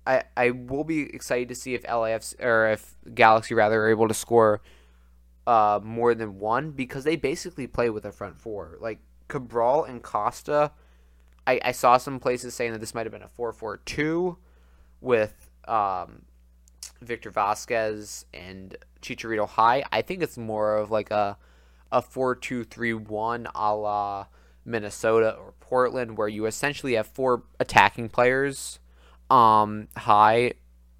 I 0.05 0.24
I 0.36 0.51
will 0.51 0.84
be 0.84 1.01
excited 1.01 1.49
to 1.49 1.55
see 1.55 1.74
if 1.74 1.84
LAFC 1.84 2.43
or 2.43 2.72
if 2.72 2.95
Galaxy 3.13 3.53
rather 3.53 3.84
are 3.84 3.89
able 3.89 4.07
to 4.07 4.13
score 4.13 4.61
uh, 5.47 5.80
more 5.84 6.13
than 6.13 6.39
one 6.39 6.72
because 6.72 7.03
they 7.03 7.16
basically 7.16 7.68
play 7.68 7.89
with 7.89 8.05
a 8.05 8.11
front 8.11 8.39
four. 8.39 8.78
Like 8.80 8.99
Cabral 9.28 9.84
and 9.84 10.03
Costa, 10.03 10.72
I, 11.47 11.59
I 11.63 11.72
saw 11.72 11.97
some 11.97 12.20
places 12.20 12.53
saying 12.53 12.72
that 12.74 12.80
this 12.80 12.93
might 12.93 13.05
have 13.05 13.13
been 13.13 13.24
a 13.24 13.30
4 13.30 13.53
4 13.53 13.78
2 13.78 14.38
with 15.01 15.49
um, 15.68 16.24
Victor 17.01 17.30
Vasquez 17.30 18.26
and 18.34 18.78
Chicharito 19.01 19.47
high. 19.47 19.84
I 19.91 20.01
think 20.01 20.24
it's 20.24 20.38
more 20.38 20.78
of 20.78 20.91
like 20.91 21.11
a 21.11 21.38
a 21.92 22.02
4 22.02 22.36
2 22.36 22.64
3 22.64 22.94
1 22.94 23.48
a 23.54 23.76
la 23.76 24.28
Minnesota 24.66 25.36
or 25.40 25.54
Portland, 25.60 26.18
where 26.18 26.28
you 26.28 26.46
essentially 26.46 26.94
have 26.94 27.08
four 27.08 27.44
attacking 27.60 28.10
players 28.10 28.80
um, 29.30 29.88
high 29.96 30.54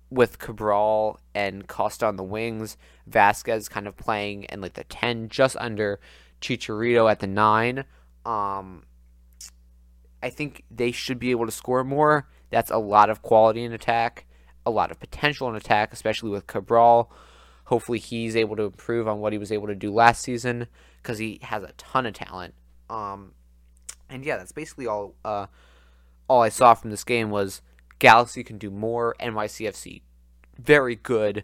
with 0.10 0.40
Cabral 0.40 1.20
and 1.34 1.68
Costa 1.68 2.06
on 2.06 2.16
the 2.16 2.24
wings, 2.24 2.78
Vasquez 3.08 3.68
kind 3.68 3.88
of 3.88 3.98
playing 3.98 4.44
in 4.44 4.62
like 4.62 4.74
the 4.74 4.84
10, 4.86 5.30
just 5.30 5.58
under 5.58 6.00
Chicharito 6.42 7.10
at 7.10 7.20
the 7.20 7.28
9. 7.28 7.84
Um, 8.26 8.84
I 10.22 10.30
think 10.30 10.64
they 10.72 10.92
should 10.92 11.20
be 11.20 11.32
able 11.32 11.46
to 11.46 11.52
score 11.52 11.84
more. 11.84 12.28
That's 12.50 12.72
a 12.72 12.78
lot 12.78 13.10
of 13.10 13.22
quality 13.22 13.64
in 13.64 13.74
attack, 13.74 14.26
a 14.66 14.72
lot 14.72 14.92
of 14.92 15.00
potential 15.00 15.50
in 15.50 15.56
attack, 15.56 15.92
especially 15.92 16.30
with 16.30 16.48
Cabral. 16.48 17.12
Hopefully, 17.66 17.99
he's 17.99 18.36
able 18.36 18.55
to 18.55 18.63
improve 18.63 19.07
on 19.07 19.20
what 19.20 19.34
he 19.34 19.39
was 19.39 19.51
able 19.51 19.68
to 19.68 19.76
do 19.76 19.91
last 19.91 20.22
season 20.22 20.68
because 21.01 21.18
he 21.18 21.39
has 21.43 21.63
a 21.63 21.74
ton 21.78 22.05
of 22.05 22.13
talent. 22.13 22.53
Um, 22.89 23.34
and 24.09 24.24
yeah, 24.24 24.38
that's 24.38 24.51
basically 24.51 24.88
all. 24.88 25.16
Uh, 25.24 25.47
all 26.28 26.41
I 26.41 26.49
saw 26.49 26.74
from 26.74 26.89
this 26.89 27.03
game 27.03 27.30
was 27.30 27.61
Galaxy 27.99 28.43
can 28.43 28.57
do 28.57 28.72
more. 28.72 29.16
NYCFC, 29.20 30.01
very 30.57 30.95
good, 30.95 31.43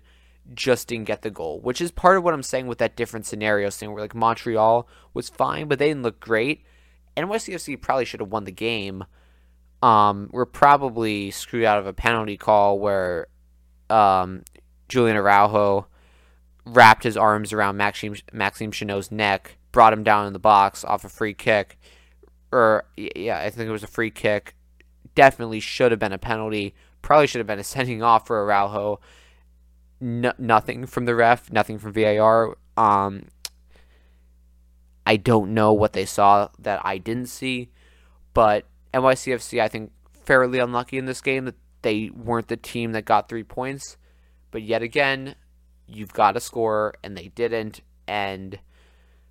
just 0.53 0.87
didn't 0.87 1.05
get 1.05 1.21
the 1.21 1.29
goal, 1.29 1.59
which 1.61 1.81
is 1.81 1.91
part 1.91 2.17
of 2.17 2.23
what 2.23 2.33
I'm 2.33 2.43
saying 2.43 2.67
with 2.67 2.79
that 2.79 2.95
different 2.95 3.25
scenario 3.25 3.69
thing 3.69 3.91
where 3.91 4.01
like 4.01 4.15
Montreal 4.15 4.87
was 5.13 5.29
fine, 5.29 5.67
but 5.67 5.79
they 5.79 5.89
didn't 5.89 6.03
look 6.03 6.19
great. 6.19 6.63
NYCFC 7.17 7.81
probably 7.81 8.05
should 8.05 8.19
have 8.19 8.31
won 8.31 8.45
the 8.45 8.51
game. 8.51 9.03
Um, 9.81 10.29
we're 10.31 10.45
probably 10.45 11.31
screwed 11.31 11.65
out 11.65 11.79
of 11.79 11.87
a 11.87 11.93
penalty 11.93 12.37
call 12.37 12.79
where 12.79 13.27
um, 13.89 14.43
Julian 14.89 15.17
Araujo 15.17 15.87
wrapped 16.65 17.03
his 17.03 17.17
arms 17.17 17.53
around 17.53 17.77
Maxime, 17.77 18.15
Maxime 18.31 18.71
Chanot's 18.71 19.11
neck, 19.11 19.57
brought 19.71 19.93
him 19.93 20.03
down 20.03 20.27
in 20.27 20.33
the 20.33 20.39
box 20.39 20.83
off 20.83 21.03
a 21.03 21.09
free 21.09 21.33
kick. 21.33 21.79
Or, 22.51 22.85
yeah, 22.97 23.39
I 23.39 23.49
think 23.49 23.67
it 23.67 23.71
was 23.71 23.83
a 23.83 23.87
free 23.87 24.11
kick 24.11 24.55
definitely 25.15 25.59
should 25.59 25.91
have 25.91 25.99
been 25.99 26.13
a 26.13 26.17
penalty. 26.17 26.73
Probably 27.01 27.27
should 27.27 27.39
have 27.39 27.47
been 27.47 27.59
a 27.59 27.63
sending 27.75 28.03
off 28.03 28.27
for 28.27 28.43
Araujo. 28.43 28.99
No, 29.99 30.33
nothing 30.37 30.85
from 30.85 31.05
the 31.05 31.15
ref, 31.15 31.51
nothing 31.51 31.77
from 31.77 31.93
VAR. 31.93 32.57
Um, 32.75 33.27
I 35.05 35.17
don't 35.17 35.53
know 35.53 35.73
what 35.73 35.93
they 35.93 36.05
saw 36.05 36.49
that 36.57 36.81
I 36.83 36.97
didn't 36.97 37.27
see, 37.27 37.69
but 38.33 38.65
NYCFC 38.93 39.61
I 39.61 39.67
think 39.67 39.91
fairly 40.11 40.59
unlucky 40.59 40.97
in 40.97 41.05
this 41.05 41.21
game 41.21 41.45
that 41.45 41.55
they 41.83 42.09
weren't 42.09 42.47
the 42.47 42.57
team 42.57 42.93
that 42.93 43.05
got 43.05 43.29
three 43.29 43.43
points. 43.43 43.97
But 44.49 44.63
yet 44.63 44.81
again, 44.81 45.35
you've 45.91 46.13
got 46.13 46.33
to 46.33 46.39
score, 46.39 46.95
and 47.03 47.17
they 47.17 47.29
didn't. 47.29 47.81
And 48.07 48.59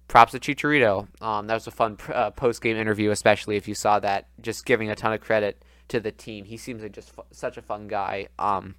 props 0.09 0.33
to 0.33 0.41
Chicharito. 0.41 1.09
Um, 1.23 1.47
that 1.47 1.55
was 1.55 1.67
a 1.67 1.71
fun 1.71 1.97
uh, 2.13 2.31
post 2.31 2.61
game 2.63 2.77
interview, 2.77 3.11
especially 3.11 3.57
if 3.57 3.69
you 3.69 3.75
saw 3.75 4.01
that. 4.01 4.29
Just 4.41 4.67
giving 4.67 4.91
a 4.91 4.97
ton 4.97 5.13
of 5.13 5.21
credit 5.21 5.65
to 5.89 6.01
the 6.01 6.13
team. 6.13 6.45
He 6.45 6.57
seems 6.57 6.83
like 6.83 6.93
just 6.93 7.13
such 7.31 7.57
a 7.57 7.63
fun 7.63 7.89
guy. 7.89 8.29
Um, 8.39 8.75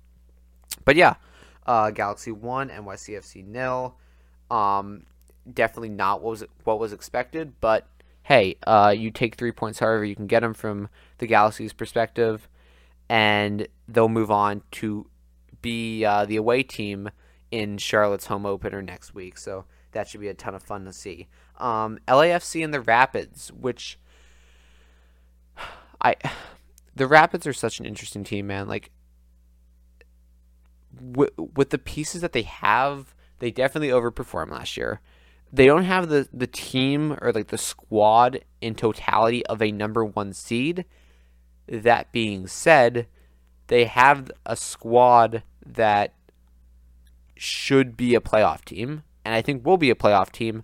but 0.85 0.95
yeah, 0.95 1.15
uh, 1.65 1.91
Galaxy 1.91 2.31
one, 2.31 2.69
NYCFC 2.69 3.45
nil. 3.45 3.95
Um, 4.49 5.03
definitely 5.51 5.89
not 5.89 6.21
what 6.21 6.31
was 6.31 6.43
what 6.63 6.79
was 6.79 6.93
expected, 6.93 7.53
but 7.61 7.87
hey, 8.23 8.57
uh, 8.67 8.93
you 8.95 9.11
take 9.11 9.35
three 9.35 9.51
points 9.51 9.79
however 9.79 10.05
you 10.05 10.15
can 10.15 10.27
get 10.27 10.41
them 10.41 10.53
from 10.53 10.89
the 11.19 11.27
Galaxy's 11.27 11.73
perspective, 11.73 12.47
and 13.09 13.67
they'll 13.87 14.09
move 14.09 14.31
on 14.31 14.63
to 14.71 15.07
be 15.61 16.03
uh, 16.03 16.25
the 16.25 16.35
away 16.35 16.63
team 16.63 17.09
in 17.51 17.77
Charlotte's 17.77 18.27
home 18.27 18.45
opener 18.45 18.81
next 18.81 19.13
week. 19.13 19.37
So 19.37 19.65
that 19.91 20.07
should 20.07 20.21
be 20.21 20.29
a 20.29 20.33
ton 20.33 20.55
of 20.55 20.63
fun 20.63 20.85
to 20.85 20.93
see. 20.93 21.27
Um, 21.57 21.99
LAFC 22.07 22.63
and 22.63 22.73
the 22.73 22.81
Rapids, 22.81 23.51
which 23.51 23.99
I 26.01 26.15
the 26.95 27.07
Rapids 27.07 27.45
are 27.45 27.53
such 27.53 27.79
an 27.79 27.85
interesting 27.85 28.23
team, 28.23 28.47
man. 28.47 28.67
Like 28.67 28.91
with, 30.99 31.31
with 31.37 31.69
the 31.69 31.77
pieces 31.77 32.21
that 32.21 32.33
they 32.33 32.43
have, 32.43 33.13
they 33.39 33.51
definitely 33.51 33.89
overperformed 33.89 34.51
last 34.51 34.77
year. 34.77 35.01
They 35.53 35.65
don't 35.65 35.83
have 35.83 36.07
the 36.07 36.29
the 36.31 36.47
team 36.47 37.17
or 37.21 37.33
like 37.33 37.47
the 37.47 37.57
squad 37.57 38.45
in 38.61 38.73
totality 38.73 39.45
of 39.47 39.61
a 39.61 39.71
number 39.71 40.05
1 40.05 40.33
seed. 40.33 40.85
That 41.67 42.11
being 42.11 42.47
said, 42.47 43.07
they 43.67 43.85
have 43.85 44.31
a 44.45 44.55
squad 44.55 45.43
that 45.65 46.13
should 47.41 47.97
be 47.97 48.13
a 48.13 48.19
playoff 48.19 48.63
team 48.63 49.01
and 49.25 49.33
I 49.33 49.41
think 49.41 49.65
will 49.65 49.77
be 49.77 49.89
a 49.89 49.95
playoff 49.95 50.31
team. 50.31 50.63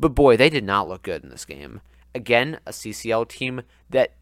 But 0.00 0.14
boy, 0.14 0.38
they 0.38 0.48
did 0.48 0.64
not 0.64 0.88
look 0.88 1.02
good 1.02 1.22
in 1.22 1.28
this 1.28 1.44
game. 1.44 1.82
Again, 2.14 2.58
a 2.66 2.70
CCL 2.70 3.28
team 3.28 3.62
that 3.90 4.14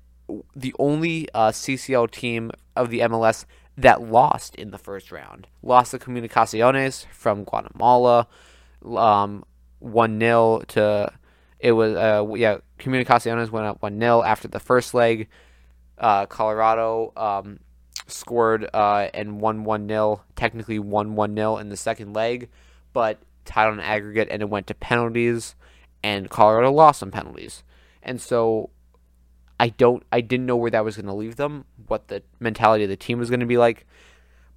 the 0.56 0.74
only 0.80 1.28
uh, 1.32 1.50
CCL 1.50 2.10
team 2.10 2.50
of 2.74 2.90
the 2.90 3.00
MLS 3.00 3.44
that 3.76 4.02
lost 4.02 4.56
in 4.56 4.72
the 4.72 4.78
first 4.78 5.12
round. 5.12 5.46
Lost 5.62 5.92
to 5.92 5.98
Comunicaciones 5.98 7.06
from 7.12 7.44
Guatemala, 7.44 8.26
um, 8.84 9.44
1 9.78 10.18
0 10.18 10.62
to. 10.68 11.12
It 11.60 11.72
was, 11.72 11.94
uh, 11.94 12.26
yeah, 12.34 12.58
Comunicaciones 12.80 13.50
went 13.50 13.66
up 13.66 13.80
1 13.80 14.00
0 14.00 14.22
after 14.22 14.48
the 14.48 14.60
first 14.60 14.92
leg. 14.92 15.28
Uh, 15.98 16.26
Colorado 16.26 17.12
um, 17.16 17.60
scored 18.06 18.68
uh, 18.72 19.08
and 19.14 19.40
won 19.40 19.64
1 19.64 19.88
0, 19.88 20.22
technically 20.36 20.78
won 20.78 21.14
1 21.14 21.34
0 21.34 21.56
in 21.58 21.68
the 21.68 21.76
second 21.76 22.12
leg, 22.12 22.48
but 22.92 23.18
tied 23.44 23.68
on 23.68 23.80
aggregate 23.80 24.28
and 24.30 24.42
it 24.42 24.48
went 24.48 24.66
to 24.68 24.74
penalties, 24.74 25.54
and 26.02 26.30
Colorado 26.30 26.72
lost 26.72 27.00
some 27.00 27.10
penalties. 27.10 27.62
And 28.02 28.20
so 28.20 28.70
I 29.58 29.68
don't 29.68 30.02
I 30.10 30.20
didn't 30.20 30.46
know 30.46 30.56
where 30.56 30.70
that 30.70 30.84
was 30.84 30.96
going 30.96 31.06
to 31.06 31.12
leave 31.12 31.36
them, 31.36 31.64
what 31.86 32.08
the 32.08 32.22
mentality 32.40 32.84
of 32.84 32.90
the 32.90 32.96
team 32.96 33.18
was 33.18 33.30
going 33.30 33.40
to 33.40 33.46
be 33.46 33.58
like. 33.58 33.86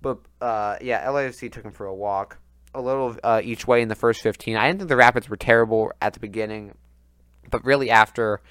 But 0.01 0.19
uh, 0.41 0.77
yeah, 0.81 1.05
LAFC 1.05 1.51
took 1.51 1.63
them 1.63 1.72
for 1.72 1.85
a 1.85 1.93
walk, 1.93 2.39
a 2.73 2.81
little 2.81 3.15
uh, 3.23 3.41
each 3.43 3.67
way 3.67 3.81
in 3.81 3.88
the 3.88 3.95
first 3.95 4.22
15. 4.22 4.57
I 4.57 4.67
didn't 4.67 4.80
think 4.80 4.89
the 4.89 4.95
Rapids 4.95 5.30
were 5.30 5.38
terrible 5.38 5.91
at 6.01 6.13
the 6.13 6.19
beginning, 6.19 6.76
but 7.49 7.63
really 7.65 7.89
after 7.89 8.41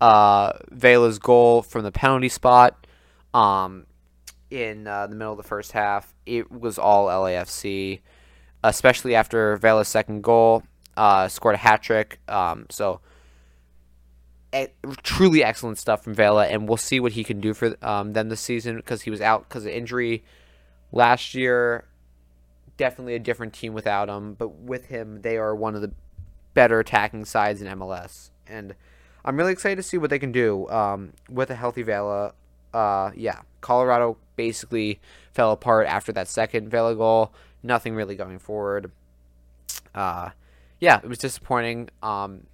uh, 0.00 0.52
Vela's 0.70 1.18
goal 1.18 1.62
from 1.62 1.82
the 1.82 1.92
penalty 1.92 2.28
spot 2.28 2.86
um, 3.32 3.86
in 4.54 4.86
uh, 4.86 5.08
the 5.08 5.16
middle 5.16 5.32
of 5.32 5.36
the 5.36 5.42
first 5.42 5.72
half, 5.72 6.14
it 6.24 6.50
was 6.50 6.78
all 6.78 7.08
LAFC, 7.08 8.00
especially 8.62 9.14
after 9.16 9.56
Vela's 9.56 9.88
second 9.88 10.22
goal, 10.22 10.62
uh, 10.96 11.26
scored 11.26 11.56
a 11.56 11.58
hat 11.58 11.82
trick. 11.82 12.20
Um, 12.28 12.66
so 12.70 13.00
truly 15.02 15.42
excellent 15.42 15.78
stuff 15.78 16.04
from 16.04 16.14
Vela, 16.14 16.46
and 16.46 16.68
we'll 16.68 16.76
see 16.76 17.00
what 17.00 17.12
he 17.12 17.24
can 17.24 17.40
do 17.40 17.52
for 17.52 17.76
um, 17.84 18.12
them 18.12 18.28
this 18.28 18.40
season 18.40 18.76
because 18.76 19.02
he 19.02 19.10
was 19.10 19.20
out 19.20 19.48
because 19.48 19.64
of 19.64 19.72
injury 19.72 20.24
last 20.92 21.34
year. 21.34 21.84
Definitely 22.76 23.14
a 23.14 23.18
different 23.18 23.52
team 23.52 23.72
without 23.72 24.08
him, 24.08 24.34
but 24.34 24.48
with 24.48 24.86
him, 24.86 25.22
they 25.22 25.36
are 25.36 25.54
one 25.54 25.74
of 25.74 25.80
the 25.80 25.92
better 26.54 26.78
attacking 26.78 27.24
sides 27.24 27.60
in 27.60 27.68
MLS, 27.78 28.30
and 28.46 28.74
I'm 29.24 29.36
really 29.36 29.52
excited 29.52 29.76
to 29.76 29.82
see 29.82 29.98
what 29.98 30.10
they 30.10 30.18
can 30.18 30.32
do 30.32 30.68
um, 30.68 31.12
with 31.28 31.50
a 31.50 31.56
healthy 31.56 31.82
Vela. 31.82 32.34
Uh, 32.72 33.10
yeah, 33.16 33.40
Colorado 33.64 34.18
basically 34.36 35.00
fell 35.32 35.50
apart 35.50 35.86
after 35.86 36.12
that 36.12 36.28
second 36.28 36.68
Vela 36.68 36.94
goal. 36.94 37.32
Nothing 37.62 37.94
really 37.94 38.14
going 38.14 38.38
forward. 38.38 38.92
Uh, 39.94 40.30
yeah, 40.80 41.00
it 41.02 41.08
was 41.08 41.16
disappointing. 41.16 41.88
Um, 42.02 42.46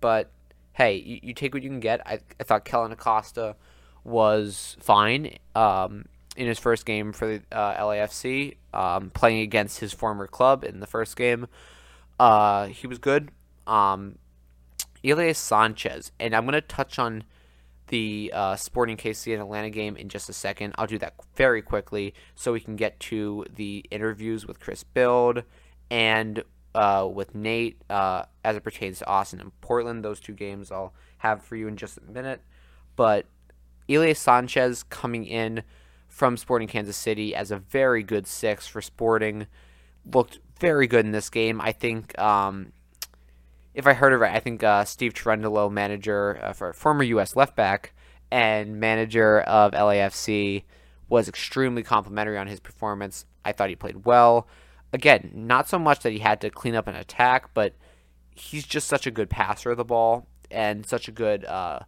but 0.00 0.30
hey, 0.72 0.96
you, 0.96 1.20
you 1.22 1.34
take 1.34 1.52
what 1.52 1.62
you 1.62 1.68
can 1.68 1.80
get. 1.80 2.00
I, 2.06 2.20
I 2.40 2.44
thought 2.44 2.64
Kellyn 2.64 2.92
Acosta 2.92 3.56
was 4.04 4.76
fine 4.80 5.36
um, 5.54 6.06
in 6.34 6.46
his 6.46 6.58
first 6.58 6.86
game 6.86 7.12
for 7.12 7.26
the 7.26 7.42
uh, 7.52 7.76
LAFC, 7.84 8.56
um, 8.72 9.10
playing 9.10 9.42
against 9.42 9.80
his 9.80 9.92
former 9.92 10.26
club 10.26 10.64
in 10.64 10.80
the 10.80 10.86
first 10.86 11.14
game. 11.14 11.46
Uh, 12.18 12.68
he 12.68 12.86
was 12.86 12.98
good. 12.98 13.30
Um, 13.66 14.16
Elias 15.04 15.38
Sanchez, 15.38 16.10
and 16.18 16.34
I'm 16.34 16.44
going 16.44 16.54
to 16.54 16.62
touch 16.62 16.98
on 16.98 17.24
the 17.92 18.32
uh, 18.34 18.56
Sporting 18.56 18.96
KC 18.96 19.34
and 19.34 19.42
Atlanta 19.42 19.68
game 19.68 19.96
in 19.96 20.08
just 20.08 20.30
a 20.30 20.32
second. 20.32 20.74
I'll 20.78 20.86
do 20.86 20.96
that 20.96 21.12
very 21.36 21.60
quickly 21.60 22.14
so 22.34 22.54
we 22.54 22.60
can 22.60 22.74
get 22.74 22.98
to 23.00 23.44
the 23.54 23.84
interviews 23.90 24.46
with 24.46 24.58
Chris 24.58 24.82
Bils 24.82 25.44
and 25.90 26.42
uh, 26.74 27.06
with 27.12 27.34
Nate 27.34 27.82
uh, 27.90 28.24
as 28.42 28.56
it 28.56 28.64
pertains 28.64 29.00
to 29.00 29.06
Austin 29.06 29.42
and 29.42 29.60
Portland. 29.60 30.02
Those 30.02 30.20
two 30.20 30.32
games 30.32 30.72
I'll 30.72 30.94
have 31.18 31.44
for 31.44 31.54
you 31.54 31.68
in 31.68 31.76
just 31.76 31.98
a 31.98 32.10
minute. 32.10 32.40
But 32.96 33.26
Elias 33.90 34.18
Sanchez 34.18 34.84
coming 34.84 35.26
in 35.26 35.62
from 36.08 36.38
Sporting 36.38 36.68
Kansas 36.68 36.96
City 36.96 37.34
as 37.34 37.50
a 37.50 37.58
very 37.58 38.02
good 38.02 38.26
six 38.26 38.66
for 38.66 38.80
Sporting 38.80 39.46
looked 40.10 40.38
very 40.58 40.86
good 40.86 41.04
in 41.04 41.12
this 41.12 41.28
game. 41.28 41.60
I 41.60 41.72
think, 41.72 42.18
um, 42.18 42.72
if 43.74 43.86
I 43.86 43.94
heard 43.94 44.12
it 44.12 44.18
right, 44.18 44.34
I 44.34 44.40
think 44.40 44.62
uh, 44.62 44.84
Steve 44.84 45.14
Cherundolo, 45.14 45.70
manager 45.70 46.38
uh, 46.42 46.52
for 46.52 46.72
former 46.72 47.04
U.S. 47.04 47.36
left 47.36 47.56
back 47.56 47.94
and 48.30 48.78
manager 48.78 49.40
of 49.40 49.72
LAFC, 49.72 50.64
was 51.08 51.28
extremely 51.28 51.82
complimentary 51.82 52.38
on 52.38 52.46
his 52.46 52.60
performance. 52.60 53.24
I 53.44 53.52
thought 53.52 53.70
he 53.70 53.76
played 53.76 54.04
well. 54.04 54.46
Again, 54.92 55.30
not 55.34 55.68
so 55.68 55.78
much 55.78 56.00
that 56.00 56.12
he 56.12 56.18
had 56.18 56.40
to 56.42 56.50
clean 56.50 56.74
up 56.74 56.86
an 56.86 56.96
attack, 56.96 57.54
but 57.54 57.74
he's 58.34 58.64
just 58.64 58.88
such 58.88 59.06
a 59.06 59.10
good 59.10 59.30
passer 59.30 59.70
of 59.70 59.76
the 59.78 59.84
ball 59.84 60.26
and 60.50 60.84
such 60.84 61.08
a 61.08 61.12
good, 61.12 61.44
uh, 61.46 61.80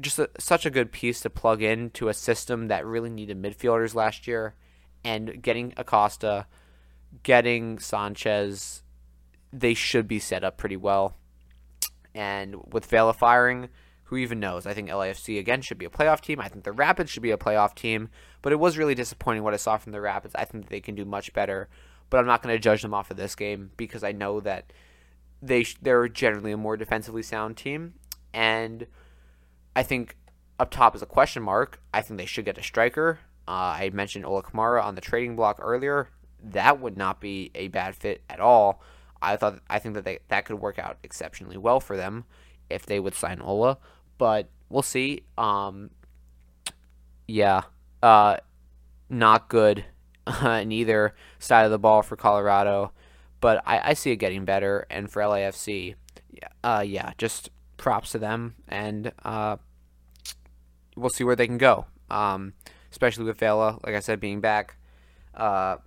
just 0.00 0.18
a, 0.18 0.30
such 0.38 0.64
a 0.64 0.70
good 0.70 0.92
piece 0.92 1.20
to 1.20 1.30
plug 1.30 1.62
into 1.62 2.08
a 2.08 2.14
system 2.14 2.68
that 2.68 2.86
really 2.86 3.10
needed 3.10 3.40
midfielders 3.40 3.94
last 3.94 4.26
year. 4.26 4.54
And 5.04 5.42
getting 5.42 5.74
Acosta, 5.76 6.46
getting 7.22 7.78
Sanchez, 7.78 8.82
they 9.52 9.74
should 9.74 10.08
be 10.08 10.18
set 10.18 10.44
up 10.44 10.56
pretty 10.56 10.76
well. 10.76 11.16
And 12.14 12.56
with 12.72 12.86
Vela 12.86 13.12
firing, 13.12 13.68
who 14.04 14.16
even 14.16 14.40
knows? 14.40 14.66
I 14.66 14.74
think 14.74 14.88
LAFC 14.88 15.38
again 15.38 15.62
should 15.62 15.78
be 15.78 15.86
a 15.86 15.90
playoff 15.90 16.20
team. 16.20 16.40
I 16.40 16.48
think 16.48 16.64
the 16.64 16.72
Rapids 16.72 17.10
should 17.10 17.22
be 17.22 17.30
a 17.30 17.36
playoff 17.36 17.74
team. 17.74 18.10
But 18.42 18.52
it 18.52 18.58
was 18.60 18.76
really 18.76 18.94
disappointing 18.94 19.42
what 19.42 19.54
I 19.54 19.58
saw 19.58 19.78
from 19.78 19.92
the 19.92 20.00
Rapids. 20.00 20.34
I 20.34 20.44
think 20.44 20.68
they 20.68 20.80
can 20.80 20.94
do 20.94 21.04
much 21.04 21.32
better. 21.32 21.68
But 22.10 22.18
I'm 22.18 22.26
not 22.26 22.42
going 22.42 22.54
to 22.54 22.58
judge 22.58 22.82
them 22.82 22.92
off 22.92 23.10
of 23.10 23.16
this 23.16 23.34
game 23.34 23.70
because 23.76 24.04
I 24.04 24.12
know 24.12 24.40
that 24.40 24.72
they 25.42 25.66
they're 25.82 26.08
generally 26.08 26.52
a 26.52 26.56
more 26.56 26.76
defensively 26.76 27.22
sound 27.22 27.56
team, 27.56 27.94
and 28.32 28.86
I 29.74 29.82
think 29.82 30.16
up 30.58 30.70
top 30.70 30.94
is 30.94 31.02
a 31.02 31.06
question 31.06 31.42
mark. 31.42 31.80
I 31.92 32.00
think 32.00 32.18
they 32.18 32.26
should 32.26 32.44
get 32.44 32.58
a 32.58 32.62
striker. 32.62 33.18
Uh, 33.48 33.74
I 33.80 33.90
mentioned 33.92 34.24
Ola 34.24 34.42
Kamara 34.42 34.84
on 34.84 34.94
the 34.94 35.00
trading 35.00 35.34
block 35.34 35.58
earlier. 35.60 36.08
That 36.44 36.80
would 36.80 36.96
not 36.96 37.20
be 37.20 37.50
a 37.54 37.68
bad 37.68 37.96
fit 37.96 38.22
at 38.30 38.40
all. 38.40 38.80
I 39.22 39.36
thought 39.36 39.60
I 39.70 39.78
think 39.78 39.94
that 39.94 40.04
they, 40.04 40.18
that 40.28 40.44
could 40.44 40.60
work 40.60 40.78
out 40.78 40.98
exceptionally 41.02 41.56
well 41.56 41.80
for 41.80 41.96
them 41.96 42.24
if 42.68 42.86
they 42.86 43.00
would 43.00 43.14
sign 43.14 43.40
Ola 43.40 43.78
but 44.22 44.48
we'll 44.68 44.82
see. 44.82 45.24
Um, 45.36 45.90
yeah, 47.26 47.62
uh, 48.04 48.36
not 49.08 49.48
good 49.48 49.84
on 50.28 50.70
either 50.70 51.14
side 51.40 51.64
of 51.64 51.72
the 51.72 51.78
ball 51.80 52.02
for 52.02 52.14
Colorado, 52.14 52.92
but 53.40 53.60
I, 53.66 53.90
I 53.90 53.94
see 53.94 54.12
it 54.12 54.16
getting 54.16 54.44
better. 54.44 54.86
And 54.90 55.10
for 55.10 55.22
LAFC, 55.22 55.96
uh, 56.62 56.84
yeah, 56.86 57.14
just 57.18 57.50
props 57.76 58.12
to 58.12 58.18
them, 58.18 58.54
and 58.68 59.10
uh, 59.24 59.56
we'll 60.96 61.10
see 61.10 61.24
where 61.24 61.34
they 61.34 61.48
can 61.48 61.58
go. 61.58 61.86
Um, 62.08 62.52
especially 62.92 63.24
with 63.24 63.38
Vela, 63.38 63.80
like 63.84 63.96
I 63.96 64.00
said, 64.00 64.20
being 64.20 64.40
back. 64.40 64.76
Uh, 65.34 65.78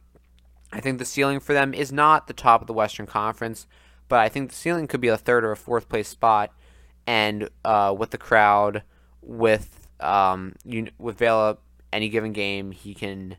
I 0.76 0.82
think 0.82 1.00
the 1.00 1.06
ceiling 1.06 1.40
for 1.40 1.54
them 1.54 1.74
is 1.74 1.94
not 1.94 2.28
the 2.28 2.34
top 2.34 2.60
of 2.60 2.68
the 2.68 2.74
Western 2.74 3.06
Conference, 3.06 3.66
but 4.10 4.20
I 4.20 4.28
think 4.28 4.50
the 4.50 4.56
ceiling 4.56 4.88
could 4.88 5.00
be 5.00 5.08
a 5.08 5.16
third 5.16 5.46
or 5.46 5.54
a 5.54 5.58
fourth 5.58 5.88
place 5.88 6.10
spot 6.10 6.52
and 7.08 7.50
uh, 7.64 7.96
with 7.98 8.10
the 8.10 8.18
crowd, 8.18 8.84
with 9.22 9.88
um, 10.02 10.54
you, 10.66 10.90
with 11.00 11.18
Vela, 11.18 11.60
any 11.94 12.10
given 12.10 12.34
game, 12.34 12.72
he 12.72 12.94
can 12.94 13.38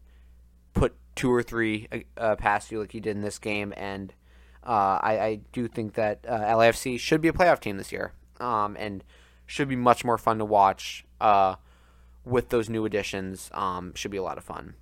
put 0.73 0.95
two 1.15 1.31
or 1.31 1.43
three 1.43 1.89
uh, 2.17 2.37
past 2.37 2.73
you 2.73 2.81
like 2.81 2.93
he 2.93 3.01
did 3.01 3.17
in 3.17 3.23
this 3.23 3.39
game, 3.39 3.75
and 3.77 4.15
uh, 4.65 4.99
I, 5.03 5.19
I, 5.21 5.41
do 5.53 5.69
think 5.69 5.93
that 5.95 6.25
uh, 6.27 6.39
LAFC 6.39 6.99
should 6.99 7.21
be 7.21 7.29
a 7.29 7.35
playoff 7.35 7.61
team 7.61 7.77
this 7.77 7.93
year, 7.93 8.13
um, 8.41 8.79
and 8.81 9.05
should 9.45 9.69
be 9.69 9.77
much 9.77 10.07
more 10.07 10.17
fun 10.17 10.39
to 10.39 10.45
watch 10.47 11.05
uh, 11.21 11.57
with 12.25 12.49
those 12.49 12.71
new 12.71 12.87
additions. 12.87 13.51
Um, 13.53 13.95
should 13.95 14.11
be 14.11 14.17
a 14.17 14.23
lot 14.23 14.39
of 14.39 14.45
fun. 14.45 14.75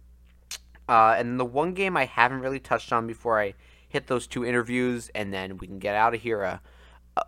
Uh, 0.88 1.14
and 1.16 1.40
the 1.40 1.44
one 1.44 1.72
game 1.72 1.96
I 1.96 2.04
haven't 2.04 2.40
really 2.40 2.60
touched 2.60 2.92
on 2.92 3.06
before 3.06 3.40
I 3.40 3.54
hit 3.88 4.06
those 4.06 4.26
two 4.26 4.44
interviews, 4.44 5.10
and 5.14 5.32
then 5.32 5.58
we 5.58 5.66
can 5.66 5.78
get 5.78 5.94
out 5.94 6.14
of 6.14 6.20
here. 6.20 6.44
Uh, 6.44 6.58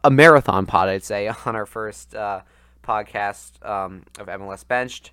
a 0.05 0.11
marathon 0.11 0.67
pod, 0.67 0.89
I'd 0.89 1.05
say, 1.05 1.29
on 1.47 1.57
our 1.57 1.67
first 1.67 2.15
uh, 2.15 2.43
podcast 2.83 3.65
um, 3.67 4.05
of 4.19 4.27
MLS 4.27 4.67
Benched. 4.67 5.13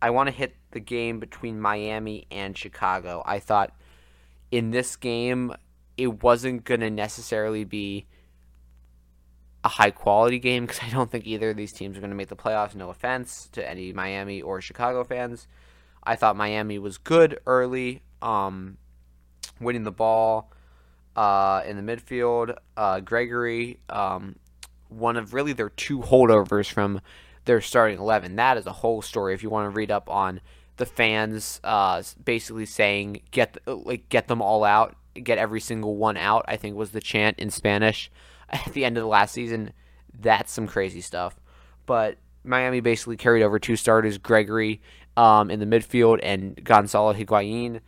I 0.00 0.10
want 0.10 0.28
to 0.28 0.34
hit 0.34 0.56
the 0.72 0.80
game 0.80 1.20
between 1.20 1.60
Miami 1.60 2.26
and 2.30 2.56
Chicago. 2.56 3.22
I 3.24 3.38
thought 3.38 3.72
in 4.50 4.70
this 4.70 4.96
game, 4.96 5.54
it 5.96 6.22
wasn't 6.22 6.64
going 6.64 6.80
to 6.80 6.90
necessarily 6.90 7.64
be 7.64 8.06
a 9.64 9.68
high 9.68 9.90
quality 9.90 10.38
game 10.38 10.66
because 10.66 10.80
I 10.82 10.90
don't 10.90 11.10
think 11.10 11.26
either 11.26 11.50
of 11.50 11.56
these 11.56 11.72
teams 11.72 11.96
are 11.96 12.00
going 12.00 12.10
to 12.10 12.16
make 12.16 12.28
the 12.28 12.36
playoffs. 12.36 12.74
No 12.74 12.90
offense 12.90 13.48
to 13.52 13.68
any 13.68 13.92
Miami 13.92 14.42
or 14.42 14.60
Chicago 14.60 15.04
fans. 15.04 15.46
I 16.04 16.16
thought 16.16 16.36
Miami 16.36 16.78
was 16.78 16.98
good 16.98 17.38
early, 17.46 18.02
um, 18.20 18.78
winning 19.60 19.84
the 19.84 19.92
ball 19.92 20.52
uh, 21.16 21.62
in 21.66 21.84
the 21.84 21.96
midfield. 21.96 22.56
Uh, 22.76 23.00
Gregore, 23.00 23.78
um, 23.88 24.36
one 24.88 25.16
of 25.16 25.34
really 25.34 25.52
their 25.52 25.70
two 25.70 26.00
holdovers 26.00 26.70
from 26.70 27.00
their 27.44 27.60
starting 27.60 27.98
11. 27.98 28.36
That 28.36 28.56
is 28.56 28.66
a 28.66 28.72
whole 28.72 29.02
story 29.02 29.34
if 29.34 29.42
you 29.42 29.50
want 29.50 29.66
to 29.66 29.76
read 29.76 29.90
up 29.90 30.08
on 30.08 30.40
the 30.76 30.86
fans 30.86 31.60
uh, 31.64 32.02
basically 32.24 32.66
saying 32.66 33.22
get 33.30 33.56
like 33.66 34.08
get 34.08 34.28
them 34.28 34.40
all 34.40 34.64
out, 34.64 34.96
get 35.14 35.38
every 35.38 35.60
single 35.60 35.96
one 35.96 36.16
out. 36.16 36.44
I 36.48 36.56
think 36.56 36.76
was 36.76 36.90
the 36.90 37.00
chant 37.00 37.38
in 37.38 37.50
Spanish 37.50 38.10
at 38.50 38.72
the 38.72 38.84
end 38.84 38.96
of 38.96 39.02
the 39.02 39.08
last 39.08 39.32
season. 39.32 39.72
That's 40.18 40.52
some 40.52 40.66
crazy 40.66 41.00
stuff. 41.00 41.36
But 41.86 42.18
Miami 42.44 42.80
basically 42.80 43.16
carried 43.16 43.42
over 43.42 43.58
two 43.58 43.76
starters, 43.76 44.18
Gregore 44.18 44.80
um, 45.16 45.50
in 45.50 45.60
the 45.60 45.66
midfield 45.66 46.20
and 46.22 46.62
Gonzalo 46.62 47.12
Higuain 47.12 47.80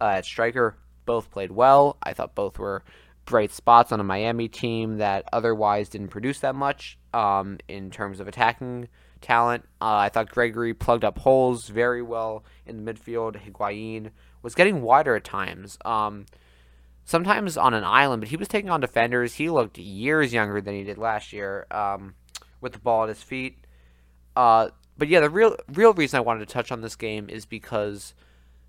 uh, 0.00 0.04
at 0.04 0.24
striker 0.24 0.76
both 1.04 1.30
played 1.30 1.52
well. 1.52 1.96
I 2.02 2.12
thought 2.12 2.34
both 2.34 2.58
were 2.58 2.82
bright 3.24 3.52
spots 3.52 3.92
on 3.92 4.00
a 4.00 4.04
Miami 4.04 4.48
team 4.48 4.98
that 4.98 5.24
otherwise 5.32 5.88
didn't 5.88 6.08
produce 6.08 6.40
that 6.40 6.54
much 6.54 6.98
um, 7.12 7.58
in 7.68 7.90
terms 7.90 8.20
of 8.20 8.28
attacking 8.28 8.88
talent. 9.20 9.64
Uh, 9.80 9.96
I 9.96 10.08
thought 10.08 10.30
Gregore 10.30 10.74
plugged 10.74 11.04
up 11.04 11.18
holes 11.18 11.68
very 11.68 12.02
well 12.02 12.44
in 12.66 12.84
the 12.84 12.92
midfield. 12.92 13.40
Higuain 13.44 14.10
was 14.42 14.54
getting 14.54 14.82
wider 14.82 15.16
at 15.16 15.24
times. 15.24 15.78
Um, 15.84 16.26
sometimes 17.04 17.56
on 17.56 17.74
an 17.74 17.84
island, 17.84 18.20
but 18.20 18.28
he 18.28 18.36
was 18.36 18.48
taking 18.48 18.70
on 18.70 18.80
defenders. 18.80 19.34
He 19.34 19.48
looked 19.48 19.78
years 19.78 20.32
younger 20.32 20.60
than 20.60 20.74
he 20.74 20.84
did 20.84 20.98
last 20.98 21.32
year 21.32 21.66
um, 21.70 22.14
with 22.60 22.72
the 22.72 22.78
ball 22.78 23.04
at 23.04 23.08
his 23.08 23.22
feet. 23.22 23.58
Uh, 24.34 24.68
but 24.98 25.08
yeah, 25.08 25.20
the 25.20 25.30
real 25.30 25.56
real 25.72 25.92
reason 25.92 26.18
I 26.18 26.22
wanted 26.22 26.46
to 26.46 26.52
touch 26.52 26.72
on 26.72 26.80
this 26.80 26.96
game 26.96 27.28
is 27.28 27.46
because 27.46 28.14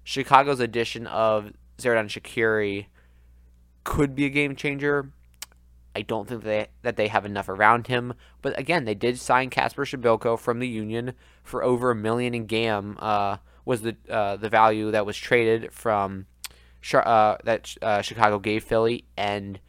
Chicago's 0.03 0.59
addition 0.59 1.07
of 1.07 1.53
Xherdan 1.77 2.07
Shaqiri 2.07 2.87
could 3.83 4.15
be 4.15 4.25
a 4.25 4.29
game 4.29 4.55
changer. 4.55 5.11
I 5.95 6.01
don't 6.01 6.27
think 6.27 6.43
they, 6.43 6.67
that 6.83 6.95
they 6.95 7.07
have 7.07 7.25
enough 7.25 7.49
around 7.49 7.87
him. 7.87 8.13
But 8.43 8.57
again, 8.59 8.85
they 8.85 8.93
did 8.93 9.17
sign 9.17 9.49
Kacper 9.49 9.83
Przybyłko 9.83 10.37
from 10.37 10.59
the 10.59 10.67
Union 10.67 11.13
for 11.43 11.63
over 11.63 11.89
a 11.89 11.95
million 11.95 12.35
in 12.35 12.45
GAM. 12.45 12.97
Uh, 12.99 13.37
was 13.65 13.81
the 13.81 13.97
uh, 14.09 14.37
the 14.37 14.49
value 14.49 14.91
that 14.91 15.05
was 15.05 15.17
traded 15.17 15.73
from 15.73 16.25
uh, 16.93 17.37
that 17.43 17.75
uh, 17.81 18.01
Chicago 18.01 18.39
gave 18.39 18.63
Philly, 18.63 19.05
and 19.17 19.59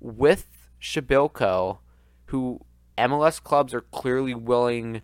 with 0.00 0.46
Przybyłko, 0.80 1.78
who 2.26 2.60
MLS 2.96 3.42
clubs 3.42 3.74
are 3.74 3.80
clearly 3.80 4.34
willing 4.34 5.02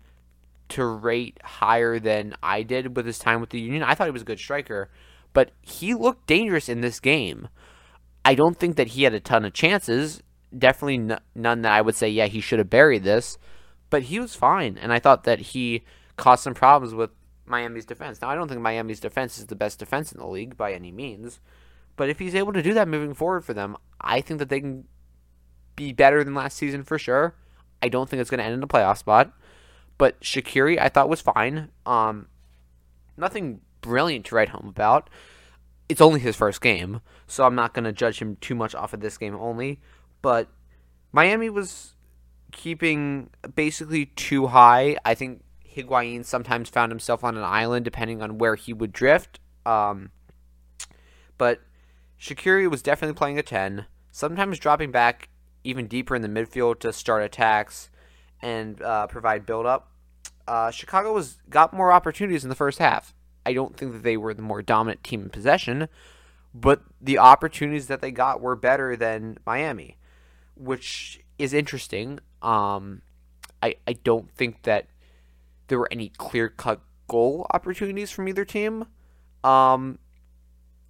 to 0.69 0.85
rate 0.85 1.39
higher 1.43 1.99
than 1.99 2.35
I 2.43 2.63
did 2.63 2.95
with 2.95 3.05
his 3.05 3.19
time 3.19 3.41
with 3.41 3.51
the 3.51 3.59
Union. 3.59 3.83
I 3.83 3.95
thought 3.95 4.07
he 4.07 4.11
was 4.11 4.21
a 4.21 4.25
good 4.25 4.39
striker 4.39 4.89
but 5.37 5.51
he 5.61 5.93
looked 5.93 6.25
dangerous 6.25 6.67
in 6.67 6.81
this 6.81 6.99
game. 6.99 7.47
I 8.25 8.33
don't 8.33 8.57
think 8.57 8.75
that 8.75 8.87
he 8.87 9.03
had 9.03 9.13
a 9.13 9.19
ton 9.19 9.45
of 9.45 9.53
chances. 9.53 10.23
Definitely 10.57 10.95
n- 10.95 11.19
none 11.35 11.61
that 11.61 11.73
I 11.73 11.81
would 11.81 11.93
say, 11.93 12.09
yeah, 12.09 12.25
he 12.25 12.41
should 12.41 12.57
have 12.57 12.71
buried 12.71 13.03
this. 13.03 13.37
But 13.91 14.01
he 14.01 14.19
was 14.19 14.33
fine, 14.33 14.79
and 14.79 14.91
I 14.91 14.97
thought 14.97 15.25
that 15.25 15.39
he 15.39 15.83
caused 16.15 16.43
some 16.43 16.55
problems 16.55 16.95
with 16.95 17.11
Miami's 17.45 17.85
defense. 17.85 18.19
Now, 18.19 18.29
I 18.29 18.35
don't 18.35 18.47
think 18.47 18.61
Miami's 18.61 18.99
defense 18.99 19.37
is 19.37 19.45
the 19.45 19.55
best 19.55 19.77
defense 19.77 20.11
in 20.11 20.19
the 20.19 20.25
league 20.25 20.57
by 20.57 20.73
any 20.73 20.91
means, 20.91 21.39
but 21.97 22.09
if 22.09 22.17
he's 22.17 22.33
able 22.33 22.53
to 22.53 22.63
do 22.63 22.73
that 22.73 22.87
moving 22.87 23.13
forward 23.13 23.45
for 23.45 23.53
them, 23.53 23.77
I 24.01 24.21
think 24.21 24.39
that 24.39 24.49
they 24.49 24.59
can 24.59 24.85
be 25.75 25.93
better 25.93 26.23
than 26.23 26.33
last 26.33 26.57
season 26.57 26.83
for 26.83 26.97
sure. 26.97 27.35
I 27.83 27.89
don't 27.89 28.09
think 28.09 28.21
it's 28.21 28.31
going 28.31 28.39
to 28.39 28.43
end 28.43 28.55
in 28.55 28.63
a 28.63 28.67
playoff 28.67 28.97
spot, 28.97 29.31
but 29.97 30.19
Shaqiri, 30.21 30.79
I 30.79 30.89
thought 30.89 31.09
was 31.09 31.21
fine. 31.21 31.69
Um, 31.85 32.27
nothing 33.15 33.61
brilliant 33.81 34.25
to 34.27 34.35
write 34.35 34.49
home 34.49 34.67
about. 34.67 35.09
It's 35.89 36.01
only 36.01 36.19
his 36.19 36.35
first 36.35 36.61
game, 36.61 37.01
so 37.27 37.45
I'm 37.45 37.55
not 37.55 37.73
going 37.73 37.85
to 37.85 37.93
judge 37.93 38.19
him 38.19 38.35
too 38.41 38.55
much 38.55 38.75
off 38.75 38.93
of 38.93 38.99
this 38.99 39.17
game 39.17 39.35
only. 39.35 39.79
But 40.21 40.49
Miami 41.11 41.49
was 41.49 41.95
keeping 42.51 43.29
basically 43.55 44.07
too 44.07 44.47
high. 44.47 44.97
I 45.05 45.15
think 45.15 45.43
Higuain 45.75 46.25
sometimes 46.25 46.69
found 46.69 46.91
himself 46.91 47.23
on 47.23 47.37
an 47.37 47.43
island 47.43 47.85
depending 47.85 48.21
on 48.21 48.37
where 48.37 48.55
he 48.55 48.73
would 48.73 48.91
drift. 48.91 49.39
Um, 49.65 50.11
but 51.37 51.61
Shaqiri 52.19 52.69
was 52.69 52.81
definitely 52.81 53.15
playing 53.15 53.39
a 53.39 53.43
10. 53.43 53.85
sometimes 54.11 54.59
dropping 54.59 54.91
back 54.91 55.29
even 55.63 55.87
deeper 55.87 56.15
in 56.15 56.21
the 56.21 56.27
midfield 56.27 56.79
to 56.79 56.91
start 56.91 57.23
attacks 57.23 57.89
and 58.41 58.81
uh, 58.81 59.07
provide 59.07 59.45
build 59.45 59.65
up. 59.65 59.91
Uh, 60.47 60.71
Chicago 60.71 61.13
was 61.13 61.39
got 61.49 61.73
more 61.73 61.91
opportunities 61.91 62.43
in 62.43 62.49
the 62.49 62.55
first 62.55 62.79
half. 62.79 63.13
I 63.45 63.53
don't 63.53 63.75
think 63.75 63.93
that 63.93 64.03
they 64.03 64.17
were 64.17 64.33
the 64.33 64.41
more 64.41 64.61
dominant 64.61 65.03
team 65.03 65.23
in 65.23 65.29
possession, 65.29 65.87
but 66.53 66.81
the 67.01 67.17
opportunities 67.17 67.87
that 67.87 68.01
they 68.01 68.11
got 68.11 68.41
were 68.41 68.55
better 68.55 68.95
than 68.95 69.37
Miami, 69.45 69.97
which 70.55 71.21
is 71.37 71.53
interesting. 71.53 72.19
Um, 72.41 73.01
I 73.61 73.75
I 73.87 73.93
don't 73.93 74.31
think 74.31 74.63
that 74.63 74.87
there 75.67 75.79
were 75.79 75.89
any 75.91 76.09
clear 76.09 76.49
cut 76.49 76.81
goal 77.07 77.45
opportunities 77.51 78.11
from 78.11 78.27
either 78.27 78.45
team. 78.45 78.85
Um, 79.43 79.99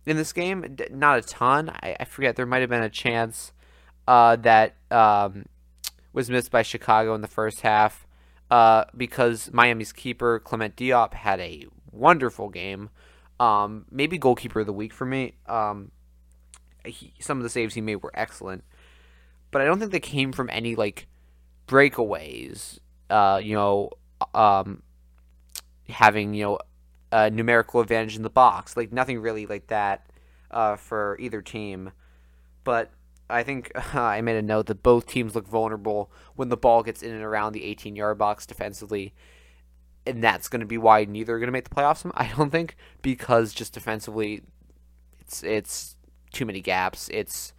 in 0.05 0.17
this 0.17 0.33
game, 0.33 0.77
not 0.91 1.19
a 1.19 1.21
ton. 1.21 1.69
I, 1.69 1.97
I 1.99 2.05
forget 2.05 2.35
there 2.35 2.45
might 2.45 2.61
have 2.61 2.69
been 2.69 2.81
a 2.81 2.89
chance 2.89 3.51
uh, 4.07 4.37
that 4.37 4.75
um, 4.89 5.45
was 6.17 6.31
missed 6.31 6.49
by 6.49 6.63
Chicago 6.63 7.13
in 7.13 7.21
the 7.21 7.27
first 7.27 7.61
half 7.61 8.07
uh, 8.49 8.85
because 8.97 9.51
Miami's 9.53 9.93
keeper 9.93 10.39
Clement 10.39 10.75
Diop 10.75 11.13
had 11.13 11.39
a 11.39 11.67
wonderful 11.91 12.49
game. 12.49 12.89
Um, 13.39 13.85
maybe 13.91 14.17
goalkeeper 14.17 14.61
of 14.61 14.65
the 14.65 14.73
week 14.73 14.93
for 14.93 15.05
me. 15.05 15.35
Um, 15.45 15.91
he, 16.83 17.13
some 17.19 17.37
of 17.37 17.43
the 17.43 17.51
saves 17.51 17.75
he 17.75 17.81
made 17.81 17.97
were 17.97 18.11
excellent, 18.15 18.63
but 19.51 19.61
I 19.61 19.65
don't 19.65 19.77
think 19.77 19.91
they 19.91 19.99
came 19.99 20.31
from 20.31 20.49
any 20.51 20.73
like 20.73 21.05
breakaways. 21.67 22.79
Uh, 23.11 23.39
you 23.43 23.53
know, 23.53 23.91
um, 24.33 24.81
having 25.87 26.33
you 26.33 26.45
know 26.45 26.59
a 27.11 27.29
numerical 27.29 27.79
advantage 27.79 28.15
in 28.15 28.23
the 28.23 28.31
box, 28.31 28.75
like 28.75 28.91
nothing 28.91 29.19
really 29.19 29.45
like 29.45 29.67
that 29.67 30.09
uh, 30.49 30.77
for 30.77 31.15
either 31.19 31.43
team. 31.43 31.91
But 32.63 32.89
I 33.29 33.43
think 33.43 33.71
uh, 33.75 33.81
I 33.99 34.21
made 34.21 34.37
a 34.37 34.41
note 34.41 34.67
that 34.67 34.83
both 34.83 35.07
teams 35.07 35.35
look 35.35 35.47
vulnerable 35.47 36.11
when 36.35 36.49
the 36.49 36.57
ball 36.57 36.83
gets 36.83 37.03
in 37.03 37.11
and 37.11 37.23
around 37.23 37.53
the 37.53 37.63
18 37.63 37.95
yard 37.95 38.17
box 38.17 38.45
defensively. 38.45 39.13
And 40.05 40.23
that's 40.23 40.47
going 40.47 40.61
to 40.61 40.65
be 40.65 40.77
why 40.77 41.03
neither 41.03 41.35
are 41.35 41.39
going 41.39 41.47
to 41.47 41.51
make 41.51 41.67
the 41.67 41.75
playoffs. 41.75 42.09
I 42.15 42.31
don't 42.35 42.49
think 42.49 42.75
because 43.01 43.53
just 43.53 43.73
defensively, 43.73 44.43
it's 45.19 45.43
it's 45.43 45.95
too 46.31 46.45
many 46.45 46.61
gaps. 46.61 47.09
It's 47.11 47.53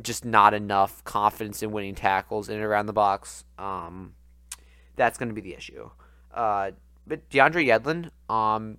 just 0.00 0.24
not 0.24 0.54
enough 0.54 1.02
confidence 1.04 1.62
in 1.62 1.72
winning 1.72 1.94
tackles 1.94 2.48
in 2.48 2.56
and 2.56 2.64
around 2.64 2.86
the 2.86 2.92
box. 2.92 3.44
Um, 3.58 4.14
that's 4.94 5.18
going 5.18 5.28
to 5.28 5.34
be 5.34 5.40
the 5.40 5.54
issue. 5.54 5.90
Uh, 6.32 6.72
but 7.06 7.28
DeAndre 7.30 7.66
Yedlin, 7.66 8.10
um, 8.32 8.78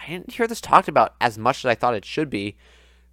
I 0.00 0.08
didn't 0.08 0.32
hear 0.32 0.46
this 0.46 0.60
talked 0.60 0.86
about 0.86 1.14
as 1.20 1.38
much 1.38 1.64
as 1.64 1.68
I 1.68 1.74
thought 1.74 1.94
it 1.94 2.04
should 2.04 2.30
be 2.30 2.56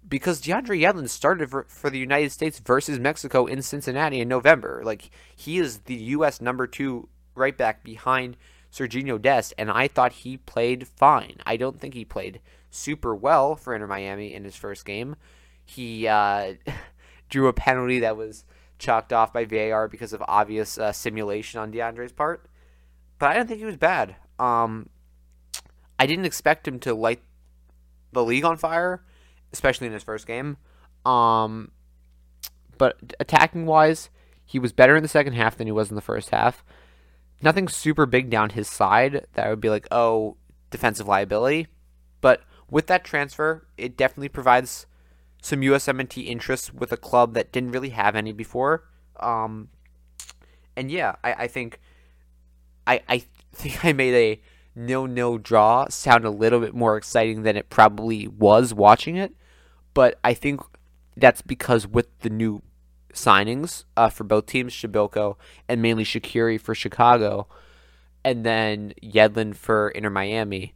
because 0.08 0.40
DeAndre 0.40 0.80
Yedlin 0.80 1.08
started 1.08 1.50
for, 1.50 1.66
for, 1.68 1.90
the 1.90 1.98
United 1.98 2.30
States 2.30 2.58
versus 2.60 2.98
Mexico 2.98 3.46
in 3.46 3.62
Cincinnati 3.62 4.20
in 4.20 4.28
November. 4.28 4.82
Like 4.84 5.10
he 5.34 5.58
is 5.58 5.78
the 5.80 5.94
U.S. 5.94 6.40
number 6.40 6.66
two 6.66 7.08
right 7.34 7.56
back 7.56 7.82
behind 7.82 8.36
Sergiño 8.72 9.20
Dest, 9.20 9.54
and 9.58 9.70
I 9.70 9.88
thought 9.88 10.12
he 10.12 10.36
played 10.36 10.86
fine. 10.86 11.36
I 11.44 11.56
don't 11.56 11.80
think 11.80 11.94
he 11.94 12.04
played 12.04 12.40
super 12.70 13.14
well 13.14 13.56
for 13.56 13.74
Inter 13.74 13.86
Miami 13.86 14.32
in 14.32 14.44
his 14.44 14.56
first 14.56 14.84
game. 14.84 15.16
He 15.64 16.06
uh, 16.06 16.54
drew 17.28 17.48
a 17.48 17.52
penalty 17.52 18.00
that 18.00 18.16
was 18.16 18.44
chalked 18.78 19.12
off 19.12 19.32
by 19.32 19.44
VAR 19.44 19.88
because 19.88 20.12
of 20.12 20.22
obvious 20.28 20.78
uh, 20.78 20.92
simulation 20.92 21.58
on 21.60 21.72
DeAndre's 21.72 22.12
part, 22.12 22.46
but 23.18 23.30
I 23.30 23.34
don't 23.34 23.46
think 23.46 23.60
he 23.60 23.66
was 23.66 23.76
bad. 23.76 24.16
Um, 24.38 24.90
I 25.98 26.06
didn't 26.06 26.26
expect 26.26 26.68
him 26.68 26.78
to 26.80 26.94
light 26.94 27.22
the 28.12 28.22
league 28.22 28.44
on 28.44 28.56
fire 28.56 29.02
especially 29.56 29.86
in 29.86 29.92
his 29.92 30.02
first 30.02 30.26
game. 30.26 30.56
Um, 31.04 31.72
but 32.78 32.96
attacking 33.18 33.66
wise, 33.66 34.10
he 34.44 34.58
was 34.58 34.72
better 34.72 34.96
in 34.96 35.02
the 35.02 35.08
second 35.08 35.32
half 35.32 35.56
than 35.56 35.66
he 35.66 35.72
was 35.72 35.90
in 35.90 35.96
the 35.96 36.02
first 36.02 36.30
half. 36.30 36.64
Nothing 37.42 37.68
super 37.68 38.06
big 38.06 38.30
down 38.30 38.50
his 38.50 38.68
side 38.68 39.26
that 39.34 39.48
would 39.48 39.60
be 39.60 39.70
like, 39.70 39.86
oh, 39.90 40.36
defensive 40.70 41.08
liability. 41.08 41.66
But 42.20 42.42
with 42.70 42.86
that 42.86 43.04
transfer, 43.04 43.66
it 43.76 43.96
definitely 43.96 44.28
provides 44.28 44.86
some 45.42 45.60
USMNT 45.60 46.26
interest 46.26 46.74
with 46.74 46.92
a 46.92 46.96
club 46.96 47.34
that 47.34 47.52
didn't 47.52 47.72
really 47.72 47.90
have 47.90 48.16
any 48.16 48.32
before. 48.32 48.84
Um, 49.20 49.68
and 50.76 50.90
yeah, 50.90 51.16
I, 51.22 51.32
I 51.32 51.46
think 51.46 51.80
I 52.86 53.00
I 53.08 53.22
think 53.52 53.84
I 53.84 53.92
made 53.92 54.14
a 54.14 54.40
nil 54.78 55.06
nil 55.06 55.38
draw 55.38 55.88
sound 55.88 56.24
a 56.24 56.30
little 56.30 56.60
bit 56.60 56.74
more 56.74 56.96
exciting 56.96 57.42
than 57.42 57.56
it 57.56 57.70
probably 57.70 58.28
was 58.28 58.74
watching 58.74 59.16
it. 59.16 59.34
But 59.96 60.18
I 60.22 60.34
think 60.34 60.60
that's 61.16 61.40
because 61.40 61.86
with 61.86 62.18
the 62.18 62.28
new 62.28 62.60
signings 63.14 63.84
uh, 63.96 64.10
for 64.10 64.24
both 64.24 64.44
teams, 64.44 64.74
Przybyłko 64.74 65.36
and 65.70 65.80
mainly 65.80 66.04
Shaqiri 66.04 66.60
for 66.60 66.74
Chicago, 66.74 67.48
and 68.22 68.44
then 68.44 68.92
Yedlin 69.02 69.56
for 69.56 69.88
Inter 69.88 70.10
Miami, 70.10 70.74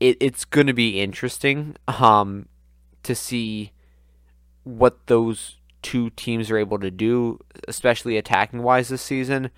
it, 0.00 0.16
it's 0.20 0.46
going 0.46 0.66
to 0.68 0.72
be 0.72 1.02
interesting 1.02 1.76
um, 1.86 2.48
to 3.02 3.14
see 3.14 3.72
what 4.64 5.06
those 5.06 5.56
two 5.82 6.08
teams 6.08 6.50
are 6.50 6.56
able 6.56 6.78
to 6.78 6.90
do, 6.90 7.38
especially 7.68 8.16
attacking 8.16 8.62
wise 8.62 8.88
this 8.88 9.02
season. 9.02 9.50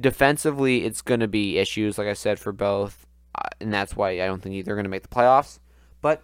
Defensively, 0.00 0.86
it's 0.86 1.02
going 1.02 1.20
to 1.20 1.28
be 1.28 1.58
issues, 1.58 1.98
like 1.98 2.08
I 2.08 2.14
said, 2.14 2.38
for 2.38 2.52
both, 2.52 3.06
uh, 3.34 3.50
and 3.60 3.70
that's 3.70 3.94
why 3.94 4.12
I 4.12 4.26
don't 4.26 4.40
think 4.40 4.54
either 4.54 4.72
are 4.72 4.76
going 4.76 4.84
to 4.84 4.88
make 4.88 5.02
the 5.02 5.14
playoffs. 5.14 5.58
But 6.00 6.22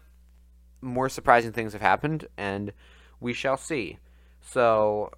more 0.81 1.09
surprising 1.09 1.53
things 1.53 1.73
have 1.73 1.83
happened, 1.83 2.27
and 2.37 2.73
we 3.21 3.33
shall 3.33 3.57
see. 3.57 3.99
So, 4.41 5.11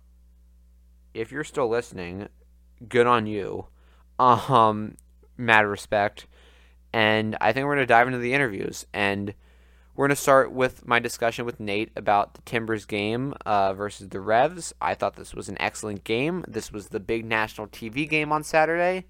if 1.14 1.30
you're 1.30 1.44
still 1.44 1.68
listening, 1.68 2.28
good 2.88 3.06
on 3.06 3.26
you. 3.26 3.66
Um, 4.18 4.96
mad 5.36 5.66
respect. 5.66 6.26
And 6.92 7.36
I 7.40 7.52
think 7.52 7.64
we're 7.64 7.74
going 7.74 7.86
to 7.86 7.86
dive 7.86 8.06
into 8.06 8.18
the 8.18 8.34
interviews. 8.34 8.86
And 8.92 9.34
we're 9.94 10.06
going 10.06 10.16
to 10.16 10.22
start 10.22 10.52
with 10.52 10.86
my 10.86 10.98
discussion 10.98 11.44
with 11.44 11.60
Nate 11.60 11.90
about 11.96 12.34
the 12.34 12.42
Timbers 12.42 12.84
game 12.84 13.34
uh, 13.44 13.72
versus 13.74 14.08
the 14.08 14.20
Revs. 14.20 14.72
I 14.80 14.94
thought 14.94 15.16
this 15.16 15.34
was 15.34 15.48
an 15.48 15.56
excellent 15.60 16.04
game. 16.04 16.44
This 16.48 16.72
was 16.72 16.88
the 16.88 17.00
big 17.00 17.24
national 17.24 17.68
TV 17.68 18.08
game 18.08 18.32
on 18.32 18.42
Saturday. 18.42 19.06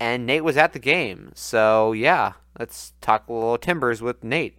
And 0.00 0.26
Nate 0.26 0.44
was 0.44 0.56
at 0.56 0.72
the 0.72 0.78
game. 0.78 1.30
So, 1.34 1.92
yeah, 1.92 2.32
let's 2.58 2.94
talk 3.00 3.28
a 3.28 3.32
little 3.32 3.58
Timbers 3.58 4.02
with 4.02 4.24
Nate. 4.24 4.58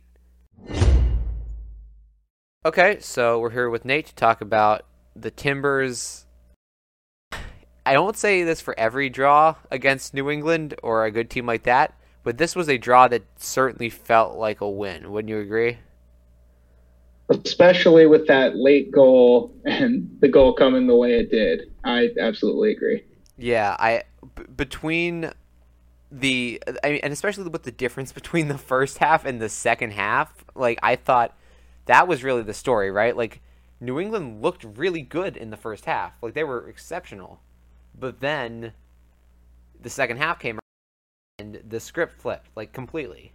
Okay, 2.65 2.97
so 2.99 3.37
we're 3.37 3.51
here 3.51 3.69
with 3.69 3.85
Nate 3.85 4.07
to 4.07 4.15
talk 4.15 4.41
about 4.41 4.87
the 5.15 5.29
Timbers. 5.29 6.25
I 7.85 7.99
won't 7.99 8.17
say 8.17 8.41
this 8.41 8.59
for 8.59 8.73
every 8.79 9.07
draw 9.07 9.53
against 9.69 10.15
New 10.15 10.31
England 10.31 10.73
or 10.81 11.05
a 11.05 11.11
good 11.11 11.29
team 11.29 11.45
like 11.45 11.61
that, 11.63 11.93
but 12.23 12.39
this 12.39 12.55
was 12.55 12.67
a 12.67 12.79
draw 12.79 13.07
that 13.09 13.21
certainly 13.35 13.91
felt 13.91 14.35
like 14.35 14.61
a 14.61 14.67
win. 14.67 15.11
Wouldn't 15.11 15.29
you 15.29 15.37
agree? 15.41 15.77
Especially 17.29 18.07
with 18.07 18.25
that 18.25 18.55
late 18.55 18.91
goal 18.91 19.53
and 19.65 20.17
the 20.19 20.27
goal 20.27 20.51
coming 20.51 20.87
the 20.87 20.95
way 20.95 21.19
it 21.19 21.29
did. 21.29 21.71
I 21.83 22.09
absolutely 22.19 22.71
agree. 22.71 23.03
Yeah, 23.37 23.75
I 23.77 24.05
b- 24.33 24.43
between 24.57 25.31
the 26.11 26.63
I 26.83 26.89
mean, 26.89 26.99
and 27.03 27.13
especially 27.13 27.47
with 27.47 27.61
the 27.61 27.71
difference 27.71 28.11
between 28.11 28.47
the 28.47 28.57
first 28.57 28.97
half 28.97 29.23
and 29.23 29.39
the 29.39 29.49
second 29.49 29.91
half, 29.91 30.43
like 30.55 30.79
I 30.81 30.95
thought 30.95 31.37
that 31.85 32.07
was 32.07 32.23
really 32.23 32.43
the 32.43 32.53
story, 32.53 32.91
right? 32.91 33.15
Like 33.15 33.41
New 33.79 33.99
England 33.99 34.41
looked 34.41 34.63
really 34.63 35.01
good 35.01 35.37
in 35.37 35.49
the 35.49 35.57
first 35.57 35.85
half. 35.85 36.13
Like 36.21 36.33
they 36.33 36.43
were 36.43 36.67
exceptional. 36.67 37.41
But 37.97 38.19
then 38.19 38.73
the 39.81 39.89
second 39.89 40.17
half 40.17 40.39
came 40.39 40.59
and 41.39 41.61
the 41.67 41.79
script 41.79 42.21
flipped 42.21 42.49
like 42.55 42.73
completely. 42.73 43.33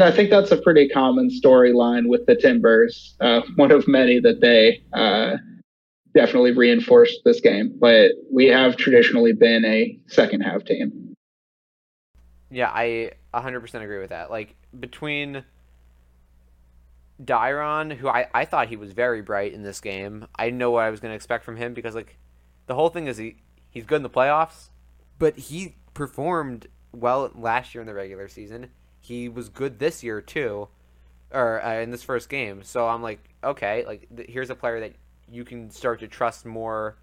I 0.00 0.12
think 0.12 0.30
that's 0.30 0.52
a 0.52 0.56
pretty 0.56 0.88
common 0.88 1.28
storyline 1.28 2.08
with 2.08 2.24
the 2.26 2.36
Timbers. 2.36 3.16
Uh, 3.20 3.42
one 3.56 3.72
of 3.72 3.88
many 3.88 4.20
that 4.20 4.40
they 4.40 4.82
uh, 4.92 5.36
definitely 6.14 6.52
reinforced 6.52 7.20
this 7.24 7.40
game. 7.40 7.74
But 7.78 8.12
we 8.32 8.46
have 8.46 8.76
traditionally 8.76 9.32
been 9.32 9.64
a 9.64 9.98
second 10.06 10.42
half 10.42 10.64
team. 10.64 11.14
Yeah, 12.50 12.70
I 12.72 13.12
100% 13.34 13.82
agree 13.82 13.98
with 13.98 14.10
that. 14.10 14.30
Like 14.30 14.54
between 14.78 15.44
Dairon, 17.22 17.96
who 17.96 18.08
I, 18.08 18.26
I 18.32 18.44
thought 18.44 18.68
he 18.68 18.76
was 18.76 18.92
very 18.92 19.22
bright 19.22 19.52
in 19.52 19.62
this 19.62 19.80
game. 19.80 20.26
I 20.36 20.46
didn't 20.46 20.58
know 20.58 20.70
what 20.70 20.84
I 20.84 20.90
was 20.90 21.00
going 21.00 21.10
to 21.10 21.16
expect 21.16 21.44
from 21.44 21.56
him 21.56 21.74
because 21.74 21.94
like 21.94 22.16
the 22.66 22.74
whole 22.74 22.90
thing 22.90 23.06
is 23.06 23.16
he 23.16 23.36
he's 23.70 23.84
good 23.84 23.96
in 23.96 24.02
the 24.02 24.10
playoffs, 24.10 24.70
but 25.18 25.36
he 25.36 25.76
performed 25.94 26.68
well 26.92 27.30
last 27.34 27.74
year 27.74 27.82
in 27.82 27.86
the 27.86 27.94
regular 27.94 28.28
season. 28.28 28.70
He 29.00 29.28
was 29.28 29.48
good 29.48 29.78
this 29.78 30.02
year 30.02 30.20
too, 30.20 30.68
or 31.32 31.64
uh, 31.64 31.80
in 31.80 31.90
this 31.90 32.02
first 32.02 32.28
game. 32.28 32.62
So 32.62 32.86
I'm 32.86 33.02
like, 33.02 33.20
okay, 33.42 33.84
like 33.84 34.08
th- 34.14 34.30
here's 34.30 34.50
a 34.50 34.54
player 34.54 34.80
that 34.80 34.94
you 35.30 35.44
can 35.44 35.70
start 35.70 36.00
to 36.00 36.08
trust 36.08 36.46
more 36.46 36.98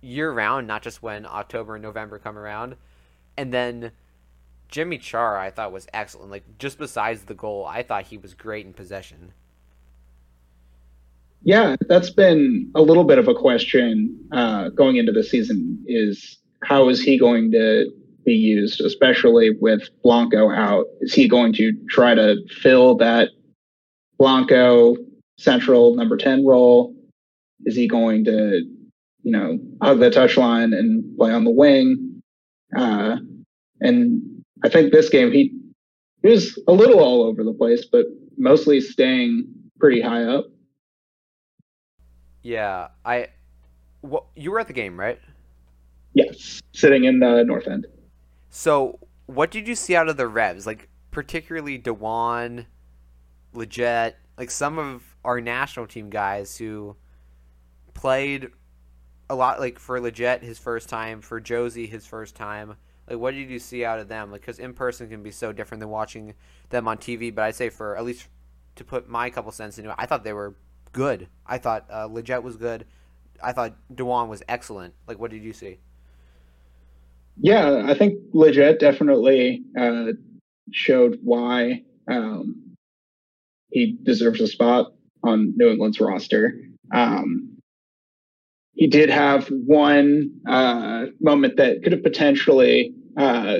year 0.00 0.30
round, 0.32 0.66
not 0.66 0.82
just 0.82 1.02
when 1.02 1.26
October 1.26 1.74
and 1.74 1.82
November 1.82 2.18
come 2.18 2.38
around. 2.38 2.76
And 3.36 3.52
then 3.52 3.90
Yimmi 4.70 5.00
Chará, 5.00 5.38
I 5.38 5.50
thought 5.50 5.72
was 5.72 5.88
excellent. 5.92 6.30
Like 6.30 6.44
just 6.58 6.78
besides 6.78 7.22
the 7.22 7.34
goal, 7.34 7.66
I 7.66 7.82
thought 7.82 8.06
he 8.06 8.18
was 8.18 8.34
great 8.34 8.66
in 8.66 8.72
possession. 8.72 9.32
Yeah, 11.42 11.76
that's 11.88 12.10
been 12.10 12.70
a 12.74 12.82
little 12.82 13.04
bit 13.04 13.18
of 13.18 13.28
a 13.28 13.34
question 13.34 14.18
uh, 14.32 14.68
going 14.70 14.96
into 14.96 15.12
the 15.12 15.22
season. 15.22 15.82
Is 15.86 16.38
how 16.64 16.88
is 16.88 17.00
he 17.00 17.18
going 17.18 17.52
to 17.52 17.90
be 18.24 18.34
used, 18.34 18.80
especially 18.80 19.50
with 19.60 19.88
Blanco 20.02 20.50
out? 20.50 20.86
Is 21.00 21.14
he 21.14 21.28
going 21.28 21.52
to 21.54 21.72
try 21.88 22.14
to 22.14 22.36
fill 22.60 22.96
that 22.96 23.30
Blanco 24.18 24.96
central 25.38 25.94
number 25.94 26.16
10 26.16 26.46
role? 26.46 26.94
Is 27.64 27.76
he 27.76 27.88
going 27.88 28.24
to, 28.24 28.62
you 29.22 29.32
know, 29.32 29.58
hug 29.80 30.00
the 30.00 30.10
touchline 30.10 30.76
and 30.76 31.16
play 31.16 31.32
on 31.32 31.44
the 31.44 31.50
wing? 31.50 32.20
Uh, 32.76 33.16
and 33.80 34.22
I 34.64 34.68
think 34.68 34.92
this 34.92 35.08
game, 35.08 35.32
he, 35.32 35.54
he 36.22 36.28
was 36.28 36.60
a 36.66 36.72
little 36.72 37.00
all 37.00 37.22
over 37.22 37.44
the 37.44 37.54
place, 37.54 37.86
but 37.90 38.06
mostly 38.36 38.80
staying 38.80 39.46
pretty 39.78 40.00
high 40.00 40.24
up. 40.24 40.46
Yeah, 42.42 42.88
I. 43.04 43.28
Well, 44.02 44.28
you 44.36 44.50
were 44.50 44.60
at 44.60 44.68
the 44.68 44.72
game, 44.72 44.98
right? 44.98 45.18
Yes, 46.14 46.60
sitting 46.72 47.04
in 47.04 47.18
the 47.18 47.42
north 47.44 47.66
end. 47.66 47.86
So, 48.50 48.98
what 49.26 49.50
did 49.50 49.68
you 49.68 49.74
see 49.74 49.94
out 49.94 50.08
of 50.08 50.16
the 50.16 50.26
Revs? 50.26 50.66
Like, 50.66 50.88
particularly 51.10 51.78
DeJuan, 51.78 52.66
Lletget, 53.54 54.14
like 54.36 54.50
some 54.50 54.78
of 54.78 55.02
our 55.24 55.40
national 55.40 55.86
team 55.86 56.10
guys 56.10 56.56
who 56.56 56.96
played 57.94 58.48
a 59.28 59.34
lot, 59.34 59.60
like 59.60 59.78
for 59.78 59.98
Lletget 60.00 60.42
his 60.42 60.58
first 60.58 60.88
time, 60.88 61.20
for 61.20 61.40
Jozy 61.40 61.88
his 61.88 62.06
first 62.06 62.34
time. 62.34 62.76
Like, 63.08 63.18
what 63.18 63.34
did 63.34 63.50
you 63.50 63.58
see 63.58 63.84
out 63.84 63.98
of 63.98 64.08
them? 64.08 64.30
Like, 64.30 64.42
because 64.42 64.58
in 64.58 64.74
person 64.74 65.08
can 65.08 65.22
be 65.22 65.30
so 65.30 65.52
different 65.52 65.80
than 65.80 65.88
watching 65.88 66.34
them 66.70 66.86
on 66.86 66.98
TV. 66.98 67.34
But 67.34 67.42
I'd 67.44 67.54
say 67.54 67.68
for 67.68 67.96
at 67.96 68.04
least 68.04 68.28
to 68.76 68.84
put 68.84 69.08
my 69.08 69.30
couple 69.30 69.50
cents 69.50 69.78
into 69.78 69.90
it, 69.90 69.96
I 69.98 70.06
thought 70.06 70.24
they 70.24 70.32
were 70.32 70.54
good. 70.92 71.28
I 71.46 71.58
thought 71.58 71.86
uh, 71.90 72.08
Lletget 72.08 72.42
was 72.42 72.56
good. 72.56 72.84
I 73.42 73.52
thought 73.52 73.76
DeJuan 73.92 74.28
was 74.28 74.42
excellent. 74.48 74.94
Like, 75.06 75.18
what 75.18 75.30
did 75.30 75.42
you 75.42 75.52
see? 75.52 75.78
Yeah, 77.40 77.84
I 77.86 77.94
think 77.94 78.18
Lletget 78.34 78.80
definitely 78.80 79.62
uh, 79.78 80.12
showed 80.72 81.18
why 81.22 81.82
um, 82.10 82.76
he 83.70 83.96
deserves 84.02 84.40
a 84.40 84.48
spot 84.48 84.92
on 85.22 85.54
New 85.56 85.68
England's 85.68 86.00
roster. 86.00 86.54
Um, 86.92 87.58
he 88.74 88.86
did 88.86 89.10
have 89.10 89.48
one 89.48 90.30
uh, 90.48 91.06
moment 91.20 91.56
that 91.56 91.82
could 91.82 91.92
have 91.92 92.02
potentially 92.02 92.94
uh, 93.16 93.58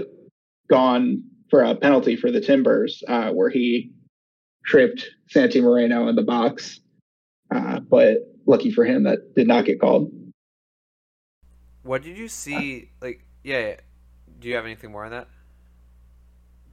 gone 0.70 1.24
for 1.50 1.62
a 1.62 1.74
penalty 1.74 2.16
for 2.16 2.30
the 2.30 2.40
Timbers, 2.40 3.02
uh, 3.08 3.30
where 3.30 3.50
he 3.50 3.90
tripped 4.64 5.08
Santi 5.28 5.60
Moreno 5.60 6.08
in 6.08 6.16
the 6.16 6.22
box. 6.22 6.80
Uh, 7.50 7.80
but 7.80 8.18
lucky 8.46 8.70
for 8.70 8.84
him, 8.84 9.04
that 9.04 9.34
did 9.34 9.46
not 9.46 9.64
get 9.64 9.80
called. 9.80 10.12
What 11.82 12.02
did 12.02 12.18
you 12.18 12.28
see? 12.28 12.90
Like, 13.00 13.24
yeah, 13.42 13.76
do 14.40 14.48
you 14.48 14.56
have 14.56 14.64
anything 14.64 14.92
more 14.92 15.04
on 15.04 15.10
that? 15.12 15.28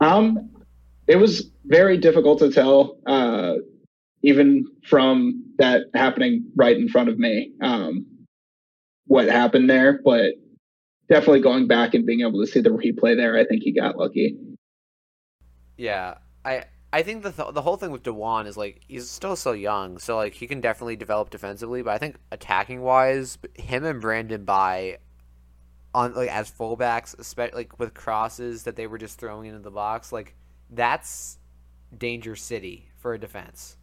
Um, 0.02 0.49
it 1.07 1.15
was 1.15 1.49
very 1.65 1.97
difficult 1.97 2.39
to 2.39 2.52
tell, 2.52 2.97
uh, 3.06 3.56
even 4.23 4.65
from 4.88 5.53
that 5.57 5.84
happening 5.93 6.52
right 6.56 6.76
in 6.76 6.89
front 6.89 7.10
of 7.10 7.18
me, 7.18 7.53
um, 7.61 8.06
what 9.07 9.27
happened 9.27 9.69
there. 9.69 10.02
But 10.03 10.34
definitely 11.07 11.41
going 11.41 11.68
back 11.68 11.93
and 11.93 12.06
being 12.06 12.22
able 12.22 12.43
to 12.43 12.52
see 12.52 12.60
the 12.60 12.69
replay 12.69 13.15
there, 13.15 13.38
I 13.38 13.45
think 13.45 13.64
he 13.64 13.72
got 13.72 13.97
lucky. 13.97 14.38
Yeah, 15.77 16.15
I 16.43 16.65
I 16.95 17.03
think 17.03 17.23
the 17.23 17.31
th- 17.34 17.53
the 17.53 17.61
whole 17.61 17.76
thing 17.76 17.91
with 17.91 18.03
DeJuan 18.03 18.47
is 18.47 18.55
like 18.55 18.80
he's 18.88 19.09
still 19.09 19.35
so 19.35 19.51
young, 19.51 19.97
so 19.97 20.15
like 20.15 20.34
he 20.34 20.47
can 20.47 20.61
definitely 20.61 20.95
develop 20.95 21.30
defensively. 21.30 21.81
But 21.81 21.91
I 21.91 21.97
think 21.97 22.15
attacking 22.31 22.80
wise, 22.80 23.38
him 23.53 23.84
and 23.84 23.99
Brandon 23.99 24.45
Bye 24.45 24.99
on 25.93 26.13
like 26.13 26.30
as 26.30 26.49
fullbacks, 26.49 27.13
especially 27.19 27.57
like 27.57 27.80
with 27.80 27.93
crosses 27.93 28.63
that 28.63 28.77
they 28.77 28.88
were 28.88 28.97
just 28.97 29.19
throwing 29.19 29.47
into 29.47 29.59
the 29.59 29.72
box, 29.72 30.13
like 30.13 30.35
that's 30.69 31.38
danger 31.97 32.34
city 32.34 32.88
for 32.95 33.13
a 33.13 33.19
defense. 33.19 33.76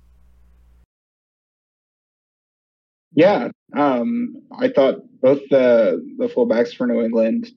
Yeah, 3.15 3.49
um, 3.77 4.37
I 4.59 4.69
thought 4.69 5.01
both 5.21 5.43
the 5.51 6.03
the 6.17 6.29
fullbacks 6.29 6.75
for 6.75 6.87
New 6.87 7.03
England 7.03 7.51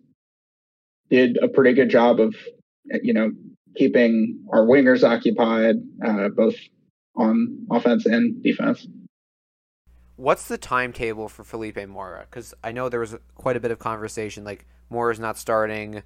did 1.10 1.38
a 1.41 1.48
pretty 1.48 1.72
good 1.72 1.90
job 1.90 2.19
of, 2.19 2.36
you 3.03 3.14
know, 3.14 3.32
keeping 3.76 4.46
our 4.52 4.66
wingers 4.66 5.04
occupied, 5.04 5.76
uh, 6.06 6.30
both 6.30 6.56
on 7.16 7.66
offense 7.72 8.06
and 8.06 8.42
defense. 8.44 8.88
What's 10.18 10.48
the 10.48 10.58
timetable 10.58 11.28
for 11.28 11.44
Felipe 11.44 11.86
Mora? 11.88 12.26
Because 12.30 12.54
I 12.64 12.72
know 12.72 12.88
there 12.88 13.02
was 13.02 13.16
quite 13.36 13.58
a 13.58 13.60
bit 13.60 13.72
of 13.72 13.80
conversation, 13.80 14.44
like 14.44 14.66
Mora's 14.90 15.20
not 15.20 15.38
starting, 15.38 16.04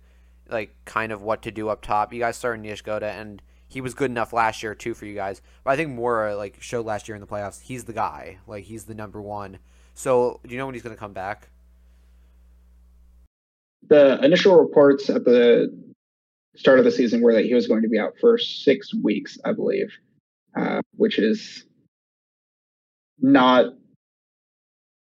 like 0.49 0.75
kind 0.85 1.11
of 1.11 1.21
what 1.21 1.43
to 1.43 1.51
do 1.51 1.69
up 1.69 1.81
top. 1.81 2.13
You 2.13 2.19
guys 2.19 2.35
started 2.35 2.63
Niezgoda, 2.63 3.03
and 3.03 3.41
he 3.67 3.81
was 3.81 3.93
good 3.93 4.09
enough 4.09 4.33
last 4.33 4.63
year 4.63 4.73
too 4.73 4.93
for 4.93 5.05
you 5.05 5.13
guys. 5.13 5.41
But 5.63 5.71
I 5.71 5.75
think 5.75 5.91
Mora 5.91 6.35
like 6.35 6.57
showed 6.59 6.85
last 6.85 7.07
year 7.07 7.15
in 7.15 7.21
the 7.21 7.27
playoffs. 7.27 7.61
He's 7.61 7.83
the 7.83 7.93
guy. 7.93 8.39
Like 8.47 8.63
he's 8.63 8.85
the 8.85 8.95
number 8.95 9.21
one. 9.21 9.59
So 9.93 10.39
do 10.43 10.51
you 10.51 10.57
know 10.57 10.65
when 10.65 10.75
he's 10.75 10.83
going 10.83 10.95
to 10.95 10.99
come 10.99 11.13
back? 11.13 11.49
The 13.87 14.23
initial 14.23 14.57
reports 14.57 15.09
at 15.09 15.23
the 15.23 15.71
start 16.59 16.77
of 16.77 16.85
the 16.85 16.91
season 16.91 17.21
were 17.21 17.33
that 17.33 17.45
he 17.45 17.53
was 17.53 17.67
going 17.67 17.81
to 17.81 17.87
be 17.87 17.97
out 17.97 18.13
for 18.19 18.37
six 18.37 18.93
weeks, 18.93 19.37
I 19.45 19.53
believe, 19.53 19.91
uh, 20.59 20.81
which 20.97 21.17
is 21.17 21.65
not 23.19 23.67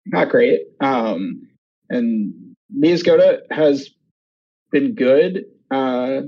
not 0.06 0.30
great. 0.30 0.62
Um, 0.82 1.48
and 1.90 2.34
Niezgoda 2.76 3.40
has 3.50 3.90
been 4.72 4.94
good. 4.94 5.46
Uh, 5.72 6.22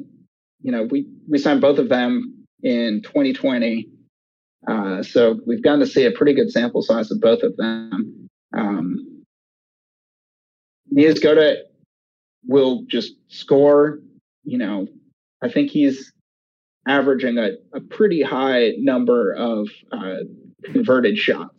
you 0.61 0.71
know, 0.71 0.83
we, 0.83 1.07
we 1.29 1.37
signed 1.37 1.61
both 1.61 1.79
of 1.79 1.89
them 1.89 2.45
in 2.63 3.01
2020. 3.03 3.89
Uh, 4.67 5.03
so 5.03 5.39
we've 5.45 5.63
gotten 5.63 5.79
to 5.79 5.87
see 5.87 6.05
a 6.05 6.11
pretty 6.11 6.33
good 6.33 6.51
sample 6.51 6.81
size 6.81 7.11
of 7.11 7.21
both 7.21 7.43
of 7.43 7.55
them. 7.57 8.27
Um, 8.57 9.23
Niezgoda 10.93 11.57
will 12.45 12.83
just 12.87 13.13
score. 13.29 13.99
You 14.43 14.57
know, 14.57 14.87
I 15.41 15.49
think 15.49 15.69
he's 15.69 16.11
averaging 16.87 17.37
a, 17.37 17.51
a 17.73 17.81
pretty 17.81 18.21
high 18.21 18.73
number 18.77 19.33
of 19.33 19.69
uh, 19.91 20.17
converted 20.65 21.17
shots. 21.17 21.55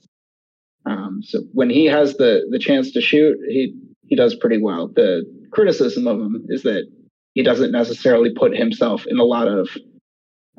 Um, 0.86 1.20
so 1.22 1.40
when 1.52 1.70
he 1.70 1.86
has 1.86 2.16
the 2.16 2.46
the 2.50 2.58
chance 2.58 2.90
to 2.92 3.00
shoot, 3.00 3.38
he 3.48 3.74
he 4.06 4.16
does 4.16 4.34
pretty 4.34 4.58
well. 4.58 4.88
The 4.88 5.24
criticism 5.50 6.06
of 6.06 6.18
him 6.18 6.46
is 6.48 6.62
that 6.62 6.86
he 7.34 7.42
doesn't 7.42 7.70
necessarily 7.70 8.32
put 8.34 8.56
himself 8.56 9.06
in 9.06 9.18
a 9.18 9.24
lot 9.24 9.46
of 9.46 9.68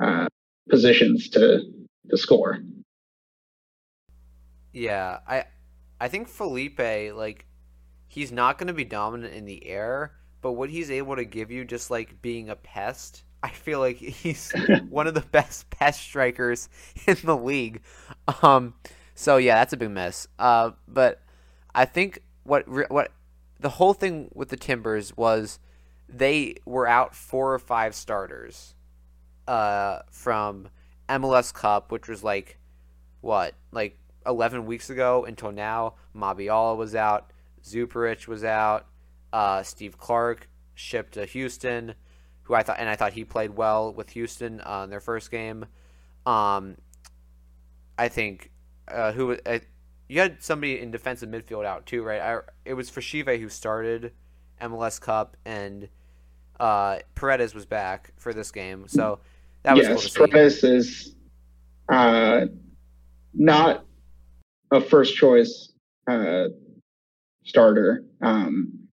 uh, 0.01 0.27
positions 0.69 1.29
to 1.29 1.61
to 2.09 2.17
score. 2.17 2.59
Yeah, 4.73 5.19
I 5.27 5.45
I 5.99 6.07
think 6.07 6.27
Felipe 6.27 6.79
like 6.79 7.45
he's 8.07 8.31
not 8.31 8.57
going 8.57 8.67
to 8.67 8.73
be 8.73 8.85
dominant 8.85 9.33
in 9.33 9.45
the 9.45 9.65
air, 9.67 10.13
but 10.41 10.53
what 10.53 10.69
he's 10.69 10.91
able 10.91 11.15
to 11.15 11.25
give 11.25 11.51
you 11.51 11.65
just 11.65 11.91
like 11.91 12.21
being 12.21 12.49
a 12.49 12.55
pest, 12.55 13.23
I 13.43 13.49
feel 13.49 13.79
like 13.79 13.97
he's 13.97 14.51
one 14.89 15.07
of 15.07 15.13
the 15.13 15.21
best 15.21 15.69
pest 15.69 16.01
strikers 16.01 16.69
in 17.07 17.17
the 17.23 17.37
league. 17.37 17.81
Um 18.43 18.73
so 19.21 19.37
yeah, 19.37 19.55
that's 19.55 19.73
a 19.73 19.77
big 19.77 19.91
mess. 19.91 20.27
Uh, 20.39 20.71
but 20.87 21.21
I 21.75 21.85
think 21.85 22.23
what 22.43 22.67
what 22.67 23.11
the 23.59 23.69
whole 23.69 23.93
thing 23.93 24.29
with 24.33 24.49
the 24.49 24.57
Timbers 24.57 25.15
was 25.15 25.59
they 26.09 26.55
were 26.65 26.87
out 26.87 27.15
four 27.15 27.53
or 27.53 27.59
five 27.59 27.93
starters 27.93 28.73
uh, 29.47 29.99
from 30.09 30.69
MLS 31.07 31.53
Cup, 31.53 31.91
which 31.91 32.07
was 32.07 32.23
like 32.23 32.57
what 33.21 33.53
like 33.71 33.97
11 34.25 34.65
weeks 34.65 34.89
ago 34.89 35.25
until 35.25 35.51
now. 35.51 35.95
Mabiala 36.15 36.75
was 36.75 36.95
out, 36.95 37.31
Zuparic 37.63 38.27
was 38.27 38.43
out, 38.43 38.87
uh, 39.33 39.63
Steve 39.63 39.97
Clark 39.97 40.49
shipped 40.73 41.13
to 41.13 41.25
Houston, 41.25 41.95
who 42.43 42.53
I 42.53 42.63
thought 42.63 42.77
and 42.79 42.89
I 42.89 42.95
thought 42.95 43.13
he 43.13 43.23
played 43.23 43.51
well 43.51 43.93
with 43.93 44.11
Houston 44.11 44.61
uh, 44.61 44.81
in 44.83 44.89
their 44.89 44.99
first 44.99 45.31
game. 45.31 45.65
Um, 46.25 46.77
I 47.97 48.07
think 48.07 48.51
uh, 48.87 49.11
who 49.11 49.37
uh, 49.45 49.59
you 50.07 50.19
had 50.19 50.43
somebody 50.43 50.79
in 50.79 50.91
defensive 50.91 51.29
midfield 51.29 51.65
out 51.65 51.85
too, 51.85 52.03
right? 52.03 52.21
I, 52.21 52.39
it 52.65 52.73
was 52.73 52.89
Fashive 52.89 53.39
who 53.39 53.49
started 53.49 54.11
MLS 54.61 54.99
Cup, 54.99 55.37
and 55.45 55.87
uh, 56.59 56.99
Paredes 57.15 57.55
was 57.55 57.65
back 57.65 58.13
for 58.17 58.33
this 58.33 58.51
game, 58.51 58.87
so 58.87 59.19
that 59.63 59.75
was 59.75 59.87
yes. 59.87 60.15
Cool 60.15 60.27
Paredes 60.27 60.63
is 60.63 61.15
uh, 61.89 62.45
not 63.33 63.85
a 64.71 64.81
first 64.81 65.15
choice 65.15 65.71
uh, 66.07 66.45
starter. 67.43 68.03
Um, 68.21 68.89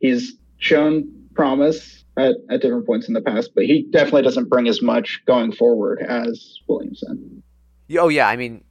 he's 0.00 0.34
shown 0.58 1.08
promise 1.34 2.04
at, 2.16 2.34
at 2.50 2.60
different 2.60 2.86
points 2.86 3.08
in 3.08 3.14
the 3.14 3.20
past, 3.20 3.52
but 3.54 3.64
he 3.64 3.86
definitely 3.90 4.22
doesn't 4.22 4.48
bring 4.48 4.68
as 4.68 4.82
much 4.82 5.22
going 5.26 5.52
forward 5.52 6.00
as 6.02 6.58
Williamson. 6.66 7.42
Oh 7.98 8.08
yeah, 8.08 8.28
I 8.28 8.36
mean 8.36 8.64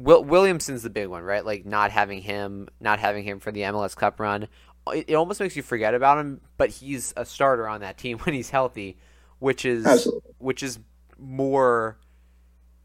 Will 0.00 0.24
Williamson's 0.24 0.82
the 0.82 0.90
big 0.90 1.08
one, 1.08 1.22
right? 1.22 1.44
Like 1.44 1.66
not 1.66 1.90
having 1.90 2.22
him, 2.22 2.68
not 2.80 2.98
having 2.98 3.22
him 3.22 3.38
for 3.38 3.52
the 3.52 3.60
MLS 3.62 3.94
Cup 3.94 4.18
run. 4.18 4.48
It, 4.88 5.04
it 5.08 5.14
almost 5.14 5.40
makes 5.40 5.56
you 5.56 5.62
forget 5.62 5.94
about 5.94 6.18
him, 6.18 6.40
but 6.56 6.70
he's 6.70 7.12
a 7.18 7.26
starter 7.26 7.68
on 7.68 7.82
that 7.82 7.98
team 7.98 8.18
when 8.20 8.34
he's 8.34 8.50
healthy, 8.50 8.96
which 9.38 9.64
is 9.64 9.86
Absolutely. 9.86 10.32
which 10.38 10.62
is 10.62 10.78
more. 11.18 11.98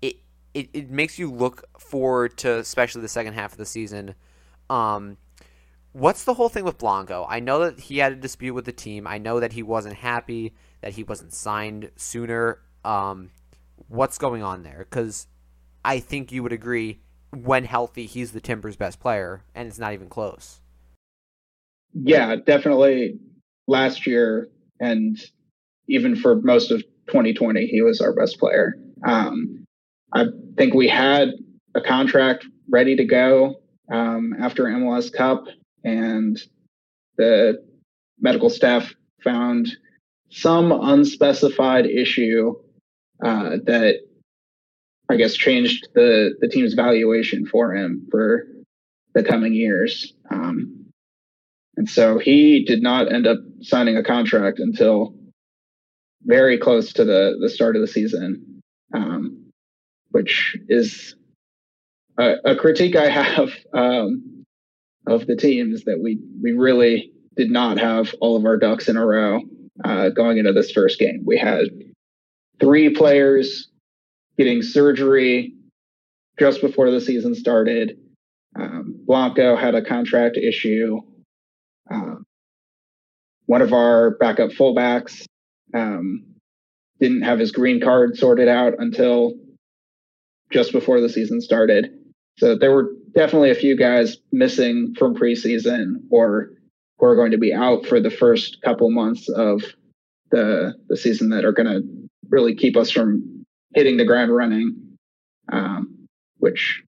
It, 0.02 0.18
it 0.54 0.70
it 0.74 0.90
makes 0.90 1.18
you 1.18 1.32
look 1.32 1.64
forward 1.80 2.38
to 2.40 2.58
especially 2.60 3.02
the 3.02 3.08
second 3.08 3.34
half 3.34 3.54
of 3.54 3.58
the 3.58 3.66
season. 3.66 4.16
Um, 4.70 5.18
what's 5.96 6.26
the 6.26 6.34
whole 6.34 6.50
thing 6.50 6.66
with 6.66 6.78
Blanco? 6.78 7.26
I 7.30 7.40
know 7.40 7.60
that 7.60 7.80
he 7.80 8.00
had 8.00 8.12
a 8.12 8.18
dispute 8.18 8.54
with 8.54 8.66
the 8.66 8.74
team. 8.74 9.08
I 9.08 9.18
know 9.18 9.40
that 9.40 9.54
he 9.54 9.64
wasn't 9.64 9.96
happy 9.96 10.54
that 10.82 10.94
he 10.94 11.04
wasn't 11.04 11.34
signed 11.34 11.90
sooner. 11.96 12.60
Um, 12.84 13.32
what's 13.88 14.18
going 14.18 14.44
on 14.44 14.64
there? 14.64 14.86
Because 14.90 15.28
I 15.86 16.00
think 16.00 16.34
you 16.34 16.44
would 16.44 16.52
agree 16.52 17.00
when 17.32 17.64
healthy, 17.64 18.08
he's 18.08 18.34
the 18.34 18.42
Timbers' 18.42 18.76
best 18.76 19.00
player, 19.00 19.44
and 19.56 19.70
it's 19.70 19.80
not 19.80 19.94
even 19.94 20.10
close. 20.10 20.60
Yeah, 21.94 22.36
definitely. 22.36 23.18
Last 23.68 24.06
year, 24.06 24.50
and 24.82 25.18
even 25.88 26.18
for 26.18 26.36
most 26.42 26.72
of 26.72 26.82
2020, 27.08 27.68
he 27.68 27.82
was 27.82 28.02
our 28.02 28.14
best 28.14 28.38
player. 28.38 28.76
Um, 29.08 29.66
I 30.14 30.26
think 30.58 30.74
we 30.74 30.90
had 30.90 31.30
a 31.74 31.80
contract 31.80 32.46
ready 32.70 32.98
to 32.98 33.06
go 33.06 33.62
um, 33.90 34.34
after 34.42 34.66
MLS 34.66 35.12
Cup, 35.12 35.46
and 35.86 36.42
the 37.18 37.64
medical 38.20 38.50
staff 38.50 38.94
found 39.24 39.70
some 40.30 40.72
unspecified 40.72 41.86
issue 41.86 42.56
uh, 43.24 43.52
that 43.66 44.00
I 45.08 45.16
guess 45.16 45.36
changed 45.36 45.88
the 45.94 46.36
the 46.42 46.50
team's 46.50 46.74
valuation 46.74 47.46
for 47.46 47.74
him 47.74 48.08
for 48.12 48.48
the 49.14 49.24
coming 49.24 49.54
years. 49.54 50.14
Um, 50.30 50.88
and 51.78 51.90
so 51.90 52.18
he 52.18 52.66
did 52.66 52.82
not 52.82 53.12
end 53.14 53.28
up 53.28 53.38
signing 53.62 53.98
a 53.98 54.04
contract 54.04 54.60
until 54.60 55.14
very 56.24 56.58
close 56.58 56.92
to 56.94 57.06
the 57.06 57.38
the 57.40 57.50
start 57.50 57.76
of 57.76 57.82
the 57.82 57.88
season, 57.88 58.62
um, 58.94 59.52
which 60.10 60.58
is 60.68 61.16
a, 62.18 62.36
a, 62.46 62.56
critique 62.56 62.96
I 62.96 63.10
have 63.10 63.52
um, 63.74 64.35
of 65.08 65.28
the 65.28 65.36
teams 65.36 65.84
that 65.86 66.00
we 66.02 66.20
we 66.42 66.52
really 66.54 67.12
did 67.36 67.52
not 67.52 67.78
have 67.80 68.14
all 68.22 68.38
of 68.38 68.46
our 68.46 68.58
ducks 68.58 68.88
in 68.88 68.98
a 68.98 69.06
row 69.06 69.42
uh, 69.84 70.10
going 70.10 70.38
into 70.38 70.54
this 70.54 70.72
first 70.72 71.00
game. 71.00 71.24
We 71.26 71.38
had 71.38 71.66
three 72.60 72.90
players 72.90 73.70
getting 74.38 74.62
surgery 74.62 75.54
just 76.40 76.62
before 76.62 76.92
the 76.92 77.02
season 77.02 77.36
started. 77.36 77.98
Um, 78.58 78.96
Blanco 79.06 79.56
had 79.56 79.76
a 79.76 79.84
contract 79.84 80.38
issue. 80.38 81.02
Uh, 81.92 82.16
one 83.48 83.62
of 83.62 83.74
our 83.74 84.12
backup 84.12 84.52
fullbacks 84.52 85.26
um, 85.74 86.26
didn't 87.00 87.24
have 87.24 87.40
his 87.40 87.52
green 87.52 87.82
card 87.82 88.18
sorted 88.18 88.48
out 88.48 88.74
until 88.80 89.34
just 90.52 90.72
before 90.72 91.02
the 91.02 91.10
season 91.10 91.42
started. 91.42 91.92
So 92.38 92.56
there 92.56 92.72
were 92.72 92.92
definitely 93.14 93.52
a 93.52 93.56
few 93.56 93.78
guys 93.78 94.18
missing 94.32 94.94
from 94.98 95.16
preseason 95.16 96.02
or 96.10 96.52
who 96.98 97.06
are 97.06 97.16
going 97.16 97.32
to 97.32 97.38
be 97.38 97.54
out 97.54 97.86
for 97.86 98.00
the 98.00 98.10
first 98.10 98.62
couple 98.62 98.90
months 98.92 99.30
of 99.30 99.62
the 100.32 100.74
the 100.90 100.98
season 100.98 101.30
that 101.30 101.46
are 101.46 101.52
going 101.52 101.68
to 101.68 101.82
really 102.30 102.56
keep 102.56 102.76
us 102.76 102.92
from 102.92 103.46
hitting 103.74 103.98
the 103.98 104.06
ground 104.06 104.36
running, 104.36 104.76
um, 105.52 106.08
which 106.38 106.84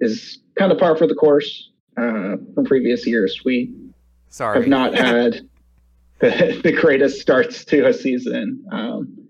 is 0.00 0.38
kind 0.58 0.72
of 0.72 0.78
par 0.78 0.96
for 0.96 1.06
the 1.06 1.14
course 1.14 1.70
uh, 1.96 2.36
from 2.54 2.64
previous 2.64 3.06
years. 3.06 3.42
We 3.44 3.74
Sorry. 4.28 4.58
have 4.58 4.68
not 4.68 4.94
had 4.94 5.48
the, 6.20 6.60
the 6.62 6.72
greatest 6.72 7.20
starts 7.20 7.64
to 7.66 7.86
a 7.86 7.92
season, 7.92 8.64
um, 8.70 9.28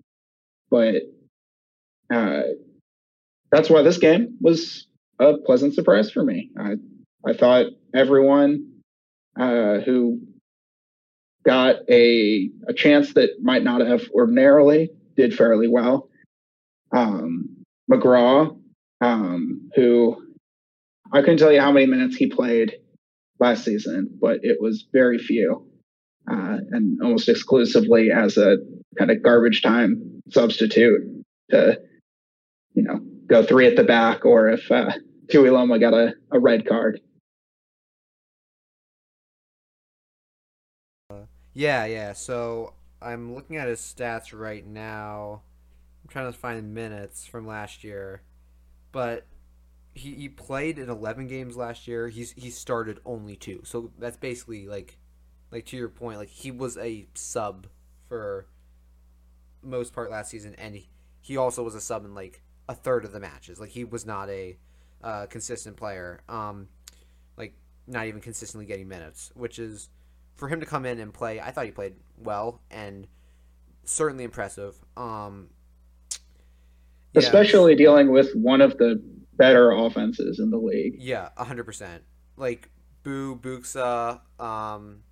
but 0.71 0.95
uh, 2.13 2.43
that's 3.51 3.71
why 3.71 3.83
this 3.83 3.99
game 3.99 4.37
was 4.41 4.86
a 5.19 5.39
pleasant 5.39 5.75
surprise 5.75 6.11
for 6.11 6.23
me. 6.23 6.51
I 6.59 6.77
I 7.27 7.33
thought 7.33 7.67
everyone 7.95 8.73
uh, 9.39 9.79
who 9.79 10.21
got 11.45 11.77
a 11.89 12.51
a 12.69 12.75
chance 12.75 13.15
that 13.15 13.31
might 13.43 13.63
not 13.65 13.81
have 13.81 14.03
ordinarily 14.13 14.91
did 15.17 15.35
fairly 15.35 15.69
well. 15.69 16.09
Um, 16.95 17.65
McGraw, 17.91 18.59
um, 19.01 19.71
who 19.75 20.17
I 21.13 21.21
couldn't 21.21 21.39
tell 21.39 21.53
you 21.53 21.61
how 21.61 21.73
many 21.73 21.87
minutes 21.87 22.17
he 22.17 22.27
played 22.27 22.75
last 23.39 23.65
season, 23.65 24.19
but 24.21 24.41
it 24.43 24.59
was 24.61 24.87
very 24.93 25.19
few, 25.19 25.67
uh, 26.31 26.59
and 26.71 27.01
almost 27.03 27.29
exclusively 27.29 28.11
as 28.11 28.37
a 28.37 28.57
kind 28.99 29.11
of 29.11 29.23
garbage 29.23 29.63
time 29.63 30.21
substitute 30.31 31.03
to, 31.51 31.79
you 32.75 32.83
know, 32.83 33.01
go 33.27 33.43
three 33.43 33.67
at 33.67 33.77
the 33.77 33.85
back, 33.85 34.25
or 34.25 34.49
if 34.49 34.71
uh, 34.71 34.93
Tuiloma 35.33 35.81
got 35.81 35.95
a, 35.95 36.15
a 36.33 36.39
red 36.39 36.67
card. 36.67 37.01
Yeah, 41.53 41.87
yeah. 41.87 42.13
So 42.13 42.75
I'm 43.01 43.35
looking 43.35 43.57
at 43.57 43.69
his 43.69 43.81
stats 43.81 44.39
right 44.39 44.67
now. 44.67 45.43
I'm 46.03 46.09
trying 46.09 46.31
to 46.31 46.39
find 46.39 46.75
minutes 46.75 47.27
from 47.27 47.47
last 47.47 47.83
year, 47.83 48.23
but 48.93 49.27
he, 49.95 50.15
he 50.15 50.29
played 50.29 50.79
in 50.79 50.91
11 50.91 51.27
games 51.27 51.57
last 51.57 51.89
year. 51.89 52.09
He's 52.09 52.33
he 52.33 52.51
started 52.51 53.01
only 53.05 53.37
two, 53.37 53.63
so 53.65 53.91
that's 53.99 54.19
basically 54.19 54.69
like, 54.69 54.99
like 55.51 55.65
to 55.67 55.77
your 55.77 55.89
point, 55.89 56.19
like 56.19 56.29
he 56.29 56.51
was 56.51 56.77
a 56.77 57.07
sub 57.15 57.67
for 58.09 58.47
most 59.63 59.95
part 59.95 60.11
last 60.11 60.31
season, 60.31 60.55
and 60.59 60.75
he, 60.75 60.91
he 61.23 61.37
also 61.37 61.63
was 61.63 61.75
a 61.75 61.81
sub 61.81 62.05
in 62.05 62.15
like 62.15 62.43
a 62.69 62.75
third 62.75 63.05
of 63.05 63.13
the 63.13 63.21
matches. 63.21 63.61
Like 63.61 63.71
he 63.71 63.85
was 63.85 64.07
not 64.07 64.29
a 64.29 64.57
uh, 65.03 65.27
consistent 65.27 65.77
player. 65.77 66.21
Um, 66.29 66.69
like 67.37 67.55
not 67.87 68.07
even 68.07 68.21
consistently 68.21 68.67
getting 68.67 68.89
minutes, 68.89 69.31
which 69.35 69.59
is 69.59 69.89
for 70.35 70.49
him 70.49 70.61
to 70.61 70.67
come 70.67 70.85
in 70.85 71.01
and 71.01 71.13
play, 71.13 71.41
I 71.41 71.51
thought 71.51 71.65
he 71.65 71.71
played 71.71 71.95
well 72.19 72.61
and 72.71 73.07
certainly 73.85 74.25
impressive. 74.25 74.77
Um, 74.97 75.49
yeah. 77.13 77.23
Especially 77.23 77.75
dealing 77.75 78.11
with 78.11 78.35
one 78.35 78.61
of 78.61 78.77
the 78.79 79.03
better 79.35 79.71
offenses 79.71 80.39
in 80.39 80.51
the 80.51 80.59
league. 80.59 80.97
Yeah, 80.99 81.31
hundred 81.37 81.65
percent. 81.65 82.03
Like 82.37 82.69
Bou 83.03 83.37
Buksa, 83.37 84.21
um, 84.39 85.03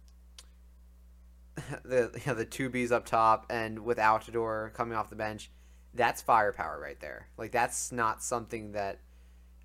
the 1.84 2.10
you 2.14 2.20
know, 2.26 2.34
the 2.34 2.44
two 2.44 2.68
Bs 2.68 2.92
up 2.92 3.06
top, 3.06 3.46
and 3.48 3.80
with 3.80 3.98
Altidore 3.98 4.72
coming 4.74 4.96
off 4.96 5.08
the 5.08 5.16
bench, 5.16 5.50
that's 5.94 6.22
firepower 6.22 6.80
right 6.80 7.00
there. 7.00 7.28
Like 7.38 7.52
that's 7.52 7.92
not 7.92 8.22
something 8.22 8.72
that 8.72 8.98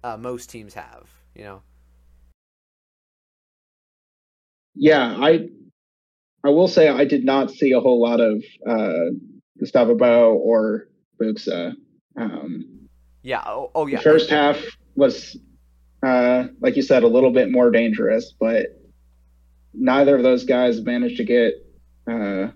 uh, 0.03 0.17
most 0.17 0.49
teams 0.49 0.73
have. 0.73 1.09
You 1.35 1.43
know. 1.43 1.61
yeah, 4.79 5.17
I 5.19 5.49
I 6.43 6.49
will 6.49 6.69
say 6.69 6.87
I 6.87 7.03
did 7.03 7.25
not 7.25 7.51
see 7.51 7.73
a 7.73 7.81
whole 7.81 8.01
lot 8.01 8.21
of 8.21 8.41
uh, 8.67 9.11
Gustavo 9.59 9.95
Bou 9.95 10.05
or 10.05 10.87
Buksa. 11.21 11.73
Um, 12.15 12.87
yeah. 13.21 13.43
Oh, 13.45 13.71
oh, 13.75 13.87
yeah. 13.87 13.99
First 13.99 14.29
half 14.29 14.63
was, 14.95 15.37
uh, 16.01 16.45
like 16.61 16.77
you 16.77 16.81
said, 16.81 17.03
a 17.03 17.07
little 17.07 17.31
bit 17.31 17.51
more 17.51 17.71
dangerous, 17.71 18.33
but 18.39 18.67
neither 19.73 20.15
of 20.15 20.23
those 20.23 20.45
guys 20.45 20.79
managed 20.79 21.17
to 21.17 21.25
get 21.25 21.55
uh, 22.09 22.47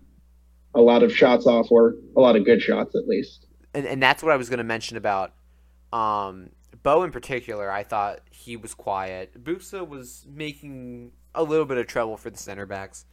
a 0.73 0.81
lot 0.81 1.03
of 1.03 1.13
shots 1.13 1.45
off, 1.45 1.69
or 1.71 1.95
a 2.15 2.21
lot 2.21 2.37
of 2.37 2.45
good 2.45 2.61
shots 2.61 2.95
at 2.95 3.05
least. 3.05 3.47
And 3.73 3.85
and 3.85 4.01
that's 4.01 4.23
what 4.23 4.31
I 4.31 4.37
was 4.37 4.49
going 4.49 4.59
to 4.59 4.63
mention 4.63 4.97
about 4.97 5.33
um, 5.91 6.49
Bou 6.83 7.03
in 7.03 7.11
particular. 7.11 7.71
I 7.71 7.83
thought 7.83 8.21
he 8.29 8.55
was 8.55 8.73
quiet. 8.73 9.43
Buksa 9.43 9.87
was 9.87 10.25
making 10.29 11.11
a 11.35 11.43
little 11.43 11.65
bit 11.65 11.77
of 11.77 11.87
trouble 11.87 12.17
for 12.17 12.29
the 12.29 12.37
center 12.37 12.65
backs, 12.65 13.05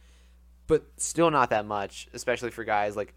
but 0.67 0.85
still 0.97 1.31
not 1.31 1.49
that 1.49 1.65
much, 1.65 2.07
especially 2.13 2.51
for 2.51 2.63
guys 2.63 2.95
like 2.95 3.13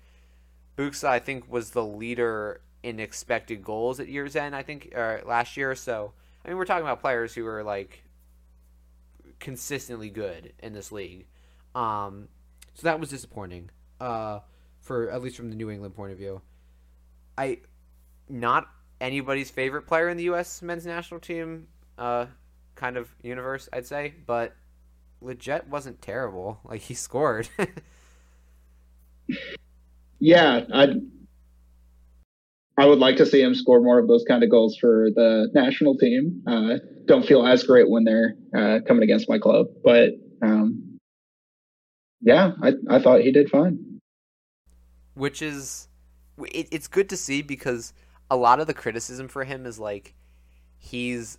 Buksa. 0.77 1.09
I 1.09 1.19
think 1.19 1.51
was 1.51 1.71
the 1.71 1.85
leader 1.85 2.63
in 2.83 3.01
expected 3.01 3.63
goals 3.63 4.01
at 4.01 4.09
year's 4.09 4.37
end. 4.37 4.55
I 4.55 4.63
think 4.63 4.93
uh, 4.97 5.19
last 5.25 5.57
year. 5.57 5.73
or 5.73 5.75
So 5.75 6.13
I 6.45 6.49
mean, 6.49 6.57
we're 6.57 6.65
talking 6.65 6.85
about 6.85 7.01
players 7.01 7.35
who 7.35 7.47
are 7.47 7.63
like 7.63 8.05
consistently 9.41 10.11
good 10.11 10.53
in 10.63 10.73
this 10.73 10.93
league. 10.93 11.27
Um, 11.75 12.29
so 12.75 12.85
that 12.85 13.01
was 13.01 13.11
disappointing. 13.11 13.71
Uh, 14.01 14.41
for 14.85 15.11
at 15.11 15.23
least 15.23 15.37
from 15.37 15.49
the 15.51 15.57
New 15.57 15.71
England 15.71 15.95
point 15.95 16.13
of 16.13 16.19
view. 16.19 16.43
I 17.37 17.59
not 18.29 18.69
anybody's 19.01 19.51
favorite 19.51 19.87
player 19.87 20.09
in 20.09 20.17
the 20.17 20.25
U.S. 20.25 20.63
men's 20.63 20.87
national 20.87 21.21
team 21.21 21.69
uh, 21.99 22.27
kind 22.75 22.97
of 22.97 23.15
universe, 23.23 23.69
I'd 23.73 23.87
say, 23.87 24.15
but 24.27 24.55
Lletget 25.23 25.69
wasn't 25.69 26.03
terrible. 26.03 26.61
Like 26.65 26.83
he 26.83 26.95
scored. 26.95 27.49
yeah, 30.19 30.61
I 30.73 30.95
I 32.77 32.87
would 32.87 32.99
like 32.99 33.17
to 33.17 33.27
see 33.27 33.41
him 33.41 33.55
score 33.55 33.81
more 33.81 33.99
of 33.99 34.09
those 34.09 34.25
kind 34.27 34.43
of 34.43 34.51
goals 34.51 34.77
for 34.77 35.09
the 35.15 35.49
national 35.55 35.97
team. 35.97 36.43
Uh, 36.47 36.79
don't 37.07 37.25
feel 37.25 37.47
as 37.47 37.63
great 37.63 37.89
when 37.89 38.05
they're 38.05 38.35
uh, 38.57 38.81
coming 38.87 39.05
against 39.05 39.29
my 39.29 39.39
club, 39.39 39.67
but 39.85 40.11
um, 40.43 40.99
yeah, 42.21 42.53
I, 42.63 42.73
I 42.89 42.99
thought 42.99 43.21
he 43.21 43.31
did 43.31 43.49
fine. 43.49 44.01
Which 45.15 45.41
is, 45.41 45.89
it, 46.39 46.69
it's 46.71 46.89
good 46.89 47.09
to 47.11 47.17
see 47.17 47.43
because 47.43 47.93
a 48.31 48.37
lot 48.37 48.61
of 48.61 48.67
the 48.67 48.75
criticism 48.75 49.29
for 49.29 49.45
him 49.45 49.67
is 49.67 49.79
like 49.79 50.15
he's 50.79 51.39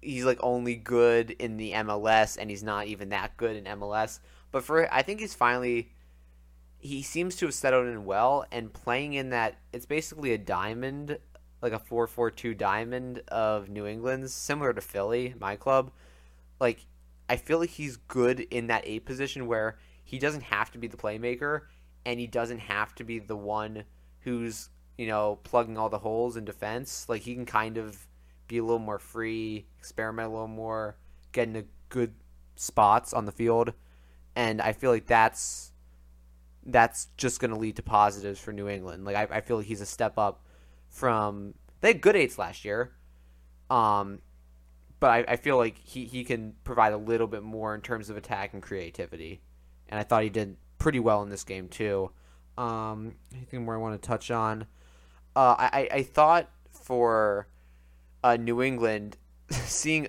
he's 0.00 0.24
like 0.24 0.38
only 0.42 0.74
good 0.74 1.30
in 1.30 1.56
the 1.56 1.72
MLS 1.72 2.36
and 2.38 2.50
he's 2.50 2.62
not 2.62 2.86
even 2.86 3.10
that 3.10 3.36
good 3.36 3.56
in 3.56 3.64
MLS. 3.64 4.20
But 4.50 4.64
for 4.64 4.92
I 4.92 5.02
think 5.02 5.20
he's 5.20 5.34
finally 5.34 5.92
he 6.78 7.02
seems 7.02 7.36
to 7.36 7.46
have 7.46 7.54
settled 7.54 7.86
in 7.86 8.04
well 8.04 8.44
and 8.50 8.72
playing 8.72 9.14
in 9.14 9.30
that 9.30 9.56
it's 9.72 9.86
basically 9.86 10.32
a 10.32 10.38
diamond 10.38 11.18
like 11.62 11.72
a 11.72 11.78
4-4-2 11.78 12.58
diamond 12.58 13.22
of 13.28 13.68
New 13.68 13.86
England's 13.86 14.34
similar 14.34 14.72
to 14.72 14.80
Philly, 14.80 15.34
my 15.38 15.54
club. 15.54 15.92
Like 16.58 16.86
I 17.28 17.36
feel 17.36 17.58
like 17.60 17.70
he's 17.70 17.96
good 17.96 18.40
in 18.40 18.66
that 18.66 18.82
eight 18.84 19.06
position 19.06 19.46
where 19.46 19.78
he 20.04 20.18
doesn't 20.18 20.42
have 20.42 20.70
to 20.72 20.78
be 20.78 20.88
the 20.88 20.96
playmaker 20.96 21.62
and 22.04 22.18
he 22.18 22.26
doesn't 22.26 22.58
have 22.58 22.94
to 22.96 23.04
be 23.04 23.20
the 23.20 23.36
one 23.36 23.84
who's, 24.24 24.70
you 24.96 25.06
know, 25.06 25.38
plugging 25.42 25.78
all 25.78 25.88
the 25.88 25.98
holes 25.98 26.36
in 26.36 26.44
defense. 26.44 27.06
Like 27.08 27.22
he 27.22 27.34
can 27.34 27.46
kind 27.46 27.76
of 27.76 28.06
be 28.48 28.58
a 28.58 28.62
little 28.62 28.78
more 28.78 28.98
free, 28.98 29.66
experiment 29.78 30.28
a 30.28 30.32
little 30.32 30.48
more, 30.48 30.96
get 31.32 31.48
into 31.48 31.64
good 31.88 32.14
spots 32.56 33.12
on 33.12 33.24
the 33.24 33.32
field. 33.32 33.72
And 34.34 34.60
I 34.60 34.72
feel 34.72 34.90
like 34.90 35.06
that's 35.06 35.72
that's 36.64 37.08
just 37.16 37.40
going 37.40 37.50
to 37.50 37.56
lead 37.56 37.76
to 37.76 37.82
positives 37.82 38.40
for 38.40 38.52
New 38.52 38.68
England. 38.68 39.04
Like 39.04 39.16
I, 39.16 39.36
I 39.36 39.40
feel 39.40 39.56
like 39.58 39.66
he's 39.66 39.80
a 39.80 39.86
step 39.86 40.18
up 40.18 40.46
from 40.88 41.54
they 41.80 41.88
had 41.88 42.00
good 42.00 42.16
eights 42.16 42.38
last 42.38 42.64
year, 42.64 42.92
um, 43.68 44.20
but 45.00 45.10
I, 45.10 45.24
I 45.32 45.36
feel 45.36 45.56
like 45.56 45.78
he, 45.78 46.04
he 46.04 46.22
can 46.22 46.54
provide 46.62 46.92
a 46.92 46.98
little 46.98 47.26
bit 47.26 47.42
more 47.42 47.74
in 47.74 47.80
terms 47.80 48.08
of 48.08 48.16
attack 48.16 48.52
and 48.52 48.62
creativity, 48.62 49.40
and 49.88 49.98
I 49.98 50.04
thought 50.04 50.22
he 50.22 50.30
did 50.30 50.56
pretty 50.78 51.00
well 51.00 51.22
in 51.22 51.28
this 51.28 51.44
game 51.44 51.68
too. 51.68 52.12
Um, 52.58 53.14
anything 53.34 53.64
more 53.64 53.74
I 53.74 53.78
want 53.78 54.00
to 54.00 54.06
touch 54.06 54.30
on? 54.30 54.66
Uh, 55.34 55.54
I 55.58 55.88
I 55.90 56.02
thought 56.02 56.50
for 56.70 57.48
uh, 58.22 58.36
New 58.36 58.62
England, 58.62 59.16
seeing 59.50 60.08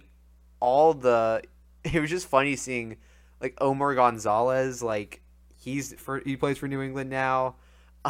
all 0.60 0.94
the 0.94 1.42
it 1.84 2.00
was 2.00 2.10
just 2.10 2.28
funny 2.28 2.56
seeing 2.56 2.98
like 3.42 3.56
Omar 3.60 3.96
Gonzalez 3.96 4.82
like 4.82 5.22
he's 5.56 5.94
for 6.00 6.22
he 6.26 6.36
plays 6.36 6.58
for 6.58 6.68
New 6.68 6.82
England 6.82 7.10
now. 7.10 7.56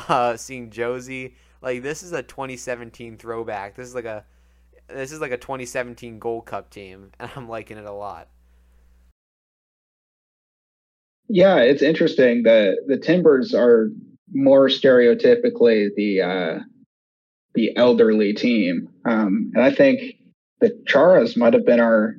Uh, 0.10 0.36
seeing 0.36 0.72
Jozy, 0.72 1.36
like 1.62 1.84
this 1.84 2.02
is 2.02 2.14
a 2.14 2.24
2017 2.24 3.16
throwback. 3.16 3.76
This 3.76 3.88
is 3.88 3.94
like 3.94 4.06
a 4.06 4.26
this 4.88 5.12
is 5.12 5.22
like 5.22 5.32
a 5.32 5.38
2017 5.38 6.18
Gold 6.18 6.48
Cup 6.48 6.72
team, 6.72 7.12
and 7.20 7.30
I'm 7.36 7.48
liking 7.48 7.78
it 7.78 7.86
a 7.86 7.92
lot. 7.92 8.28
Yeah, 11.28 11.58
it's 11.58 11.84
interesting. 11.84 12.42
The 12.42 12.78
the 12.88 12.98
Timbers 12.98 13.54
are 13.54 13.92
more 14.34 14.68
stereotypically 14.68 15.90
the 15.96 16.22
uh, 16.22 16.60
the 17.56 17.76
elderly 17.76 18.34
team, 18.34 18.90
um, 19.06 19.52
and 19.54 19.64
I 19.64 19.72
think 19.72 20.16
the 20.60 20.70
Charas 20.88 21.38
might 21.38 21.54
have 21.54 21.66
been 21.66 21.80
our 21.80 22.16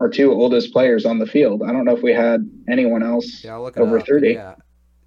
our 0.00 0.08
two 0.08 0.32
oldest 0.32 0.72
players 0.72 1.04
on 1.04 1.18
the 1.18 1.26
field. 1.26 1.62
I 1.62 1.72
don't 1.72 1.84
know 1.84 1.96
if 1.96 2.02
we 2.02 2.12
had 2.12 2.48
anyone 2.68 3.02
else 3.02 3.44
yeah, 3.44 3.56
over 3.56 3.98
up. 3.98 4.06
30. 4.06 4.32
Yeah. 4.32 4.54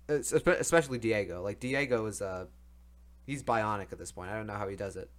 Especially 0.10 0.98
Diego. 0.98 1.44
Like 1.44 1.60
Diego 1.60 2.06
is 2.06 2.22
uh 2.22 2.46
he's 3.26 3.44
bionic 3.44 3.92
at 3.92 4.00
this 4.00 4.12
point. 4.12 4.32
I 4.32 4.38
don't 4.38 4.48
know 4.48 4.54
how 4.54 4.68
he 4.68 4.76
does 4.76 4.96
it. 4.96 5.10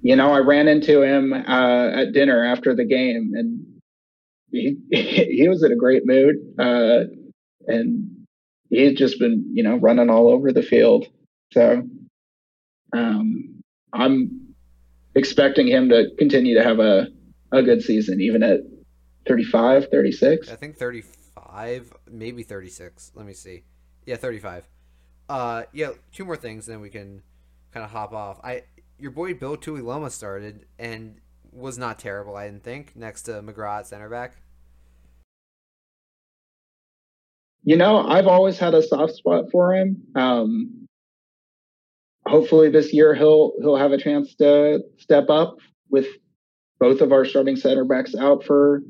You 0.00 0.16
know, 0.16 0.32
I 0.32 0.38
ran 0.38 0.68
into 0.68 1.02
him 1.02 1.32
uh, 1.32 1.90
at 1.90 2.12
dinner 2.12 2.44
after 2.44 2.74
the 2.74 2.84
game 2.84 3.32
and 3.34 3.80
he 4.50 4.76
he 4.90 5.48
was 5.48 5.62
in 5.62 5.72
a 5.72 5.76
great 5.76 6.06
mood. 6.06 6.36
Uh, 6.58 7.04
and 7.66 8.15
he 8.70 8.84
had 8.84 8.96
just 8.96 9.18
been, 9.18 9.50
you 9.52 9.62
know, 9.62 9.76
running 9.76 10.10
all 10.10 10.28
over 10.28 10.52
the 10.52 10.62
field. 10.62 11.06
So 11.52 11.82
um 12.92 13.62
I'm 13.92 14.54
expecting 15.14 15.66
him 15.66 15.88
to 15.88 16.10
continue 16.18 16.54
to 16.54 16.62
have 16.62 16.78
a, 16.78 17.08
a 17.50 17.62
good 17.62 17.82
season, 17.82 18.20
even 18.20 18.42
at 18.42 18.60
35, 19.26 19.88
36? 19.90 20.50
I 20.50 20.56
think 20.56 20.76
35, 20.76 21.92
maybe 22.10 22.42
36. 22.42 23.12
Let 23.14 23.26
me 23.26 23.32
see. 23.32 23.64
Yeah, 24.04 24.16
35. 24.16 24.68
Uh, 25.28 25.62
yeah, 25.72 25.90
two 26.12 26.24
more 26.24 26.36
things, 26.36 26.66
then 26.66 26.80
we 26.80 26.90
can 26.90 27.22
kind 27.72 27.82
of 27.84 27.90
hop 27.90 28.12
off. 28.12 28.38
I 28.44 28.64
Your 28.98 29.10
boy 29.10 29.34
Bill 29.34 29.56
Tuiloma 29.56 30.10
started 30.10 30.66
and 30.78 31.16
was 31.50 31.78
not 31.78 31.98
terrible, 31.98 32.36
I 32.36 32.46
didn't 32.46 32.62
think, 32.62 32.94
next 32.94 33.22
to 33.22 33.42
McGraw 33.42 33.80
at 33.80 33.86
center 33.86 34.08
back. 34.08 34.36
You 37.66 37.76
know, 37.76 37.98
I've 37.98 38.28
always 38.28 38.60
had 38.60 38.74
a 38.74 38.82
soft 38.82 39.16
spot 39.16 39.46
for 39.50 39.74
him. 39.74 40.00
Um, 40.14 40.86
hopefully 42.24 42.70
this 42.70 42.92
year 42.92 43.12
he'll 43.12 43.54
he'll 43.60 43.76
have 43.76 43.90
a 43.90 43.98
chance 43.98 44.36
to 44.36 44.82
step 44.98 45.28
up 45.30 45.56
with 45.90 46.06
both 46.78 47.00
of 47.00 47.10
our 47.10 47.24
starting 47.24 47.56
center 47.56 47.84
backs 47.84 48.14
out 48.14 48.44
for 48.44 48.82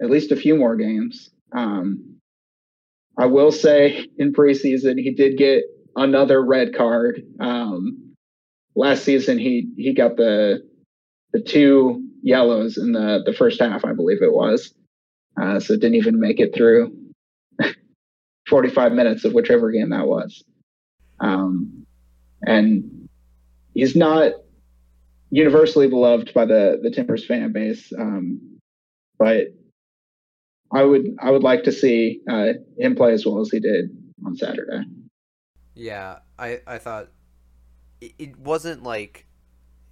at 0.00 0.08
least 0.08 0.32
a 0.32 0.36
few 0.36 0.56
more 0.56 0.74
games. 0.76 1.28
Um, 1.54 2.16
I 3.18 3.26
will 3.26 3.52
say 3.52 4.06
in 4.16 4.32
preseason 4.32 4.98
he 4.98 5.12
did 5.12 5.36
get 5.36 5.64
another 5.96 6.42
red 6.42 6.74
card. 6.74 7.20
Um, 7.40 8.14
last 8.74 9.04
season 9.04 9.38
he 9.38 9.68
he 9.76 9.92
got 9.92 10.16
the 10.16 10.66
the 11.34 11.42
two 11.42 12.08
yellows 12.22 12.78
in 12.78 12.92
the 12.92 13.20
the 13.26 13.34
first 13.34 13.60
half, 13.60 13.84
I 13.84 13.92
believe 13.92 14.22
it 14.22 14.32
was. 14.32 14.72
Uh, 15.38 15.60
so 15.60 15.74
didn't 15.74 15.96
even 15.96 16.18
make 16.18 16.40
it 16.40 16.54
through 16.54 16.95
45 18.48 18.92
minutes 18.92 19.24
of 19.24 19.32
whichever 19.32 19.70
game 19.70 19.90
that 19.90 20.06
was. 20.06 20.44
Um, 21.20 21.86
and 22.42 23.08
he's 23.74 23.96
not 23.96 24.32
universally 25.30 25.88
beloved 25.88 26.32
by 26.34 26.44
the 26.44 26.78
the 26.82 26.90
Timbers 26.90 27.26
fan 27.26 27.52
base. 27.52 27.92
Um, 27.98 28.58
but 29.18 29.48
I 30.72 30.82
would 30.82 31.16
I 31.20 31.30
would 31.30 31.42
like 31.42 31.64
to 31.64 31.72
see 31.72 32.20
uh, 32.28 32.54
him 32.78 32.96
play 32.96 33.12
as 33.12 33.24
well 33.24 33.40
as 33.40 33.50
he 33.50 33.60
did 33.60 33.90
on 34.24 34.36
Saturday. 34.36 34.82
Yeah, 35.74 36.18
I 36.38 36.60
I 36.66 36.78
thought 36.78 37.08
it, 38.00 38.38
wasn't 38.38 38.82
like 38.82 39.26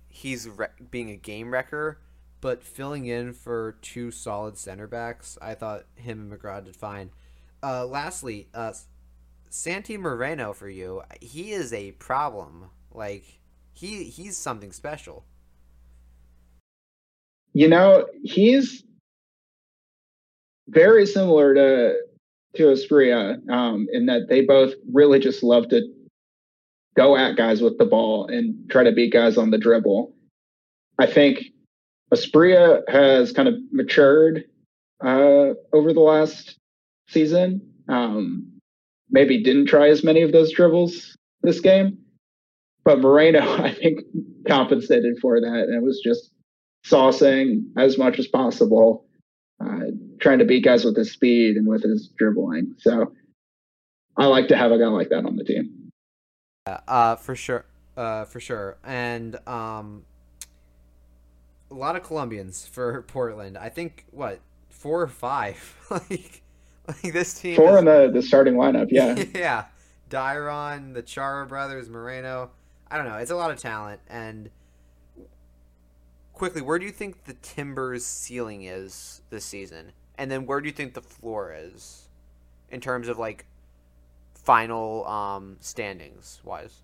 he's 0.08 0.48
re- 0.48 0.66
being 0.90 1.10
a 1.10 1.16
game 1.16 1.52
wrecker, 1.52 1.98
but 2.40 2.62
filling 2.62 3.06
in 3.06 3.32
for 3.32 3.76
two 3.82 4.10
solid 4.10 4.58
center 4.58 4.86
backs, 4.86 5.38
I 5.40 5.54
thought 5.54 5.84
him 5.94 6.20
and 6.20 6.40
McGraw 6.40 6.64
did 6.64 6.76
fine. 6.76 7.10
Uh, 7.64 7.86
lastly, 7.86 8.46
uh, 8.52 8.74
Santi 9.48 9.96
Moreno 9.96 10.52
for 10.52 10.68
you, 10.68 11.00
he 11.22 11.52
is 11.52 11.72
a 11.72 11.92
problem. 11.92 12.68
Like 12.92 13.24
he 13.72 14.04
he's 14.04 14.36
something 14.36 14.70
special. 14.70 15.24
You 17.54 17.68
know, 17.68 18.06
he's 18.22 18.84
very 20.68 21.06
similar 21.06 21.54
to 21.54 21.94
to 22.56 22.62
Asprilla 22.64 23.38
um, 23.48 23.88
in 23.90 24.04
that 24.06 24.28
they 24.28 24.42
both 24.42 24.74
really 24.92 25.18
just 25.18 25.42
love 25.42 25.70
to 25.70 25.80
go 26.98 27.16
at 27.16 27.36
guys 27.36 27.62
with 27.62 27.78
the 27.78 27.86
ball 27.86 28.26
and 28.26 28.70
try 28.70 28.84
to 28.84 28.92
beat 28.92 29.14
guys 29.14 29.38
on 29.38 29.50
the 29.50 29.58
dribble. 29.58 30.14
I 30.98 31.06
think 31.06 31.46
Asprilla 32.12 32.82
has 32.90 33.32
kind 33.32 33.48
of 33.48 33.54
matured 33.72 34.44
uh, 35.02 35.54
over 35.72 35.94
the 35.94 36.00
last 36.00 36.58
season. 37.08 37.60
Um, 37.88 38.52
maybe 39.10 39.42
didn't 39.42 39.66
try 39.66 39.88
as 39.88 40.04
many 40.04 40.22
of 40.22 40.32
those 40.32 40.52
dribbles 40.52 41.16
this 41.42 41.60
game, 41.60 41.98
but 42.84 43.00
Moreno, 43.00 43.40
I 43.62 43.72
think, 43.74 44.00
compensated 44.48 45.18
for 45.20 45.40
that 45.40 45.64
and 45.68 45.74
it 45.74 45.82
was 45.82 46.00
just 46.04 46.30
saucing 46.86 47.64
as 47.76 47.96
much 47.96 48.18
as 48.18 48.26
possible 48.26 49.06
uh, 49.60 49.90
trying 50.20 50.38
to 50.38 50.44
beat 50.44 50.64
guys 50.64 50.84
with 50.84 50.96
his 50.96 51.12
speed 51.12 51.56
and 51.56 51.66
with 51.66 51.82
his 51.82 52.08
dribbling. 52.18 52.74
So 52.78 53.12
I 54.16 54.26
like 54.26 54.48
to 54.48 54.56
have 54.56 54.72
a 54.72 54.78
guy 54.78 54.86
like 54.86 55.08
that 55.10 55.24
on 55.24 55.36
the 55.36 55.44
team. 55.44 55.90
Uh, 56.66 57.16
for 57.16 57.34
sure, 57.34 57.66
uh, 57.96 58.24
for 58.24 58.40
sure, 58.40 58.78
and 58.84 59.36
um, 59.46 60.04
a 61.70 61.74
lot 61.74 61.94
of 61.94 62.02
Colombians 62.02 62.66
for 62.66 63.02
Portland. 63.08 63.58
I 63.58 63.68
think 63.68 64.06
what 64.10 64.40
four 64.70 65.02
or 65.02 65.08
five, 65.08 65.76
like, 65.90 66.42
like 67.02 67.12
this 67.12 67.34
team. 67.34 67.56
Four 67.56 67.74
is, 67.74 67.78
in 67.78 67.84
the 67.84 68.10
the 68.12 68.22
starting 68.22 68.54
lineup, 68.54 68.88
yeah. 68.90 69.22
yeah, 69.34 69.64
Dairon, 70.10 70.94
the 70.94 71.02
Chara 71.02 71.46
brothers, 71.46 71.88
Moreno. 71.88 72.50
I 72.90 72.96
don't 72.96 73.06
know. 73.06 73.16
It's 73.16 73.30
a 73.30 73.36
lot 73.36 73.50
of 73.50 73.58
talent, 73.58 74.00
and 74.08 74.50
quickly, 76.34 76.60
where 76.60 76.78
do 76.78 76.84
you 76.84 76.92
think 76.92 77.24
the 77.24 77.34
Timbers' 77.34 78.04
ceiling 78.04 78.64
is 78.64 79.22
this 79.30 79.44
season? 79.44 79.92
And 80.18 80.30
then 80.30 80.46
where 80.46 80.60
do 80.60 80.66
you 80.66 80.72
think 80.72 80.94
the 80.94 81.02
floor 81.02 81.54
is 81.56 82.08
in 82.70 82.80
terms 82.80 83.08
of 83.08 83.18
like 83.18 83.46
final 84.34 85.06
um, 85.06 85.56
standings 85.60 86.40
wise? 86.44 86.82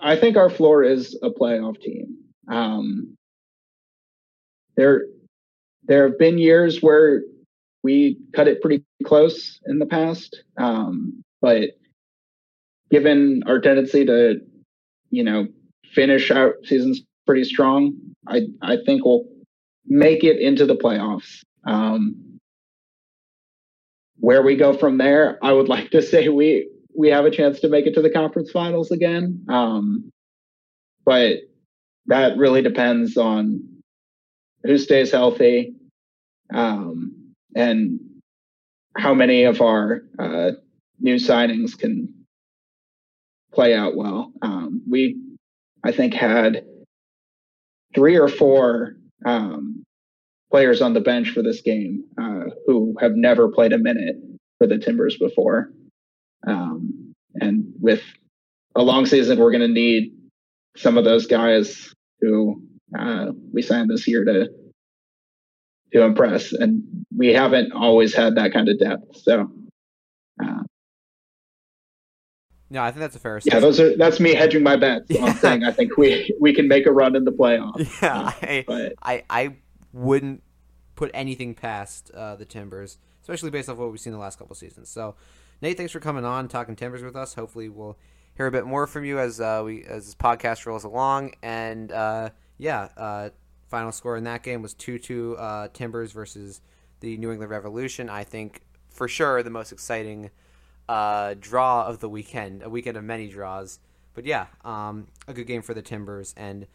I 0.00 0.16
think 0.16 0.36
our 0.36 0.48
floor 0.48 0.82
is 0.82 1.18
a 1.22 1.30
playoff 1.30 1.80
team. 1.80 2.16
Um, 2.48 3.16
there, 4.76 5.06
there 5.84 6.08
have 6.08 6.18
been 6.18 6.38
years 6.38 6.80
where 6.80 7.22
we 7.82 8.18
cut 8.34 8.48
it 8.48 8.60
pretty 8.60 8.84
close 9.04 9.58
in 9.66 9.78
the 9.78 9.86
past, 9.86 10.42
um, 10.58 11.22
but 11.40 11.70
given 12.90 13.42
our 13.46 13.60
tendency 13.60 14.04
to, 14.04 14.40
you 15.10 15.24
know, 15.24 15.46
finish 15.92 16.30
our 16.30 16.56
seasons 16.64 17.02
pretty 17.26 17.44
strong, 17.44 17.94
I 18.26 18.42
I 18.62 18.76
think 18.84 19.04
we'll 19.04 19.24
make 19.86 20.24
it 20.24 20.40
into 20.40 20.66
the 20.66 20.76
playoffs. 20.76 21.42
Um, 21.66 22.38
where 24.16 24.42
we 24.42 24.56
go 24.56 24.76
from 24.76 24.98
there, 24.98 25.38
I 25.42 25.52
would 25.52 25.68
like 25.68 25.90
to 25.90 26.02
say 26.10 26.28
we 26.28 26.68
we 26.94 27.08
have 27.08 27.24
a 27.24 27.30
chance 27.30 27.60
to 27.60 27.68
make 27.68 27.86
it 27.86 27.94
to 27.94 28.02
the 28.02 28.10
conference 28.10 28.50
finals 28.50 28.90
again. 28.90 29.44
Um, 29.48 30.10
but 31.04 31.38
that 32.06 32.36
really 32.36 32.62
depends 32.62 33.16
on 33.16 33.62
who 34.64 34.76
stays 34.76 35.10
healthy 35.10 35.74
um, 36.52 37.19
and 37.54 38.00
how 38.96 39.14
many 39.14 39.44
of 39.44 39.60
our 39.60 40.02
uh, 40.18 40.50
new 40.98 41.16
signings 41.16 41.78
can 41.78 42.12
play 43.52 43.74
out 43.74 43.96
well. 43.96 44.32
Um, 44.42 44.82
we, 44.88 45.16
I 45.84 45.92
think, 45.92 46.14
had 46.14 46.64
three 47.94 48.16
or 48.16 48.28
four 48.28 48.96
um, 49.24 49.84
players 50.50 50.82
on 50.82 50.94
the 50.94 51.00
bench 51.00 51.30
for 51.30 51.42
this 51.42 51.60
game 51.62 52.04
uh, 52.20 52.50
who 52.66 52.94
have 53.00 53.12
never 53.12 53.48
played 53.48 53.72
a 53.72 53.78
minute 53.78 54.16
for 54.58 54.66
the 54.66 54.78
Timbers 54.78 55.16
before. 55.16 55.70
Um, 56.46 57.14
and 57.34 57.72
with 57.80 58.02
a 58.74 58.82
long 58.82 59.06
season, 59.06 59.38
we're 59.38 59.52
going 59.52 59.60
to 59.66 59.68
need 59.68 60.12
some 60.76 60.96
of 60.96 61.04
those 61.04 61.26
guys 61.26 61.92
who 62.20 62.62
uh, 62.98 63.26
we 63.52 63.62
signed 63.62 63.90
this 63.90 64.06
year 64.06 64.24
to 64.24 64.48
to 65.92 66.02
impress, 66.02 66.52
and 66.52 66.82
we 67.16 67.28
haven't 67.32 67.72
always 67.72 68.14
had 68.14 68.36
that 68.36 68.52
kind 68.52 68.68
of 68.68 68.78
depth. 68.78 69.16
So, 69.16 69.50
uh, 70.42 70.62
yeah, 72.70 72.84
I 72.84 72.90
think 72.90 73.00
that's 73.00 73.16
a 73.16 73.18
fair. 73.18 73.36
Assessment. 73.38 73.54
Yeah, 73.54 73.60
those 73.60 73.80
are 73.80 73.96
that's 73.96 74.20
me 74.20 74.34
hedging 74.34 74.62
my 74.62 74.76
bets. 74.76 75.06
Yeah. 75.10 75.24
I'm 75.24 75.36
saying 75.36 75.64
I 75.64 75.72
think 75.72 75.96
we 75.96 76.34
we 76.40 76.54
can 76.54 76.68
make 76.68 76.86
a 76.86 76.92
run 76.92 77.16
in 77.16 77.24
the 77.24 77.32
playoffs. 77.32 78.00
Yeah, 78.00 78.32
I, 78.42 78.64
but, 78.66 78.94
I 79.02 79.24
I 79.28 79.56
wouldn't 79.92 80.42
put 80.94 81.10
anything 81.12 81.54
past 81.54 82.10
uh, 82.12 82.36
the 82.36 82.44
Timbers, 82.44 82.98
especially 83.22 83.50
based 83.50 83.68
off 83.68 83.78
what 83.78 83.90
we've 83.90 84.00
seen 84.00 84.12
the 84.12 84.18
last 84.18 84.38
couple 84.38 84.54
seasons. 84.54 84.88
So, 84.88 85.16
Nate, 85.60 85.76
thanks 85.76 85.92
for 85.92 86.00
coming 86.00 86.24
on 86.24 86.46
talking 86.46 86.76
Timbers 86.76 87.02
with 87.02 87.16
us. 87.16 87.34
Hopefully, 87.34 87.68
we'll 87.68 87.98
hear 88.36 88.46
a 88.46 88.50
bit 88.52 88.66
more 88.66 88.86
from 88.86 89.04
you 89.04 89.18
as 89.18 89.40
uh, 89.40 89.62
we 89.64 89.84
as 89.84 90.06
this 90.06 90.14
podcast 90.14 90.64
rolls 90.64 90.84
along. 90.84 91.34
And 91.42 91.90
uh, 91.90 92.30
yeah, 92.58 92.88
uh, 92.96 93.30
final 93.70 93.92
score 93.92 94.16
in 94.16 94.24
that 94.24 94.42
game 94.42 94.60
was 94.60 94.74
two 94.74 94.98
two 94.98 95.36
uh, 95.38 95.68
Timbers 95.72 96.12
versus 96.12 96.60
the 97.00 97.16
New 97.16 97.30
England 97.30 97.50
Revolution. 97.50 98.10
I 98.10 98.24
think 98.24 98.62
for 98.90 99.08
sure 99.08 99.42
the 99.42 99.50
most 99.50 99.72
exciting 99.72 100.30
uh, 100.88 101.34
draw 101.38 101.86
of 101.86 102.00
the 102.00 102.08
weekend, 102.08 102.62
a 102.62 102.68
weekend 102.68 102.96
of 102.96 103.04
many 103.04 103.28
draws. 103.28 103.78
But 104.12 104.26
yeah, 104.26 104.46
um, 104.64 105.06
a 105.28 105.32
good 105.32 105.46
game 105.46 105.62
for 105.62 105.72
the 105.72 105.82
Timbers, 105.82 106.34
and 106.36 106.66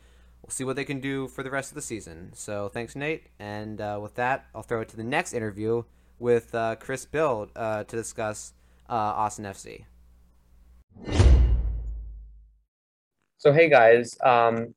we'll 0.42 0.52
see 0.52 0.64
what 0.64 0.78
they 0.78 0.86
can 0.86 1.02
do 1.02 1.28
for 1.28 1.44
the 1.44 1.52
rest 1.52 1.70
of 1.70 1.76
the 1.76 1.82
season. 1.82 2.32
So 2.34 2.70
thanks, 2.70 2.96
Nate. 2.96 3.28
And 3.40 3.82
uh, 3.82 4.00
with 4.02 4.16
that, 4.16 4.46
I'll 4.56 4.64
throw 4.64 4.80
it 4.82 4.90
to 4.90 4.98
the 4.98 5.04
next 5.04 5.34
interview 5.34 5.84
with 6.18 6.56
uh, 6.56 6.78
Chris 6.78 7.06
Bils 7.06 7.50
uh, 7.58 7.84
to 7.84 7.96
discuss 7.96 8.54
uh, 8.90 8.94
Austin 8.94 9.46
FC. 9.46 9.84
So 13.38 13.52
hey 13.52 13.70
guys, 13.70 14.18
um, 14.24 14.74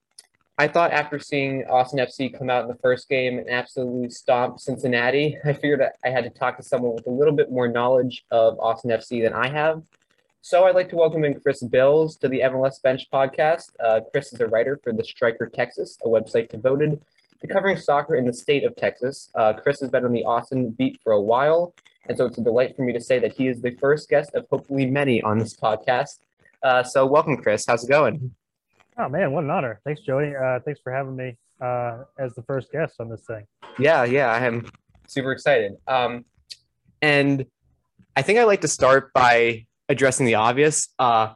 I 0.61 0.67
thought 0.67 0.91
after 0.91 1.21
seeing 1.21 1.65
Austin 1.67 2.01
FC 2.01 2.37
come 2.37 2.51
out 2.51 2.63
in 2.63 2.69
the 2.69 2.79
first 2.83 3.09
game 3.09 3.39
and 3.39 3.49
absolutely 3.49 4.11
stomp 4.11 4.59
Cincinnati, 4.59 5.39
I 5.45 5.53
figured 5.53 5.81
I 6.05 6.09
had 6.09 6.25
to 6.25 6.31
talk 6.31 6.57
to 6.57 6.65
someone 6.65 6.97
with 6.97 7.07
a 7.07 7.11
little 7.11 7.33
bit 7.33 7.53
more 7.53 7.69
knowledge 7.69 8.25
of 8.33 8.59
Austin 8.59 8.91
FC 8.91 9.23
than 9.23 9.35
I 9.35 9.49
have. 9.49 9.83
So 10.41 10.65
I'd 10.65 10.75
like 10.75 10.89
to 10.89 10.97
welcome 10.97 11.25
in 11.25 11.39
Chris 11.39 11.63
Bils 11.63 12.19
to 12.19 12.29
the 12.29 12.41
MLS 12.41 12.83
Bench 12.83 13.07
podcast. 13.13 13.71
Uh, 13.79 14.01
Chris 14.11 14.33
is 14.33 14.41
a 14.41 14.49
writer 14.49 14.81
for 14.83 14.93
the 14.93 15.05
Striker 15.05 15.47
Texas, 15.47 15.97
a 16.05 16.09
website 16.09 16.49
devoted 16.49 17.01
to 17.41 17.47
covering 17.47 17.77
soccer 17.77 18.17
in 18.17 18.27
the 18.27 18.33
state 18.33 18.65
of 18.65 18.75
Texas. 18.75 19.31
Uh, 19.37 19.53
Chris 19.53 19.79
has 19.79 19.91
been 19.91 20.05
on 20.05 20.13
the 20.13 20.25
Austin 20.25 20.71
beat 20.71 20.99
for 21.05 21.13
a 21.13 21.21
while, 21.21 21.73
and 22.09 22.19
so 22.19 22.27
it's 22.27 22.39
a 22.39 22.43
delight 22.43 22.75
for 22.75 22.83
me 22.83 22.93
to 22.93 23.01
say 23.01 23.21
that 23.21 23.33
he 23.33 23.47
is 23.47 23.63
the 23.63 23.77
first 23.77 24.09
guest 24.09 24.35
of 24.35 24.45
hopefully 24.51 24.87
many 24.87 25.23
on 25.23 25.39
this 25.39 25.55
podcast. 25.55 26.19
Uh, 26.65 26.83
so 26.83 27.07
welcome, 27.07 27.37
Chris. 27.37 27.65
How's 27.65 27.85
it 27.85 27.89
going? 27.89 28.35
Oh 29.01 29.09
man, 29.09 29.31
what 29.31 29.45
an 29.45 29.51
honor! 29.51 29.81
Thanks, 29.85 30.01
Joey. 30.01 30.35
Uh, 30.35 30.59
thanks 30.65 30.81
for 30.83 30.93
having 30.93 31.15
me 31.15 31.37
uh, 31.61 31.99
as 32.19 32.35
the 32.35 32.43
first 32.43 32.73
guest 32.73 32.97
on 32.99 33.09
this 33.09 33.25
thing. 33.25 33.47
Yeah, 33.79 34.03
yeah, 34.03 34.27
I 34.33 34.45
am 34.45 34.69
super 35.07 35.31
excited. 35.31 35.75
Um, 35.87 36.25
and 37.01 37.47
I 38.17 38.23
think 38.23 38.41
I'd 38.41 38.45
like 38.45 38.63
to 38.63 38.69
start 38.69 39.13
by 39.13 39.67
addressing 39.89 40.27
the 40.27 40.35
obvious. 40.35 40.89
Uh, 40.99 41.35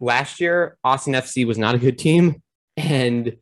last 0.00 0.40
year, 0.40 0.78
Austin 0.84 1.14
FC 1.14 1.44
was 1.44 1.58
not 1.58 1.74
a 1.74 1.78
good 1.78 1.98
team, 1.98 2.40
and 2.76 3.36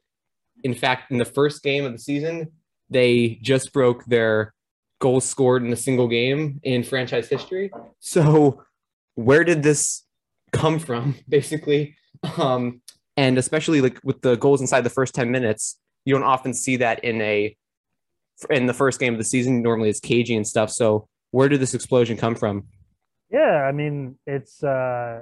in 0.63 0.75
fact, 0.75 1.13
in 1.13 1.19
the 1.19 1.27
first 1.27 1.63
game 1.63 1.85
of 1.85 1.93
the 1.93 1.99
season, 1.99 2.51
they 2.89 3.39
just 3.43 3.75
broke 3.75 4.07
their 4.07 4.55
goals 5.01 5.27
scored 5.27 5.63
in 5.63 5.71
a 5.71 5.77
single 5.77 6.09
game 6.09 6.61
in 6.63 6.83
franchise 6.83 7.29
history. 7.29 7.71
So, 8.01 8.65
where 9.17 9.45
did 9.45 9.63
this 9.63 10.05
come 10.51 10.79
from, 10.79 11.17
basically? 11.29 11.95
Um, 12.39 12.81
and 13.17 13.39
especially 13.39 13.81
like 13.81 14.01
with 14.05 14.21
the 14.23 14.37
goals 14.37 14.61
inside 14.61 14.83
the 14.83 14.91
first 14.91 15.15
10 15.15 15.31
minutes 15.31 15.79
you 16.05 16.15
don't 16.15 16.25
often 16.25 16.55
see 16.55 16.77
that 16.77 17.03
in 17.03 17.21
a 17.21 17.57
in 18.51 18.67
the 18.67 18.75
first 18.75 18.99
game 19.01 19.15
of 19.15 19.19
the 19.19 19.25
season. 19.25 19.63
Normally 19.63 19.89
it's 19.89 20.01
cagey 20.01 20.37
and 20.37 20.47
stuff. 20.47 20.71
So 20.71 21.09
where 21.31 21.49
did 21.49 21.61
this 21.61 21.75
explosion 21.75 22.17
come 22.17 22.35
from? 22.35 22.65
Yeah 23.31 23.65
i 23.67 23.73
mean 23.73 24.17
it's 24.27 24.63
uh 24.63 25.21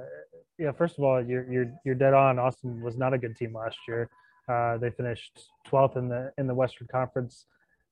yeah 0.58 0.72
first 0.72 0.98
of 0.98 1.04
all 1.04 1.24
you're 1.24 1.50
you're 1.50 1.72
you're 1.84 1.94
dead 1.94 2.14
on. 2.14 2.38
Austin 2.38 2.82
was 2.82 2.96
not 2.96 3.14
a 3.14 3.18
good 3.18 3.36
team 3.36 3.54
last 3.54 3.78
year. 3.86 4.10
Uh 4.48 4.76
they 4.78 4.90
finished 4.90 5.38
12th 5.68 5.96
in 5.96 6.08
the 6.08 6.32
in 6.38 6.46
the 6.46 6.54
western 6.54 6.88
conference 6.90 7.46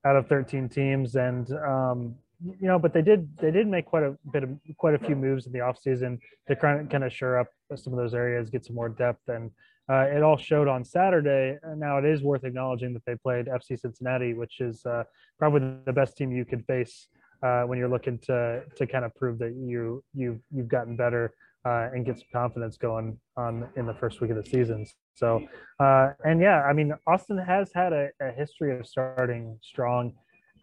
out 0.05 0.17
of 0.17 0.27
13 0.29 0.69
teams. 0.69 1.15
And 1.15 1.51
um 1.53 2.17
you 2.43 2.67
know 2.67 2.79
but 2.79 2.93
they 2.93 3.03
did 3.03 3.29
they 3.39 3.51
did 3.51 3.67
make 3.67 3.85
quite 3.85 4.03
a 4.03 4.17
bit 4.33 4.43
of 4.43 4.51
quite 4.79 4.95
a 4.95 4.99
few 4.99 5.15
moves 5.15 5.47
in 5.47 5.53
the 5.53 5.59
offseason 5.59 6.19
to 6.49 6.57
kind 6.57 6.81
of 6.81 6.89
kind 6.89 7.05
of 7.05 7.13
shore 7.13 7.39
up 7.39 7.49
some 7.77 7.93
of 7.93 7.99
those 7.99 8.15
areas 8.15 8.51
get 8.51 8.65
some 8.65 8.75
more 8.75 8.89
depth. 8.89 9.29
And 9.29 9.51
uh, 9.91 10.03
it 10.03 10.23
all 10.23 10.37
showed 10.37 10.69
on 10.69 10.85
Saturday. 10.85 11.59
Now 11.77 11.99
it 11.99 12.05
is 12.05 12.23
worth 12.23 12.45
acknowledging 12.45 12.93
that 12.95 13.05
they 13.07 13.17
played 13.17 13.47
FC 13.47 13.79
Cincinnati, 13.79 14.35
which 14.35 14.61
is 14.61 14.85
uh, 14.87 15.05
probably 15.39 15.75
the 15.85 15.93
best 15.93 16.17
team 16.17 16.31
you 16.31 16.45
could 16.45 16.65
face 16.67 17.09
uh, 17.43 17.63
when 17.63 17.79
you're 17.79 17.89
looking 17.89 18.19
to 18.19 18.63
to 18.77 18.87
kind 18.87 19.05
of 19.05 19.15
prove 19.15 19.39
that 19.39 19.55
you 19.55 20.05
you've 20.15 20.41
you've 20.53 20.69
gotten 20.69 20.97
better 20.97 21.35
uh, 21.65 21.89
and 21.93 22.07
get 22.07 22.19
some 22.19 22.29
confidence 22.33 22.77
going 22.77 23.19
on 23.37 23.69
in 23.77 23.87
the 23.87 23.95
first 23.95 24.21
week 24.21 24.31
of 24.31 24.37
the 24.37 24.49
season. 24.49 24.87
So, 25.15 25.47
uh, 25.79 26.11
and 26.25 26.41
yeah, 26.41 26.63
I 26.63 26.73
mean, 26.73 26.95
Austin 27.07 27.39
has 27.39 27.71
had 27.75 27.93
a, 27.93 28.09
a 28.21 28.31
history 28.33 28.79
of 28.79 28.87
starting 28.87 29.59
strong 29.61 30.15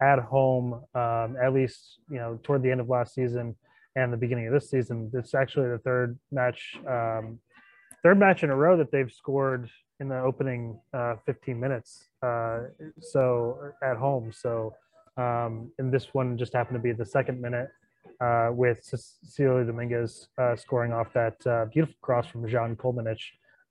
at 0.02 0.18
home, 0.18 0.84
um, 0.94 1.36
at 1.42 1.52
least 1.52 1.98
you 2.08 2.18
know 2.18 2.38
toward 2.42 2.62
the 2.62 2.70
end 2.70 2.80
of 2.80 2.88
last 2.88 3.14
season 3.14 3.56
and 3.96 4.12
the 4.12 4.16
beginning 4.16 4.46
of 4.46 4.52
this 4.52 4.70
season. 4.70 5.10
It's 5.12 5.34
actually 5.34 5.68
the 5.68 5.78
third 5.78 6.18
match 6.30 6.76
um, 6.88 7.40
third 8.08 8.18
match 8.18 8.42
in 8.42 8.48
a 8.48 8.56
row 8.56 8.74
that 8.74 8.90
they've 8.90 9.12
scored 9.12 9.68
in 10.00 10.08
the 10.08 10.18
opening 10.18 10.80
uh, 10.94 11.16
15 11.26 11.60
minutes. 11.60 12.04
Uh, 12.22 12.60
so 13.00 13.70
at 13.82 13.98
home. 13.98 14.32
So 14.32 14.72
um, 15.18 15.70
and 15.78 15.92
this 15.92 16.14
one 16.14 16.38
just 16.38 16.54
happened 16.54 16.76
to 16.76 16.82
be 16.82 16.92
the 16.92 17.04
second 17.04 17.38
minute 17.38 17.68
uh, 18.22 18.48
with 18.50 18.80
Cecilio 18.82 19.66
Dominguez 19.66 20.28
uh, 20.38 20.56
scoring 20.56 20.90
off 20.90 21.12
that 21.12 21.46
uh, 21.46 21.66
beautiful 21.66 21.96
cross 22.00 22.26
from 22.26 22.46
Žan 22.46 22.76
Kolmanič. 22.76 23.20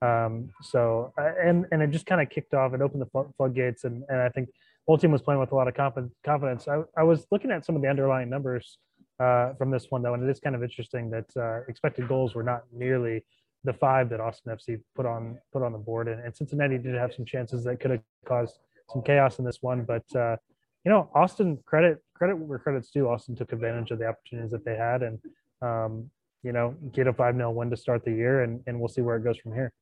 Um, 0.04 0.52
so 0.62 1.14
uh, 1.18 1.32
and 1.44 1.66
and 1.72 1.82
it 1.82 1.90
just 1.90 2.06
kind 2.06 2.22
of 2.22 2.30
kicked 2.30 2.54
off. 2.54 2.76
It 2.76 2.82
opened 2.82 3.02
the 3.02 3.24
floodgates, 3.38 3.86
and 3.86 4.04
and 4.08 4.22
I 4.22 4.30
think 4.30 4.50
whole 4.86 5.00
team 5.00 5.12
was 5.12 5.24
playing 5.24 5.40
with 5.40 5.52
a 5.52 5.56
lot 5.56 5.68
of 5.68 5.74
confidence. 5.74 6.68
I, 6.68 6.84
I 6.96 7.02
was 7.02 7.26
looking 7.32 7.50
at 7.50 7.66
some 7.66 7.76
of 7.76 7.82
the 7.82 7.88
underlying 7.88 8.30
numbers 8.30 8.78
from 9.18 9.72
this 9.72 9.88
one 9.90 10.04
though, 10.04 10.14
and 10.14 10.24
it 10.24 10.30
is 10.30 10.40
kind 10.40 10.56
of 10.56 10.62
interesting 10.62 11.10
that 11.10 11.64
expected 11.68 12.08
goals 12.08 12.36
were 12.36 12.44
not 12.44 12.62
nearly 12.72 13.24
the 13.68 13.74
five 13.74 14.10
that 14.10 14.22
Austin 14.22 14.56
FC 14.56 14.80
put 14.96 15.06
on 15.06 15.38
put 15.52 15.62
on 15.62 15.74
the 15.74 15.78
board, 15.78 16.08
and, 16.08 16.22
and 16.22 16.36
Cincinnati 16.36 16.78
did 16.78 16.96
have 16.96 17.14
some 17.14 17.26
chances 17.26 17.66
that 17.66 17.82
could 17.82 17.92
have 17.92 18.02
caused 18.26 18.60
some 18.92 19.02
chaos 19.02 19.40
in 19.40 19.46
this 19.46 19.62
one. 19.62 19.84
But 19.84 20.06
uh, 20.16 20.38
you 20.86 20.92
know, 20.92 21.10
Austin 21.14 21.60
credit 21.66 22.02
credit 22.14 22.38
where 22.38 22.58
credit's 22.60 22.90
due. 22.90 23.10
Austin 23.10 23.36
took 23.36 23.52
advantage 23.52 23.92
of 23.92 24.00
the 24.00 24.08
opportunities 24.08 24.52
that 24.52 24.64
they 24.64 24.78
had, 24.78 25.04
and 25.04 25.20
um, 25.62 26.10
you 26.44 26.54
know, 26.54 26.76
get 26.94 27.08
a 27.08 27.14
five 27.14 27.36
0 27.36 27.52
win 27.52 27.70
to 27.70 27.78
start 27.78 28.06
the 28.06 28.12
year, 28.12 28.44
and 28.44 28.64
and 28.68 28.80
we'll 28.80 28.88
see 28.88 29.02
where 29.02 29.18
it 29.18 29.24
goes 29.24 29.38
from 29.38 29.54
here. 29.54 29.74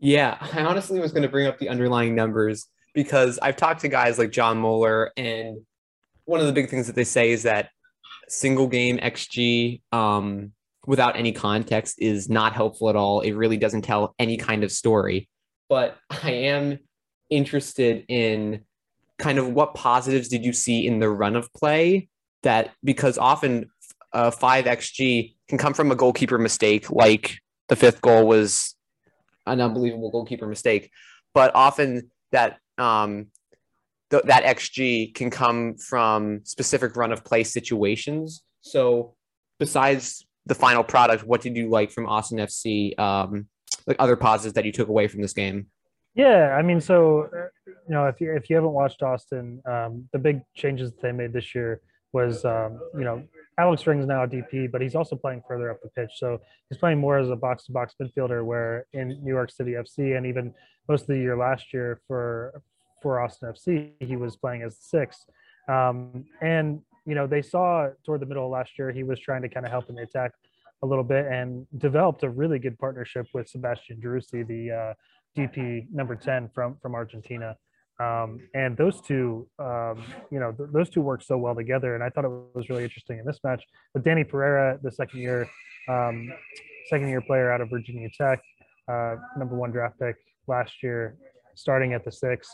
Yeah, 0.00 0.36
I 0.40 0.62
honestly 0.62 0.98
was 0.98 1.12
going 1.12 1.22
to 1.22 1.28
bring 1.28 1.46
up 1.46 1.58
the 1.58 1.68
underlying 1.68 2.16
numbers 2.16 2.66
because 2.94 3.38
I've 3.40 3.56
talked 3.56 3.82
to 3.82 3.88
guys 3.88 4.18
like 4.18 4.32
John 4.32 4.58
Muller, 4.58 5.12
and 5.16 5.58
one 6.24 6.40
of 6.40 6.46
the 6.46 6.52
big 6.52 6.68
things 6.68 6.88
that 6.88 6.96
they 6.96 7.04
say 7.04 7.30
is 7.30 7.44
that 7.44 7.70
single 8.28 8.66
game 8.66 8.98
XG 8.98 9.82
um, 9.92 10.52
without 10.86 11.16
any 11.16 11.32
context 11.32 11.96
is 12.00 12.28
not 12.28 12.52
helpful 12.52 12.88
at 12.88 12.96
all. 12.96 13.20
It 13.20 13.32
really 13.32 13.56
doesn't 13.56 13.82
tell 13.82 14.14
any 14.18 14.36
kind 14.36 14.64
of 14.64 14.72
story. 14.72 15.28
But 15.68 15.96
I 16.10 16.30
am 16.30 16.78
interested 17.28 18.04
in 18.08 18.64
kind 19.18 19.38
of 19.38 19.52
what 19.52 19.74
positives 19.74 20.28
did 20.28 20.44
you 20.44 20.52
see 20.52 20.86
in 20.86 21.00
the 21.00 21.08
run 21.08 21.36
of 21.36 21.52
play 21.52 22.08
that 22.42 22.70
because 22.84 23.18
often 23.18 23.70
uh, 24.12 24.30
5xg 24.30 25.34
can 25.48 25.58
come 25.58 25.74
from 25.74 25.90
a 25.90 25.96
goalkeeper 25.96 26.38
mistake 26.38 26.90
like 26.90 27.38
the 27.68 27.76
fifth 27.76 28.00
goal 28.00 28.26
was 28.26 28.74
an 29.46 29.60
unbelievable 29.60 30.10
goalkeeper 30.10 30.46
mistake 30.46 30.90
but 31.34 31.50
often 31.54 32.10
that 32.30 32.58
um, 32.78 33.26
th- 34.10 34.22
that 34.24 34.44
xg 34.56 35.14
can 35.14 35.30
come 35.30 35.74
from 35.76 36.40
specific 36.44 36.94
run 36.94 37.12
of 37.12 37.24
play 37.24 37.42
situations 37.42 38.42
so 38.60 39.14
besides 39.58 40.26
the 40.46 40.54
final 40.54 40.82
product 40.82 41.24
what 41.24 41.40
did 41.40 41.56
you 41.56 41.68
like 41.68 41.90
from 41.90 42.06
austin 42.06 42.38
fc 42.38 42.98
um, 42.98 43.46
like 43.86 43.96
other 43.98 44.16
positives 44.16 44.54
that 44.54 44.64
you 44.64 44.72
took 44.72 44.88
away 44.88 45.08
from 45.08 45.20
this 45.20 45.32
game 45.32 45.66
yeah, 46.16 46.56
I 46.58 46.62
mean, 46.62 46.80
so 46.80 47.28
you 47.66 47.94
know, 47.94 48.06
if 48.06 48.22
you 48.22 48.34
if 48.34 48.48
you 48.48 48.56
haven't 48.56 48.72
watched 48.72 49.02
Austin, 49.02 49.60
um, 49.66 50.08
the 50.14 50.18
big 50.18 50.40
changes 50.54 50.90
that 50.90 51.02
they 51.02 51.12
made 51.12 51.34
this 51.34 51.54
year 51.54 51.82
was, 52.14 52.42
um, 52.46 52.80
you 52.94 53.04
know, 53.04 53.22
Alex 53.58 53.86
Ring's 53.86 54.06
now 54.06 54.22
a 54.22 54.26
DP, 54.26 54.72
but 54.72 54.80
he's 54.80 54.94
also 54.94 55.14
playing 55.14 55.42
further 55.46 55.70
up 55.70 55.78
the 55.82 55.90
pitch. 55.90 56.12
So 56.16 56.40
he's 56.70 56.78
playing 56.78 56.98
more 56.98 57.18
as 57.18 57.28
a 57.28 57.36
box 57.36 57.66
to 57.66 57.72
box 57.72 57.94
midfielder, 58.00 58.42
where 58.42 58.86
in 58.94 59.22
New 59.22 59.32
York 59.32 59.50
City 59.50 59.72
FC 59.72 60.16
and 60.16 60.24
even 60.24 60.54
most 60.88 61.02
of 61.02 61.08
the 61.08 61.18
year 61.18 61.36
last 61.36 61.74
year 61.74 62.00
for 62.08 62.62
for 63.02 63.20
Austin 63.20 63.52
FC, 63.52 63.92
he 64.00 64.16
was 64.16 64.36
playing 64.36 64.62
as 64.62 64.78
six. 64.80 65.26
Um, 65.68 66.24
and 66.40 66.80
you 67.06 67.14
know, 67.14 67.26
they 67.26 67.42
saw 67.42 67.88
toward 68.04 68.20
the 68.20 68.26
middle 68.26 68.44
of 68.44 68.50
last 68.50 68.72
year 68.78 68.90
he 68.90 69.04
was 69.04 69.18
trying 69.20 69.42
to 69.42 69.48
kind 69.48 69.64
of 69.64 69.72
help 69.72 69.88
in 69.88 69.94
the 69.94 70.02
attack 70.02 70.32
a 70.82 70.86
little 70.86 71.04
bit 71.04 71.26
and 71.26 71.66
developed 71.78 72.22
a 72.22 72.28
really 72.28 72.58
good 72.58 72.78
partnership 72.78 73.26
with 73.32 73.48
Sebastian 73.48 74.00
Driussi, 74.00 74.46
the 74.46 74.70
uh, 74.70 74.94
DP 75.40 75.86
number 75.92 76.16
10 76.16 76.50
from 76.54 76.76
from 76.82 76.94
Argentina. 76.94 77.56
Um, 77.98 78.40
and 78.54 78.76
those 78.76 79.00
two, 79.00 79.48
um, 79.58 80.04
you 80.30 80.38
know, 80.38 80.52
th- 80.52 80.68
those 80.70 80.90
two 80.90 81.00
work 81.00 81.22
so 81.22 81.38
well 81.38 81.54
together. 81.54 81.94
And 81.94 82.04
I 82.04 82.10
thought 82.10 82.26
it 82.26 82.30
was 82.54 82.68
really 82.68 82.84
interesting 82.84 83.18
in 83.18 83.24
this 83.24 83.38
match. 83.42 83.64
But 83.94 84.04
Danny 84.04 84.22
Pereira, 84.22 84.78
the 84.82 84.92
second 84.92 85.20
year, 85.20 85.48
um, 85.88 86.30
second 86.90 87.08
year 87.08 87.22
player 87.22 87.50
out 87.50 87.62
of 87.62 87.70
Virginia 87.70 88.10
Tech, 88.18 88.42
uh, 88.86 89.16
number 89.38 89.56
one 89.56 89.70
draft 89.70 89.98
pick 89.98 90.16
last 90.46 90.82
year, 90.82 91.16
starting 91.54 91.94
at 91.94 92.04
the 92.04 92.12
six. 92.12 92.50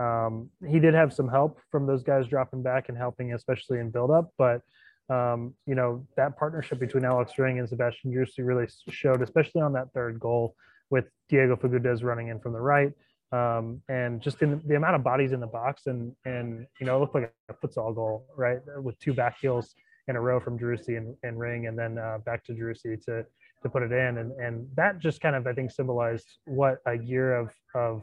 Um, 0.00 0.48
he 0.66 0.80
did 0.80 0.94
have 0.94 1.12
some 1.12 1.28
help 1.28 1.60
from 1.70 1.86
those 1.86 2.02
guys 2.02 2.26
dropping 2.26 2.62
back 2.62 2.88
and 2.88 2.96
helping, 2.96 3.34
especially 3.34 3.78
in 3.80 3.90
build 3.90 4.10
up. 4.10 4.32
But 4.38 4.62
um, 5.10 5.54
you 5.66 5.74
know, 5.74 6.06
that 6.16 6.38
partnership 6.38 6.78
between 6.78 7.04
Alex 7.04 7.32
Ring 7.38 7.58
and 7.58 7.68
Sebastian 7.68 8.12
Driussi 8.12 8.46
really 8.46 8.66
showed, 8.88 9.22
especially 9.22 9.60
on 9.60 9.72
that 9.74 9.92
third 9.92 10.18
goal 10.18 10.54
with 10.88 11.04
Diego 11.28 11.56
Fagundez 11.56 12.02
running 12.02 12.28
in 12.28 12.40
from 12.40 12.52
the 12.52 12.60
right. 12.60 12.92
Um, 13.32 13.82
and 13.88 14.20
just 14.20 14.40
in 14.42 14.60
the 14.66 14.76
amount 14.76 14.96
of 14.96 15.04
bodies 15.04 15.32
in 15.32 15.38
the 15.38 15.46
box 15.46 15.86
and 15.86 16.12
and 16.24 16.66
you 16.80 16.86
know 16.86 16.96
it 16.96 17.00
looked 17.00 17.14
like 17.14 17.32
a 17.48 17.54
futsal 17.54 17.94
goal 17.94 18.26
right 18.36 18.58
with 18.82 18.98
two 18.98 19.14
back 19.14 19.38
heels 19.40 19.72
in 20.08 20.16
a 20.16 20.20
row 20.20 20.40
from 20.40 20.58
Driussi 20.58 20.96
and, 20.96 21.14
and 21.22 21.38
Ring 21.38 21.68
and 21.68 21.78
then 21.78 21.96
uh, 21.96 22.18
back 22.26 22.44
to 22.46 22.52
Driussi 22.52 23.00
to 23.04 23.24
to 23.62 23.68
put 23.68 23.84
it 23.84 23.92
in 23.92 24.18
and 24.18 24.32
and 24.32 24.66
that 24.74 24.98
just 24.98 25.20
kind 25.20 25.36
of 25.36 25.46
I 25.46 25.52
think 25.52 25.70
symbolized 25.70 26.26
what 26.46 26.78
a 26.86 26.98
year 26.98 27.36
of 27.36 27.54
of 27.76 28.02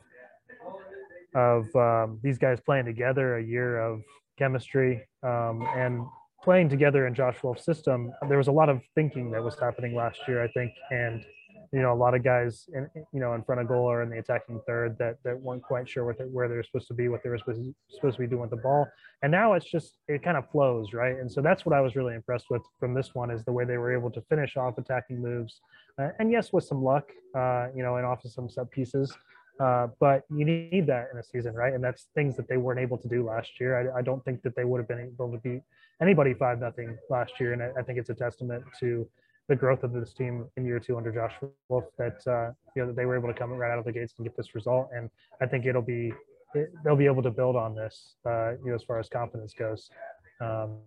of 1.36 1.74
um, 1.76 2.20
these 2.24 2.38
guys 2.38 2.60
playing 2.60 2.86
together 2.86 3.38
a 3.38 3.44
year 3.44 3.80
of 3.80 4.02
chemistry 4.38 5.04
um, 5.24 5.68
and 5.76 6.06
playing 6.44 6.70
together 6.70 7.08
in 7.08 7.14
Josh 7.14 7.38
Wolff's 7.44 7.66
system 7.66 8.12
there 8.30 8.38
was 8.38 8.48
a 8.48 8.52
lot 8.52 8.70
of 8.70 8.82
thinking 8.96 9.32
that 9.32 9.44
was 9.44 9.60
happening 9.60 9.96
last 9.96 10.20
year 10.28 10.44
I 10.44 10.48
think 10.50 10.72
and 10.92 11.24
you 11.72 11.82
know 11.82 11.94
a 11.94 11.96
lot 11.96 12.14
of 12.14 12.24
guys 12.24 12.70
in 12.74 12.90
you 12.96 13.20
know 13.20 13.34
in 13.34 13.44
front 13.44 13.60
of 13.62 13.68
goal 13.68 13.86
or 13.86 14.02
in 14.02 14.10
the 14.10 14.18
attacking 14.18 14.60
third 14.66 14.98
that 14.98 15.18
that 15.24 15.40
weren't 15.40 15.64
quite 15.64 15.88
sure 15.88 16.06
what 16.06 16.18
they, 16.18 16.26
where 16.26 16.48
they're 16.48 16.64
supposed 16.64 16.88
to 16.88 16.94
be 16.94 17.08
what 17.08 17.24
they 17.24 17.30
were 17.30 17.38
supposed 17.38 17.62
to, 17.62 17.74
supposed 17.90 18.16
to 18.16 18.22
be 18.22 18.28
doing 18.28 18.42
with 18.42 18.50
the 18.50 18.58
ball. 18.58 18.88
And 19.22 19.32
now 19.32 19.54
it's 19.54 19.70
just 19.70 19.98
it 20.08 20.24
kind 20.24 20.38
of 20.38 20.50
flows 20.50 20.94
right? 20.94 21.18
And 21.18 21.32
so 21.32 21.42
that's 21.42 21.66
what 21.66 21.74
i 21.74 21.82
was 21.82 21.96
really 21.96 22.16
impressed 22.16 22.50
with 22.50 22.62
from 22.80 22.94
this 22.94 23.14
one 23.14 23.32
is 23.32 23.44
the 23.44 23.52
way 23.52 23.66
they 23.66 23.78
were 23.78 23.94
able 23.94 24.12
to 24.12 24.22
finish 24.22 24.56
off 24.58 24.78
attacking 24.78 25.22
moves. 25.22 25.62
Uh, 26.00 26.10
and 26.20 26.32
yes 26.32 26.54
with 26.54 26.64
some 26.64 26.84
luck 26.84 27.12
uh, 27.36 27.68
you 27.76 27.84
know 27.84 27.98
and 27.98 28.06
off 28.06 28.24
of 28.24 28.32
some 28.32 28.50
set 28.50 28.70
pieces 28.72 29.14
uh, 29.60 29.88
but 30.00 30.24
you 30.30 30.46
need 30.46 30.86
that 30.88 31.10
in 31.12 31.20
a 31.20 31.24
season, 31.24 31.54
right? 31.54 31.74
And 31.74 31.84
that's 31.84 32.08
things 32.16 32.36
that 32.38 32.48
they 32.48 32.58
weren't 32.58 32.80
able 32.80 32.98
to 32.98 33.08
do 33.08 33.26
last 33.26 33.60
year. 33.60 33.92
I, 33.96 34.00
I 34.00 34.02
don't 34.02 34.24
think 34.24 34.42
that 34.44 34.56
they 34.56 34.64
would 34.64 34.80
have 34.80 34.88
been 34.88 35.00
able 35.00 35.32
to 35.32 35.38
beat 35.38 35.62
anybody 36.02 36.34
five 36.34 36.60
nothing 36.60 36.98
last 37.10 37.34
year, 37.40 37.54
and 37.54 37.64
I, 37.64 37.72
I, 37.80 37.82
think 37.84 37.98
it's 37.98 38.10
a 38.10 38.14
testament 38.14 38.64
to 38.80 39.08
the 39.48 39.56
growth 39.56 39.84
of 39.84 39.94
this 39.94 40.14
team 40.14 40.46
in 40.58 40.66
year 40.66 40.80
two 40.80 40.98
under 40.98 41.12
Josh 41.12 41.34
Wolff 41.70 41.86
that 41.98 42.22
uh, 42.28 42.52
you 42.76 42.82
know 42.82 42.88
that 42.88 42.96
they 42.96 43.06
were 43.06 43.18
able 43.18 43.32
to 43.32 43.38
come 43.38 43.52
right 43.52 43.72
out 43.72 43.80
of 43.80 43.86
the 43.86 43.92
gates 43.92 44.14
and 44.18 44.26
get 44.26 44.38
this 44.38 44.54
result, 44.54 44.90
and 44.96 45.10
I 45.42 45.48
think 45.48 45.66
it'll 45.66 45.82
be 45.82 46.14
it, 46.54 46.72
they'll 46.84 46.96
be 46.96 47.06
able 47.06 47.24
to 47.24 47.32
build 47.32 47.56
on 47.56 47.74
this 47.74 48.16
uh, 48.26 48.52
you 48.64 48.70
know 48.70 48.76
as 48.76 48.84
far 48.84 49.00
as 49.00 49.10
confidence 49.10 49.54
goes, 49.54 49.90
um, 50.42 50.78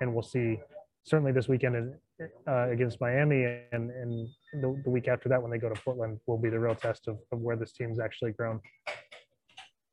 and 0.00 0.12
we'll 0.14 0.22
see 0.22 0.58
certainly 1.06 1.32
this 1.32 1.48
weekend 1.48 1.94
uh, 2.48 2.68
against 2.68 3.00
Miami 3.00 3.44
and 3.72 3.90
and 3.90 4.28
the, 4.54 4.82
the, 4.84 4.90
week 4.90 5.08
after 5.08 5.28
that 5.28 5.40
when 5.40 5.50
they 5.50 5.58
go 5.58 5.68
to 5.68 5.80
Portland 5.80 6.18
will 6.26 6.38
be 6.38 6.50
the 6.50 6.58
real 6.58 6.74
test 6.74 7.08
of, 7.08 7.18
of 7.32 7.40
where 7.40 7.56
this 7.56 7.72
team's 7.72 8.00
actually 8.00 8.32
grown. 8.32 8.60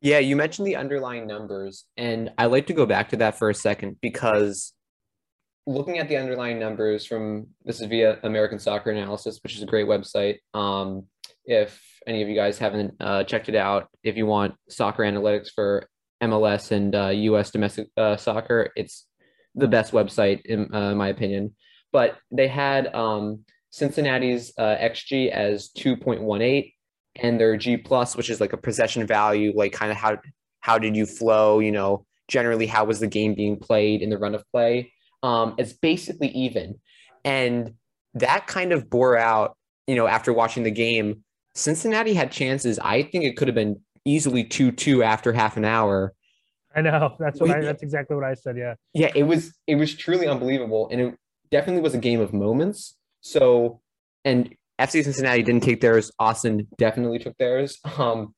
Yeah, 0.01 0.19
you 0.19 0.35
mentioned 0.35 0.67
the 0.67 0.75
underlying 0.75 1.27
numbers, 1.27 1.85
and 1.95 2.31
I 2.37 2.47
like 2.47 2.67
to 2.67 2.73
go 2.73 2.85
back 2.85 3.09
to 3.09 3.17
that 3.17 3.37
for 3.37 3.49
a 3.49 3.55
second 3.55 3.97
because 4.01 4.73
looking 5.65 5.97
at 5.97 6.09
the 6.09 6.17
underlying 6.17 6.59
numbers 6.59 7.05
from 7.05 7.47
this 7.63 7.79
is 7.79 7.87
via 7.87 8.19
American 8.23 8.59
Soccer 8.59 8.91
Analysis, 8.91 9.39
which 9.43 9.55
is 9.55 9.61
a 9.61 9.65
great 9.65 9.87
website. 9.87 10.39
Um, 10.53 11.05
if 11.45 11.81
any 12.05 12.21
of 12.21 12.27
you 12.27 12.35
guys 12.35 12.57
haven't 12.57 12.95
uh, 12.99 13.23
checked 13.23 13.49
it 13.49 13.55
out, 13.55 13.87
if 14.03 14.17
you 14.17 14.25
want 14.25 14.55
soccer 14.69 15.03
analytics 15.03 15.49
for 15.53 15.87
MLS 16.21 16.71
and 16.71 16.95
uh, 16.95 17.07
U.S. 17.09 17.51
domestic 17.51 17.87
uh, 17.95 18.17
soccer, 18.17 18.71
it's 18.75 19.05
the 19.55 19.67
best 19.67 19.93
website 19.93 20.45
in 20.45 20.73
uh, 20.73 20.95
my 20.95 21.09
opinion. 21.09 21.55
But 21.91 22.17
they 22.31 22.47
had 22.47 22.93
um, 22.95 23.45
Cincinnati's 23.69 24.53
uh, 24.57 24.75
xG 24.75 25.29
as 25.29 25.69
2.18 25.77 26.73
and 27.17 27.39
their 27.39 27.55
G 27.57 27.77
plus, 27.77 28.15
which 28.15 28.29
is 28.29 28.41
like 28.41 28.53
a 28.53 28.57
possession 28.57 29.05
value, 29.05 29.53
like 29.55 29.73
kind 29.73 29.91
of 29.91 29.97
how 29.97 30.17
how 30.61 30.77
did 30.79 30.95
you 30.95 31.05
flow, 31.05 31.59
you 31.59 31.71
know, 31.71 32.05
generally 32.27 32.65
how 32.65 32.85
was 32.85 32.99
the 32.99 33.07
game 33.07 33.35
being 33.35 33.57
played 33.57 34.01
in 34.01 34.09
the 34.09 34.17
run 34.17 34.33
of 34.33 34.49
play 34.51 34.93
um, 35.23 35.55
it's 35.57 35.73
basically 35.73 36.27
even. 36.29 36.79
And 37.23 37.73
that 38.13 38.45
kind 38.45 38.73
of 38.73 38.89
bore 38.89 39.17
out, 39.17 39.57
you 39.87 39.95
know, 39.95 40.05
after 40.05 40.31
watching 40.33 40.63
the 40.63 40.71
game. 40.71 41.23
Cincinnati 41.55 42.13
had 42.13 42.31
chances. 42.31 42.77
I 42.79 43.03
think 43.03 43.23
it 43.23 43.37
could 43.37 43.47
have 43.47 43.55
been 43.55 43.79
easily 44.05 44.43
2 44.43 44.73
2 44.73 45.01
after 45.01 45.31
half 45.31 45.55
an 45.55 45.65
hour. 45.65 46.13
I 46.75 46.81
know. 46.81 47.15
That's 47.19 47.39
what 47.39 47.51
I, 47.51 47.61
that's 47.61 47.83
exactly 47.83 48.15
what 48.15 48.25
I 48.25 48.33
said. 48.33 48.57
Yeah. 48.57 48.75
Yeah. 48.93 49.11
It 49.13 49.23
was, 49.23 49.53
it 49.67 49.75
was 49.75 49.93
truly 49.93 50.27
unbelievable. 50.27 50.89
And 50.91 51.01
it 51.01 51.15
definitely 51.51 51.81
was 51.81 51.93
a 51.93 51.99
game 51.99 52.19
of 52.19 52.33
moments. 52.33 52.95
So, 53.21 53.81
and 54.25 54.53
FC 54.79 55.03
Cincinnati 55.03 55.43
didn't 55.43 55.63
take 55.63 55.81
theirs. 55.81 56.11
Austin 56.19 56.67
definitely 56.77 57.19
took 57.19 57.37
theirs. 57.37 57.79
Um, 57.97 58.33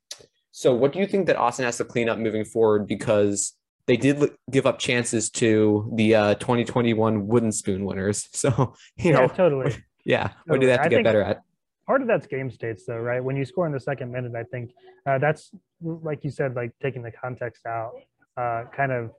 so, 0.51 0.73
what 0.73 0.93
do 0.93 0.99
you 0.99 1.05
think 1.05 1.27
that 1.27 1.35
Austin 1.35 1.65
has 1.65 1.75
to 1.77 1.83
clean 1.85 2.07
up 2.07 2.17
moving 2.17 2.45
forward? 2.45 2.87
Because 2.87 3.53
they 3.87 3.97
did 3.97 4.31
give 4.49 4.65
up 4.65 4.79
chances 4.79 5.29
to 5.31 5.91
the 5.95 6.15
uh, 6.15 6.35
2021 6.35 7.27
wooden 7.27 7.51
spoon 7.51 7.83
winners. 7.83 8.29
So, 8.33 8.73
you 8.95 9.11
know, 9.11 9.27
totally. 9.27 9.75
Yeah. 10.05 10.27
Totally. 10.27 10.41
What 10.45 10.61
do 10.61 10.67
they 10.67 10.71
have 10.71 10.81
to 10.81 10.85
I 10.85 10.89
get 10.89 11.03
better 11.03 11.21
at? 11.21 11.41
Part 11.87 12.01
of 12.01 12.07
that's 12.07 12.25
game 12.25 12.49
states, 12.49 12.85
though, 12.85 12.99
right? 12.99 13.23
When 13.23 13.35
you 13.35 13.43
score 13.45 13.65
in 13.67 13.73
the 13.73 13.79
second 13.79 14.11
minute, 14.11 14.33
I 14.33 14.43
think 14.43 14.71
uh, 15.05 15.17
that's, 15.17 15.51
like 15.81 16.23
you 16.23 16.31
said, 16.31 16.55
like 16.55 16.71
taking 16.81 17.01
the 17.01 17.11
context 17.11 17.65
out 17.65 17.93
uh, 18.37 18.63
kind 18.75 18.91
of 18.91 19.11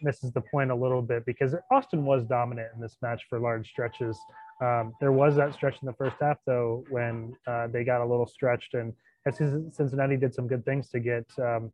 misses 0.00 0.32
the 0.32 0.40
point 0.40 0.70
a 0.70 0.74
little 0.74 1.02
bit 1.02 1.24
because 1.26 1.54
Austin 1.70 2.04
was 2.04 2.24
dominant 2.24 2.68
in 2.74 2.80
this 2.80 2.96
match 3.02 3.22
for 3.28 3.38
large 3.38 3.68
stretches. 3.68 4.18
Um, 4.60 4.92
there 5.00 5.12
was 5.12 5.36
that 5.36 5.54
stretch 5.54 5.76
in 5.82 5.86
the 5.86 5.92
first 5.92 6.16
half, 6.20 6.38
though, 6.46 6.84
when 6.90 7.36
uh, 7.46 7.68
they 7.68 7.84
got 7.84 8.00
a 8.00 8.06
little 8.06 8.26
stretched, 8.26 8.74
and 8.74 8.92
Cincinnati 9.32 10.16
did 10.16 10.34
some 10.34 10.46
good 10.46 10.64
things 10.64 10.88
to 10.90 11.00
get 11.00 11.26
um, 11.38 11.72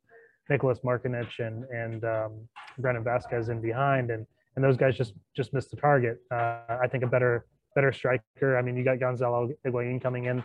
Nicholas 0.50 0.80
Markinich 0.84 1.38
and 1.38 1.64
and 1.64 2.04
um, 2.04 2.32
Brandon 2.78 3.04
Vazquez 3.04 3.48
in 3.48 3.60
behind, 3.60 4.10
and 4.10 4.26
and 4.56 4.64
those 4.64 4.76
guys 4.76 4.96
just 4.96 5.14
just 5.34 5.54
missed 5.54 5.70
the 5.70 5.76
target. 5.76 6.18
Uh, 6.30 6.78
I 6.82 6.88
think 6.90 7.04
a 7.04 7.06
better 7.06 7.46
better 7.74 7.92
striker. 7.92 8.56
I 8.56 8.62
mean, 8.62 8.76
you 8.76 8.84
got 8.84 9.00
Gonzalo 9.00 9.50
Higuain 9.66 10.02
coming 10.02 10.26
in 10.26 10.42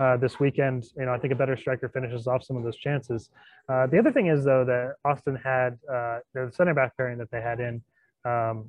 uh, 0.00 0.16
this 0.16 0.38
weekend. 0.38 0.86
You 0.96 1.06
know, 1.06 1.12
I 1.12 1.18
think 1.18 1.32
a 1.32 1.36
better 1.36 1.56
striker 1.56 1.88
finishes 1.88 2.26
off 2.26 2.44
some 2.44 2.56
of 2.56 2.64
those 2.64 2.76
chances. 2.76 3.30
Uh, 3.68 3.86
the 3.86 3.98
other 3.98 4.12
thing 4.12 4.26
is 4.28 4.44
though 4.44 4.64
that 4.64 4.94
Austin 5.04 5.36
had 5.36 5.78
uh, 5.92 6.18
the 6.34 6.50
center 6.52 6.74
back 6.74 6.96
pairing 6.96 7.18
that 7.18 7.30
they 7.30 7.40
had 7.40 7.60
in 7.60 7.82
um, 8.24 8.66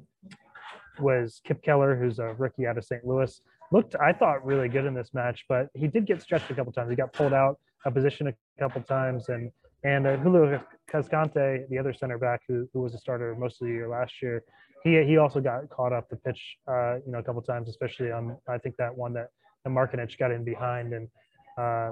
was 1.00 1.42
Kip 1.46 1.62
Keller, 1.64 1.96
who's 1.96 2.20
a 2.20 2.34
rookie 2.34 2.66
out 2.66 2.78
of 2.78 2.86
St. 2.86 3.06
Louis. 3.06 3.42
Looked, 3.72 3.96
I 4.00 4.14
thought, 4.14 4.46
really 4.46 4.70
good 4.70 4.86
in 4.86 4.94
this 4.94 5.14
match, 5.14 5.44
but 5.50 5.68
he 5.74 5.88
did 5.88 6.06
get 6.06 6.22
stretched 6.22 6.50
a 6.50 6.54
couple 6.54 6.72
times. 6.72 6.90
He 6.90 6.96
got 6.96 7.12
pulled 7.12 7.34
out 7.34 7.60
a 7.86 7.92
position 7.92 8.28
a 8.28 8.34
couple 8.60 8.82
times, 8.82 9.30
and 9.30 9.52
and 9.84 10.08
uh, 10.08 10.18
Julio 10.18 10.62
Cascante, 10.92 11.68
the 11.70 11.78
other 11.78 11.94
center 11.94 12.18
back 12.18 12.42
who, 12.48 12.68
who 12.74 12.82
was 12.82 12.96
a 12.96 12.98
starter 12.98 13.36
most 13.36 13.62
of 13.62 13.68
the 13.68 13.74
year 13.74 13.88
last 13.88 14.14
year, 14.22 14.44
he 14.84 15.04
he 15.04 15.18
also 15.18 15.40
got 15.40 15.70
caught 15.70 15.94
up 15.94 16.10
the 16.10 16.16
pitch, 16.16 16.58
uh, 16.68 16.96
you 17.06 17.12
know, 17.12 17.20
a 17.20 17.24
couple 17.24 17.42
times, 17.42 17.70
especially 17.70 18.12
on 18.12 18.38
I 18.48 18.58
think 18.58 18.76
that 18.78 18.96
one 18.96 19.14
that 19.14 19.30
the 19.68 19.74
Markinich 19.74 20.18
got 20.18 20.32
in 20.32 20.44
behind, 20.44 20.94
and 20.94 21.08
uh, 21.58 21.92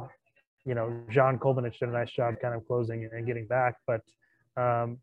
you 0.66 0.76
know, 0.76 0.88
Žan 1.12 1.38
Kolmanič 1.38 1.80
did 1.80 1.90
a 1.90 1.92
nice 1.92 2.12
job 2.12 2.36
kind 2.42 2.56
of 2.56 2.66
closing 2.66 3.10
and 3.12 3.26
getting 3.26 3.48
back. 3.48 3.76
But 3.86 4.02
um, 4.58 4.98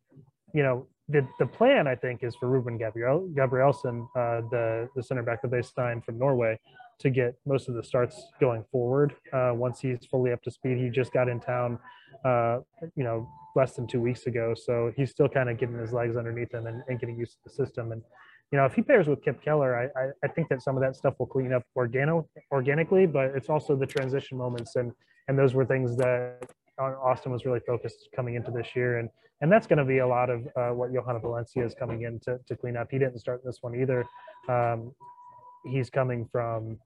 you 0.55 0.63
know, 0.63 0.87
the 1.09 1.27
the 1.39 1.47
plan 1.47 1.87
I 1.87 1.95
think 1.95 2.23
is 2.23 2.35
for 2.37 2.49
Ruben 2.49 2.79
Gabriel 2.79 3.29
Gabrielsen, 3.35 4.07
uh, 4.17 4.41
the 4.51 4.89
the 4.97 5.03
center 5.03 5.23
back 5.23 5.43
that 5.43 5.51
they 5.51 5.63
signed 5.63 6.05
from 6.05 6.19
Norway, 6.19 6.59
to 7.01 7.11
get 7.11 7.35
most 7.47 7.69
of 7.69 7.75
the 7.75 7.83
starts 7.83 8.17
going 8.41 8.65
forward. 8.73 9.15
Uh, 9.33 9.53
once 9.55 9.81
he's 9.81 10.05
fully 10.11 10.33
up 10.33 10.43
to 10.43 10.51
speed, 10.51 10.79
he 10.79 10.89
just 10.89 11.13
got 11.13 11.29
in 11.29 11.41
town, 11.41 11.79
uh, 12.25 12.59
you 12.97 13.05
know, 13.05 13.29
less 13.55 13.75
than 13.77 13.87
two 13.87 14.01
weeks 14.01 14.27
ago, 14.27 14.55
so 14.55 14.93
he's 14.97 15.11
still 15.11 15.29
kind 15.29 15.51
of 15.51 15.59
getting 15.59 15.79
his 15.79 15.93
legs 15.93 16.17
underneath 16.17 16.53
him 16.55 16.67
and, 16.67 16.83
and 16.89 16.99
getting 17.01 17.19
used 17.19 17.33
to 17.33 17.39
the 17.45 17.51
system. 17.51 17.93
And 17.93 18.03
you 18.53 18.59
know, 18.59 18.67
if 18.67 18.75
he 18.75 18.83
pairs 18.83 19.09
with 19.09 19.25
Kip 19.25 19.43
Keller, 19.43 19.75
I, 19.75 19.85
I, 19.99 20.11
I 20.25 20.29
think 20.29 20.51
that 20.51 20.63
some 20.63 20.77
of 20.77 20.83
that 20.83 20.95
stuff 20.95 21.15
will 21.19 21.27
clean 21.27 21.53
up 21.55 21.65
organo, 21.77 22.27
organically, 22.51 23.07
but 23.07 23.31
it's 23.35 23.49
also 23.49 23.75
the 23.75 23.87
transition 23.87 24.37
moments 24.37 24.77
and 24.77 24.93
and 25.29 25.39
those 25.39 25.55
were 25.55 25.65
things 25.65 25.97
that 25.97 26.45
Austin 26.79 27.33
was 27.33 27.45
really 27.45 27.61
focused 27.61 28.09
coming 28.15 28.35
into 28.35 28.51
this 28.51 28.75
year, 28.75 28.99
and 28.99 29.09
and 29.41 29.51
that's 29.51 29.67
going 29.67 29.79
to 29.79 29.85
be 29.85 29.99
a 29.99 30.07
lot 30.07 30.31
of 30.31 30.47
uh, 30.57 30.71
what 30.71 30.93
Jhojan 30.93 31.21
Valencia 31.21 31.65
is 31.65 31.75
coming 31.75 32.03
in 32.03 32.19
to, 32.21 32.39
to 32.47 32.57
clean 32.57 32.77
up. 32.77 32.89
He 32.91 32.99
didn't 32.99 33.19
start 33.19 33.43
this 33.45 33.59
one 33.61 33.75
either. 33.75 34.05
Um, 34.49 34.93
he's 35.65 35.91
coming 35.91 36.29
from 36.31 36.79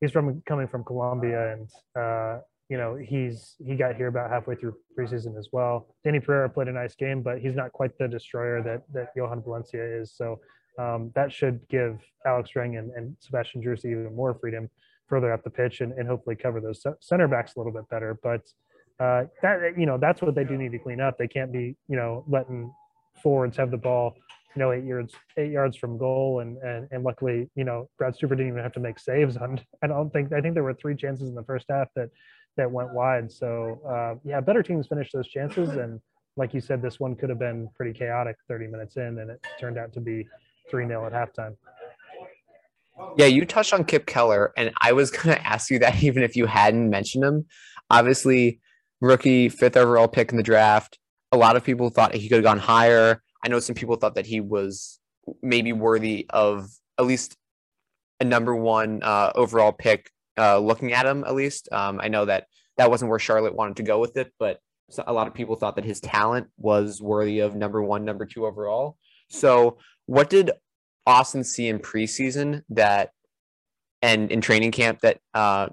he's 0.00 0.10
from 0.10 0.42
coming 0.46 0.68
from 0.68 0.84
Colombia, 0.84 1.52
and 1.54 1.68
uh, 1.96 2.38
you 2.68 2.78
know 2.78 2.96
he's 2.96 3.56
he 3.64 3.76
got 3.76 3.96
here 3.96 4.08
about 4.08 4.30
halfway 4.30 4.54
through 4.54 4.74
preseason 4.98 5.38
as 5.38 5.48
well. 5.52 5.94
Danny 6.04 6.20
Pereira 6.20 6.48
played 6.48 6.68
a 6.68 6.72
nice 6.72 6.94
game, 6.94 7.22
but 7.22 7.38
he's 7.38 7.54
not 7.54 7.72
quite 7.72 7.96
the 7.98 8.08
destroyer 8.08 8.62
that 8.62 8.82
that 8.94 9.14
Jhojan 9.16 9.44
Valencia 9.44 9.84
is. 9.84 10.12
So 10.12 10.40
um, 10.80 11.12
that 11.14 11.30
should 11.32 11.60
give 11.68 12.00
Alex 12.26 12.56
Ring 12.56 12.76
and, 12.76 12.90
and 12.92 13.14
Sebastian 13.20 13.62
Driussi 13.62 13.86
even 13.86 14.14
more 14.14 14.34
freedom 14.34 14.70
further 15.08 15.32
up 15.32 15.44
the 15.44 15.50
pitch 15.50 15.80
and, 15.80 15.92
and 15.92 16.08
hopefully 16.08 16.36
cover 16.36 16.60
those 16.60 16.86
center 17.00 17.28
backs 17.28 17.54
a 17.56 17.58
little 17.58 17.72
bit 17.72 17.88
better. 17.90 18.18
But 18.22 18.42
uh, 18.98 19.24
that 19.42 19.74
you 19.76 19.86
know 19.86 19.98
that's 19.98 20.22
what 20.22 20.34
they 20.34 20.44
do 20.44 20.56
need 20.56 20.72
to 20.72 20.78
clean 20.78 21.00
up. 21.00 21.18
They 21.18 21.28
can't 21.28 21.52
be 21.52 21.76
you 21.88 21.96
know 21.96 22.24
letting 22.28 22.72
forwards 23.22 23.56
have 23.56 23.70
the 23.70 23.76
ball 23.76 24.14
you 24.54 24.60
know 24.60 24.72
eight 24.72 24.84
yards 24.84 25.14
eight 25.36 25.50
yards 25.50 25.76
from 25.76 25.98
goal 25.98 26.40
and 26.40 26.56
and, 26.58 26.88
and 26.90 27.04
luckily 27.04 27.50
you 27.54 27.64
know 27.64 27.88
Brad 27.98 28.14
Stuver 28.14 28.30
didn't 28.30 28.48
even 28.48 28.62
have 28.62 28.72
to 28.72 28.80
make 28.80 28.98
saves 28.98 29.36
on. 29.36 29.60
I 29.82 29.86
don't 29.86 30.10
think 30.10 30.32
I 30.32 30.40
think 30.40 30.54
there 30.54 30.64
were 30.64 30.74
three 30.74 30.96
chances 30.96 31.28
in 31.28 31.34
the 31.34 31.44
first 31.44 31.66
half 31.68 31.88
that 31.96 32.08
that 32.56 32.70
went 32.70 32.94
wide. 32.94 33.30
So 33.30 33.80
uh, 33.86 34.18
yeah, 34.24 34.40
better 34.40 34.62
teams 34.62 34.86
finish 34.86 35.10
those 35.12 35.28
chances 35.28 35.70
and. 35.70 36.00
Like 36.36 36.54
you 36.54 36.60
said, 36.60 36.80
this 36.80 37.00
one 37.00 37.16
could 37.16 37.28
have 37.28 37.40
been 37.40 37.68
pretty 37.74 37.92
chaotic 37.92 38.36
30 38.48 38.68
minutes 38.68 38.96
in, 38.96 39.18
and 39.18 39.30
it 39.32 39.44
turned 39.58 39.76
out 39.76 39.92
to 39.92 40.00
be 40.00 40.26
3 40.70 40.86
0 40.86 41.06
at 41.06 41.12
halftime. 41.12 41.56
Yeah, 43.16 43.26
you 43.26 43.44
touched 43.44 43.72
on 43.72 43.84
Kip 43.84 44.06
Keller, 44.06 44.52
and 44.56 44.72
I 44.80 44.92
was 44.92 45.10
going 45.10 45.36
to 45.36 45.46
ask 45.46 45.70
you 45.70 45.78
that 45.80 46.02
even 46.02 46.22
if 46.22 46.36
you 46.36 46.46
hadn't 46.46 46.88
mentioned 46.88 47.24
him. 47.24 47.46
Obviously, 47.90 48.60
rookie, 49.00 49.48
fifth 49.48 49.76
overall 49.76 50.08
pick 50.08 50.30
in 50.30 50.36
the 50.36 50.42
draft. 50.42 50.98
A 51.32 51.36
lot 51.36 51.56
of 51.56 51.64
people 51.64 51.90
thought 51.90 52.14
he 52.14 52.28
could 52.28 52.36
have 52.36 52.44
gone 52.44 52.58
higher. 52.58 53.22
I 53.44 53.48
know 53.48 53.60
some 53.60 53.74
people 53.74 53.96
thought 53.96 54.14
that 54.14 54.26
he 54.26 54.40
was 54.40 55.00
maybe 55.42 55.72
worthy 55.72 56.26
of 56.30 56.68
at 56.98 57.06
least 57.06 57.36
a 58.20 58.24
number 58.24 58.54
one 58.54 59.02
uh, 59.02 59.32
overall 59.34 59.72
pick. 59.72 60.10
Uh, 60.38 60.58
looking 60.58 60.92
at 60.92 61.06
him, 61.06 61.24
at 61.24 61.34
least, 61.34 61.68
um, 61.72 62.00
I 62.02 62.08
know 62.08 62.24
that 62.24 62.46
that 62.76 62.90
wasn't 62.90 63.10
where 63.10 63.18
Charlotte 63.18 63.54
wanted 63.54 63.76
to 63.76 63.82
go 63.82 63.98
with 63.98 64.16
it, 64.16 64.32
but 64.38 64.60
a 65.06 65.12
lot 65.12 65.26
of 65.26 65.34
people 65.34 65.56
thought 65.56 65.76
that 65.76 65.84
his 65.84 66.00
talent 66.00 66.48
was 66.56 67.00
worthy 67.00 67.40
of 67.40 67.54
number 67.54 67.82
one, 67.82 68.04
number 68.04 68.26
two 68.26 68.46
overall. 68.46 68.96
So, 69.28 69.78
what 70.10 70.28
did 70.28 70.50
Austin 71.06 71.44
see 71.44 71.68
in 71.68 71.78
preseason 71.78 72.62
that 72.70 73.10
and 74.02 74.32
in 74.32 74.40
training 74.40 74.72
camp 74.72 74.98
that 75.02 75.20
uh, 75.34 75.68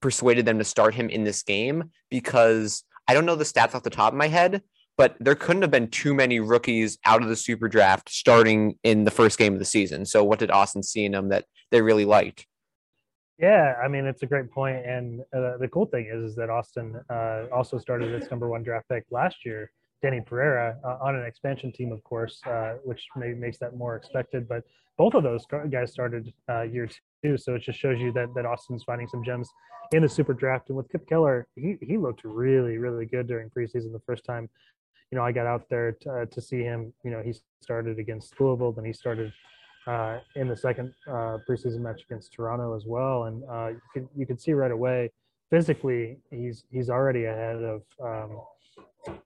persuaded 0.00 0.46
them 0.46 0.56
to 0.56 0.64
start 0.64 0.94
him 0.94 1.10
in 1.10 1.24
this 1.24 1.42
game 1.42 1.90
because 2.08 2.84
I 3.06 3.12
don't 3.12 3.26
know 3.26 3.34
the 3.34 3.44
stats 3.44 3.74
off 3.74 3.82
the 3.82 3.90
top 3.90 4.14
of 4.14 4.16
my 4.16 4.28
head, 4.28 4.62
but 4.96 5.14
there 5.20 5.34
couldn't 5.34 5.60
have 5.60 5.70
been 5.70 5.90
too 5.90 6.14
many 6.14 6.40
rookies 6.40 6.96
out 7.04 7.22
of 7.22 7.28
the 7.28 7.36
super 7.36 7.68
draft 7.68 8.08
starting 8.08 8.78
in 8.82 9.04
the 9.04 9.10
first 9.10 9.36
game 9.36 9.52
of 9.52 9.58
the 9.58 9.66
season. 9.66 10.06
So 10.06 10.24
what 10.24 10.38
did 10.38 10.50
Austin 10.50 10.82
see 10.82 11.04
in 11.04 11.12
them 11.12 11.28
that 11.28 11.44
they 11.70 11.82
really 11.82 12.06
liked? 12.06 12.46
Yeah, 13.38 13.74
I 13.84 13.88
mean 13.88 14.06
it's 14.06 14.22
a 14.22 14.26
great 14.26 14.50
point, 14.50 14.86
and 14.86 15.20
uh, 15.36 15.58
the 15.58 15.68
cool 15.70 15.84
thing 15.84 16.10
is, 16.10 16.30
is 16.30 16.36
that 16.36 16.48
Austin 16.48 16.98
uh, 17.10 17.44
also 17.52 17.76
started 17.76 18.14
its 18.14 18.30
number 18.30 18.48
one 18.48 18.62
draft 18.62 18.88
pick 18.88 19.04
last 19.10 19.44
year, 19.44 19.70
Danny 20.02 20.20
Pereira 20.20 20.78
uh, 20.84 20.98
on 21.00 21.16
an 21.16 21.24
expansion 21.24 21.72
team, 21.72 21.92
of 21.92 22.02
course, 22.04 22.40
uh, 22.46 22.74
which 22.84 23.06
maybe 23.16 23.34
makes 23.34 23.58
that 23.58 23.76
more 23.76 23.96
expected. 23.96 24.48
But 24.48 24.64
both 24.98 25.14
of 25.14 25.22
those 25.22 25.44
guys 25.70 25.92
started 25.92 26.32
uh, 26.48 26.62
year 26.62 26.88
two, 27.22 27.36
so 27.36 27.54
it 27.54 27.62
just 27.62 27.78
shows 27.78 27.98
you 27.98 28.12
that 28.12 28.34
that 28.34 28.46
Austin's 28.46 28.84
finding 28.84 29.08
some 29.08 29.24
gems 29.24 29.50
in 29.92 30.02
the 30.02 30.08
super 30.08 30.34
draft. 30.34 30.68
And 30.68 30.76
with 30.76 30.90
Kip 30.90 31.08
Keller, 31.08 31.46
he 31.54 31.76
he 31.80 31.96
looked 31.96 32.22
really 32.24 32.78
really 32.78 33.06
good 33.06 33.26
during 33.26 33.50
preseason. 33.50 33.92
The 33.92 34.02
first 34.06 34.24
time, 34.24 34.48
you 35.10 35.16
know, 35.16 35.24
I 35.24 35.32
got 35.32 35.46
out 35.46 35.68
there 35.70 35.92
to, 36.02 36.10
uh, 36.10 36.24
to 36.26 36.40
see 36.40 36.62
him. 36.62 36.92
You 37.04 37.10
know, 37.10 37.22
he 37.22 37.34
started 37.60 37.98
against 37.98 38.38
Louisville, 38.40 38.72
then 38.72 38.84
he 38.84 38.92
started. 38.92 39.32
Uh, 39.86 40.18
in 40.34 40.48
the 40.48 40.56
second 40.56 40.92
uh, 41.06 41.38
preseason 41.48 41.78
match 41.78 42.02
against 42.02 42.32
Toronto 42.32 42.74
as 42.74 42.82
well, 42.86 43.26
and 43.26 43.42
you 43.70 43.80
could 43.94 44.08
you 44.16 44.26
could 44.26 44.40
see 44.40 44.52
right 44.52 44.72
away 44.72 45.12
physically 45.50 46.18
he's 46.30 46.64
he's 46.70 46.90
already 46.90 47.24
ahead 47.24 47.62
of 47.62 47.82
um, 48.02 48.40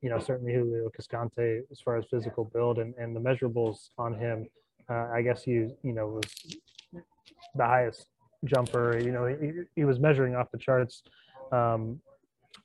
you 0.02 0.10
know, 0.10 0.18
certainly 0.18 0.52
Julio 0.52 0.90
Cascante 0.90 1.62
as 1.70 1.80
far 1.80 1.96
as 1.96 2.04
physical 2.10 2.44
build 2.44 2.78
and, 2.78 2.94
and 2.96 3.14
the 3.14 3.20
measurables 3.20 3.90
on 3.98 4.14
him. 4.14 4.46
Uh, 4.88 5.08
I 5.12 5.22
guess 5.22 5.42
he, 5.42 5.52
you 5.52 5.78
know, 5.82 6.06
was 6.08 6.58
the 7.54 7.64
highest 7.64 8.06
jumper. 8.44 8.98
You 8.98 9.12
know, 9.12 9.26
he, 9.26 9.52
he 9.76 9.84
was 9.84 10.00
measuring 10.00 10.34
off 10.34 10.50
the 10.50 10.58
charts 10.58 11.02
um, 11.52 12.00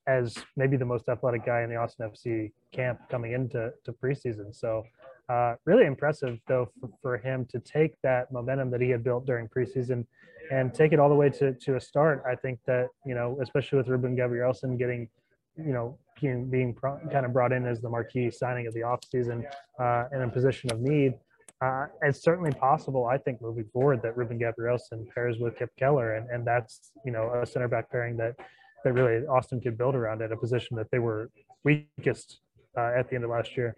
as 0.07 0.35
maybe 0.55 0.77
the 0.77 0.85
most 0.85 1.09
athletic 1.09 1.45
guy 1.45 1.61
in 1.61 1.69
the 1.69 1.75
Austin 1.75 2.09
FC 2.09 2.51
camp 2.71 2.99
coming 3.09 3.33
into 3.33 3.71
to 3.83 3.91
preseason. 3.91 4.55
So, 4.55 4.83
uh, 5.27 5.55
really 5.65 5.85
impressive 5.85 6.37
though 6.47 6.69
for, 6.79 6.89
for, 7.01 7.17
him 7.17 7.47
to 7.49 7.59
take 7.59 7.99
that 8.03 8.31
momentum 8.31 8.69
that 8.69 8.79
he 8.79 8.91
had 8.91 9.03
built 9.03 9.25
during 9.25 9.47
preseason 9.47 10.05
and 10.51 10.71
take 10.71 10.93
it 10.93 10.99
all 10.99 11.09
the 11.09 11.15
way 11.15 11.29
to, 11.29 11.53
to 11.53 11.77
a 11.77 11.81
start. 11.81 12.23
I 12.29 12.35
think 12.35 12.59
that, 12.67 12.89
you 13.07 13.15
know, 13.15 13.39
especially 13.41 13.79
with 13.79 13.87
Ruben 13.87 14.15
Gabrielsen 14.15 14.77
getting 14.77 15.09
you 15.57 15.73
know, 15.73 15.97
being, 16.21 16.75
kind 17.11 17.25
of 17.25 17.33
brought 17.33 17.51
in 17.51 17.65
as 17.65 17.81
the 17.81 17.89
marquee 17.89 18.31
signing 18.31 18.67
of 18.67 18.73
the 18.73 18.81
offseason 18.81 19.43
uh, 19.79 20.05
in 20.13 20.21
a 20.21 20.29
position 20.29 20.71
of 20.71 20.79
need. 20.79 21.13
Uh, 21.61 21.85
it's 22.01 22.21
certainly 22.21 22.51
possible, 22.51 23.05
I 23.05 23.17
think, 23.17 23.41
moving 23.41 23.65
forward, 23.71 24.01
that 24.03 24.17
Ruben 24.17 24.37
Gabrielsen 24.37 25.07
pairs 25.13 25.37
with 25.39 25.57
Kip 25.57 25.69
Keller, 25.79 26.15
and, 26.15 26.29
and 26.29 26.45
that's 26.45 26.91
you 27.05 27.11
know 27.11 27.31
a 27.41 27.45
center 27.45 27.67
back 27.67 27.89
pairing 27.89 28.17
that 28.17 28.35
that 28.83 28.93
really 28.93 29.25
Austin 29.25 29.61
could 29.61 29.77
build 29.77 29.95
around 29.95 30.21
at 30.21 30.31
a 30.31 30.37
position 30.37 30.75
that 30.77 30.91
they 30.91 30.99
were 30.99 31.29
weakest 31.63 32.39
uh, 32.77 32.91
at 32.97 33.09
the 33.09 33.15
end 33.15 33.23
of 33.23 33.29
last 33.29 33.55
year. 33.55 33.73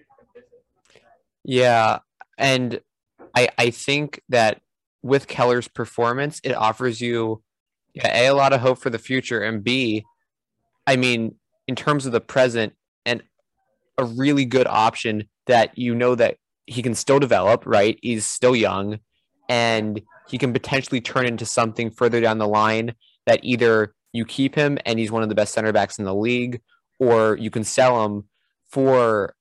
Yeah, 1.43 1.99
and 2.37 2.81
I 3.35 3.49
I 3.57 3.69
think 3.69 4.21
that 4.29 4.61
with 5.03 5.27
Keller's 5.27 5.67
performance, 5.67 6.41
it 6.43 6.53
offers 6.53 6.99
you 6.99 7.43
yeah, 7.93 8.15
a, 8.15 8.27
a 8.27 8.33
lot 8.33 8.53
of 8.53 8.61
hope 8.61 8.79
for 8.79 8.89
the 8.89 8.99
future, 8.99 9.41
and 9.41 9.63
b, 9.63 10.03
I 10.87 10.95
mean, 10.95 11.35
in 11.67 11.75
terms 11.75 12.05
of 12.05 12.11
the 12.11 12.21
present 12.21 12.73
and 13.05 13.23
a 13.97 14.05
really 14.05 14.45
good 14.45 14.67
option 14.67 15.27
that 15.47 15.77
you 15.77 15.95
know 15.95 16.15
that 16.15 16.37
he 16.65 16.81
can 16.81 16.95
still 16.95 17.19
develop, 17.19 17.65
right? 17.65 17.97
He's 18.01 18.25
still 18.25 18.55
young 18.55 18.99
and 19.49 20.01
he 20.27 20.37
can 20.37 20.53
potentially 20.53 21.01
turn 21.01 21.25
into 21.25 21.45
something 21.45 21.89
further 21.89 22.19
down 22.19 22.37
the 22.37 22.47
line 22.47 22.93
that 23.25 23.39
either 23.43 23.93
you 24.13 24.25
keep 24.25 24.55
him 24.55 24.77
and 24.85 24.99
he's 24.99 25.11
one 25.11 25.23
of 25.23 25.29
the 25.29 25.35
best 25.35 25.53
center 25.53 25.71
backs 25.71 25.99
in 25.99 26.05
the 26.05 26.13
league 26.13 26.61
or 26.99 27.37
you 27.37 27.49
can 27.49 27.63
sell 27.63 28.05
him 28.05 28.25
for 28.69 29.33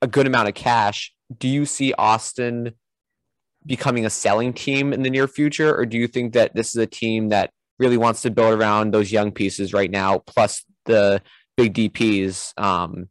a 0.00 0.06
good 0.06 0.26
amount 0.26 0.48
of 0.48 0.54
cash. 0.54 1.12
Do 1.36 1.48
you 1.48 1.64
see 1.64 1.92
Austin 1.94 2.72
becoming 3.64 4.04
a 4.04 4.10
selling 4.10 4.52
team 4.52 4.92
in 4.92 5.02
the 5.02 5.10
near 5.10 5.28
future 5.28 5.74
or 5.74 5.86
do 5.86 5.96
you 5.96 6.08
think 6.08 6.32
that 6.32 6.54
this 6.54 6.68
is 6.68 6.76
a 6.76 6.86
team 6.86 7.28
that 7.28 7.50
really 7.78 7.96
wants 7.96 8.22
to 8.22 8.30
build 8.30 8.58
around 8.58 8.92
those 8.92 9.12
young 9.12 9.30
pieces 9.30 9.72
right 9.72 9.90
now 9.90 10.18
plus 10.18 10.64
the 10.86 11.22
big 11.56 11.74
DPs, 11.74 12.58
um, 12.58 13.08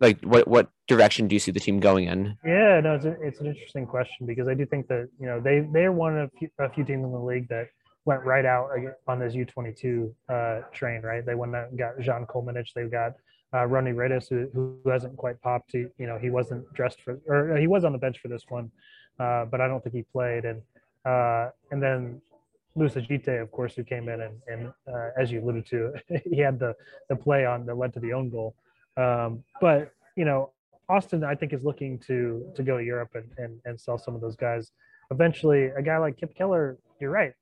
like 0.00 0.20
what 0.22 0.48
what 0.48 0.70
direction 0.88 1.28
do 1.28 1.36
you 1.36 1.40
see 1.40 1.52
the 1.52 1.60
team 1.60 1.78
going 1.80 2.06
in? 2.06 2.36
Yeah, 2.44 2.80
no, 2.80 2.94
it's, 2.94 3.04
a, 3.04 3.16
it's 3.22 3.40
an 3.40 3.46
interesting 3.46 3.86
question 3.86 4.26
because 4.26 4.48
I 4.48 4.54
do 4.54 4.66
think 4.66 4.88
that 4.88 5.08
you 5.20 5.26
know 5.26 5.40
they 5.40 5.66
they're 5.72 5.92
one 5.92 6.18
of 6.18 6.30
a 6.58 6.70
few 6.70 6.84
teams 6.84 7.04
in 7.04 7.12
the 7.12 7.18
league 7.18 7.48
that 7.48 7.68
went 8.04 8.24
right 8.24 8.44
out 8.44 8.70
on 9.06 9.18
this 9.18 9.34
U22 9.34 10.12
uh, 10.28 10.60
train, 10.72 11.02
right? 11.02 11.24
They 11.24 11.34
went 11.34 11.54
out 11.54 11.68
and 11.68 11.78
got 11.78 11.98
Žan 11.98 12.26
Kolmanič. 12.26 12.72
They've 12.74 12.90
got 12.90 13.12
uh, 13.52 13.66
Rodney 13.66 13.92
Redes, 13.92 14.28
who, 14.28 14.48
who 14.54 14.80
hasn't 14.90 15.16
quite 15.16 15.40
popped. 15.42 15.72
He, 15.72 15.86
you 15.98 16.06
know, 16.06 16.18
he 16.18 16.30
wasn't 16.30 16.72
dressed 16.72 17.02
for, 17.02 17.20
or 17.26 17.56
he 17.56 17.66
was 17.66 17.84
on 17.84 17.92
the 17.92 17.98
bench 17.98 18.18
for 18.18 18.28
this 18.28 18.44
one, 18.48 18.70
uh, 19.18 19.44
but 19.44 19.60
I 19.60 19.68
don't 19.68 19.82
think 19.82 19.94
he 19.94 20.02
played. 20.02 20.44
And 20.44 20.62
uh, 21.04 21.50
and 21.70 21.82
then 21.82 22.20
Moussa 22.76 23.00
Djitté, 23.00 23.42
of 23.42 23.50
course, 23.50 23.74
who 23.74 23.84
came 23.84 24.08
in 24.08 24.20
and, 24.20 24.34
and 24.46 24.72
uh, 24.92 25.10
as 25.18 25.30
you 25.30 25.42
alluded 25.42 25.66
to, 25.66 25.92
he 26.24 26.38
had 26.38 26.58
the 26.58 26.74
the 27.08 27.16
play 27.16 27.44
on 27.44 27.66
that 27.66 27.76
led 27.76 27.92
to 27.94 28.00
the 28.00 28.12
own 28.12 28.30
goal. 28.30 28.54
Um, 28.96 29.42
but 29.60 29.92
you 30.16 30.24
know, 30.24 30.52
Austin, 30.88 31.24
I 31.24 31.34
think, 31.34 31.52
is 31.52 31.62
looking 31.62 31.98
to 32.00 32.50
to 32.54 32.62
go 32.62 32.78
to 32.78 32.84
Europe 32.84 33.10
and, 33.14 33.30
and 33.38 33.60
and 33.64 33.80
sell 33.80 33.98
some 33.98 34.14
of 34.14 34.20
those 34.20 34.36
guys. 34.36 34.72
Eventually, 35.10 35.66
a 35.66 35.82
guy 35.82 35.98
like 35.98 36.16
Kip 36.16 36.34
Keller, 36.36 36.78
you're 37.00 37.10
right, 37.10 37.32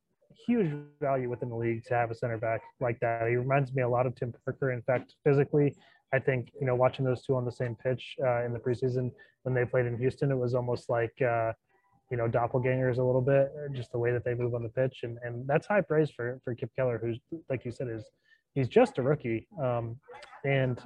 huge 0.47 0.73
value 1.01 1.29
within 1.29 1.51
the 1.51 1.57
league 1.57 1.85
to 1.85 1.95
have 1.95 2.11
a 2.11 2.15
center 2.15 2.39
back 2.39 2.63
like 2.81 2.99
that. 3.01 3.29
He 3.29 3.37
reminds 3.37 3.75
me 3.75 3.83
a 3.83 3.89
lot 3.89 4.07
of 4.07 4.15
Tim 4.15 4.33
Parker. 4.45 4.73
In 4.73 4.83
fact, 4.83 5.15
physically, 5.25 5.75
I 6.13 6.19
think 6.19 6.51
you 6.61 6.67
know 6.67 6.75
watching 6.75 7.05
those 7.05 7.23
two 7.23 7.37
on 7.37 7.45
the 7.45 7.53
same 7.53 7.75
pitch 7.75 8.17
uh, 8.25 8.45
in 8.45 8.53
the 8.53 8.59
preseason 8.59 9.13
when 9.43 9.55
they 9.55 9.65
played 9.65 9.87
in 9.87 9.99
Houston, 9.99 10.31
it 10.31 10.37
was 10.37 10.55
almost 10.55 10.89
like 10.89 11.15
uh, 11.23 11.53
you 12.11 12.17
know 12.17 12.27
doppelgangers 12.27 12.99
a 12.99 13.03
little 13.03 13.21
bit, 13.21 13.53
just 13.73 13.93
the 13.93 13.99
way 13.99 14.13
that 14.13 14.25
they 14.25 14.35
move 14.35 14.55
on 14.55 14.63
the 14.63 14.69
pitch, 14.69 15.01
and 15.03 15.19
and 15.23 15.47
that's 15.47 15.67
high 15.67 15.81
praise 15.81 16.11
for 16.11 16.41
for 16.45 16.55
Kip 16.55 16.71
Keller, 16.75 16.99
who's 16.99 17.19
like 17.49 17.65
you 17.65 17.71
said 17.71 17.89
is 17.89 18.05
he's 18.55 18.69
just 18.69 18.99
a 18.99 19.03
rookie, 19.03 19.47
um, 19.63 19.97
and 20.45 20.81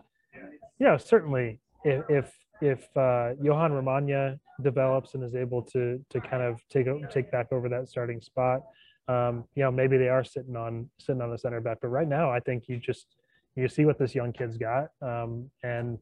you 0.78 0.86
know 0.86 0.96
certainly 0.96 1.60
if 1.84 2.04
if, 2.08 2.32
if 2.60 2.84
uh, 2.96 3.34
Jhohan 3.42 3.70
Romaña 3.70 4.38
develops 4.62 5.14
and 5.14 5.24
is 5.24 5.34
able 5.34 5.62
to 5.62 6.04
to 6.10 6.20
kind 6.20 6.42
of 6.42 6.60
take 6.68 6.86
take 7.10 7.30
back 7.30 7.52
over 7.52 7.68
that 7.68 7.88
starting 7.88 8.20
spot, 8.20 8.62
um, 9.08 9.44
you 9.54 9.62
know 9.62 9.70
maybe 9.70 9.96
they 9.96 10.08
are 10.08 10.24
sitting 10.24 10.56
on 10.56 10.90
sitting 10.98 11.22
on 11.22 11.30
the 11.30 11.38
center 11.38 11.60
back, 11.60 11.78
but 11.80 11.88
right 11.88 12.08
now 12.08 12.30
I 12.30 12.40
think 12.40 12.64
you 12.68 12.78
just 12.78 13.06
you 13.54 13.68
see 13.68 13.84
what 13.84 13.98
this 13.98 14.14
young 14.14 14.32
kid's 14.32 14.56
got, 14.56 14.88
um, 15.00 15.50
and 15.62 15.98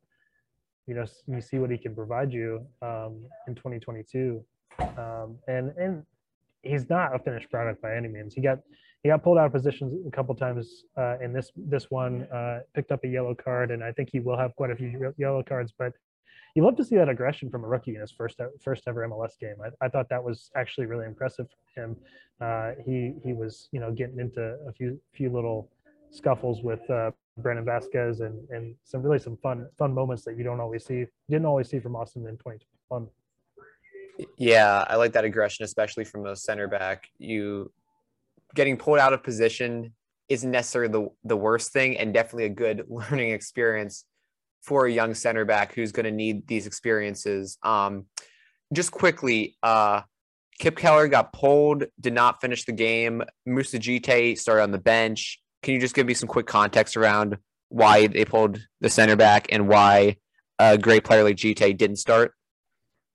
you 0.86 0.94
know 0.94 1.04
you 1.26 1.40
see 1.40 1.58
what 1.58 1.70
he 1.70 1.78
can 1.78 1.94
provide 1.94 2.32
you 2.32 2.66
um, 2.82 3.26
in 3.46 3.54
2022, 3.54 4.44
um, 4.98 5.36
and 5.48 5.72
and 5.76 6.04
he's 6.62 6.88
not 6.88 7.14
a 7.14 7.18
finished 7.18 7.50
product 7.50 7.80
by 7.82 7.94
any 7.96 8.08
means. 8.08 8.34
He 8.34 8.40
got 8.40 8.58
he 9.02 9.08
got 9.08 9.22
pulled 9.22 9.38
out 9.38 9.46
of 9.46 9.52
positions 9.52 10.06
a 10.06 10.10
couple 10.10 10.34
times 10.34 10.84
uh, 10.96 11.18
in 11.20 11.32
this 11.32 11.50
this 11.56 11.90
one, 11.90 12.22
uh, 12.24 12.60
picked 12.74 12.92
up 12.92 13.04
a 13.04 13.08
yellow 13.08 13.34
card, 13.34 13.70
and 13.70 13.82
I 13.82 13.92
think 13.92 14.10
he 14.12 14.20
will 14.20 14.36
have 14.36 14.54
quite 14.56 14.70
a 14.70 14.76
few 14.76 15.14
yellow 15.16 15.42
cards. 15.42 15.72
But 15.76 15.94
you 16.54 16.64
love 16.64 16.76
to 16.76 16.84
see 16.84 16.96
that 16.96 17.08
aggression 17.08 17.48
from 17.50 17.64
a 17.64 17.68
rookie 17.68 17.94
in 17.94 18.00
his 18.00 18.10
first 18.10 18.40
first 18.62 18.84
ever 18.86 19.06
MLS 19.08 19.38
game. 19.38 19.56
I, 19.64 19.86
I 19.86 19.88
thought 19.88 20.08
that 20.10 20.22
was 20.22 20.50
actually 20.56 20.86
really 20.86 21.06
impressive 21.06 21.46
for 21.48 21.82
him. 21.82 21.96
Uh, 22.40 22.72
he 22.84 23.14
he 23.24 23.32
was 23.32 23.68
you 23.72 23.80
know 23.80 23.92
getting 23.92 24.18
into 24.18 24.56
a 24.68 24.72
few 24.72 25.00
few 25.12 25.30
little 25.30 25.70
scuffles 26.10 26.62
with 26.62 26.88
uh, 26.90 27.10
Brandon 27.38 27.64
Vazquez 27.64 28.20
and 28.20 28.48
and 28.50 28.74
some 28.84 29.02
really 29.02 29.18
some 29.18 29.36
fun 29.38 29.68
fun 29.78 29.94
moments 29.94 30.24
that 30.24 30.36
you 30.36 30.44
don't 30.44 30.60
always 30.60 30.84
see 30.84 31.06
didn't 31.28 31.46
always 31.46 31.68
see 31.68 31.78
from 31.78 31.96
Austin 31.96 32.26
in 32.26 32.36
2021. 32.36 33.08
Yeah, 34.36 34.84
I 34.88 34.96
like 34.96 35.12
that 35.12 35.24
aggression, 35.24 35.64
especially 35.64 36.04
from 36.04 36.26
a 36.26 36.36
center 36.36 36.68
back. 36.68 37.08
You 37.18 37.72
getting 38.54 38.76
pulled 38.76 38.98
out 38.98 39.12
of 39.12 39.22
position 39.22 39.92
isn't 40.28 40.50
necessarily 40.50 40.92
the, 40.92 41.08
the 41.24 41.36
worst 41.36 41.72
thing 41.72 41.98
and 41.98 42.14
definitely 42.14 42.44
a 42.44 42.50
good 42.50 42.84
learning 42.88 43.30
experience 43.30 44.04
for 44.62 44.86
a 44.86 44.92
young 44.92 45.14
center 45.14 45.44
back 45.44 45.74
who's 45.74 45.92
going 45.92 46.04
to 46.04 46.10
need 46.10 46.46
these 46.46 46.66
experiences. 46.66 47.58
Um, 47.62 48.06
just 48.72 48.92
quickly, 48.92 49.56
uh, 49.62 50.02
Kip 50.58 50.76
Keller 50.76 51.08
got 51.08 51.32
pulled, 51.32 51.84
did 51.98 52.12
not 52.12 52.40
finish 52.40 52.64
the 52.64 52.72
game. 52.72 53.22
Moussa 53.46 53.78
Djitté 53.78 54.38
started 54.38 54.62
on 54.62 54.70
the 54.70 54.78
bench. 54.78 55.40
Can 55.62 55.74
you 55.74 55.80
just 55.80 55.94
give 55.94 56.06
me 56.06 56.14
some 56.14 56.28
quick 56.28 56.46
context 56.46 56.96
around 56.96 57.38
why 57.70 58.06
they 58.06 58.24
pulled 58.24 58.60
the 58.80 58.90
center 58.90 59.16
back 59.16 59.46
and 59.50 59.68
why 59.68 60.16
a 60.58 60.76
great 60.76 61.04
player 61.04 61.24
like 61.24 61.36
Djitté 61.36 61.76
didn't 61.76 61.96
start? 61.96 62.34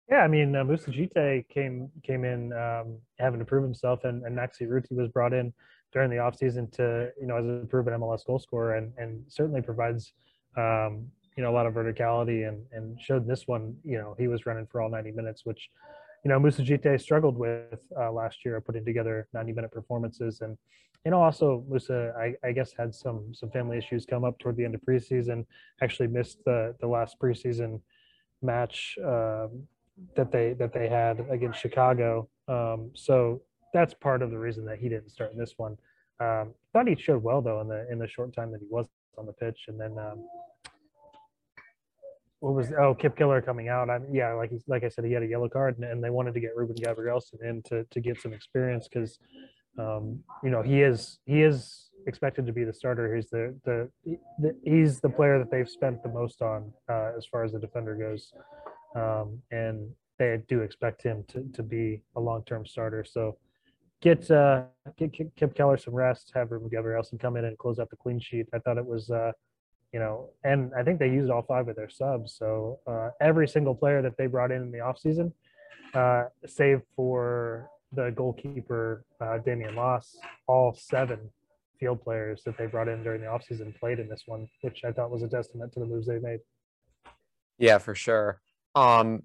Yeah, 0.10 0.18
I 0.18 0.28
mean, 0.28 0.56
uh, 0.56 0.64
Moussa 0.64 0.92
Djitté 0.92 1.48
came 1.50 1.90
came 2.04 2.26
in 2.26 2.54
um, 2.54 2.98
having 3.18 3.40
to 3.40 3.46
prove 3.46 3.64
himself, 3.64 4.04
and, 4.04 4.24
and 4.24 4.38
Maxi 4.38 4.62
Urruti 4.62 4.92
was 4.92 5.10
brought 5.10 5.34
in 5.34 5.52
during 5.96 6.10
the 6.10 6.18
offseason 6.18 6.70
to, 6.74 7.10
you 7.20 7.26
know, 7.26 7.38
as 7.38 7.46
a 7.46 7.66
proven 7.66 7.94
MLS 7.94 8.26
goal 8.26 8.38
scorer 8.38 8.76
and, 8.76 8.92
and 8.98 9.24
certainly 9.30 9.62
provides, 9.62 10.12
um, 10.58 11.08
you 11.38 11.42
know, 11.42 11.50
a 11.50 11.56
lot 11.56 11.66
of 11.66 11.74
verticality 11.74 12.48
and, 12.48 12.66
and 12.74 13.00
showed 13.02 13.26
this 13.26 13.48
one, 13.48 13.74
you 13.86 13.98
know, 13.98 14.14
he 14.20 14.28
was 14.28 14.46
running 14.46 14.68
for 14.68 14.82
all 14.82 14.90
90 14.90 15.12
minutes, 15.14 15.46
which, 15.46 15.70
you 16.26 16.30
know, 16.30 16.38
Moussa 16.38 16.64
Djitté 16.64 17.00
struggled 17.00 17.38
with 17.38 17.82
uh, 17.98 18.12
last 18.12 18.44
year, 18.44 18.60
putting 18.60 18.84
together 18.84 19.30
90 19.34 19.54
minute 19.54 19.72
performances. 19.72 20.42
And, 20.42 20.58
you 21.06 21.12
know, 21.12 21.22
also 21.22 21.64
Moussa, 21.70 22.14
I, 22.20 22.36
I, 22.46 22.52
guess, 22.52 22.74
had 22.78 22.94
some 22.94 23.34
some 23.34 23.50
family 23.52 23.78
issues 23.78 24.06
come 24.06 24.26
up 24.26 24.38
toward 24.38 24.58
the 24.58 24.66
end 24.66 24.76
of 24.76 24.82
preseason, 24.82 25.46
actually 25.82 26.08
missed 26.08 26.44
the, 26.44 26.76
the 26.82 26.88
last 26.88 27.18
preseason 27.22 27.80
match 28.42 28.98
um, 29.02 29.64
that 30.16 30.32
they 30.32 30.54
that 30.54 30.74
they 30.74 30.88
had 30.90 31.26
against 31.30 31.60
Chicago. 31.60 32.28
Um, 32.48 32.92
so 32.94 33.42
that's 33.74 33.94
part 33.94 34.22
of 34.22 34.32
the 34.32 34.38
reason 34.38 34.66
that 34.66 34.80
he 34.80 34.90
didn't 34.90 35.10
start 35.10 35.32
in 35.32 35.38
this 35.38 35.54
one. 35.58 35.78
Um, 36.20 36.54
thought 36.72 36.88
he 36.88 36.96
showed 36.96 37.24
well 37.24 37.42
though 37.42 37.62
in 37.62 37.68
the 37.68 37.90
in 37.92 38.00
the 38.00 38.08
short 38.08 38.34
time 38.34 38.52
that 38.52 38.62
he 38.62 38.68
was 38.70 38.88
on 39.18 39.26
the 39.26 39.34
pitch, 39.34 39.66
and 39.68 39.80
then 39.80 39.98
um, 39.98 40.26
what 42.40 42.54
was 42.54 42.72
oh 42.80 42.94
Kip 42.94 43.18
Keller 43.18 43.42
coming 43.42 43.70
out? 43.70 43.90
I 43.90 44.00
yeah, 44.12 44.34
like 44.34 44.52
like 44.68 44.84
I 44.84 44.90
said, 44.90 45.06
he 45.06 45.12
had 45.12 45.24
a 45.24 45.28
yellow 45.28 45.50
card, 45.50 45.78
and, 45.78 45.86
and 45.86 46.04
they 46.04 46.10
wanted 46.10 46.34
to 46.36 46.40
get 46.40 46.56
Ruben 46.56 46.76
Gabrielsen 46.76 47.40
in 47.44 47.62
to 47.64 47.86
to 47.86 48.00
get 48.00 48.22
some 48.22 48.34
experience 48.34 48.88
because 48.88 49.20
um, 49.80 50.20
you 50.44 50.50
know 50.50 50.62
he 50.62 50.82
is 50.82 51.20
he 51.26 51.42
is 51.42 51.90
expected 52.08 52.46
to 52.46 52.54
be 52.54 52.64
the 52.64 52.74
starter. 52.74 53.16
He's 53.16 53.30
the, 53.30 53.56
the, 53.66 53.90
the 54.40 54.56
he's 54.64 55.00
the 55.00 55.10
player 55.10 55.40
that 55.40 55.50
they've 55.50 55.68
spent 55.68 56.04
the 56.04 56.10
most 56.10 56.42
on 56.42 56.72
uh, 56.90 57.12
as 57.18 57.26
far 57.26 57.44
as 57.44 57.52
the 57.52 57.60
defender 57.60 57.96
goes 57.96 58.32
um, 58.96 59.42
and 59.52 59.90
they 60.18 60.42
do 60.48 60.62
expect 60.62 61.04
him 61.04 61.24
to, 61.28 61.44
to 61.54 61.64
be 61.64 62.02
a 62.16 62.20
long-term 62.20 62.66
starter. 62.66 63.04
So 63.04 63.38
get 64.02 64.30
uh, 64.32 64.64
get 64.98 65.12
Kip 65.36 65.56
Keller 65.56 65.78
some 65.78 65.94
rest, 65.94 66.32
have 66.36 66.52
Ruben 66.52 66.70
Gabrielsen 66.70 67.18
come 67.20 67.38
in 67.38 67.46
and 67.46 67.58
close 67.58 67.80
out 67.80 67.90
the 67.90 67.96
clean 67.98 68.20
sheet. 68.20 68.48
I 68.54 68.60
thought 68.60 68.78
it 68.78 68.86
was, 68.86 69.10
uh, 69.10 69.32
you 69.94 70.00
know, 70.00 70.30
and 70.44 70.72
I 70.78 70.84
think 70.84 71.00
they 71.00 71.10
used 71.10 71.32
all 71.32 71.44
five 71.44 71.68
of 71.68 71.76
their 71.76 71.90
subs. 71.90 72.36
So 72.38 72.80
uh, 72.88 73.10
every 73.22 73.48
single 73.48 73.76
player 73.76 74.02
that 74.02 74.18
they 74.18 74.28
brought 74.28 74.52
in 74.52 74.62
in 74.62 74.72
the 74.72 74.80
offseason, 74.80 75.32
uh, 75.94 76.26
save 76.46 76.82
for 76.96 77.70
the 77.92 78.12
goalkeeper, 78.12 79.06
uh, 79.22 79.38
Damian 79.40 79.76
Las, 79.76 80.16
all 80.48 80.74
seven 80.74 81.20
field 81.80 82.02
players 82.02 82.42
that 82.46 82.58
they 82.58 82.68
brought 82.68 82.88
in 82.88 83.04
during 83.04 83.22
the 83.22 83.28
offseason 83.28 83.78
played 83.80 84.00
in 84.00 84.08
this 84.08 84.24
one, 84.26 84.48
which 84.62 84.84
I 84.86 84.92
thought 84.92 85.12
was 85.12 85.24
a 85.24 85.28
testament 85.28 85.74
to 85.74 85.80
the 85.80 85.86
moves 85.86 86.08
they 86.08 86.20
made. 86.20 86.40
Yeah, 87.58 87.78
for 87.78 87.96
sure. 87.96 88.42
Um, 88.76 89.24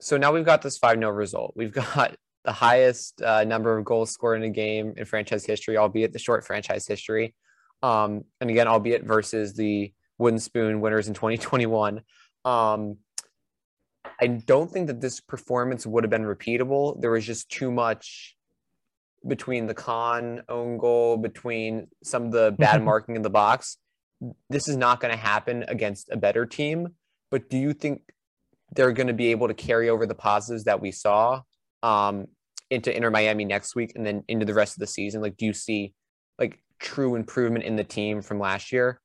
so 0.00 0.16
now 0.16 0.32
we've 0.32 0.44
got 0.44 0.62
this 0.62 0.78
5 0.78 0.98
0 0.98 1.10
result. 1.10 1.52
We've 1.56 1.72
got 1.72 2.16
the 2.44 2.52
highest 2.52 3.20
uh, 3.22 3.44
number 3.44 3.76
of 3.76 3.84
goals 3.84 4.10
scored 4.10 4.42
in 4.42 4.48
a 4.48 4.52
game 4.52 4.94
in 4.96 5.04
franchise 5.04 5.44
history, 5.44 5.76
albeit 5.76 6.12
the 6.12 6.18
short 6.18 6.46
franchise 6.46 6.86
history. 6.86 7.34
Um, 7.82 8.24
and 8.40 8.50
again, 8.50 8.68
albeit 8.68 9.04
versus 9.04 9.54
the 9.54 9.92
Wooden 10.18 10.40
Spoon 10.40 10.80
winners 10.80 11.08
in 11.08 11.14
2021. 11.14 12.00
Um, 12.44 12.98
I 14.20 14.28
don't 14.28 14.70
think 14.70 14.86
that 14.86 15.00
this 15.00 15.20
performance 15.20 15.86
would 15.86 16.04
have 16.04 16.10
been 16.10 16.24
repeatable. 16.24 17.00
There 17.00 17.10
was 17.10 17.26
just 17.26 17.50
too 17.50 17.70
much 17.70 18.36
between 19.26 19.66
the 19.66 19.74
con 19.74 20.42
own 20.48 20.78
goal, 20.78 21.16
between 21.16 21.88
some 22.02 22.26
of 22.26 22.32
the 22.32 22.54
bad 22.56 22.82
marking 22.84 23.16
in 23.16 23.22
the 23.22 23.30
box. 23.30 23.76
This 24.48 24.68
is 24.68 24.76
not 24.76 25.00
going 25.00 25.12
to 25.12 25.18
happen 25.18 25.64
against 25.68 26.10
a 26.10 26.16
better 26.16 26.46
team. 26.46 26.94
But 27.30 27.50
do 27.50 27.58
you 27.58 27.72
think 27.72 28.02
they're 28.74 28.92
going 28.92 29.06
to 29.06 29.12
be 29.14 29.28
able 29.28 29.48
to 29.48 29.54
carry 29.54 29.88
over 29.88 30.06
the 30.06 30.14
positives 30.14 30.64
that 30.64 30.80
we 30.80 30.90
saw 30.90 31.42
um, 31.82 32.26
into 32.70 32.94
Inter 32.94 33.10
Miami 33.10 33.44
next 33.44 33.74
week 33.74 33.92
and 33.94 34.04
then 34.04 34.24
into 34.28 34.44
the 34.44 34.54
rest 34.54 34.74
of 34.74 34.80
the 34.80 34.86
season? 34.86 35.22
Like, 35.22 35.36
do 35.36 35.46
you 35.46 35.52
see 35.52 35.94
like 36.38 36.60
true 36.78 37.14
improvement 37.14 37.64
in 37.64 37.76
the 37.76 37.84
team 37.84 38.22
from 38.22 38.40
last 38.40 38.72
year? 38.72 39.00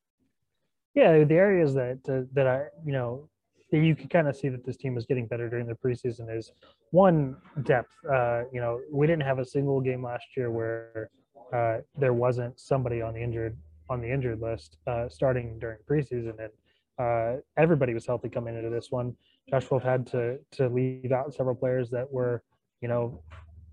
Yeah, 0.93 1.23
the 1.23 1.35
areas 1.35 1.73
that 1.75 1.99
uh, 2.09 2.27
that 2.33 2.47
I 2.47 2.65
you 2.85 2.91
know 2.91 3.29
that 3.71 3.77
you 3.77 3.95
can 3.95 4.09
kind 4.09 4.27
of 4.27 4.35
see 4.35 4.49
that 4.49 4.65
this 4.65 4.75
team 4.75 4.97
is 4.97 5.05
getting 5.05 5.25
better 5.25 5.49
during 5.49 5.65
the 5.65 5.75
preseason 5.75 6.35
is 6.35 6.51
one 6.91 7.37
depth. 7.63 7.93
Uh, 8.11 8.43
you 8.51 8.59
know, 8.59 8.81
we 8.91 9.07
didn't 9.07 9.23
have 9.23 9.39
a 9.39 9.45
single 9.45 9.79
game 9.79 10.03
last 10.03 10.25
year 10.35 10.51
where 10.51 11.09
uh, 11.53 11.77
there 11.97 12.13
wasn't 12.13 12.59
somebody 12.59 13.01
on 13.01 13.13
the 13.13 13.21
injured 13.21 13.57
on 13.89 14.01
the 14.01 14.11
injured 14.11 14.41
list 14.41 14.77
uh, 14.87 15.07
starting 15.07 15.59
during 15.59 15.77
preseason, 15.89 16.33
and 16.39 16.51
uh, 16.99 17.41
everybody 17.57 17.93
was 17.93 18.05
healthy 18.05 18.29
coming 18.29 18.57
into 18.57 18.69
this 18.69 18.91
one. 18.91 19.15
Wolff 19.51 19.83
had 19.83 20.07
to 20.07 20.39
to 20.53 20.67
leave 20.69 21.11
out 21.11 21.33
several 21.33 21.55
players 21.55 21.89
that 21.91 22.11
were, 22.11 22.43
you 22.81 22.87
know, 22.87 23.21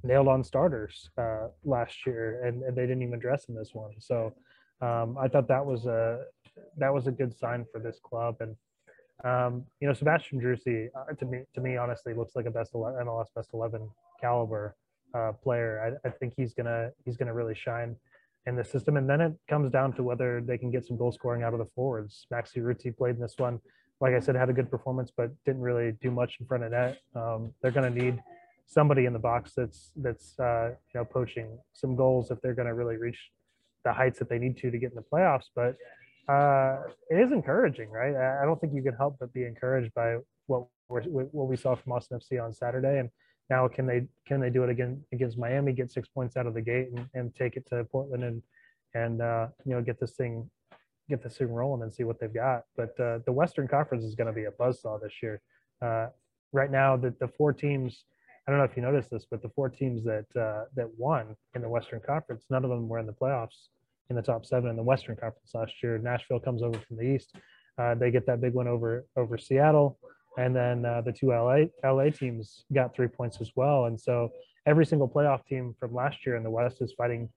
nailed 0.03 0.29
on 0.29 0.43
starters 0.45 1.11
uh, 1.19 1.49
last 1.65 2.07
year, 2.07 2.45
and, 2.45 2.63
and 2.63 2.77
they 2.77 2.83
didn't 2.83 3.03
even 3.03 3.19
dress 3.19 3.47
in 3.49 3.55
this 3.55 3.71
one. 3.73 3.93
So 3.99 4.35
um, 4.81 5.17
I 5.19 5.29
thought 5.29 5.49
that 5.49 5.65
was 5.65 5.87
a 5.87 6.25
that 6.77 6.93
was 6.93 7.07
a 7.07 7.13
good 7.13 7.37
sign 7.37 7.65
for 7.73 7.79
this 7.81 8.01
club. 8.03 8.37
And 8.41 8.57
um, 9.25 9.65
you 9.81 9.89
know, 9.89 9.95
Sebastian 9.95 10.41
Driussi, 10.41 10.89
uh, 10.95 11.13
to 11.15 11.25
me, 11.25 11.43
to 11.55 11.61
me, 11.61 11.77
honestly, 11.77 12.15
looks 12.15 12.37
like 12.37 12.47
a 12.47 12.51
best 12.51 12.75
11, 12.75 13.05
MLS 13.07 13.27
best 13.35 13.51
eleven 13.55 13.89
caliber 14.21 14.77
uh, 15.15 15.33
player. 15.43 15.99
I, 16.05 16.09
I 16.09 16.11
think 16.11 16.35
he's 16.37 16.55
gonna 16.55 16.91
he's 17.05 17.17
gonna 17.17 17.35
really 17.35 17.55
shine 17.55 17.97
in 18.47 18.57
the 18.57 18.65
system. 18.65 18.97
And 18.97 19.09
then 19.09 19.21
it 19.21 19.33
comes 19.49 19.71
down 19.71 19.93
to 19.95 20.03
whether 20.03 20.41
they 20.41 20.59
can 20.59 20.71
get 20.71 20.87
some 20.87 20.97
goal 20.97 21.13
scoring 21.13 21.43
out 21.43 21.53
of 21.53 21.59
the 21.59 21.69
forwards. 21.75 22.27
Maxi 22.33 22.59
Urruti 22.59 22.97
played 22.97 23.17
in 23.17 23.21
this 23.21 23.35
one 23.37 23.61
like 24.01 24.15
I 24.15 24.21
said, 24.21 24.37
had 24.37 24.49
a 24.49 24.53
good 24.53 24.71
performance, 24.71 25.13
but 25.15 25.31
didn't 25.45 25.63
really 25.63 25.93
do 26.01 26.11
much 26.11 26.37
in 26.41 26.47
front 26.47 26.65
of 26.65 26.71
net. 26.71 26.99
Um, 27.15 27.53
they're 27.61 27.73
going 27.73 27.93
to 27.93 28.03
need 28.03 28.23
somebody 28.67 29.07
in 29.07 29.13
the 29.13 29.19
box 29.19 29.53
that's 29.57 29.93
that's 29.97 30.39
uh, 30.39 30.71
you 30.93 31.01
know 31.01 31.05
poaching 31.05 31.59
some 31.73 31.97
goals 31.97 32.31
if 32.31 32.41
they're 32.41 32.55
going 32.55 32.69
to 32.69 32.75
really 32.75 32.97
reach 32.97 33.19
the 33.85 33.93
heights 33.93 34.19
that 34.19 34.29
they 34.29 34.39
need 34.39 34.57
to 34.59 34.71
to 34.71 34.79
get 34.79 34.91
in 34.91 34.97
the 34.97 35.03
playoffs. 35.03 35.47
But 35.55 35.77
uh, 36.33 36.83
it 37.11 37.19
is 37.19 37.33
encouraging, 37.33 37.91
right? 37.91 38.15
I 38.15 38.45
don't 38.45 38.61
think 38.61 38.75
you 38.75 38.83
can 38.83 38.95
help 38.95 39.17
but 39.19 39.33
be 39.33 39.45
encouraged 39.45 39.93
by 39.95 40.19
what 40.47 40.67
we 40.89 41.01
what 41.01 41.49
we 41.49 41.57
saw 41.57 41.75
from 41.75 41.93
Austin 41.93 42.21
FC 42.21 42.43
on 42.43 42.53
Saturday, 42.53 42.99
and 42.99 43.11
now 43.51 43.67
can 43.67 43.87
they 43.87 44.07
can 44.27 44.41
they 44.41 44.51
do 44.51 44.63
it 44.63 44.71
again 44.71 45.03
against 45.13 45.39
Miami, 45.39 45.73
get 45.73 45.91
six 45.91 46.09
points 46.09 46.37
out 46.37 46.47
of 46.47 46.55
the 46.55 46.63
gate, 46.63 46.89
and, 46.95 47.07
and 47.15 47.35
take 47.35 47.57
it 47.57 47.65
to 47.71 47.85
Portland 47.85 48.25
and 48.25 48.43
and 48.95 49.23
uh, 49.23 49.49
you 49.65 49.75
know 49.75 49.83
get 49.83 49.99
this 49.99 50.13
thing 50.13 50.49
get 51.09 51.23
this 51.23 51.37
thing 51.39 51.49
rolling 51.49 51.83
and 51.83 51.93
see 51.93 52.05
what 52.05 52.21
they've 52.21 52.33
got. 52.33 52.65
But 52.77 52.99
uh, 53.01 53.21
the 53.25 53.33
Western 53.33 53.69
Conference 53.69 54.05
is 54.05 54.15
going 54.15 54.27
to 54.27 54.33
be 54.33 54.45
a 54.45 54.51
buzzsaw 54.51 55.01
this 55.01 55.15
year. 55.23 55.41
Uh, 55.83 56.09
right 56.53 56.71
now, 56.71 56.97
the 56.97 57.15
the 57.21 57.29
four 57.29 57.53
teams. 57.53 58.05
I 58.47 58.51
don't 58.51 58.59
know 58.59 58.65
if 58.65 58.77
you 58.77 58.83
noticed 58.83 59.11
this, 59.11 59.27
but 59.31 59.43
the 59.43 59.51
four 59.51 59.69
teams 59.69 60.05
that 60.05 60.25
uh, 60.35 60.65
that 60.75 60.89
won 60.97 61.37
in 61.55 61.63
the 61.63 61.69
Western 61.69 62.01
Conference, 62.01 62.47
none 62.49 62.65
of 62.65 62.71
them 62.71 62.89
were 62.89 62.99
in 62.99 63.07
the 63.07 63.13
playoffs 63.13 63.69
in 64.11 64.17
the 64.17 64.23
top 64.23 64.47
seven 64.47 64.71
in 64.71 64.77
the 64.77 64.83
Western 64.83 65.17
Conference 65.17 65.51
last 65.55 65.83
year. 65.83 65.99
Nashville 65.99 66.41
comes 66.41 66.63
over 66.63 66.79
from 66.79 66.97
the 66.97 67.03
East. 67.03 67.35
Uh, 67.77 67.95
they 67.95 68.11
get 68.11 68.27
that 68.27 68.41
big 68.41 68.55
one 68.55 68.67
over 68.67 69.05
over 69.17 69.39
Seattle, 69.39 69.99
and 70.39 70.55
then 70.55 70.85
uh, 70.85 71.01
the 71.01 71.13
two 71.13 71.29
LA 71.29 71.65
LA 71.85 72.11
teams 72.11 72.65
got 72.73 72.95
three 72.95 73.09
points 73.09 73.39
as 73.41 73.53
well. 73.55 73.85
And 73.85 74.01
so 74.01 74.31
every 74.67 74.87
single 74.87 75.09
playoff 75.09 75.45
team 75.47 75.75
from 75.79 75.95
last 75.95 76.27
year 76.27 76.37
in 76.37 76.43
the 76.43 76.51
West 76.51 76.81
is 76.81 76.93
fighting, 76.97 77.29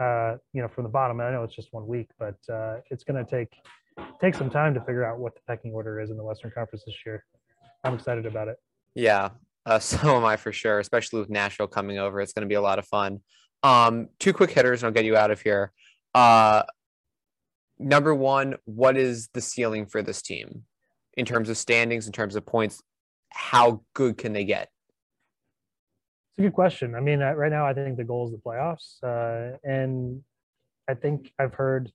uh, 0.00 0.36
you 0.52 0.62
know, 0.62 0.68
from 0.68 0.84
the 0.84 0.90
bottom. 0.90 1.20
And 1.20 1.28
I 1.28 1.32
know 1.32 1.44
it's 1.44 1.54
just 1.54 1.72
one 1.72 1.86
week, 1.86 2.08
but 2.18 2.36
uh, 2.52 2.78
it's 2.90 3.04
going 3.04 3.24
to 3.24 3.30
take 3.30 3.52
take 4.20 4.34
some 4.34 4.48
time 4.48 4.72
to 4.74 4.80
figure 4.80 5.04
out 5.04 5.18
what 5.18 5.34
the 5.34 5.40
pecking 5.46 5.72
order 5.72 6.00
is 6.00 6.10
in 6.10 6.16
the 6.16 6.24
Western 6.24 6.50
Conference 6.50 6.84
this 6.86 6.96
year. 7.04 7.24
I'm 7.84 7.94
excited 7.94 8.24
about 8.24 8.48
it. 8.48 8.56
Yeah, 8.94 9.30
uh, 9.66 9.78
so 9.78 10.16
am 10.16 10.24
I 10.24 10.36
for 10.36 10.52
sure. 10.52 10.78
Especially 10.78 11.20
with 11.20 11.30
Nashville 11.30 11.66
coming 11.66 11.98
over, 11.98 12.20
it's 12.20 12.32
going 12.32 12.46
to 12.46 12.48
be 12.48 12.54
a 12.54 12.62
lot 12.62 12.78
of 12.78 12.86
fun. 12.86 13.20
Um, 13.62 14.08
two 14.18 14.32
quick 14.32 14.50
hitters, 14.50 14.82
and 14.82 14.88
I'll 14.88 14.94
get 14.94 15.04
you 15.04 15.16
out 15.16 15.30
of 15.30 15.42
here. 15.42 15.72
Uh, 16.14 16.62
number 17.78 18.14
one, 18.14 18.56
what 18.64 18.96
is 18.96 19.28
the 19.34 19.40
ceiling 19.40 19.86
for 19.86 20.02
this 20.02 20.22
team 20.22 20.64
in 21.14 21.26
terms 21.26 21.50
of 21.50 21.58
standings, 21.58 22.06
in 22.06 22.12
terms 22.12 22.36
of 22.36 22.46
points? 22.46 22.82
How 23.30 23.82
good 23.94 24.16
can 24.16 24.32
they 24.32 24.44
get? 24.44 24.70
It's 26.30 26.38
a 26.38 26.42
good 26.42 26.52
question. 26.52 26.94
I 26.94 27.00
mean, 27.00 27.20
right 27.20 27.50
now, 27.50 27.66
I 27.66 27.74
think 27.74 27.96
the 27.96 28.04
goal 28.04 28.26
is 28.26 28.32
the 28.32 28.38
playoffs, 28.38 29.02
uh, 29.02 29.56
and 29.64 30.22
I 30.88 30.94
think 30.94 31.32
I've 31.38 31.54
heard, 31.54 31.90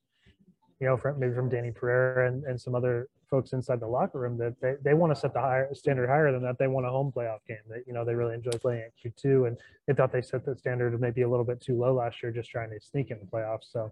you 0.79 0.87
know, 0.87 0.97
from, 0.97 1.19
maybe 1.19 1.33
from 1.33 1.49
Danny 1.49 1.71
Pereira 1.71 2.27
and, 2.27 2.43
and 2.43 2.59
some 2.59 2.75
other 2.75 3.07
folks 3.29 3.53
inside 3.53 3.79
the 3.79 3.87
locker 3.87 4.19
room 4.19 4.37
that 4.37 4.59
they, 4.61 4.75
they 4.83 4.93
want 4.93 5.13
to 5.13 5.19
set 5.19 5.33
the 5.33 5.39
higher 5.39 5.73
standard 5.73 6.07
higher 6.07 6.31
than 6.31 6.41
that. 6.43 6.57
They 6.57 6.67
want 6.67 6.85
a 6.85 6.89
home 6.89 7.11
playoff 7.15 7.39
game. 7.47 7.57
That 7.69 7.83
you 7.87 7.93
know 7.93 8.05
they 8.05 8.13
really 8.13 8.33
enjoy 8.35 8.51
playing 8.51 8.83
at 8.83 8.93
Q2, 9.03 9.47
and 9.47 9.57
they 9.87 9.93
thought 9.93 10.11
they 10.11 10.21
set 10.21 10.45
the 10.45 10.55
standard 10.55 10.99
maybe 10.99 11.21
a 11.21 11.29
little 11.29 11.45
bit 11.45 11.61
too 11.61 11.77
low 11.77 11.93
last 11.93 12.21
year, 12.21 12.31
just 12.31 12.49
trying 12.49 12.69
to 12.69 12.79
sneak 12.79 13.11
in 13.11 13.19
the 13.19 13.25
playoffs. 13.25 13.71
So, 13.71 13.91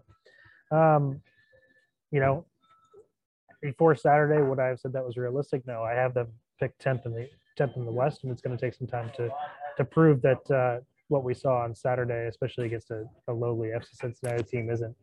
um, 0.72 1.22
you 2.12 2.20
know, 2.20 2.46
before 3.62 3.96
Saturday, 3.96 4.42
would 4.42 4.60
I 4.60 4.68
have 4.68 4.80
said 4.80 4.94
that 4.94 5.06
was 5.06 5.18
realistic? 5.18 5.66
No, 5.66 5.84
I 5.84 5.94
have 5.94 6.14
them 6.14 6.28
pick 6.60 6.78
tenth 6.78 7.06
in 7.06 7.14
the 7.14 7.30
tenth 7.58 7.76
in 7.76 7.86
the 7.86 7.92
West, 7.92 8.24
and 8.24 8.32
it's 8.32 8.42
going 8.42 8.56
to 8.56 8.64
take 8.64 8.74
some 8.74 8.88
time 8.88 9.12
to 9.18 9.30
to 9.78 9.86
prove 9.86 10.22
that 10.22 10.52
uh, 10.52 10.80
what 11.08 11.24
we 11.24 11.34
saw 11.34 11.64
on 11.64 11.76
Saturday, 11.76 12.28
especially 12.28 12.66
against 12.66 12.92
a, 12.92 13.06
a 13.28 13.34
lowly 13.34 13.70
FC 13.70 13.96
Cincinnati 13.96 14.44
team, 14.44 14.70
isn't 14.70 14.96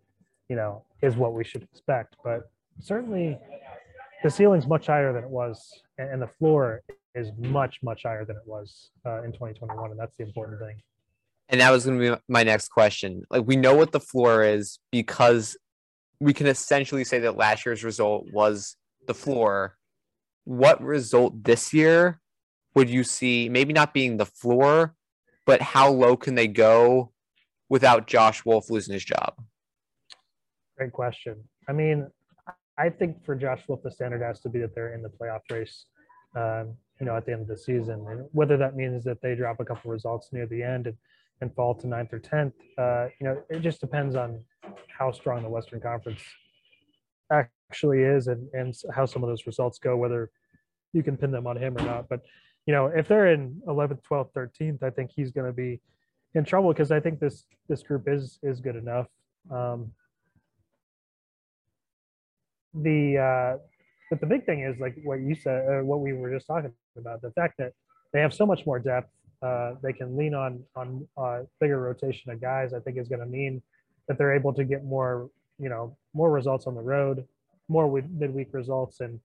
you 0.48 0.56
know 0.56 0.84
is 1.02 1.16
what 1.16 1.34
we 1.34 1.44
should 1.44 1.62
expect. 1.62 2.16
But 2.24 2.50
certainly 2.80 3.38
the 4.22 4.30
ceiling's 4.30 4.66
much 4.66 4.86
higher 4.86 5.12
than 5.12 5.24
it 5.24 5.30
was, 5.30 5.82
and 5.98 6.20
the 6.20 6.26
floor 6.26 6.82
is 7.14 7.30
much 7.38 7.78
much 7.82 8.02
higher 8.04 8.24
than 8.24 8.36
it 8.36 8.42
was 8.46 8.90
uh, 9.06 9.22
in 9.22 9.32
2021, 9.32 9.90
and 9.90 9.98
that's 9.98 10.16
the 10.16 10.24
important 10.24 10.60
thing. 10.60 10.76
And 11.48 11.60
that 11.60 11.70
was 11.70 11.84
going 11.84 11.98
to 12.00 12.16
be 12.16 12.22
my 12.28 12.44
next 12.44 12.68
question. 12.68 13.24
Like 13.30 13.44
we 13.46 13.56
know 13.56 13.74
what 13.74 13.92
the 13.92 14.00
floor 14.00 14.44
is 14.44 14.78
because 14.92 15.56
we 16.20 16.32
can 16.32 16.46
essentially 16.46 17.02
say 17.02 17.18
that 17.20 17.36
last 17.36 17.66
year's 17.66 17.82
result 17.82 18.26
was 18.32 18.76
the 19.06 19.14
floor. 19.14 19.76
What 20.44 20.80
result 20.82 21.42
this 21.42 21.72
year 21.72 22.20
would 22.74 22.90
you 22.90 23.04
see? 23.04 23.48
Maybe 23.48 23.72
not 23.72 23.92
being 23.92 24.16
the 24.16 24.26
floor, 24.26 24.94
but 25.46 25.60
how 25.60 25.90
low 25.90 26.16
can 26.16 26.34
they 26.34 26.46
go 26.46 27.12
without 27.68 28.06
Josh 28.06 28.44
Wolff 28.44 28.70
losing 28.70 28.92
his 28.94 29.04
job? 29.04 29.34
Great 30.76 30.92
question. 30.92 31.36
I 31.68 31.72
mean, 31.72 32.06
I 32.78 32.88
think 32.88 33.24
for 33.24 33.34
Josh 33.34 33.62
Wolff, 33.68 33.82
the 33.82 33.90
standard 33.90 34.22
has 34.22 34.40
to 34.40 34.48
be 34.48 34.60
that 34.60 34.74
they're 34.74 34.94
in 34.94 35.02
the 35.02 35.08
playoff 35.08 35.40
race, 35.50 35.86
um, 36.36 36.74
you 36.98 37.06
know, 37.06 37.16
at 37.16 37.26
the 37.26 37.32
end 37.32 37.42
of 37.42 37.48
the 37.48 37.56
season. 37.58 38.04
And 38.08 38.26
whether 38.32 38.56
that 38.56 38.76
means 38.76 39.04
that 39.04 39.20
they 39.20 39.34
drop 39.34 39.60
a 39.60 39.64
couple 39.64 39.90
results 39.90 40.30
near 40.32 40.46
the 40.46 40.62
end 40.62 40.86
and, 40.86 40.96
and 41.40 41.54
fall 41.54 41.74
to 41.74 41.86
ninth 41.86 42.12
or 42.12 42.20
10th, 42.20 42.52
uh, 42.78 43.08
you 43.20 43.26
know, 43.26 43.42
it 43.50 43.60
just 43.60 43.80
depends 43.80 44.16
on 44.16 44.40
how 44.88 45.10
strong 45.12 45.42
the 45.42 45.48
Western 45.48 45.80
Conference 45.80 46.22
actually 47.30 48.02
is 48.02 48.28
and, 48.28 48.48
and 48.52 48.74
how 48.94 49.04
some 49.06 49.22
of 49.22 49.28
those 49.28 49.46
results 49.46 49.78
go, 49.78 49.96
whether 49.96 50.30
you 50.92 51.02
can 51.02 51.16
pin 51.16 51.30
them 51.30 51.46
on 51.46 51.56
him 51.56 51.76
or 51.76 51.82
not. 51.82 52.08
But, 52.08 52.22
you 52.66 52.74
know, 52.74 52.86
if 52.86 53.08
they're 53.08 53.32
in 53.32 53.62
11th, 53.66 54.02
12th, 54.02 54.32
13th, 54.32 54.82
I 54.82 54.90
think 54.90 55.10
he's 55.14 55.30
going 55.30 55.46
to 55.46 55.52
be 55.52 55.80
in 56.34 56.44
trouble 56.44 56.72
because 56.72 56.92
I 56.92 57.00
think 57.00 57.18
this 57.18 57.44
this 57.68 57.82
group 57.82 58.04
is 58.06 58.38
is 58.42 58.60
good 58.60 58.76
enough. 58.76 59.06
Um, 59.50 59.92
the 62.74 63.18
uh, 63.18 63.58
but 64.10 64.20
the 64.20 64.26
big 64.26 64.46
thing 64.46 64.62
is 64.62 64.78
like 64.78 64.96
what 65.02 65.20
you 65.20 65.34
said, 65.34 65.66
uh, 65.68 65.84
what 65.84 66.00
we 66.00 66.12
were 66.12 66.32
just 66.32 66.46
talking 66.46 66.72
about, 66.96 67.22
the 67.22 67.32
fact 67.32 67.54
that 67.58 67.72
they 68.12 68.20
have 68.20 68.34
so 68.34 68.46
much 68.46 68.66
more 68.66 68.78
depth. 68.78 69.10
Uh, 69.42 69.72
they 69.82 69.92
can 69.92 70.18
lean 70.18 70.34
on 70.34 70.62
on 70.76 71.08
uh, 71.16 71.40
bigger 71.60 71.80
rotation 71.80 72.30
of 72.30 72.40
guys. 72.40 72.74
I 72.74 72.80
think 72.80 72.98
is 72.98 73.08
going 73.08 73.20
to 73.20 73.26
mean 73.26 73.62
that 74.06 74.18
they're 74.18 74.34
able 74.34 74.52
to 74.52 74.64
get 74.64 74.84
more, 74.84 75.30
you 75.58 75.70
know, 75.70 75.96
more 76.12 76.30
results 76.30 76.66
on 76.66 76.74
the 76.74 76.82
road, 76.82 77.26
more 77.68 78.02
midweek 78.10 78.52
results, 78.52 79.00
and 79.00 79.18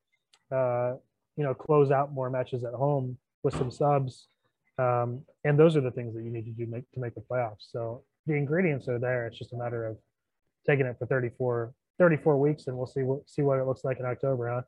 uh, 0.52 0.94
you 1.36 1.44
know, 1.44 1.54
close 1.54 1.92
out 1.92 2.14
more 2.14 2.30
matches 2.30 2.64
at 2.64 2.74
home 2.74 3.18
with 3.46 3.56
some 3.56 3.72
subs. 3.72 4.28
Um, 4.78 5.22
and 5.46 5.58
those 5.58 5.78
are 5.78 5.82
the 5.82 5.92
things 5.92 6.14
that 6.16 6.24
you 6.24 6.32
need 6.32 6.46
to 6.46 6.52
do 6.52 6.66
make, 6.66 6.92
to 6.92 7.00
make 7.00 7.16
the 7.16 7.22
playoffs. 7.22 7.72
So 7.72 8.04
the 8.26 8.34
ingredients 8.34 8.90
are 8.90 9.00
there. 9.00 9.28
It's 9.28 9.38
just 9.38 9.54
a 9.54 9.58
matter 9.58 9.86
of 9.86 9.98
taking 10.68 10.86
it 10.86 10.98
for 11.00 11.06
34 11.06 11.74
34 11.98 12.38
weeks, 12.38 12.68
and 12.68 12.76
we'll 12.76 12.88
see 12.88 13.04
what 13.04 13.30
see 13.30 13.42
what 13.42 13.58
it 13.58 13.66
looks 13.66 13.86
like 13.86 14.00
in 14.00 14.06
October, 14.06 14.50
huh? 14.50 14.62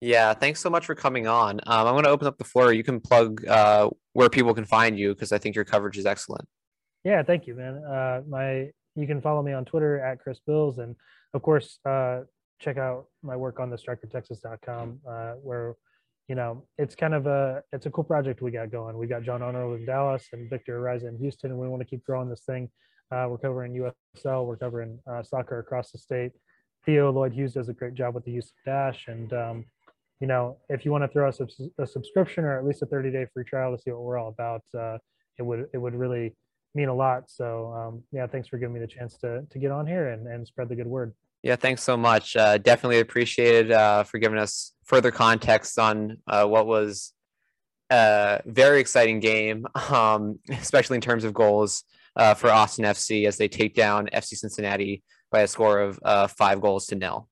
Yeah, 0.00 0.34
thanks 0.34 0.60
so 0.60 0.70
much 0.70 0.86
for 0.86 0.94
coming 0.94 1.26
on. 1.26 1.58
Um, 1.66 1.86
I'm 1.86 1.94
going 1.94 2.04
to 2.04 2.10
open 2.10 2.28
up 2.28 2.38
the 2.38 2.44
floor. 2.44 2.72
You 2.72 2.84
can 2.84 3.00
plug 3.00 3.44
uh, 3.46 3.88
where 4.12 4.28
people 4.28 4.54
can 4.54 4.66
find 4.66 4.96
you 4.98 5.14
because 5.14 5.32
I 5.32 5.38
think 5.38 5.56
your 5.56 5.64
coverage 5.64 5.96
is 5.96 6.06
excellent. 6.06 6.46
Yeah, 7.02 7.22
thank 7.22 7.46
you, 7.46 7.54
man. 7.54 7.82
Uh, 7.82 8.22
my 8.28 8.70
you 8.94 9.06
can 9.06 9.20
follow 9.20 9.42
me 9.42 9.52
on 9.52 9.64
Twitter 9.64 9.98
at 9.98 10.20
Chris 10.20 10.38
Bils, 10.46 10.78
and 10.78 10.94
of 11.34 11.42
course, 11.42 11.80
uh, 11.84 12.20
check 12.60 12.76
out 12.76 13.06
my 13.22 13.36
work 13.36 13.58
on 13.58 13.70
the 13.70 13.76
strikertexas.com, 13.76 15.00
uh, 15.08 15.32
where 15.42 15.74
you 16.28 16.34
know 16.34 16.64
it's 16.78 16.94
kind 16.94 17.14
of 17.14 17.26
a 17.26 17.62
it's 17.72 17.86
a 17.86 17.90
cool 17.90 18.04
project 18.04 18.42
we 18.42 18.50
got 18.50 18.70
going. 18.70 18.96
We've 18.98 19.08
got 19.08 19.22
John 19.22 19.42
Arnold 19.42 19.78
in 19.78 19.86
Dallas 19.86 20.26
and 20.32 20.50
Victor 20.50 20.80
Ariza 20.80 21.08
in 21.08 21.18
Houston, 21.18 21.50
and 21.50 21.60
we 21.60 21.68
want 21.68 21.80
to 21.80 21.86
keep 21.86 22.04
growing 22.04 22.28
this 22.28 22.42
thing. 22.42 22.70
Uh, 23.12 23.26
we're 23.28 23.38
covering 23.38 23.72
USL. 23.74 24.46
We're 24.46 24.56
covering 24.56 24.98
uh, 25.10 25.22
soccer 25.22 25.58
across 25.58 25.92
the 25.92 25.98
state. 25.98 26.32
Theo 26.84 27.10
Lloyd 27.10 27.32
Hughes 27.32 27.54
does 27.54 27.68
a 27.68 27.72
great 27.72 27.94
job 27.94 28.14
with 28.14 28.24
the 28.24 28.32
Houston 28.32 28.54
Dash. 28.64 29.06
And, 29.08 29.32
um, 29.32 29.64
you 30.20 30.26
know, 30.26 30.56
if 30.68 30.84
you 30.84 30.92
want 30.92 31.04
to 31.04 31.08
throw 31.08 31.28
us 31.28 31.40
a, 31.40 31.82
a, 31.82 31.86
subscription 31.86 32.44
or 32.44 32.58
at 32.58 32.64
least 32.64 32.82
a 32.82 32.86
30 32.86 33.10
day 33.10 33.26
free 33.34 33.44
trial 33.44 33.76
to 33.76 33.82
see 33.82 33.90
what 33.90 34.02
we're 34.02 34.18
all 34.18 34.28
about, 34.28 34.62
uh, 34.76 34.98
it 35.38 35.42
would 35.42 35.66
it 35.74 35.78
would 35.78 35.94
really 35.94 36.34
mean 36.74 36.88
a 36.88 36.94
lot. 36.94 37.30
So, 37.30 37.72
um, 37.72 38.02
yeah, 38.12 38.26
thanks 38.26 38.48
for 38.48 38.58
giving 38.58 38.74
me 38.74 38.80
the 38.80 38.86
chance 38.86 39.16
to, 39.18 39.42
to 39.50 39.58
get 39.58 39.70
on 39.70 39.86
here 39.86 40.08
and, 40.08 40.26
and 40.26 40.46
spread 40.46 40.68
the 40.68 40.76
good 40.76 40.86
word. 40.86 41.12
Yeah, 41.46 41.54
thanks 41.54 41.84
so 41.84 41.96
much. 41.96 42.34
Uh, 42.34 42.58
definitely 42.58 42.98
appreciated 42.98 43.70
uh, 43.70 44.02
for 44.02 44.18
giving 44.18 44.36
us 44.36 44.72
further 44.82 45.12
context 45.12 45.78
on 45.78 46.16
uh, 46.26 46.44
what 46.44 46.66
was 46.66 47.12
a 47.88 48.40
very 48.46 48.80
exciting 48.80 49.20
game, 49.20 49.64
um, 49.90 50.40
especially 50.50 50.96
in 50.96 51.00
terms 51.02 51.22
of 51.22 51.32
goals 51.32 51.84
uh, 52.16 52.34
for 52.34 52.50
Austin 52.50 52.84
FC 52.84 53.28
as 53.28 53.36
they 53.36 53.46
take 53.46 53.76
down 53.76 54.08
FC 54.12 54.34
Cincinnati 54.34 55.04
by 55.30 55.42
a 55.42 55.46
score 55.46 55.78
of 55.78 56.00
uh, 56.04 56.26
five 56.26 56.60
goals 56.60 56.86
to 56.86 56.96
nil. 56.96 57.28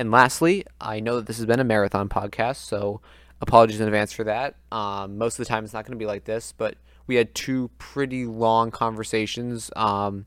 And 0.00 0.10
lastly, 0.10 0.64
I 0.80 0.98
know 0.98 1.14
that 1.14 1.26
this 1.26 1.36
has 1.36 1.46
been 1.46 1.60
a 1.60 1.64
marathon 1.64 2.08
podcast, 2.08 2.56
so 2.56 3.02
apologies 3.40 3.78
in 3.78 3.86
advance 3.86 4.12
for 4.12 4.24
that. 4.24 4.56
Um, 4.72 5.16
most 5.16 5.38
of 5.38 5.46
the 5.46 5.48
time, 5.48 5.62
it's 5.62 5.74
not 5.74 5.84
going 5.84 5.96
to 5.96 6.02
be 6.02 6.06
like 6.06 6.24
this, 6.24 6.52
but 6.58 6.74
we 7.06 7.14
had 7.14 7.36
two 7.36 7.70
pretty 7.78 8.26
long 8.26 8.72
conversations. 8.72 9.70
Um, 9.76 10.26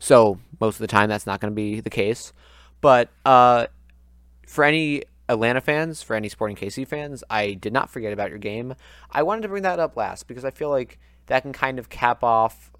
so 0.00 0.38
most 0.60 0.76
of 0.76 0.80
the 0.80 0.86
time, 0.88 1.08
that's 1.08 1.26
not 1.26 1.40
going 1.40 1.52
to 1.52 1.54
be 1.54 1.80
the 1.80 1.90
case. 1.90 2.32
But 2.80 3.10
uh, 3.24 3.66
for 4.46 4.64
any 4.64 5.04
Atlanta 5.28 5.60
fans, 5.60 6.02
for 6.02 6.16
any 6.16 6.28
Sporting 6.28 6.56
KC 6.56 6.88
fans, 6.88 7.22
I 7.30 7.52
did 7.52 7.72
not 7.72 7.90
forget 7.90 8.12
about 8.12 8.30
your 8.30 8.38
game. 8.38 8.74
I 9.12 9.22
wanted 9.22 9.42
to 9.42 9.48
bring 9.48 9.62
that 9.62 9.78
up 9.78 9.96
last 9.96 10.26
because 10.26 10.44
I 10.44 10.50
feel 10.50 10.70
like 10.70 10.98
that 11.26 11.42
can 11.42 11.52
kind 11.52 11.78
of 11.78 11.90
cap 11.90 12.24
off 12.24 12.72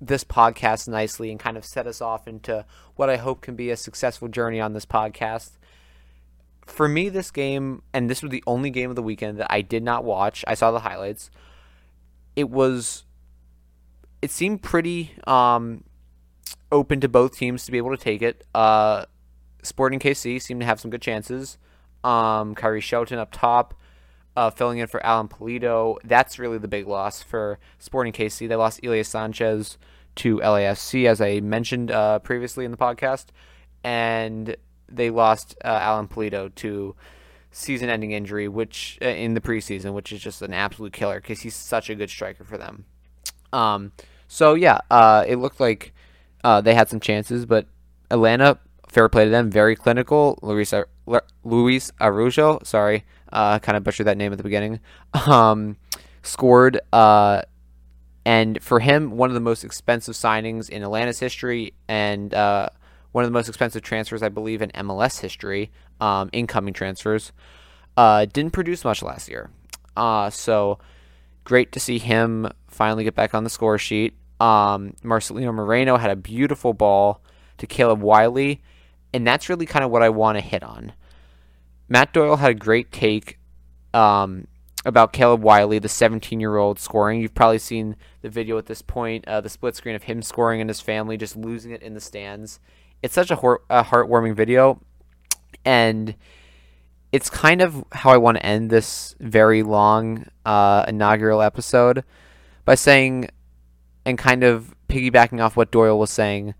this 0.00 0.22
podcast 0.22 0.88
nicely 0.88 1.30
and 1.30 1.40
kind 1.40 1.56
of 1.56 1.64
set 1.64 1.86
us 1.86 2.00
off 2.00 2.28
into 2.28 2.64
what 2.96 3.10
I 3.10 3.16
hope 3.16 3.40
can 3.40 3.56
be 3.56 3.70
a 3.70 3.76
successful 3.76 4.28
journey 4.28 4.60
on 4.60 4.74
this 4.74 4.86
podcast. 4.86 5.52
For 6.66 6.86
me, 6.86 7.08
this 7.08 7.30
game, 7.30 7.82
and 7.92 8.08
this 8.08 8.22
was 8.22 8.30
the 8.30 8.44
only 8.46 8.70
game 8.70 8.90
of 8.90 8.96
the 8.96 9.02
weekend 9.02 9.38
that 9.38 9.50
I 9.50 9.62
did 9.62 9.82
not 9.82 10.04
watch, 10.04 10.44
I 10.46 10.54
saw 10.54 10.70
the 10.70 10.80
highlights. 10.80 11.30
It 12.36 12.48
was, 12.48 13.04
it 14.22 14.30
seemed 14.30 14.62
pretty, 14.62 15.12
um, 15.26 15.82
open 16.72 17.00
to 17.00 17.08
both 17.08 17.36
teams 17.36 17.64
to 17.64 17.72
be 17.72 17.78
able 17.78 17.90
to 17.90 18.02
take 18.02 18.22
it. 18.22 18.46
Uh, 18.54 19.06
Sporting 19.62 19.98
KC 19.98 20.40
seem 20.40 20.60
to 20.60 20.66
have 20.66 20.80
some 20.80 20.90
good 20.90 21.02
chances. 21.02 21.58
Um, 22.02 22.54
Khiry 22.54 22.80
Shelton 22.82 23.18
up 23.18 23.30
top, 23.30 23.74
uh, 24.36 24.50
filling 24.50 24.78
in 24.78 24.86
for 24.86 25.04
Alan 25.04 25.28
Pulido. 25.28 25.98
That's 26.04 26.38
really 26.38 26.58
the 26.58 26.68
big 26.68 26.86
loss 26.86 27.22
for 27.22 27.58
Sporting 27.78 28.12
KC. 28.12 28.48
They 28.48 28.56
lost 28.56 28.80
Ilie 28.82 29.02
Sanchez 29.02 29.76
to 30.16 30.38
LAFC, 30.38 31.06
as 31.06 31.20
I 31.20 31.40
mentioned 31.40 31.90
uh, 31.90 32.18
previously 32.20 32.64
in 32.64 32.70
the 32.70 32.76
podcast, 32.76 33.26
and 33.84 34.56
they 34.88 35.10
lost 35.10 35.56
uh, 35.64 35.68
Alan 35.68 36.08
Pulido 36.08 36.54
to 36.56 36.96
season-ending 37.52 38.12
injury, 38.12 38.48
which 38.48 38.98
uh, 39.02 39.08
in 39.08 39.34
the 39.34 39.40
preseason, 39.40 39.92
which 39.92 40.12
is 40.12 40.20
just 40.20 40.42
an 40.42 40.54
absolute 40.54 40.92
killer 40.92 41.20
because 41.20 41.40
he's 41.40 41.54
such 41.54 41.90
a 41.90 41.94
good 41.94 42.10
striker 42.10 42.44
for 42.44 42.56
them. 42.56 42.84
Um, 43.52 43.92
so 44.28 44.54
yeah, 44.54 44.78
uh, 44.90 45.24
it 45.26 45.36
looked 45.36 45.60
like 45.60 45.92
uh, 46.44 46.60
they 46.60 46.74
had 46.74 46.88
some 46.88 47.00
chances, 47.00 47.46
but 47.46 47.66
Atlanta, 48.10 48.58
fair 48.88 49.08
play 49.08 49.24
to 49.24 49.30
them, 49.30 49.50
very 49.50 49.76
clinical. 49.76 50.38
Luis 50.42 50.72
Ar- 50.72 50.88
Luis 51.44 51.92
Araujo, 52.00 52.60
sorry, 52.64 53.04
uh, 53.32 53.58
kind 53.58 53.76
of 53.76 53.84
butchered 53.84 54.06
that 54.06 54.16
name 54.16 54.32
at 54.32 54.38
the 54.38 54.44
beginning, 54.44 54.80
um, 55.26 55.76
scored. 56.22 56.80
Uh, 56.92 57.42
and 58.24 58.62
for 58.62 58.80
him, 58.80 59.12
one 59.12 59.30
of 59.30 59.34
the 59.34 59.40
most 59.40 59.64
expensive 59.64 60.14
signings 60.14 60.68
in 60.68 60.82
Atlanta's 60.82 61.18
history, 61.18 61.74
and 61.88 62.32
uh, 62.34 62.68
one 63.12 63.24
of 63.24 63.30
the 63.30 63.32
most 63.32 63.48
expensive 63.48 63.82
transfers, 63.82 64.22
I 64.22 64.28
believe, 64.28 64.62
in 64.62 64.70
MLS 64.70 65.20
history, 65.20 65.70
um, 66.00 66.30
incoming 66.32 66.74
transfers. 66.74 67.32
Uh, 67.96 68.24
didn't 68.24 68.52
produce 68.52 68.84
much 68.84 69.02
last 69.02 69.28
year. 69.28 69.50
Uh, 69.96 70.30
so 70.30 70.78
great 71.44 71.72
to 71.72 71.80
see 71.80 71.98
him 71.98 72.48
finally 72.68 73.04
get 73.04 73.14
back 73.14 73.34
on 73.34 73.44
the 73.44 73.50
score 73.50 73.78
sheet. 73.78 74.14
Um, 74.40 74.94
Marcelino 75.04 75.52
Moreno 75.52 75.96
had 75.98 76.10
a 76.10 76.16
beautiful 76.16 76.72
ball 76.72 77.22
to 77.58 77.66
Caleb 77.66 78.00
Wiley, 78.00 78.62
and 79.12 79.26
that's 79.26 79.48
really 79.48 79.66
kind 79.66 79.84
of 79.84 79.90
what 79.90 80.02
I 80.02 80.08
want 80.08 80.38
to 80.38 80.42
hit 80.42 80.62
on. 80.62 80.92
Matt 81.88 82.12
Doyle 82.12 82.36
had 82.36 82.52
a 82.52 82.54
great 82.54 82.90
take 82.90 83.38
um, 83.92 84.46
about 84.84 85.12
Caleb 85.12 85.42
Wiley, 85.42 85.78
the 85.78 85.88
17 85.88 86.40
year 86.40 86.56
old 86.56 86.78
scoring. 86.78 87.20
You've 87.20 87.34
probably 87.34 87.58
seen 87.58 87.96
the 88.22 88.30
video 88.30 88.56
at 88.58 88.66
this 88.66 88.80
point, 88.80 89.26
uh, 89.28 89.40
the 89.40 89.48
split 89.48 89.76
screen 89.76 89.94
of 89.94 90.04
him 90.04 90.22
scoring 90.22 90.60
and 90.60 90.70
his 90.70 90.80
family 90.80 91.16
just 91.16 91.36
losing 91.36 91.72
it 91.72 91.82
in 91.82 91.94
the 91.94 92.00
stands. 92.00 92.60
It's 93.02 93.14
such 93.14 93.30
a, 93.30 93.36
a 93.36 93.84
heartwarming 93.84 94.34
video, 94.34 94.80
and 95.64 96.14
it's 97.12 97.28
kind 97.28 97.60
of 97.60 97.84
how 97.92 98.10
I 98.10 98.18
want 98.18 98.36
to 98.38 98.46
end 98.46 98.70
this 98.70 99.16
very 99.18 99.62
long 99.62 100.26
uh, 100.46 100.84
inaugural 100.86 101.42
episode 101.42 102.04
by 102.64 102.74
saying 102.74 103.28
and 104.04 104.18
kind 104.18 104.42
of 104.42 104.74
piggybacking 104.88 105.42
off 105.42 105.56
what 105.56 105.70
Doyle 105.70 105.98
was 105.98 106.10
saying, 106.10 106.54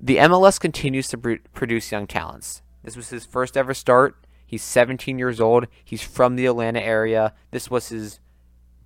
the 0.00 0.16
MLS 0.16 0.60
continues 0.60 1.08
to 1.08 1.18
pr- 1.18 1.34
produce 1.52 1.92
young 1.92 2.06
talents. 2.06 2.62
This 2.82 2.96
was 2.96 3.10
his 3.10 3.24
first 3.24 3.56
ever 3.56 3.74
start. 3.74 4.16
He's 4.46 4.62
17 4.62 5.18
years 5.18 5.40
old. 5.40 5.66
He's 5.84 6.02
from 6.02 6.36
the 6.36 6.46
Atlanta 6.46 6.80
area. 6.80 7.34
This 7.50 7.70
was 7.70 7.88
his 7.88 8.20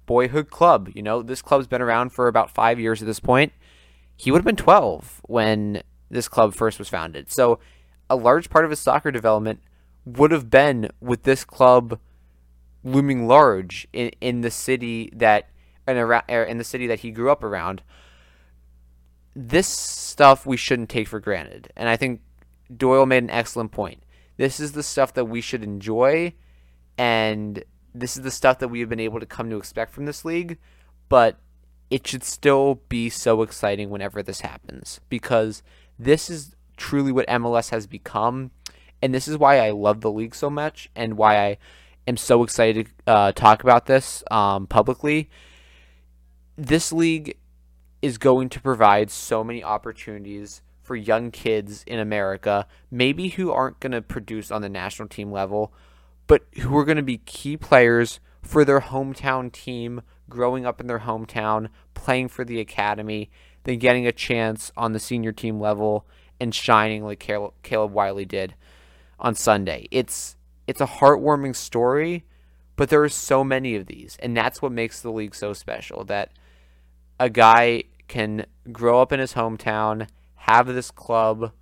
boyhood 0.06 0.50
club. 0.50 0.90
You 0.94 1.02
know, 1.02 1.22
this 1.22 1.42
club's 1.42 1.66
been 1.66 1.82
around 1.82 2.10
for 2.10 2.26
about 2.26 2.50
five 2.50 2.80
years 2.80 3.02
at 3.02 3.06
this 3.06 3.20
point. 3.20 3.52
He 4.16 4.30
would 4.30 4.38
have 4.38 4.46
been 4.46 4.56
12 4.56 5.20
when 5.24 5.82
this 6.10 6.28
club 6.28 6.54
first 6.54 6.78
was 6.78 6.88
founded. 6.88 7.30
So, 7.30 7.60
a 8.08 8.16
large 8.16 8.50
part 8.50 8.64
of 8.64 8.70
his 8.70 8.80
soccer 8.80 9.12
development 9.12 9.60
would 10.04 10.32
have 10.32 10.50
been 10.50 10.90
with 11.00 11.22
this 11.22 11.44
club 11.44 12.00
looming 12.82 13.28
large 13.28 13.86
in, 13.92 14.10
in 14.20 14.40
the 14.40 14.50
city 14.50 15.10
that 15.14 15.48
around 15.96 16.24
er, 16.30 16.42
in 16.42 16.58
the 16.58 16.64
city 16.64 16.86
that 16.86 17.00
he 17.00 17.10
grew 17.10 17.30
up 17.30 17.42
around. 17.42 17.82
This 19.34 19.68
stuff 19.68 20.44
we 20.44 20.56
shouldn't 20.56 20.88
take 20.88 21.08
for 21.08 21.20
granted, 21.20 21.72
and 21.76 21.88
I 21.88 21.96
think 21.96 22.20
Doyle 22.74 23.06
made 23.06 23.22
an 23.22 23.30
excellent 23.30 23.72
point. 23.72 24.02
This 24.36 24.58
is 24.58 24.72
the 24.72 24.82
stuff 24.82 25.14
that 25.14 25.26
we 25.26 25.40
should 25.40 25.62
enjoy, 25.62 26.34
and 26.98 27.62
this 27.94 28.16
is 28.16 28.22
the 28.22 28.30
stuff 28.30 28.58
that 28.58 28.68
we 28.68 28.80
have 28.80 28.88
been 28.88 29.00
able 29.00 29.20
to 29.20 29.26
come 29.26 29.50
to 29.50 29.56
expect 29.56 29.92
from 29.92 30.06
this 30.06 30.24
league. 30.24 30.58
But 31.08 31.38
it 31.90 32.06
should 32.06 32.22
still 32.22 32.82
be 32.88 33.10
so 33.10 33.42
exciting 33.42 33.90
whenever 33.90 34.22
this 34.22 34.40
happens 34.42 35.00
because 35.08 35.62
this 35.98 36.30
is 36.30 36.54
truly 36.76 37.12
what 37.12 37.26
MLS 37.26 37.70
has 37.70 37.86
become, 37.86 38.52
and 39.02 39.12
this 39.12 39.28
is 39.28 39.36
why 39.36 39.58
I 39.58 39.70
love 39.70 40.00
the 40.00 40.10
league 40.10 40.34
so 40.34 40.48
much 40.48 40.88
and 40.94 41.16
why 41.16 41.36
I 41.36 41.58
am 42.06 42.16
so 42.16 42.42
excited 42.42 42.86
to 43.06 43.12
uh, 43.12 43.32
talk 43.32 43.62
about 43.62 43.86
this 43.86 44.22
um, 44.30 44.66
publicly 44.66 45.28
this 46.66 46.92
league 46.92 47.36
is 48.02 48.18
going 48.18 48.48
to 48.50 48.60
provide 48.60 49.10
so 49.10 49.42
many 49.42 49.64
opportunities 49.64 50.62
for 50.82 50.96
young 50.96 51.30
kids 51.30 51.84
in 51.86 51.98
America, 51.98 52.66
maybe 52.90 53.28
who 53.28 53.50
aren't 53.50 53.80
going 53.80 53.92
to 53.92 54.02
produce 54.02 54.50
on 54.50 54.62
the 54.62 54.68
national 54.68 55.08
team 55.08 55.30
level, 55.30 55.72
but 56.26 56.42
who 56.60 56.76
are 56.76 56.84
going 56.84 56.96
to 56.96 57.02
be 57.02 57.18
key 57.18 57.56
players 57.56 58.20
for 58.42 58.64
their 58.64 58.80
hometown 58.80 59.52
team, 59.52 60.02
growing 60.28 60.66
up 60.66 60.80
in 60.80 60.86
their 60.86 61.00
hometown, 61.00 61.68
playing 61.94 62.28
for 62.28 62.44
the 62.44 62.60
academy, 62.60 63.30
then 63.64 63.78
getting 63.78 64.06
a 64.06 64.12
chance 64.12 64.72
on 64.76 64.92
the 64.92 64.98
senior 64.98 65.32
team 65.32 65.60
level 65.60 66.06
and 66.40 66.54
shining 66.54 67.04
like 67.04 67.18
Caleb 67.18 67.92
Wiley 67.92 68.24
did 68.24 68.54
on 69.18 69.34
Sunday. 69.34 69.86
It's 69.90 70.36
it's 70.66 70.80
a 70.80 70.86
heartwarming 70.86 71.56
story, 71.56 72.24
but 72.76 72.88
there 72.88 73.02
are 73.02 73.08
so 73.08 73.44
many 73.44 73.76
of 73.76 73.86
these, 73.86 74.16
and 74.22 74.36
that's 74.36 74.62
what 74.62 74.72
makes 74.72 75.00
the 75.00 75.10
league 75.10 75.34
so 75.34 75.52
special 75.52 76.04
that 76.04 76.32
a 77.20 77.28
guy 77.28 77.84
can 78.08 78.46
grow 78.72 79.00
up 79.00 79.12
in 79.12 79.20
his 79.20 79.34
hometown, 79.34 80.08
have 80.36 80.66
this 80.66 80.90
club, 80.90 81.52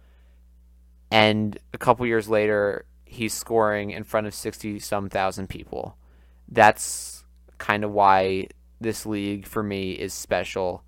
and 1.11 1.59
a 1.75 1.79
couple 1.79 2.07
years 2.07 2.29
later, 2.29 2.87
he's 3.05 3.35
scoring 3.35 3.91
in 3.91 4.05
front 4.05 4.27
of 4.29 4.35
60 4.35 4.79
some 4.79 5.09
thousand 5.09 5.49
people. 5.49 5.99
That's 6.49 7.25
kind 7.59 7.83
of 7.85 7.91
why 7.91 8.49
this 8.81 9.05
league 9.05 9.47
for 9.47 9.63
me 9.63 9.93
is 9.93 10.15
special. 10.15 10.85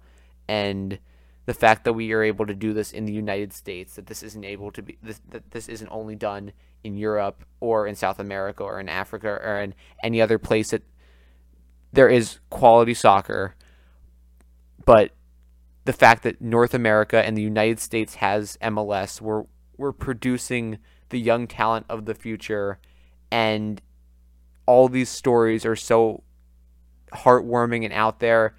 And 0.48 1.00
the 1.46 1.54
fact 1.54 1.84
that 1.84 1.94
we 1.94 2.12
are 2.12 2.22
able 2.22 2.46
to 2.46 2.54
do 2.54 2.72
this 2.72 2.92
in 2.92 3.06
the 3.06 3.12
United 3.12 3.52
States, 3.52 3.96
that 3.96 4.06
this 4.06 4.22
isn't 4.22 4.44
able 4.44 4.70
to 4.70 4.82
be, 4.82 4.98
this, 5.02 5.20
that 5.30 5.50
this 5.50 5.68
isn't 5.68 5.88
only 5.90 6.14
done 6.14 6.52
in 6.84 6.96
Europe 6.96 7.44
or 7.58 7.88
in 7.88 7.96
South 7.96 8.20
America 8.20 8.62
or 8.62 8.78
in 8.78 8.88
Africa 8.88 9.28
or 9.28 9.60
in 9.60 9.74
any 10.04 10.22
other 10.22 10.38
place 10.38 10.70
that 10.70 10.84
there 11.92 12.08
is 12.08 12.38
quality 12.50 12.94
soccer 12.94 13.56
but 14.84 15.12
the 15.84 15.92
fact 15.92 16.22
that 16.22 16.40
North 16.40 16.74
America 16.74 17.24
and 17.24 17.36
the 17.36 17.42
United 17.42 17.80
States 17.80 18.16
has 18.16 18.56
MLS, 18.62 19.20
we're 19.20 19.44
we're 19.76 19.92
producing 19.92 20.78
the 21.08 21.18
young 21.18 21.46
talent 21.46 21.86
of 21.88 22.04
the 22.04 22.14
future, 22.14 22.78
and 23.30 23.80
all 24.66 24.88
these 24.88 25.08
stories 25.08 25.64
are 25.64 25.76
so 25.76 26.22
heartwarming 27.12 27.84
and 27.84 27.92
out 27.92 28.20
there, 28.20 28.54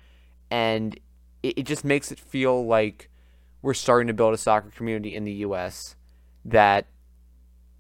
and 0.50 1.00
it, 1.44 1.60
it 1.60 1.64
just 1.64 1.86
makes 1.86 2.12
it 2.12 2.20
feel 2.20 2.66
like 2.66 3.10
we're 3.62 3.74
starting 3.74 4.08
to 4.08 4.14
build 4.14 4.34
a 4.34 4.38
soccer 4.38 4.72
community 4.72 5.16
in 5.16 5.24
the 5.24 5.32
U.S. 5.34 5.96
that 6.44 6.88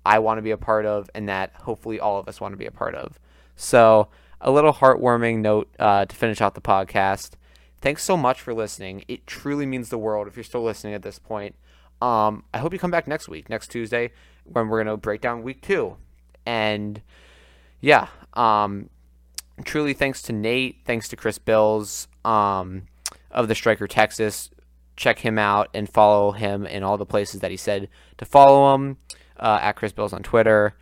I 0.05 0.19
want 0.19 0.37
to 0.37 0.43
be 0.43 0.51
a 0.51 0.57
part 0.57 0.85
of, 0.85 1.09
and 1.15 1.27
that 1.29 1.53
hopefully 1.55 1.99
all 1.99 2.19
of 2.19 2.27
us 2.27 2.39
want 2.39 2.53
to 2.53 2.57
be 2.57 2.67
a 2.67 2.71
part 2.71 2.95
of. 2.95 3.19
So, 3.55 4.09
a 4.39 4.51
little 4.51 4.73
heartwarming 4.73 5.39
note 5.39 5.69
uh, 5.79 6.05
to 6.05 6.15
finish 6.15 6.41
out 6.41 6.55
the 6.55 6.61
podcast 6.61 7.31
thanks 7.81 8.03
so 8.03 8.15
much 8.15 8.41
for 8.41 8.53
listening. 8.53 9.03
It 9.07 9.27
truly 9.27 9.65
means 9.65 9.89
the 9.89 9.97
world 9.97 10.27
if 10.27 10.35
you're 10.35 10.43
still 10.43 10.63
listening 10.63 10.93
at 10.93 11.01
this 11.01 11.19
point. 11.19 11.55
Um, 12.01 12.43
I 12.53 12.59
hope 12.59 12.73
you 12.73 12.79
come 12.79 12.91
back 12.91 13.07
next 13.07 13.27
week, 13.27 13.49
next 13.49 13.67
Tuesday, 13.67 14.11
when 14.43 14.69
we're 14.69 14.83
gonna 14.83 14.97
break 14.97 15.21
down 15.21 15.43
week 15.43 15.61
two. 15.61 15.97
And 16.45 17.01
yeah, 17.79 18.07
um, 18.33 18.89
truly 19.63 19.93
thanks 19.93 20.21
to 20.23 20.33
Nate, 20.33 20.77
thanks 20.85 21.07
to 21.09 21.15
Chris 21.15 21.37
Bils 21.37 22.07
um, 22.25 22.83
of 23.29 23.47
the 23.47 23.55
Striker 23.55 23.87
Texas. 23.87 24.49
Check 24.95 25.19
him 25.19 25.37
out 25.37 25.69
and 25.73 25.89
follow 25.89 26.31
him 26.31 26.65
in 26.65 26.83
all 26.83 26.97
the 26.97 27.05
places 27.05 27.41
that 27.41 27.51
he 27.51 27.57
said 27.57 27.89
to 28.17 28.25
follow 28.25 28.73
him 28.75 28.97
uh, 29.39 29.59
at 29.61 29.73
Chris 29.73 29.93
Bils 29.93 30.13
on 30.13 30.23
Twitter. 30.23 30.75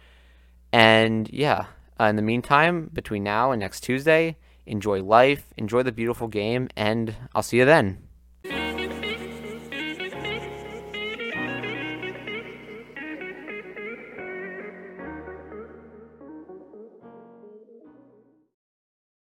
And 0.72 1.30
yeah, 1.32 1.66
uh, 2.00 2.06
in 2.06 2.16
the 2.16 2.22
meantime, 2.22 2.90
between 2.94 3.24
now 3.24 3.52
and 3.52 3.60
next 3.60 3.82
Tuesday, 3.82 4.38
enjoy 4.70 5.02
life, 5.04 5.54
enjoy 5.58 5.84
the 5.84 5.92
beautiful 5.92 6.28
game, 6.28 6.70
and 6.76 7.16
I'll 7.34 7.44
see 7.44 7.58
you 7.58 7.66
then. 7.66 8.09